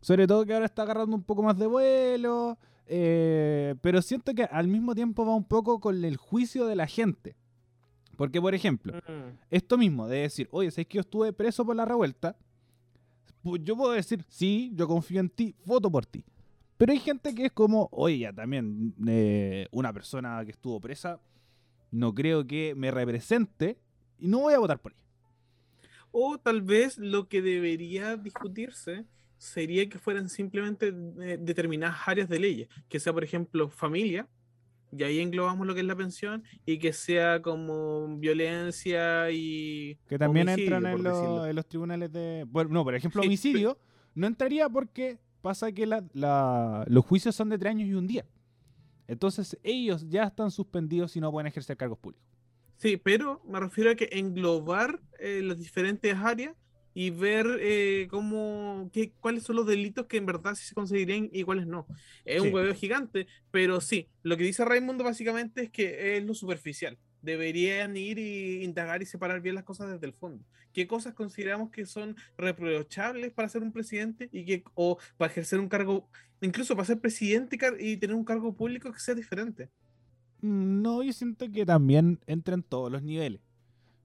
Sobre 0.00 0.26
todo 0.28 0.44
que 0.46 0.54
ahora 0.54 0.66
está 0.66 0.82
agarrando 0.82 1.16
un 1.16 1.22
poco 1.24 1.42
más 1.42 1.58
de 1.58 1.66
vuelo. 1.66 2.58
Eh, 2.88 3.74
pero 3.80 4.02
siento 4.02 4.34
que 4.34 4.44
al 4.44 4.66
mismo 4.68 4.94
tiempo 4.94 5.24
va 5.26 5.34
un 5.34 5.44
poco 5.44 5.78
con 5.80 6.04
el 6.04 6.16
juicio 6.16 6.66
de 6.66 6.76
la 6.76 6.86
gente. 6.86 7.36
Porque, 8.16 8.40
por 8.40 8.54
ejemplo, 8.54 8.94
Mm. 9.06 9.36
esto 9.50 9.78
mismo 9.78 10.08
de 10.08 10.18
decir, 10.20 10.48
oye, 10.50 10.70
¿sabes 10.72 10.86
que 10.88 10.96
yo 10.96 11.02
estuve 11.02 11.32
preso 11.32 11.64
por 11.64 11.76
la 11.76 11.84
revuelta? 11.84 12.36
Pues 13.42 13.62
yo 13.62 13.76
puedo 13.76 13.92
decir, 13.92 14.24
sí, 14.28 14.72
yo 14.74 14.88
confío 14.88 15.20
en 15.20 15.28
ti, 15.30 15.54
voto 15.64 15.90
por 15.90 16.04
ti. 16.04 16.24
Pero 16.76 16.92
hay 16.92 16.98
gente 16.98 17.34
que 17.34 17.46
es 17.46 17.52
como, 17.52 17.88
oye, 17.92 18.18
ya 18.18 18.32
también, 18.32 18.94
eh, 19.06 19.68
una 19.70 19.92
persona 19.92 20.44
que 20.44 20.50
estuvo 20.50 20.80
presa, 20.80 21.20
no 21.90 22.14
creo 22.14 22.46
que 22.46 22.74
me 22.76 22.90
represente 22.90 23.78
y 24.18 24.26
no 24.28 24.40
voy 24.40 24.54
a 24.54 24.58
votar 24.58 24.80
por 24.80 24.92
ella. 24.92 25.02
O 26.10 26.38
tal 26.38 26.62
vez 26.62 26.98
lo 26.98 27.28
que 27.28 27.40
debería 27.42 28.16
discutirse 28.16 29.04
sería 29.38 29.88
que 29.88 29.98
fueran 29.98 30.28
simplemente 30.28 30.88
eh, 30.88 31.38
determinadas 31.40 31.96
áreas 32.06 32.28
de 32.28 32.38
leyes, 32.38 32.68
que 32.88 33.00
sea, 33.00 33.12
por 33.12 33.24
ejemplo, 33.24 33.68
familia, 33.70 34.28
y 34.90 35.02
ahí 35.02 35.20
englobamos 35.20 35.66
lo 35.66 35.74
que 35.74 35.80
es 35.80 35.86
la 35.86 35.96
pensión, 35.96 36.42
y 36.66 36.78
que 36.78 36.92
sea 36.92 37.40
como 37.42 38.16
violencia 38.18 39.30
y... 39.30 39.98
Que 40.08 40.18
también 40.18 40.48
entran 40.48 40.84
en, 40.86 41.02
lo- 41.02 41.52
los 41.52 41.66
tribunales 41.66 42.10
de... 42.12 42.44
Bueno, 42.48 42.70
no, 42.70 42.84
por 42.84 42.94
ejemplo, 42.94 43.20
homicidio 43.22 43.78
no 44.14 44.26
entraría 44.26 44.68
porque 44.68 45.18
pasa 45.42 45.70
que 45.72 45.86
la- 45.86 46.04
la- 46.14 46.84
los 46.88 47.04
juicios 47.04 47.34
son 47.36 47.48
de 47.50 47.58
tres 47.58 47.70
años 47.70 47.88
y 47.88 47.94
un 47.94 48.06
día. 48.06 48.24
Entonces 49.06 49.58
ellos 49.62 50.06
ya 50.08 50.24
están 50.24 50.50
suspendidos 50.50 51.16
y 51.16 51.20
no 51.20 51.30
pueden 51.30 51.46
ejercer 51.46 51.76
cargos 51.76 51.98
públicos. 51.98 52.26
Sí, 52.76 52.96
pero 52.96 53.42
me 53.46 53.58
refiero 53.60 53.90
a 53.90 53.94
que 53.94 54.08
englobar 54.12 55.00
eh, 55.18 55.40
las 55.42 55.58
diferentes 55.58 56.14
áreas 56.14 56.54
y 57.00 57.10
ver 57.10 57.46
eh, 57.60 58.08
cómo, 58.10 58.90
qué, 58.92 59.12
cuáles 59.20 59.44
son 59.44 59.54
los 59.56 59.66
delitos 59.66 60.06
que 60.06 60.16
en 60.16 60.26
verdad 60.26 60.54
sí 60.56 60.64
se 60.66 60.74
conseguirían 60.74 61.28
y 61.32 61.44
cuáles 61.44 61.66
no. 61.68 61.86
Es 62.24 62.42
Sí. 62.42 62.48
un 62.48 62.52
hueveo 62.52 62.74
gigante, 62.74 63.28
pero 63.52 63.80
sí, 63.80 64.08
lo 64.24 64.36
que 64.36 64.42
dice 64.44 64.64
Raimundo 64.64 65.04
básicamente 65.04 65.62
es 65.62 65.70
que 65.70 66.16
es 66.16 66.24
lo 66.24 66.34
superficial. 66.34 66.98
Deberían 67.22 67.96
ir 67.96 68.18
y 68.18 68.64
indagar 68.64 69.00
y 69.02 69.06
separar 69.06 69.40
bien 69.40 69.54
las 69.54 69.64
cosas 69.64 69.90
desde 69.92 70.06
el 70.06 70.12
fondo. 70.14 70.44
¿Qué 70.72 70.86
cosas 70.88 71.14
consideramos 71.14 71.70
que 71.70 71.86
son 71.86 72.16
reprochables 72.36 73.32
para 73.32 73.48
ser 73.48 73.62
un 73.62 73.72
presidente 73.72 74.28
y 74.32 74.44
que, 74.44 74.64
o 74.74 74.98
para 75.16 75.30
ejercer 75.30 75.60
un 75.60 75.68
cargo, 75.68 76.08
incluso 76.40 76.74
para 76.74 76.86
ser 76.86 77.00
presidente 77.00 77.58
y 77.78 77.96
tener 77.98 78.16
un 78.16 78.24
cargo 78.24 78.54
público 78.56 78.92
que 78.92 78.98
sea 79.00 79.14
diferente? 79.14 79.70
Mm, 80.40 80.82
No, 80.82 81.02
yo 81.02 81.12
siento 81.12 81.50
que 81.50 81.66
también 81.66 82.20
entra 82.26 82.54
en 82.54 82.62
todos 82.62 82.90
los 82.90 83.02
niveles. 83.02 83.40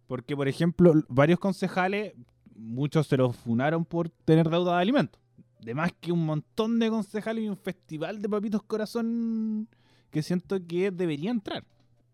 Porque, 0.07 0.35
por 0.35 0.47
ejemplo, 0.47 0.93
varios 1.09 1.39
concejales, 1.39 2.13
muchos 2.55 3.07
se 3.07 3.17
los 3.17 3.35
funaron 3.35 3.85
por 3.85 4.09
tener 4.09 4.49
deuda 4.49 4.75
de 4.75 4.81
alimentos. 4.81 5.21
De 5.59 5.73
más 5.73 5.93
que 5.93 6.11
un 6.11 6.25
montón 6.25 6.79
de 6.79 6.89
concejales 6.89 7.43
y 7.43 7.49
un 7.49 7.57
festival 7.57 8.21
de 8.21 8.29
papitos 8.29 8.63
corazón 8.63 9.67
que 10.09 10.21
siento 10.21 10.57
que 10.67 10.91
debería 10.91 11.31
entrar. 11.31 11.65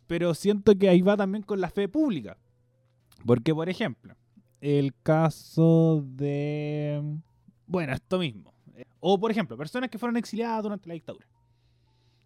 Pero 0.07 0.33
siento 0.33 0.77
que 0.77 0.89
ahí 0.89 1.01
va 1.01 1.17
también 1.17 1.43
con 1.43 1.59
la 1.59 1.69
fe 1.69 1.87
pública. 1.87 2.37
Porque, 3.25 3.53
por 3.53 3.69
ejemplo, 3.69 4.15
el 4.61 4.93
caso 5.03 6.03
de... 6.05 7.01
Bueno, 7.65 7.93
esto 7.93 8.19
mismo. 8.19 8.53
O, 8.99 9.19
por 9.19 9.31
ejemplo, 9.31 9.57
personas 9.57 9.89
que 9.89 9.97
fueron 9.97 10.17
exiliadas 10.17 10.63
durante 10.63 10.87
la 10.87 10.93
dictadura. 10.93 11.27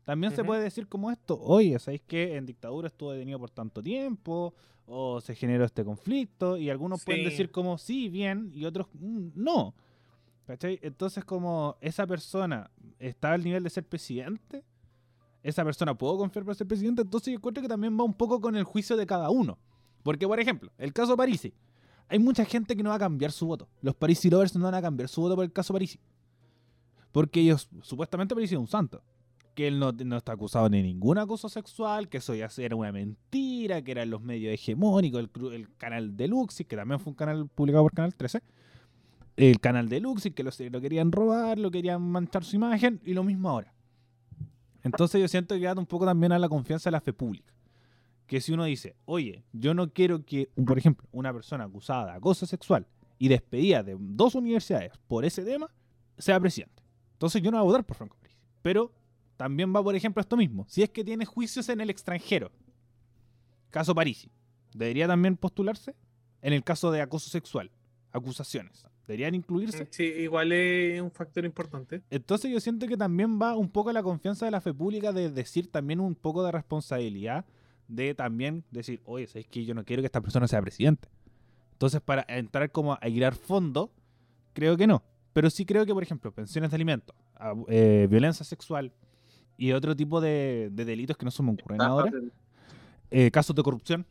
También 0.03 0.35
se 0.35 0.43
puede 0.43 0.61
decir 0.61 0.87
como 0.87 1.09
esto, 1.11 1.39
oye, 1.39 1.79
¿sabéis 1.79 2.01
que 2.05 2.35
en 2.35 2.45
dictadura 2.45 2.87
estuvo 2.87 3.13
detenido 3.13 3.39
por 3.39 3.49
tanto 3.49 3.81
tiempo? 3.81 4.53
O 4.85 5.21
se 5.21 5.33
generó 5.35 5.63
este 5.65 5.85
conflicto, 5.85 6.57
y 6.57 6.69
algunos 6.69 7.03
pueden 7.05 7.23
decir 7.23 7.51
como 7.51 7.77
sí, 7.77 8.09
bien, 8.09 8.51
y 8.53 8.65
otros 8.65 8.87
"Mm, 8.93 9.29
no. 9.35 9.73
¿Cachai? 10.45 10.77
Entonces 10.81 11.23
como 11.23 11.77
esa 11.79 12.05
persona 12.05 12.69
está 12.99 13.31
al 13.31 13.43
nivel 13.43 13.63
de 13.63 13.69
ser 13.69 13.85
presidente, 13.85 14.63
esa 15.41 15.63
persona 15.63 15.97
puedo 15.97 16.17
confiar 16.17 16.43
para 16.45 16.55
ser 16.55 16.67
presidente, 16.67 17.01
entonces 17.01 17.31
yo 17.31 17.37
encuentro 17.37 17.61
que 17.61 17.69
también 17.69 17.97
va 17.97 18.03
un 18.03 18.13
poco 18.13 18.41
con 18.41 18.55
el 18.55 18.63
juicio 18.65 18.97
de 18.97 19.05
cada 19.05 19.29
uno. 19.29 19.57
Porque, 20.03 20.27
por 20.27 20.39
ejemplo, 20.39 20.69
el 20.77 20.91
caso 20.91 21.15
Parisi, 21.15 21.53
hay 22.09 22.19
mucha 22.19 22.43
gente 22.43 22.75
que 22.75 22.83
no 22.83 22.89
va 22.89 22.95
a 22.95 22.99
cambiar 22.99 23.31
su 23.31 23.45
voto. 23.47 23.69
Los 23.81 23.95
Parisi 23.95 24.29
lovers 24.29 24.53
no 24.55 24.65
van 24.65 24.75
a 24.75 24.81
cambiar 24.81 25.07
su 25.07 25.21
voto 25.21 25.35
por 25.35 25.45
el 25.45 25.53
caso 25.53 25.71
Parisi. 25.73 25.97
Porque 27.13 27.39
ellos, 27.39 27.69
supuestamente 27.81 28.35
Parisi 28.35 28.55
es 28.55 28.59
un 28.59 28.67
santo. 28.67 29.01
Que 29.53 29.67
él 29.67 29.79
no, 29.79 29.91
no 29.91 30.17
está 30.17 30.33
acusado 30.33 30.67
de 30.69 30.81
ningún 30.81 31.17
acoso 31.17 31.47
sexual, 31.47 32.09
que 32.09 32.17
eso 32.17 32.33
ya 32.33 32.49
era 32.57 32.75
una 32.75 32.91
mentira, 32.91 33.81
que 33.83 33.91
eran 33.91 34.09
los 34.09 34.21
medios 34.21 34.53
hegemónicos, 34.53 35.19
el, 35.19 35.53
el 35.53 35.75
canal 35.77 36.17
de 36.17 36.27
Luxi, 36.27 36.65
que 36.65 36.75
también 36.75 36.99
fue 36.99 37.11
un 37.11 37.15
canal 37.15 37.47
publicado 37.47 37.83
por 37.83 37.93
Canal 37.93 38.15
13. 38.15 38.41
El 39.35 39.59
canal 39.59 39.89
de 39.89 39.99
Luxi, 39.99 40.31
que 40.31 40.43
lo, 40.43 40.51
lo 40.71 40.81
querían 40.81 41.11
robar, 41.11 41.57
lo 41.59 41.71
querían 41.71 42.01
manchar 42.01 42.43
su 42.43 42.55
imagen, 42.55 42.99
y 43.03 43.13
lo 43.13 43.23
mismo 43.23 43.49
ahora. 43.49 43.73
Entonces 44.83 45.21
yo 45.21 45.27
siento 45.27 45.55
que 45.55 45.61
da 45.61 45.73
un 45.73 45.85
poco 45.85 46.05
también 46.05 46.31
a 46.33 46.39
la 46.39 46.49
confianza 46.49 46.89
de 46.89 46.91
la 46.91 47.01
fe 47.01 47.13
pública. 47.13 47.53
Que 48.27 48.41
si 48.41 48.53
uno 48.53 48.65
dice, 48.65 48.95
oye, 49.05 49.43
yo 49.53 49.73
no 49.73 49.91
quiero 49.91 50.25
que, 50.25 50.49
por 50.65 50.77
ejemplo, 50.77 51.07
una 51.11 51.33
persona 51.33 51.63
acusada 51.63 52.05
de 52.05 52.11
acoso 52.13 52.45
sexual 52.45 52.85
y 53.17 53.27
despedida 53.27 53.83
de 53.83 53.95
dos 53.99 54.35
universidades 54.35 54.91
por 55.07 55.25
ese 55.25 55.43
tema, 55.43 55.69
sea 56.17 56.39
presidente. 56.39 56.83
Entonces 57.13 57.41
yo 57.41 57.51
no 57.51 57.57
voy 57.57 57.63
a 57.63 57.67
votar 57.67 57.85
por 57.85 57.95
Franco 57.95 58.17
Parisi. 58.19 58.37
Pero 58.61 58.91
también 59.37 59.73
va, 59.75 59.83
por 59.83 59.95
ejemplo, 59.95 60.21
esto 60.21 60.37
mismo. 60.37 60.65
Si 60.67 60.83
es 60.83 60.89
que 60.89 61.03
tiene 61.03 61.25
juicios 61.25 61.67
en 61.69 61.81
el 61.81 61.89
extranjero, 61.89 62.51
caso 63.69 63.95
Parisi, 63.95 64.29
¿debería 64.73 65.07
también 65.07 65.37
postularse? 65.37 65.95
En 66.41 66.53
el 66.53 66.63
caso 66.63 66.91
de 66.91 67.01
acoso 67.01 67.29
sexual, 67.29 67.71
acusaciones, 68.11 68.85
¿deberían 69.07 69.33
incluirse? 69.33 69.87
Sí, 69.91 70.03
igual 70.03 70.51
es 70.51 71.01
un 71.01 71.11
factor 71.11 71.45
importante. 71.45 72.01
Entonces 72.09 72.51
yo 72.51 72.59
siento 72.59 72.87
que 72.87 72.97
también 72.97 73.39
va 73.41 73.55
un 73.55 73.69
poco 73.69 73.91
la 73.91 74.03
confianza 74.03 74.45
de 74.45 74.51
la 74.51 74.61
fe 74.61 74.73
pública 74.73 75.11
de 75.11 75.29
decir 75.29 75.71
también 75.71 75.99
un 75.99 76.15
poco 76.15 76.43
de 76.43 76.51
responsabilidad 76.51 77.45
de 77.87 78.15
también 78.15 78.63
decir, 78.71 79.01
oye, 79.05 79.27
¿sabes 79.27 79.47
que 79.47 79.65
yo 79.65 79.73
no 79.73 79.83
quiero 79.83 80.01
que 80.01 80.07
esta 80.07 80.21
persona 80.21 80.47
sea 80.47 80.61
presidente? 80.61 81.09
Entonces 81.73 82.01
para 82.01 82.25
entrar 82.27 82.71
como 82.71 82.93
a 82.93 83.07
hilar 83.07 83.35
fondo, 83.35 83.91
creo 84.53 84.77
que 84.77 84.87
no. 84.87 85.03
Pero 85.33 85.49
sí 85.49 85.65
creo 85.65 85.85
que, 85.85 85.93
por 85.93 86.03
ejemplo, 86.03 86.31
pensiones 86.31 86.69
de 86.71 86.75
alimentos, 86.75 87.15
eh, 87.67 88.07
violencia 88.09 88.45
sexual 88.45 88.93
y 89.57 89.71
otro 89.71 89.95
tipo 89.95 90.21
de, 90.21 90.69
de 90.71 90.85
delitos 90.85 91.17
que 91.17 91.25
no 91.25 91.31
se 91.31 91.43
me 91.43 91.51
ocurren 91.51 91.81
ahora, 91.81 92.11
eh, 93.11 93.29
casos 93.31 93.55
de 93.55 93.63
corrupción, 93.63 94.05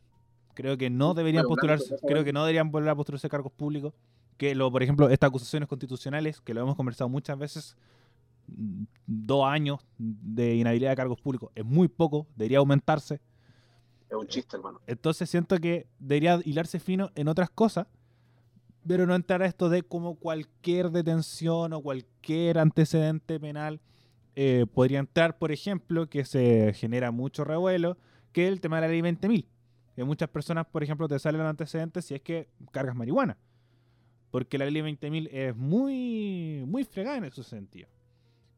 creo 0.53 0.77
que 0.77 0.89
no 0.89 1.13
deberían 1.13 1.45
postularse, 1.45 1.95
creo 2.07 2.23
que 2.23 2.33
no 2.33 2.41
deberían 2.41 2.71
volver 2.71 2.89
a 2.89 2.95
postularse 2.95 3.29
cargos 3.29 3.51
públicos. 3.51 3.93
Que 4.37 4.55
lo, 4.55 4.71
por 4.71 4.81
ejemplo, 4.81 5.09
estas 5.09 5.27
acusaciones 5.27 5.69
constitucionales, 5.69 6.41
que 6.41 6.53
lo 6.53 6.61
hemos 6.61 6.75
conversado 6.75 7.07
muchas 7.09 7.37
veces, 7.37 7.77
mm, 8.47 8.83
dos 9.05 9.45
años 9.45 9.79
de 9.97 10.55
inhabilidad 10.55 10.91
de 10.91 10.95
cargos 10.95 11.21
públicos 11.21 11.51
es 11.53 11.65
muy 11.65 11.87
poco, 11.87 12.27
debería 12.35 12.57
aumentarse. 12.59 13.21
Es 14.09 14.17
un 14.17 14.27
chiste, 14.27 14.57
hermano. 14.57 14.81
Entonces 14.87 15.29
siento 15.29 15.57
que 15.59 15.87
debería 15.99 16.39
hilarse 16.43 16.79
fino 16.79 17.11
en 17.15 17.27
otras 17.27 17.49
cosas, 17.49 17.87
pero 18.87 19.05
no 19.05 19.15
entrar 19.15 19.41
a 19.43 19.45
esto 19.45 19.69
de 19.69 19.83
como 19.83 20.15
cualquier 20.15 20.91
detención 20.91 21.73
o 21.73 21.81
cualquier 21.81 22.57
antecedente 22.57 23.39
penal 23.39 23.79
eh, 24.35 24.65
podría 24.73 24.99
entrar, 24.99 25.37
por 25.37 25.51
ejemplo, 25.51 26.09
que 26.09 26.25
se 26.25 26.73
genera 26.73 27.11
mucho 27.11 27.43
revuelo, 27.43 27.97
que 28.31 28.47
es 28.47 28.51
el 28.51 28.61
tema 28.61 28.77
de 28.77 28.81
la 28.81 28.87
ley 28.87 29.01
20.000. 29.01 29.45
Que 29.95 30.03
muchas 30.03 30.29
personas, 30.29 30.65
por 30.65 30.83
ejemplo, 30.83 31.07
te 31.07 31.19
salen 31.19 31.41
los 31.41 31.49
antecedentes 31.49 32.05
si 32.05 32.15
es 32.15 32.21
que 32.21 32.49
cargas 32.71 32.95
marihuana. 32.95 33.37
Porque 34.31 34.57
la 34.57 34.65
ley 34.65 34.81
20.000 34.81 35.29
es 35.31 35.55
muy, 35.55 36.63
muy 36.65 36.83
fregada 36.83 37.17
en 37.17 37.25
ese 37.25 37.43
sentido. 37.43 37.87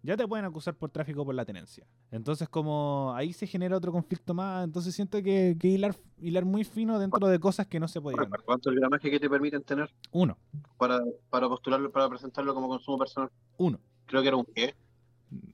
Ya 0.02 0.15
te 0.15 0.27
pueden 0.27 0.45
acusar 0.45 0.76
por 0.76 0.91
tráfico 0.91 1.26
por 1.26 1.34
la 1.34 1.43
tenencia. 1.45 1.85
Entonces, 2.11 2.47
como 2.47 3.11
ahí 3.15 3.34
se 3.34 3.47
genera 3.47 3.76
otro 3.76 3.91
conflicto 3.91 4.35
más, 4.35 4.64
entonces 4.64 4.93
siento 4.93 5.22
que, 5.23 5.57
que 5.60 5.68
hilar, 5.68 5.95
hilar 6.19 6.45
muy 6.45 6.64
fino 6.64 6.99
dentro 6.99 7.27
de 7.27 7.39
cosas 7.39 7.65
que 7.65 7.80
no 7.80 7.88
se 7.88 7.99
podían. 7.99 8.30
¿Cuánto 8.45 8.69
el 8.69 8.80
gramaje 8.80 9.10
que 9.10 9.19
te 9.19 9.27
permiten 9.27 9.64
tener 9.64 9.89
Uno, 10.11 10.38
para, 10.77 10.99
para 11.31 11.49
postularlo, 11.49 11.91
para 11.91 12.07
presentarlo 12.07 12.53
como 12.53 12.69
consumo 12.69 12.99
personal? 12.99 13.31
uno. 13.57 13.80
Creo 14.06 14.22
que 14.22 14.27
era 14.27 14.38
un 14.38 14.45
qué. 14.45 14.76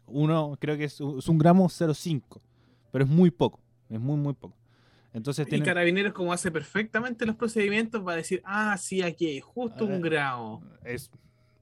Uno, 0.07 0.57
creo 0.59 0.77
que 0.77 0.85
es, 0.85 0.99
un- 1.01 1.19
es 1.19 1.27
un 1.27 1.37
gramo 1.37 1.67
0,5. 1.69 2.41
Pero 2.91 3.05
es 3.05 3.09
muy 3.09 3.31
poco. 3.31 3.59
Es 3.89 3.99
muy, 3.99 4.17
muy 4.17 4.33
poco. 4.33 4.55
Entonces 5.13 5.45
Y 5.47 5.49
tiene. 5.49 5.65
Carabineros, 5.65 6.13
como 6.13 6.31
hace 6.33 6.51
perfectamente 6.51 7.25
los 7.25 7.35
procedimientos, 7.35 8.05
va 8.05 8.13
a 8.13 8.15
decir, 8.17 8.41
ah, 8.45 8.77
sí, 8.77 9.01
aquí 9.01 9.25
hay 9.27 9.39
justo 9.41 9.83
Ah, 9.85 9.87
un 9.87 10.01
grado. 10.01 10.61
Es, 10.83 11.09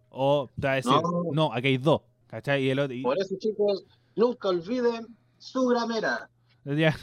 o 0.09 0.49
te 0.59 0.67
va 0.67 0.73
a 0.73 0.75
decir, 0.75 0.91
No. 0.91 1.23
no. 1.33 1.53
aquí 1.53 1.67
hay 1.69 1.77
dos. 1.77 2.01
¿Cachai? 2.27 2.63
Y 2.63 2.69
el 2.69 2.79
otro, 2.79 2.93
y- 2.95 3.01
Por 3.01 3.17
eso, 3.19 3.35
chicos, 3.39 3.85
Nunca 4.15 4.49
olviden 4.49 5.07
su 5.37 5.65
gramera. 5.67 6.29
Ya. 6.65 6.95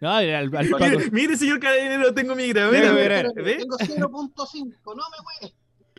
No, 0.00 0.10
al, 0.10 0.30
al 0.32 0.50
Paco- 0.50 0.78
Mire, 0.78 1.10
mire, 1.10 1.36
señor 1.36 1.58
carabinero, 1.60 2.14
tengo 2.14 2.34
mi 2.36 2.48
gramera. 2.48 3.30
Tengo 3.34 3.76
0.5, 3.76 4.94
no 4.96 5.02
me 5.02 5.18
mueve. 5.42 5.54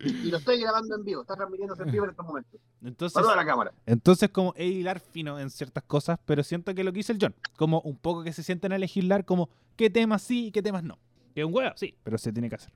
Y 0.05 0.31
lo 0.31 0.37
estoy 0.37 0.59
grabando 0.59 0.95
en 0.95 1.03
vivo, 1.03 1.21
está 1.21 1.35
transmitiéndose 1.35 1.83
en 1.83 1.91
vivo 1.91 2.05
en 2.05 2.11
estos 2.11 2.25
momentos. 2.25 2.59
Entonces, 2.83 3.23
la 3.23 3.45
cámara. 3.45 3.73
entonces 3.85 4.29
como 4.29 4.53
es 4.55 4.71
hilar 4.71 4.99
fino 4.99 5.39
en 5.39 5.49
ciertas 5.49 5.83
cosas, 5.83 6.19
pero 6.25 6.43
siento 6.43 6.73
que 6.75 6.83
lo 6.83 6.91
que 6.91 6.99
hizo 6.99 7.11
el 7.11 7.19
John, 7.21 7.35
como 7.57 7.81
un 7.81 7.97
poco 7.97 8.23
que 8.23 8.33
se 8.33 8.43
sienten 8.43 8.73
a 8.73 8.77
legislar 8.77 9.25
como 9.25 9.49
qué 9.75 9.89
temas 9.89 10.21
sí 10.21 10.47
y 10.47 10.51
qué 10.51 10.61
temas 10.61 10.83
no. 10.83 10.99
Que 11.33 11.41
es 11.41 11.47
un 11.47 11.53
huevo, 11.53 11.71
sí, 11.75 11.95
pero 12.03 12.17
se 12.17 12.31
tiene 12.31 12.49
que 12.49 12.55
hacer. 12.55 12.73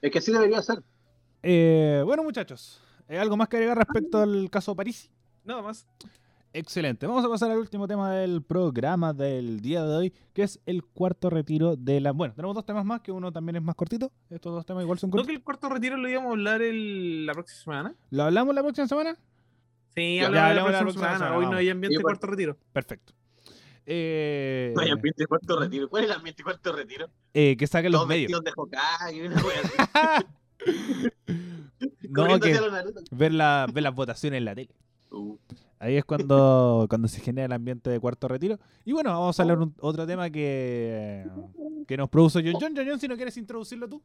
Es 0.00 0.10
que 0.10 0.20
sí 0.20 0.32
debería 0.32 0.62
ser. 0.62 0.82
Eh, 1.42 2.02
bueno, 2.04 2.22
muchachos, 2.22 2.82
¿hay 3.08 3.16
¿algo 3.16 3.36
más 3.36 3.48
que 3.48 3.56
agregar 3.56 3.78
respecto 3.78 4.22
al 4.22 4.50
caso 4.50 4.74
París? 4.74 5.10
Nada 5.44 5.62
más. 5.62 5.86
Excelente. 6.56 7.04
Vamos 7.08 7.24
a 7.24 7.28
pasar 7.28 7.50
al 7.50 7.58
último 7.58 7.88
tema 7.88 8.12
del 8.12 8.40
programa 8.40 9.12
del 9.12 9.60
día 9.60 9.82
de 9.84 9.96
hoy, 9.96 10.12
que 10.32 10.44
es 10.44 10.60
el 10.66 10.84
cuarto 10.84 11.28
retiro 11.28 11.74
de 11.74 12.00
la. 12.00 12.12
Bueno, 12.12 12.32
tenemos 12.32 12.54
dos 12.54 12.64
temas 12.64 12.84
más, 12.84 13.00
que 13.00 13.10
uno 13.10 13.32
también 13.32 13.56
es 13.56 13.62
más 13.62 13.74
cortito. 13.74 14.12
Estos 14.30 14.54
dos 14.54 14.64
temas 14.64 14.84
igual 14.84 14.98
son 15.00 15.10
¿No 15.10 15.16
cortos. 15.16 15.26
que 15.26 15.34
el 15.34 15.42
cuarto 15.42 15.68
retiro 15.68 15.96
lo 15.96 16.08
íbamos 16.08 16.28
a 16.28 16.32
hablar 16.32 16.62
el, 16.62 17.26
la 17.26 17.32
próxima 17.32 17.60
semana? 17.60 17.94
¿Lo 18.10 18.22
hablamos 18.22 18.54
la 18.54 18.62
próxima 18.62 18.86
semana? 18.86 19.18
Sí, 19.96 20.16
Ya, 20.16 20.26
hablamos 20.26 20.32
ya 20.34 20.40
la 20.42 20.48
hablamos 20.48 20.72
la 20.72 20.78
próxima 20.78 21.02
próxima 21.02 21.18
semana. 21.18 21.18
semana, 21.18 21.36
Hoy 21.38 21.46
no 21.52 21.56
hay 21.58 21.70
ambiente 21.70 21.96
Sí, 21.96 22.02
pues. 22.02 22.12
cuarto 22.12 22.26
retiro. 22.28 22.56
Perfecto. 22.72 23.12
Eh, 23.86 24.72
No 24.76 24.82
hay 24.82 24.90
ambiente 24.90 25.22
de 25.24 25.26
cuarto 25.26 25.58
retiro. 25.58 25.88
¿Cuál 25.88 26.04
es 26.04 26.10
el 26.10 26.16
ambiente 26.16 26.42
cuarto 26.44 26.72
retiro? 26.72 27.08
eh, 27.34 27.56
que 27.56 27.66
saquen 27.66 27.90
los 27.90 27.98
Todos 28.02 28.08
medios. 28.10 28.44
de 28.44 28.52
Hokage 28.56 29.12
y 29.16 29.20
una 29.22 29.42
wea 29.42 29.60
así. 29.60 30.26
no, 32.10 32.38
que 32.38 32.60
ver, 33.10 33.32
la, 33.32 33.66
ver 33.72 33.82
las 33.82 33.94
votaciones 33.94 34.38
en 34.38 34.44
la 34.44 34.54
tele. 34.54 34.70
Uh, 35.10 35.36
Ahí 35.78 35.96
es 35.96 36.04
cuando, 36.04 36.86
cuando 36.88 37.08
se 37.08 37.20
genera 37.20 37.46
el 37.46 37.52
ambiente 37.52 37.90
de 37.90 38.00
cuarto 38.00 38.28
retiro. 38.28 38.58
Y 38.84 38.92
bueno, 38.92 39.10
vamos 39.10 39.38
a 39.38 39.42
hablar 39.42 39.58
un- 39.58 39.74
otro 39.80 40.06
tema 40.06 40.30
que, 40.30 41.26
que 41.86 41.96
nos 41.96 42.08
produjo 42.08 42.40
John 42.42 42.54
John. 42.60 42.74
John 42.76 42.86
John, 42.88 43.00
si 43.00 43.08
no 43.08 43.16
quieres 43.16 43.36
introducirlo 43.36 43.88
tú. 43.88 44.02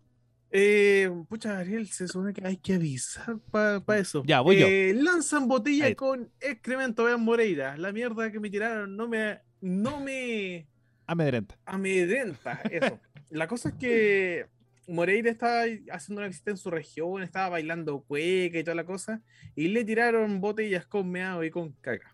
Eh, 0.51 1.09
pucha, 1.29 1.59
Ariel, 1.59 1.87
se 1.87 2.07
supone 2.07 2.33
que 2.33 2.45
hay 2.45 2.57
que 2.57 2.73
avisar 2.73 3.37
para 3.51 3.99
eso. 3.99 4.23
Ya, 4.25 4.41
voy 4.41 4.57
yo. 4.57 4.65
Eh, 4.67 4.95
Lanzan 4.95 5.47
botella 5.47 5.85
Ahí. 5.85 5.95
con 5.95 6.31
excremento, 6.39 7.03
vean 7.03 7.23
Moreira. 7.23 7.77
La 7.77 7.91
mierda 7.91 8.31
que 8.31 8.39
me 8.39 8.49
tiraron 8.49 8.95
no 8.97 9.07
me, 9.07 9.39
no 9.61 9.99
me 9.99 10.67
Amedrenta. 11.05 11.55
amedrenta. 11.65 12.61
Eso. 12.71 12.99
La 13.29 13.47
cosa 13.47 13.69
es 13.69 13.75
que 13.75 14.47
Moreira 14.89 15.29
estaba 15.31 15.61
haciendo 15.91 16.21
una 16.21 16.27
visita 16.27 16.51
en 16.51 16.57
su 16.57 16.69
región, 16.71 17.21
estaba 17.23 17.49
bailando 17.49 18.01
cueca 18.01 18.57
y 18.59 18.63
toda 18.63 18.75
la 18.75 18.85
cosa, 18.85 19.21
y 19.55 19.67
le 19.69 19.85
tiraron 19.85 20.41
botellas 20.41 20.85
con 20.85 21.09
meado 21.09 21.43
y 21.43 21.51
con 21.51 21.71
caca. 21.81 22.11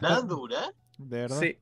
Nada 0.00 0.22
dura. 0.22 0.72
¿De 0.98 1.20
verdad? 1.22 1.40
Sí. 1.40 1.58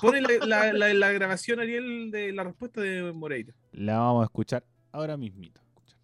Pone 0.00 0.20
la, 0.20 0.28
la- 0.46 0.72
la- 0.72 0.94
la 0.94 1.12
grabación, 1.12 1.60
Ariel, 1.60 2.10
de 2.10 2.32
la 2.32 2.44
respuesta 2.44 2.80
de 2.80 3.12
Moreira. 3.12 3.52
La 3.72 3.98
vamos 3.98 4.22
a 4.22 4.24
escuchar 4.24 4.64
ahora 4.90 5.16
mismito. 5.16 5.60
Escucha. 5.68 5.96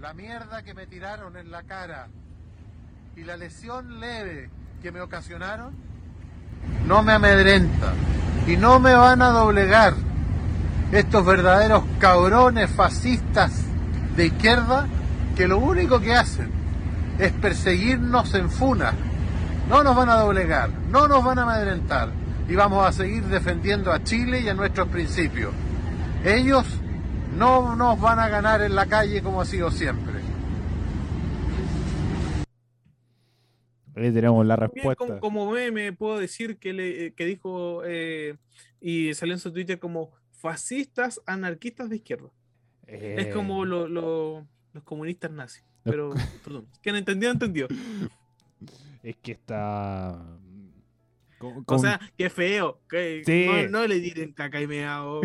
la 0.00 0.14
mierda 0.14 0.62
que 0.62 0.74
me 0.74 0.86
tiraron 0.86 1.36
en 1.36 1.50
la 1.50 1.62
cara 1.64 2.08
y 3.16 3.22
la 3.24 3.36
lesión 3.36 4.00
leve 4.00 4.50
que 4.82 4.90
me 4.92 5.00
ocasionaron 5.00 5.74
no 6.86 7.02
me 7.02 7.12
amedrenta 7.12 7.92
y 8.46 8.56
no 8.56 8.80
me 8.80 8.94
van 8.94 9.20
a 9.22 9.28
doblegar 9.30 9.94
estos 10.92 11.24
verdaderos 11.24 11.84
cabrones 11.98 12.70
fascistas 12.70 13.64
de 14.16 14.26
izquierda 14.26 14.88
que 15.36 15.46
lo 15.46 15.58
único 15.58 16.00
que 16.00 16.14
hacen 16.14 16.50
es 17.18 17.32
perseguirnos 17.32 18.34
en 18.34 18.50
funa. 18.50 18.92
No 19.68 19.84
nos 19.84 19.94
van 19.94 20.08
a 20.08 20.14
doblegar, 20.16 20.70
no 20.90 21.06
nos 21.06 21.22
van 21.22 21.38
a 21.38 21.42
amedrentar 21.42 22.10
y 22.48 22.54
vamos 22.56 22.84
a 22.86 22.92
seguir 22.92 23.22
defendiendo 23.24 23.92
a 23.92 24.02
Chile 24.02 24.40
y 24.40 24.48
a 24.48 24.54
nuestros 24.54 24.88
principios. 24.88 25.52
Ellos 26.24 26.66
no 27.38 27.76
nos 27.76 28.00
van 28.00 28.18
a 28.18 28.28
ganar 28.28 28.60
en 28.62 28.74
la 28.74 28.86
calle 28.86 29.22
como 29.22 29.40
ha 29.40 29.44
sido 29.44 29.70
siempre. 29.70 30.14
Ahí 33.94 34.12
tenemos 34.12 34.44
la 34.46 34.56
Bien, 34.56 34.70
respuesta. 34.74 35.04
como, 35.20 35.20
como 35.20 35.52
meme 35.52 35.92
puedo 35.92 36.18
decir 36.18 36.58
que, 36.58 36.72
le, 36.72 37.12
que 37.12 37.24
dijo 37.26 37.82
eh, 37.84 38.36
y 38.80 39.12
salió 39.14 39.34
en 39.34 39.40
su 39.40 39.52
Twitter 39.52 39.78
como 39.78 40.10
fascistas 40.40 41.20
anarquistas 41.26 41.88
de 41.90 41.96
izquierda. 41.96 42.28
Es 42.86 43.26
Eh, 43.26 43.30
como 43.32 43.64
lo- 43.64 43.86
lo- 43.88 44.46
los 44.72 44.82
comunistas 44.84 45.30
nazis. 45.30 45.64
Pero, 45.84 46.10
perdón, 46.44 46.66
que 46.82 46.92
no 46.92 46.98
entendió, 46.98 47.30
entendió. 47.30 47.68
Es 49.02 49.16
que 49.16 49.32
está. 49.32 50.18
con- 51.38 51.64
O 51.66 51.78
sea, 51.78 51.98
qué 52.18 52.28
feo. 52.28 52.80
Que 52.88 53.22
Sí. 53.24 53.46
no, 53.70 53.80
no 53.80 53.86
le 53.86 54.00
tiren 54.00 54.32
caca 54.32 54.60
y 54.60 54.66
meao. 54.66 55.20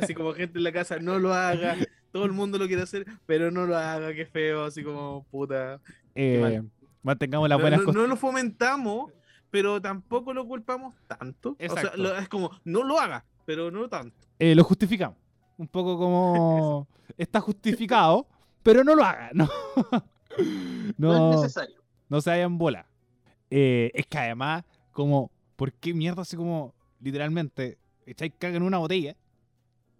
Así 0.00 0.14
como 0.14 0.32
gente 0.34 0.58
en 0.58 0.64
la 0.64 0.72
casa, 0.72 0.98
no 0.98 1.18
lo 1.18 1.32
haga. 1.32 1.76
Todo 2.10 2.24
el 2.24 2.32
mundo 2.32 2.58
lo 2.58 2.66
quiere 2.66 2.82
hacer, 2.82 3.06
pero 3.26 3.50
no 3.50 3.64
lo 3.66 3.76
haga, 3.76 4.12
qué 4.14 4.26
feo. 4.26 4.64
Así 4.64 4.82
como 4.82 5.24
puta. 5.30 5.80
eh, 6.14 6.62
mantengamos 7.02 7.48
las 7.48 7.60
buenas 7.60 7.80
no- 7.80 7.86
cosas. 7.86 8.00
no 8.02 8.06
lo 8.08 8.16
fomentamos, 8.16 9.12
pero 9.50 9.80
tampoco 9.80 10.34
lo 10.34 10.46
culpamos 10.46 10.94
tanto. 11.06 11.56
O 11.58 11.74
sea, 11.74 11.92
lo- 11.96 12.16
es 12.18 12.28
como, 12.28 12.50
no 12.64 12.82
lo 12.82 12.98
haga, 13.00 13.24
pero 13.46 13.70
no 13.70 13.88
tanto. 13.88 14.16
Eh, 14.42 14.56
lo 14.56 14.64
justificamos. 14.64 15.16
Un 15.56 15.68
poco 15.68 15.96
como. 15.96 16.88
está 17.16 17.40
justificado, 17.40 18.26
pero 18.64 18.82
no 18.82 18.96
lo 18.96 19.04
haga. 19.04 19.30
No, 19.34 19.48
No, 20.98 21.12
no, 21.12 21.30
es 21.34 21.40
necesario. 21.42 21.80
no 22.08 22.20
se 22.20 22.30
vayan 22.30 22.58
bola. 22.58 22.86
Eh, 23.50 23.92
es 23.94 24.04
que 24.06 24.18
además, 24.18 24.64
como, 24.90 25.30
¿por 25.54 25.72
qué 25.74 25.94
mierda 25.94 26.22
así 26.22 26.36
como, 26.36 26.74
literalmente, 27.00 27.78
echáis 28.04 28.32
caga 28.38 28.56
en 28.56 28.62
una 28.64 28.78
botella 28.78 29.14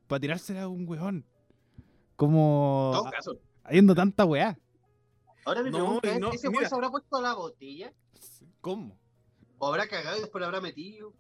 para 0.09 0.19
tirársela 0.21 0.63
a 0.63 0.69
un 0.69 0.89
weón? 0.89 1.25
Como, 2.17 2.91
todo 2.95 3.07
ha- 3.07 3.11
caso. 3.13 3.39
habiendo 3.63 3.95
tanta 3.95 4.25
weá. 4.25 4.59
Ahora 5.45 5.63
mi 5.63 5.71
No, 5.71 5.77
pregunta 5.77 6.09
es, 6.15 6.21
no, 6.21 6.33
¿ese 6.33 6.49
mira. 6.49 6.59
weón 6.61 6.69
se 6.69 6.75
habrá 6.75 6.91
puesto 6.91 7.21
la 7.21 7.35
botella? 7.35 7.93
¿Cómo? 8.61 8.99
¿O 9.59 9.69
habrá 9.69 9.87
cagado 9.87 10.17
y 10.17 10.21
después 10.23 10.41
la 10.41 10.47
habrá 10.49 10.61
metido? 10.61 11.13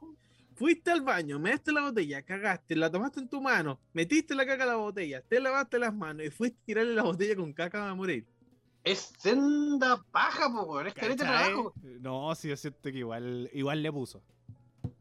Fuiste 0.54 0.90
al 0.90 1.00
baño, 1.02 1.38
measte 1.38 1.72
la 1.72 1.82
botella, 1.82 2.22
cagaste, 2.22 2.76
la 2.76 2.90
tomaste 2.90 3.20
en 3.20 3.28
tu 3.28 3.40
mano, 3.40 3.80
metiste 3.92 4.34
la 4.34 4.44
caca 4.46 4.64
a 4.64 4.66
la 4.66 4.76
botella, 4.76 5.22
te 5.22 5.40
lavaste 5.40 5.78
las 5.78 5.94
manos 5.94 6.26
y 6.26 6.30
fuiste 6.30 6.58
a 6.62 6.64
tirarle 6.66 6.94
la 6.94 7.02
botella 7.02 7.36
con 7.36 7.52
caca 7.52 7.88
a 7.88 7.94
morir. 7.94 8.26
Es 8.84 9.12
senda 9.18 10.02
paja, 10.10 10.50
po. 10.52 10.80
Es 10.80 10.92
careta 10.94 11.24
trabajo. 11.24 11.72
No, 12.00 12.34
sí, 12.34 12.48
yo 12.48 12.56
siento 12.56 12.80
que 12.82 12.98
igual, 12.98 13.48
igual 13.52 13.82
le 13.82 13.92
puso. 13.92 14.22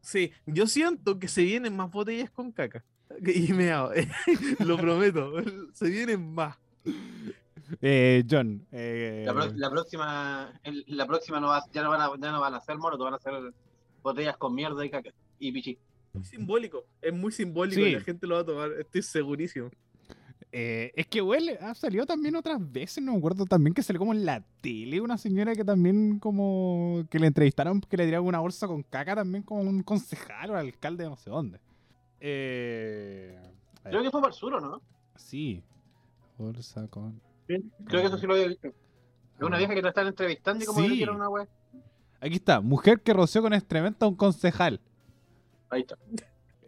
Sí, 0.01 0.31
yo 0.45 0.67
siento 0.67 1.17
que 1.19 1.27
se 1.27 1.43
vienen 1.43 1.75
más 1.75 1.89
botellas 1.91 2.29
con 2.31 2.51
caca. 2.51 2.83
Y 3.25 3.51
me 3.53 3.71
hago, 3.71 3.91
lo 4.59 4.77
prometo, 4.77 5.33
se 5.73 5.89
vienen 5.89 6.33
más. 6.33 6.57
Eh, 7.81 8.23
John, 8.29 8.65
eh, 8.71 9.23
La, 9.25 9.33
pro- 9.33 9.51
la 9.55 9.69
próxima, 9.69 10.59
el- 10.63 10.83
la 10.87 11.05
próxima 11.07 11.39
no 11.39 11.47
va, 11.47 11.63
ya, 11.71 11.83
no 11.83 11.89
van 11.89 12.01
a, 12.01 12.09
ya 12.19 12.31
no 12.31 12.39
van 12.39 12.53
a 12.53 12.57
hacer 12.57 12.77
monos, 12.77 12.99
van 12.99 13.13
a 13.13 13.17
hacer 13.17 13.33
botellas 14.01 14.37
con 14.37 14.53
mierda 14.55 14.85
y 14.85 14.89
caca. 14.89 15.11
Y 15.41 15.51
pichi. 15.51 15.77
Muy 16.13 16.23
simbólico, 16.25 16.85
es 17.01 17.13
muy 17.13 17.31
simbólico 17.31 17.81
Sí. 17.81 17.87
y 17.87 17.93
la 17.93 18.01
gente 18.01 18.27
lo 18.27 18.35
va 18.35 18.41
a 18.41 18.45
tomar, 18.45 18.71
estoy 18.79 19.01
segurísimo. 19.01 19.69
eh, 20.53 20.91
es 20.97 21.07
que 21.07 21.21
huele, 21.21 21.57
ha 21.61 21.73
salido 21.73 22.05
también 22.05 22.35
otras 22.35 22.59
veces, 22.59 23.01
no 23.01 23.13
me 23.13 23.17
acuerdo 23.19 23.45
también 23.45 23.73
que 23.73 23.81
salió 23.81 23.99
como 23.99 24.11
en 24.13 24.25
la 24.25 24.43
tele 24.59 24.99
una 24.99 25.17
señora 25.17 25.55
que 25.55 25.63
también 25.63 26.19
como 26.19 27.05
que 27.09 27.17
le 27.19 27.27
entrevistaron 27.27 27.79
que 27.79 27.95
le 27.95 28.03
tiraron 28.05 28.27
una 28.27 28.39
bolsa 28.41 28.67
con 28.67 28.83
caca 28.83 29.15
también 29.15 29.43
como 29.43 29.61
un 29.61 29.81
concejal 29.83 30.51
o 30.51 30.57
alcalde 30.57 31.05
de 31.05 31.09
no 31.09 31.15
sé 31.15 31.29
dónde. 31.29 31.59
Eh, 32.19 33.39
Creo 33.83 34.03
que 34.03 34.11
fue 34.11 34.21
para 34.21 34.33
el 34.33 34.37
sur, 34.37 34.53
¿o 34.53 34.59
no? 34.59 34.81
Sí, 35.15 35.63
bolsa 36.37 36.87
con... 36.89 37.21
Creo 37.47 38.01
que 38.01 38.07
eso 38.07 38.17
sí 38.17 38.27
lo 38.27 38.33
había 38.33 38.47
visto. 38.47 38.67
Es 38.67 38.73
una 39.41 39.55
Ah. 39.55 39.59
vieja 39.59 39.73
que 39.73 39.81
te 39.81 39.87
están 39.87 40.07
entrevistando 40.07 40.63
y 40.63 40.67
como 40.67 40.81
Sí. 40.81 40.87
le 40.89 40.93
tiraron 40.95 41.15
una 41.15 41.29
wea. 41.29 41.47
Aquí 42.19 42.35
está, 42.35 42.59
mujer 42.61 42.99
que 43.01 43.13
roció 43.13 43.41
con 43.41 43.53
excremento 43.53 44.05
a 44.05 44.09
un 44.09 44.15
concejal. 44.15 44.79
Ahí 45.71 45.81
está. 45.81 45.97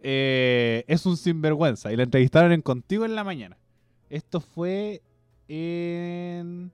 Eh, 0.02 0.84
es 0.88 1.06
un 1.06 1.16
sinvergüenza 1.16 1.92
y 1.92 1.96
la 1.96 2.02
entrevistaron 2.02 2.52
en 2.52 2.62
Contigo 2.62 3.04
en 3.04 3.14
la 3.14 3.22
mañana. 3.22 3.56
Esto 4.10 4.40
fue 4.40 5.02
en... 5.48 6.72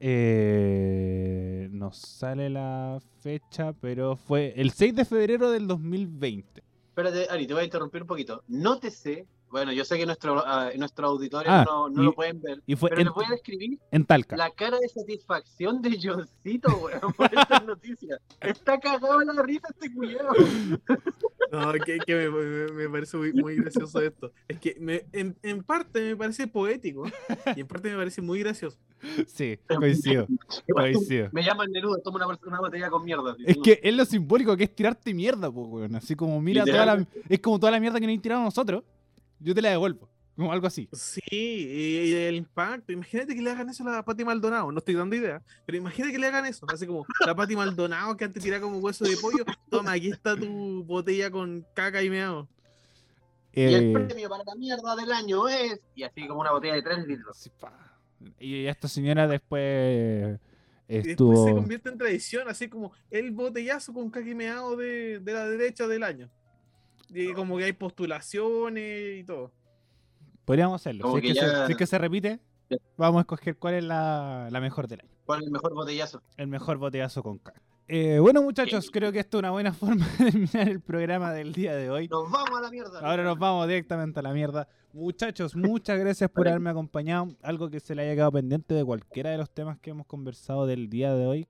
Eh, 0.00 1.68
no 1.72 1.92
sale 1.92 2.50
la 2.50 3.00
fecha, 3.20 3.72
pero 3.72 4.16
fue 4.16 4.52
el 4.56 4.70
6 4.70 4.94
de 4.94 5.04
febrero 5.04 5.50
del 5.50 5.66
2020. 5.66 6.62
Espérate, 6.90 7.26
Ari, 7.30 7.46
te 7.46 7.54
voy 7.54 7.62
a 7.62 7.64
interrumpir 7.64 8.02
un 8.02 8.08
poquito. 8.08 8.44
Nótese 8.48 9.26
Bueno, 9.50 9.72
yo 9.72 9.84
sé 9.84 9.96
que 9.96 10.04
nuestro, 10.04 10.42
ah, 10.46 10.70
nuestros 10.76 11.08
auditores 11.10 11.50
Ah, 11.50 11.64
no, 11.66 11.88
no 11.88 12.02
y- 12.02 12.04
lo 12.06 12.12
pueden 12.12 12.40
ver, 12.42 12.62
y 12.66 12.76
fue 12.76 12.90
pero 12.90 13.00
en- 13.00 13.06
les 13.06 13.14
voy 13.14 13.24
a 13.24 13.30
describir 13.30 13.78
En 13.90 14.04
Talca. 14.04 14.36
la 14.36 14.50
cara 14.50 14.78
de 14.78 14.88
satisfacción 14.88 15.80
de 15.80 15.98
Johncito, 16.02 16.68
weón, 16.78 17.12
por 17.14 17.26
estas 17.34 17.64
noticias. 17.64 18.20
Está 18.40 18.78
cagado 18.78 19.20
en 19.22 19.28
la 19.34 19.42
risa 19.42 19.68
este 19.70 19.92
culiao. 19.92 20.32
No, 21.50 21.72
que, 21.72 21.98
que 22.06 22.14
me, 22.14 22.28
me- 22.28 22.72
me 22.72 22.88
parece 22.90 23.16
muy, 23.16 23.32
muy 23.32 23.56
gracioso 23.56 24.02
esto. 24.02 24.32
Es 24.48 24.58
que 24.60 24.76
me- 24.78 25.06
en, 25.12 25.34
en 25.42 25.62
parte 25.64 25.98
me 26.02 26.14
parece 26.14 26.46
poético 26.46 27.06
y 27.56 27.60
en 27.60 27.66
parte 27.66 27.88
me 27.90 27.96
parece 27.96 28.20
muy 28.20 28.40
gracioso. 28.40 28.76
Sí, 29.26 29.58
coincido. 29.66 30.26
coincido. 30.74 31.30
Me 31.32 31.42
llaman 31.42 31.70
Neruda, 31.70 32.00
toma 32.04 32.26
una, 32.26 32.38
una 32.46 32.60
botella 32.60 32.90
con 32.90 33.02
mierda. 33.02 33.32
así. 33.32 33.44
Es 33.46 33.56
que 33.64 33.80
es 33.82 33.94
lo 33.94 34.04
simbólico 34.04 34.54
que 34.58 34.64
es 34.64 34.74
tirarte 34.76 35.14
mierda, 35.14 35.50
pues, 35.50 35.66
weón. 35.70 35.94
Así 35.94 36.14
como, 36.14 36.38
mira, 36.38 36.66
toda 36.66 36.84
la, 36.84 37.06
es 37.30 37.38
como 37.40 37.58
toda 37.58 37.72
la 37.72 37.80
mierda 37.80 37.98
que 37.98 38.06
nos 38.06 38.14
han 38.16 38.20
tirado 38.20 38.42
nosotros. 38.42 38.84
Yo 39.40 39.54
te 39.54 39.62
la 39.62 39.70
devuelvo. 39.70 40.08
Como 40.36 40.52
algo 40.52 40.68
así. 40.68 40.88
Sí, 40.92 41.20
y, 41.30 42.12
el 42.14 42.36
impacto. 42.36 42.92
Imagínate 42.92 43.34
que 43.34 43.42
le 43.42 43.50
hagan 43.50 43.68
eso 43.70 43.82
a 43.88 43.90
la 43.90 44.04
Pati 44.04 44.24
Maldonado. 44.24 44.70
No 44.70 44.78
estoy 44.78 44.94
dando 44.94 45.16
idea, 45.16 45.42
pero 45.66 45.78
imagínate 45.78 46.12
que 46.12 46.18
le 46.20 46.28
hagan 46.28 46.46
eso. 46.46 46.64
Así 46.72 46.86
como 46.86 47.04
la 47.26 47.34
Pati 47.34 47.56
Maldonado 47.56 48.16
que 48.16 48.24
antes 48.24 48.40
tiraba 48.42 48.62
como 48.62 48.78
hueso 48.78 49.04
de 49.04 49.16
pollo. 49.16 49.44
Toma, 49.68 49.92
aquí 49.92 50.10
está 50.10 50.36
tu 50.36 50.84
botella 50.84 51.28
con 51.32 51.66
caca 51.74 52.00
y 52.04 52.10
meado. 52.10 52.48
Y 53.52 53.62
el 53.62 53.90
Eh, 53.90 53.92
premio 54.06 54.28
para 54.28 54.44
la 54.44 54.54
mierda 54.54 54.94
del 54.94 55.10
año 55.10 55.48
es. 55.48 55.80
Y 55.96 56.04
así 56.04 56.28
como 56.28 56.40
una 56.42 56.52
botella 56.52 56.74
de 56.74 56.82
3 56.82 57.06
litros. 57.08 57.36
sí, 57.36 57.50
pa. 57.58 57.72
y 58.38 58.66
esta 58.66 58.86
señora 58.86 59.26
después 59.26 60.38
Y 60.88 60.94
después 60.94 61.04
se 61.04 61.10
estuvo. 61.10 61.54
convierte 61.56 61.88
en 61.88 61.98
tradición, 61.98 62.48
así 62.48 62.68
como 62.68 62.92
el 63.10 63.32
botellazo 63.32 63.92
con 63.92 64.08
caca 64.08 64.28
y 64.30 64.34
meado 64.36 64.76
de, 64.76 65.18
de 65.18 65.32
la 65.32 65.48
derecha 65.48 65.88
del 65.88 66.04
año. 66.04 66.30
Y 67.10 67.32
como 67.32 67.56
que 67.56 67.64
hay 67.64 67.72
postulaciones 67.72 69.20
y 69.20 69.24
todo. 69.24 69.52
Podríamos 70.44 70.80
hacerlo. 70.80 71.02
Como 71.02 71.18
Si 71.20 71.28
es 71.28 71.34
que, 71.34 71.40
se, 71.40 71.66
si 71.66 71.72
es 71.72 71.78
que 71.78 71.86
se 71.86 71.98
repite, 71.98 72.40
vamos 72.96 73.18
a 73.18 73.20
escoger 73.22 73.56
cuál 73.56 73.74
es 73.74 73.84
la, 73.84 74.48
la 74.50 74.60
mejor 74.60 74.88
del 74.88 75.00
año. 75.00 75.10
¿Cuál 75.24 75.40
es 75.40 75.46
el 75.46 75.52
mejor 75.52 75.74
botellazo? 75.74 76.22
El 76.36 76.46
mejor 76.48 76.78
botellazo 76.78 77.22
con 77.22 77.38
caca. 77.38 77.60
Eh, 77.90 78.18
bueno, 78.18 78.42
muchachos, 78.42 78.90
creo 78.90 79.10
que 79.10 79.20
esto 79.20 79.38
es 79.38 79.40
una 79.40 79.50
buena 79.50 79.72
forma 79.74 80.06
de 80.18 80.30
terminar 80.30 80.68
el 80.68 80.80
programa 80.80 81.32
del 81.32 81.54
día 81.54 81.74
de 81.74 81.88
hoy. 81.88 82.06
Nos 82.08 82.30
vamos 82.30 82.58
a 82.58 82.60
la 82.60 82.70
mierda. 82.70 83.00
Ahora 83.00 83.24
nos 83.24 83.38
vamos 83.38 83.66
directamente 83.66 84.20
a 84.20 84.22
la 84.22 84.32
mierda. 84.34 84.68
Muchachos, 84.92 85.56
muchas 85.56 85.98
gracias 85.98 86.30
por 86.30 86.46
haberme 86.46 86.68
acompañado. 86.70 87.28
Algo 87.42 87.70
que 87.70 87.80
se 87.80 87.94
le 87.94 88.02
haya 88.02 88.14
quedado 88.14 88.32
pendiente 88.32 88.74
de 88.74 88.84
cualquiera 88.84 89.30
de 89.30 89.38
los 89.38 89.50
temas 89.50 89.78
que 89.78 89.90
hemos 89.90 90.06
conversado 90.06 90.66
del 90.66 90.90
día 90.90 91.14
de 91.14 91.26
hoy. 91.26 91.48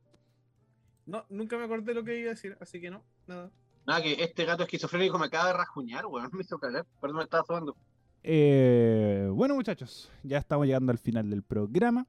No, 1.06 1.24
nunca 1.28 1.56
me 1.56 1.64
acordé 1.64 1.92
lo 1.94 2.04
que 2.04 2.20
iba 2.20 2.30
a 2.30 2.34
decir, 2.34 2.56
así 2.60 2.80
que 2.80 2.90
no, 2.90 3.02
nada. 3.26 3.50
Nada, 3.88 4.02
que 4.02 4.22
este 4.22 4.44
gato 4.44 4.64
esquizofrénico 4.64 5.18
me 5.18 5.24
acaba 5.24 5.46
de 5.46 5.54
rajuñar, 5.54 6.04
weón. 6.04 6.28
Me 6.34 6.42
hizo 6.42 6.58
cagar. 6.58 6.84
Perdón, 7.00 7.16
me 7.16 7.22
estaba 7.22 7.42
sobando. 7.46 7.74
Eh, 8.22 9.30
bueno, 9.32 9.54
muchachos, 9.54 10.12
ya 10.22 10.36
estamos 10.36 10.66
llegando 10.66 10.92
al 10.92 10.98
final 10.98 11.30
del 11.30 11.42
programa. 11.42 12.06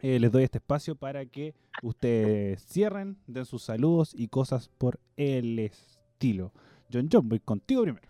Eh, 0.00 0.18
les 0.18 0.32
doy 0.32 0.44
este 0.44 0.58
espacio 0.58 0.96
para 0.96 1.26
que 1.26 1.54
ustedes 1.82 2.64
cierren, 2.72 3.18
den 3.26 3.44
sus 3.44 3.62
saludos 3.64 4.14
y 4.16 4.28
cosas 4.28 4.70
por 4.78 4.98
el 5.18 5.58
estilo. 5.58 6.52
John 6.90 7.10
John, 7.12 7.28
voy 7.28 7.40
contigo 7.40 7.82
primero. 7.82 8.08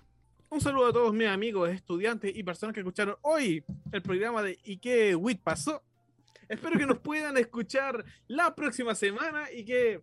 Un 0.50 0.60
saludo 0.60 0.86
a 0.86 0.92
todos 0.92 1.12
mis 1.12 1.26
amigos, 1.26 1.70
estudiantes 1.70 2.30
y 2.32 2.44
personas 2.44 2.74
que 2.74 2.80
escucharon 2.80 3.16
hoy 3.22 3.64
el 3.90 4.02
programa 4.02 4.40
de 4.40 4.56
¿Y 4.62 4.76
qué 4.76 5.16
WIT 5.16 5.42
pasó? 5.42 5.82
Espero 6.48 6.78
que 6.78 6.86
nos 6.86 7.00
puedan 7.00 7.36
escuchar 7.38 8.04
la 8.28 8.54
próxima 8.54 8.94
semana 8.94 9.50
y 9.50 9.64
que 9.64 10.00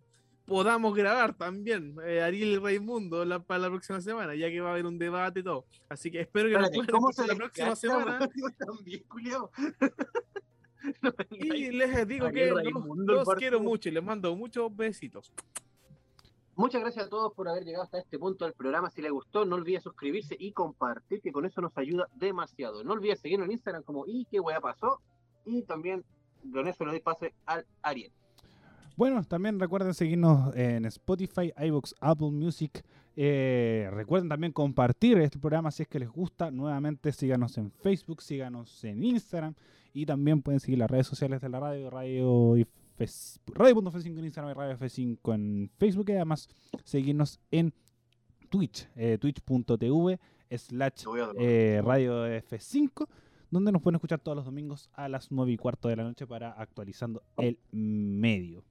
podamos 0.52 0.94
grabar 0.94 1.34
también 1.34 1.96
eh, 2.06 2.22
Ariel 2.22 2.50
y 2.50 2.58
Raimundo 2.58 3.24
la, 3.24 3.40
para 3.40 3.62
la 3.62 3.70
próxima 3.70 4.02
semana, 4.02 4.36
ya 4.36 4.50
que 4.50 4.60
va 4.60 4.68
a 4.68 4.72
haber 4.74 4.86
un 4.86 5.00
debate 5.00 5.40
y 5.40 5.44
todo. 5.44 5.64
Así 5.88 6.12
que 6.12 6.20
espero 6.20 6.50
que 6.50 6.58
nos 6.58 6.70
puedan 6.72 6.88
¿cómo 6.88 7.14
se 7.14 7.22
escuchar 7.22 7.38
la 7.38 7.46
próxima 7.46 7.76
semana. 7.78 8.20
también. 8.58 9.06
No 11.00 11.14
Y 11.30 11.72
les 11.72 12.08
digo 12.08 12.28
que 12.32 12.50
los, 12.50 13.28
quiero 13.38 13.60
mucho 13.60 13.88
y 13.88 13.92
les 13.92 14.04
mando 14.04 14.36
muchos 14.36 14.76
besitos. 14.76 15.32
Muchas 16.56 16.82
gracias 16.82 17.06
a 17.06 17.10
todos 17.10 17.32
por 17.34 17.48
haber 17.48 17.64
llegado 17.64 17.84
hasta 17.84 18.00
este 18.00 18.18
punto 18.18 18.46
del 18.46 18.56
programa. 18.56 18.90
Si 18.90 19.00
les 19.00 19.12
gustó, 19.12 19.46
no 19.46 19.58
olvide 19.58 19.80
suscribirse 19.80 20.36
y 20.38 20.54
compartir, 20.54 21.22
que 21.22 21.32
con 21.32 21.46
eso 21.46 21.62
nos 21.62 21.78
ayuda 21.78 22.08
demasiado. 22.16 22.84
No 22.84 22.94
olvide 22.94 23.16
seguirnos 23.16 23.46
en 23.46 23.52
Instagram 23.52 23.84
como 23.84 24.06
y 24.08 24.26
qué 24.26 24.40
wea 24.40 24.60
pasó. 24.60 25.00
Y 25.46 25.62
también 25.62 26.04
con 26.52 26.68
eso 26.68 26.84
le 26.84 26.92
doy 26.92 27.00
pase 27.00 27.36
al 27.46 27.66
Ariel. 27.84 28.12
Bueno, 28.98 29.24
también 29.24 29.60
recuerden 29.60 29.94
seguirnos 29.94 30.56
en 30.56 30.86
Spotify, 30.86 31.52
iVoox, 31.58 31.94
Apple 32.02 32.32
Music. 32.32 32.84
Eh, 33.16 33.90
recuerden 33.92 34.30
también 34.30 34.52
compartir 34.54 35.18
este 35.20 35.40
programa 35.40 35.72
si 35.72 35.84
es 35.84 35.90
que 35.90 36.00
les 36.00 36.10
gusta. 36.10 36.52
Nuevamente 36.52 37.12
síganos 37.12 37.58
en 37.58 37.72
Facebook, 37.72 38.22
síganos 38.22 38.84
en 38.84 39.04
Instagram 39.04 39.56
y 39.94 40.06
también 40.06 40.42
pueden 40.42 40.60
seguir 40.60 40.80
las 40.80 40.90
redes 40.92 41.08
sociales 41.08 41.42
de 41.42 41.50
la 41.50 41.60
radio, 41.60 41.90
radio 41.90 42.58
y 42.58 42.62
F- 42.98 43.40
radio.f5 43.48 44.20
en 44.20 44.26
Instagram 44.26 44.52
y 44.52 44.54
radio 44.54 44.78
F5 44.78 45.34
en 45.36 45.72
Facebook 45.78 46.10
y 46.10 46.12
además 46.14 46.48
seguirnos 46.84 47.40
en 47.50 47.74
Twitch, 48.50 48.88
eh, 48.96 49.18
twitch.tv 49.20 50.20
slash 50.58 51.06
eh, 51.40 51.82
Radio 51.84 52.28
F5, 52.28 53.08
donde 53.50 53.72
nos 53.72 53.82
pueden 53.82 53.96
escuchar 53.96 54.20
todos 54.20 54.36
los 54.36 54.46
domingos 54.46 54.90
a 54.94 55.08
las 55.10 55.32
9 55.32 55.52
y 55.54 55.58
cuarto 55.58 55.88
de 55.88 55.96
la 55.96 56.04
noche 56.04 56.28
para 56.28 56.52
actualizando 56.52 57.24
el 57.38 57.58
medio. 57.72 58.64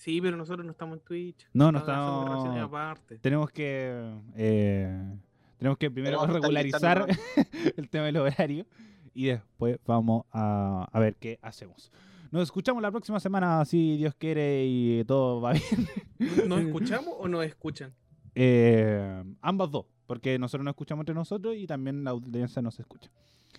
Sí, 0.00 0.18
pero 0.22 0.34
nosotros 0.34 0.64
no 0.64 0.72
estamos 0.72 0.96
en 0.96 1.04
Twitch. 1.04 1.46
No, 1.52 1.70
no 1.70 1.80
Estamos 1.80 2.58
aparte. 2.58 3.18
Tenemos 3.18 3.50
que 3.50 4.14
eh, 4.34 5.14
tenemos 5.58 5.76
que 5.76 5.90
primero 5.90 6.26
regularizar 6.26 7.06
el 7.76 7.90
tema 7.90 8.06
del 8.06 8.16
horario 8.16 8.64
y 9.12 9.26
después 9.26 9.78
vamos 9.84 10.24
a, 10.32 10.88
a 10.90 10.98
ver 11.00 11.16
qué 11.16 11.38
hacemos. 11.42 11.92
Nos 12.30 12.44
escuchamos 12.44 12.80
la 12.82 12.90
próxima 12.90 13.20
semana, 13.20 13.62
si 13.66 13.98
Dios 13.98 14.14
quiere 14.14 14.64
y 14.64 15.04
todo 15.04 15.42
va 15.42 15.52
bien. 15.52 15.86
¿Nos 16.48 16.60
escuchamos 16.64 17.14
o 17.18 17.28
nos 17.28 17.44
escuchan? 17.44 17.92
Eh, 18.34 19.22
ambas 19.42 19.70
dos, 19.70 19.84
porque 20.06 20.38
nosotros 20.38 20.64
nos 20.64 20.72
escuchamos 20.72 21.02
entre 21.02 21.14
nosotros 21.14 21.54
y 21.58 21.66
también 21.66 22.04
la 22.04 22.12
audiencia 22.12 22.62
nos 22.62 22.80
escucha. 22.80 23.10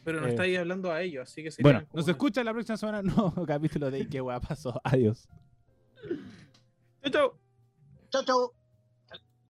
Pero 0.04 0.20
no 0.20 0.26
Eh, 0.26 0.32
estáis 0.32 0.58
hablando 0.58 0.92
a 0.92 1.04
ellos, 1.04 1.30
así 1.30 1.44
que 1.44 1.52
Bueno, 1.62 1.84
nos 1.94 2.08
escucha 2.08 2.44
la 2.44 2.52
próxima 2.52 2.78
semana, 2.78 3.04
no 3.04 3.32
capítulo 3.46 3.92
de 3.92 4.00
¿Y 4.00 4.06
qué 4.08 4.24
pasó? 4.24 4.82
Adiós. 4.84 5.30
Chau, 6.02 7.12
chau. 7.14 7.34
Chao, 8.12 8.24
chao. 8.24 8.61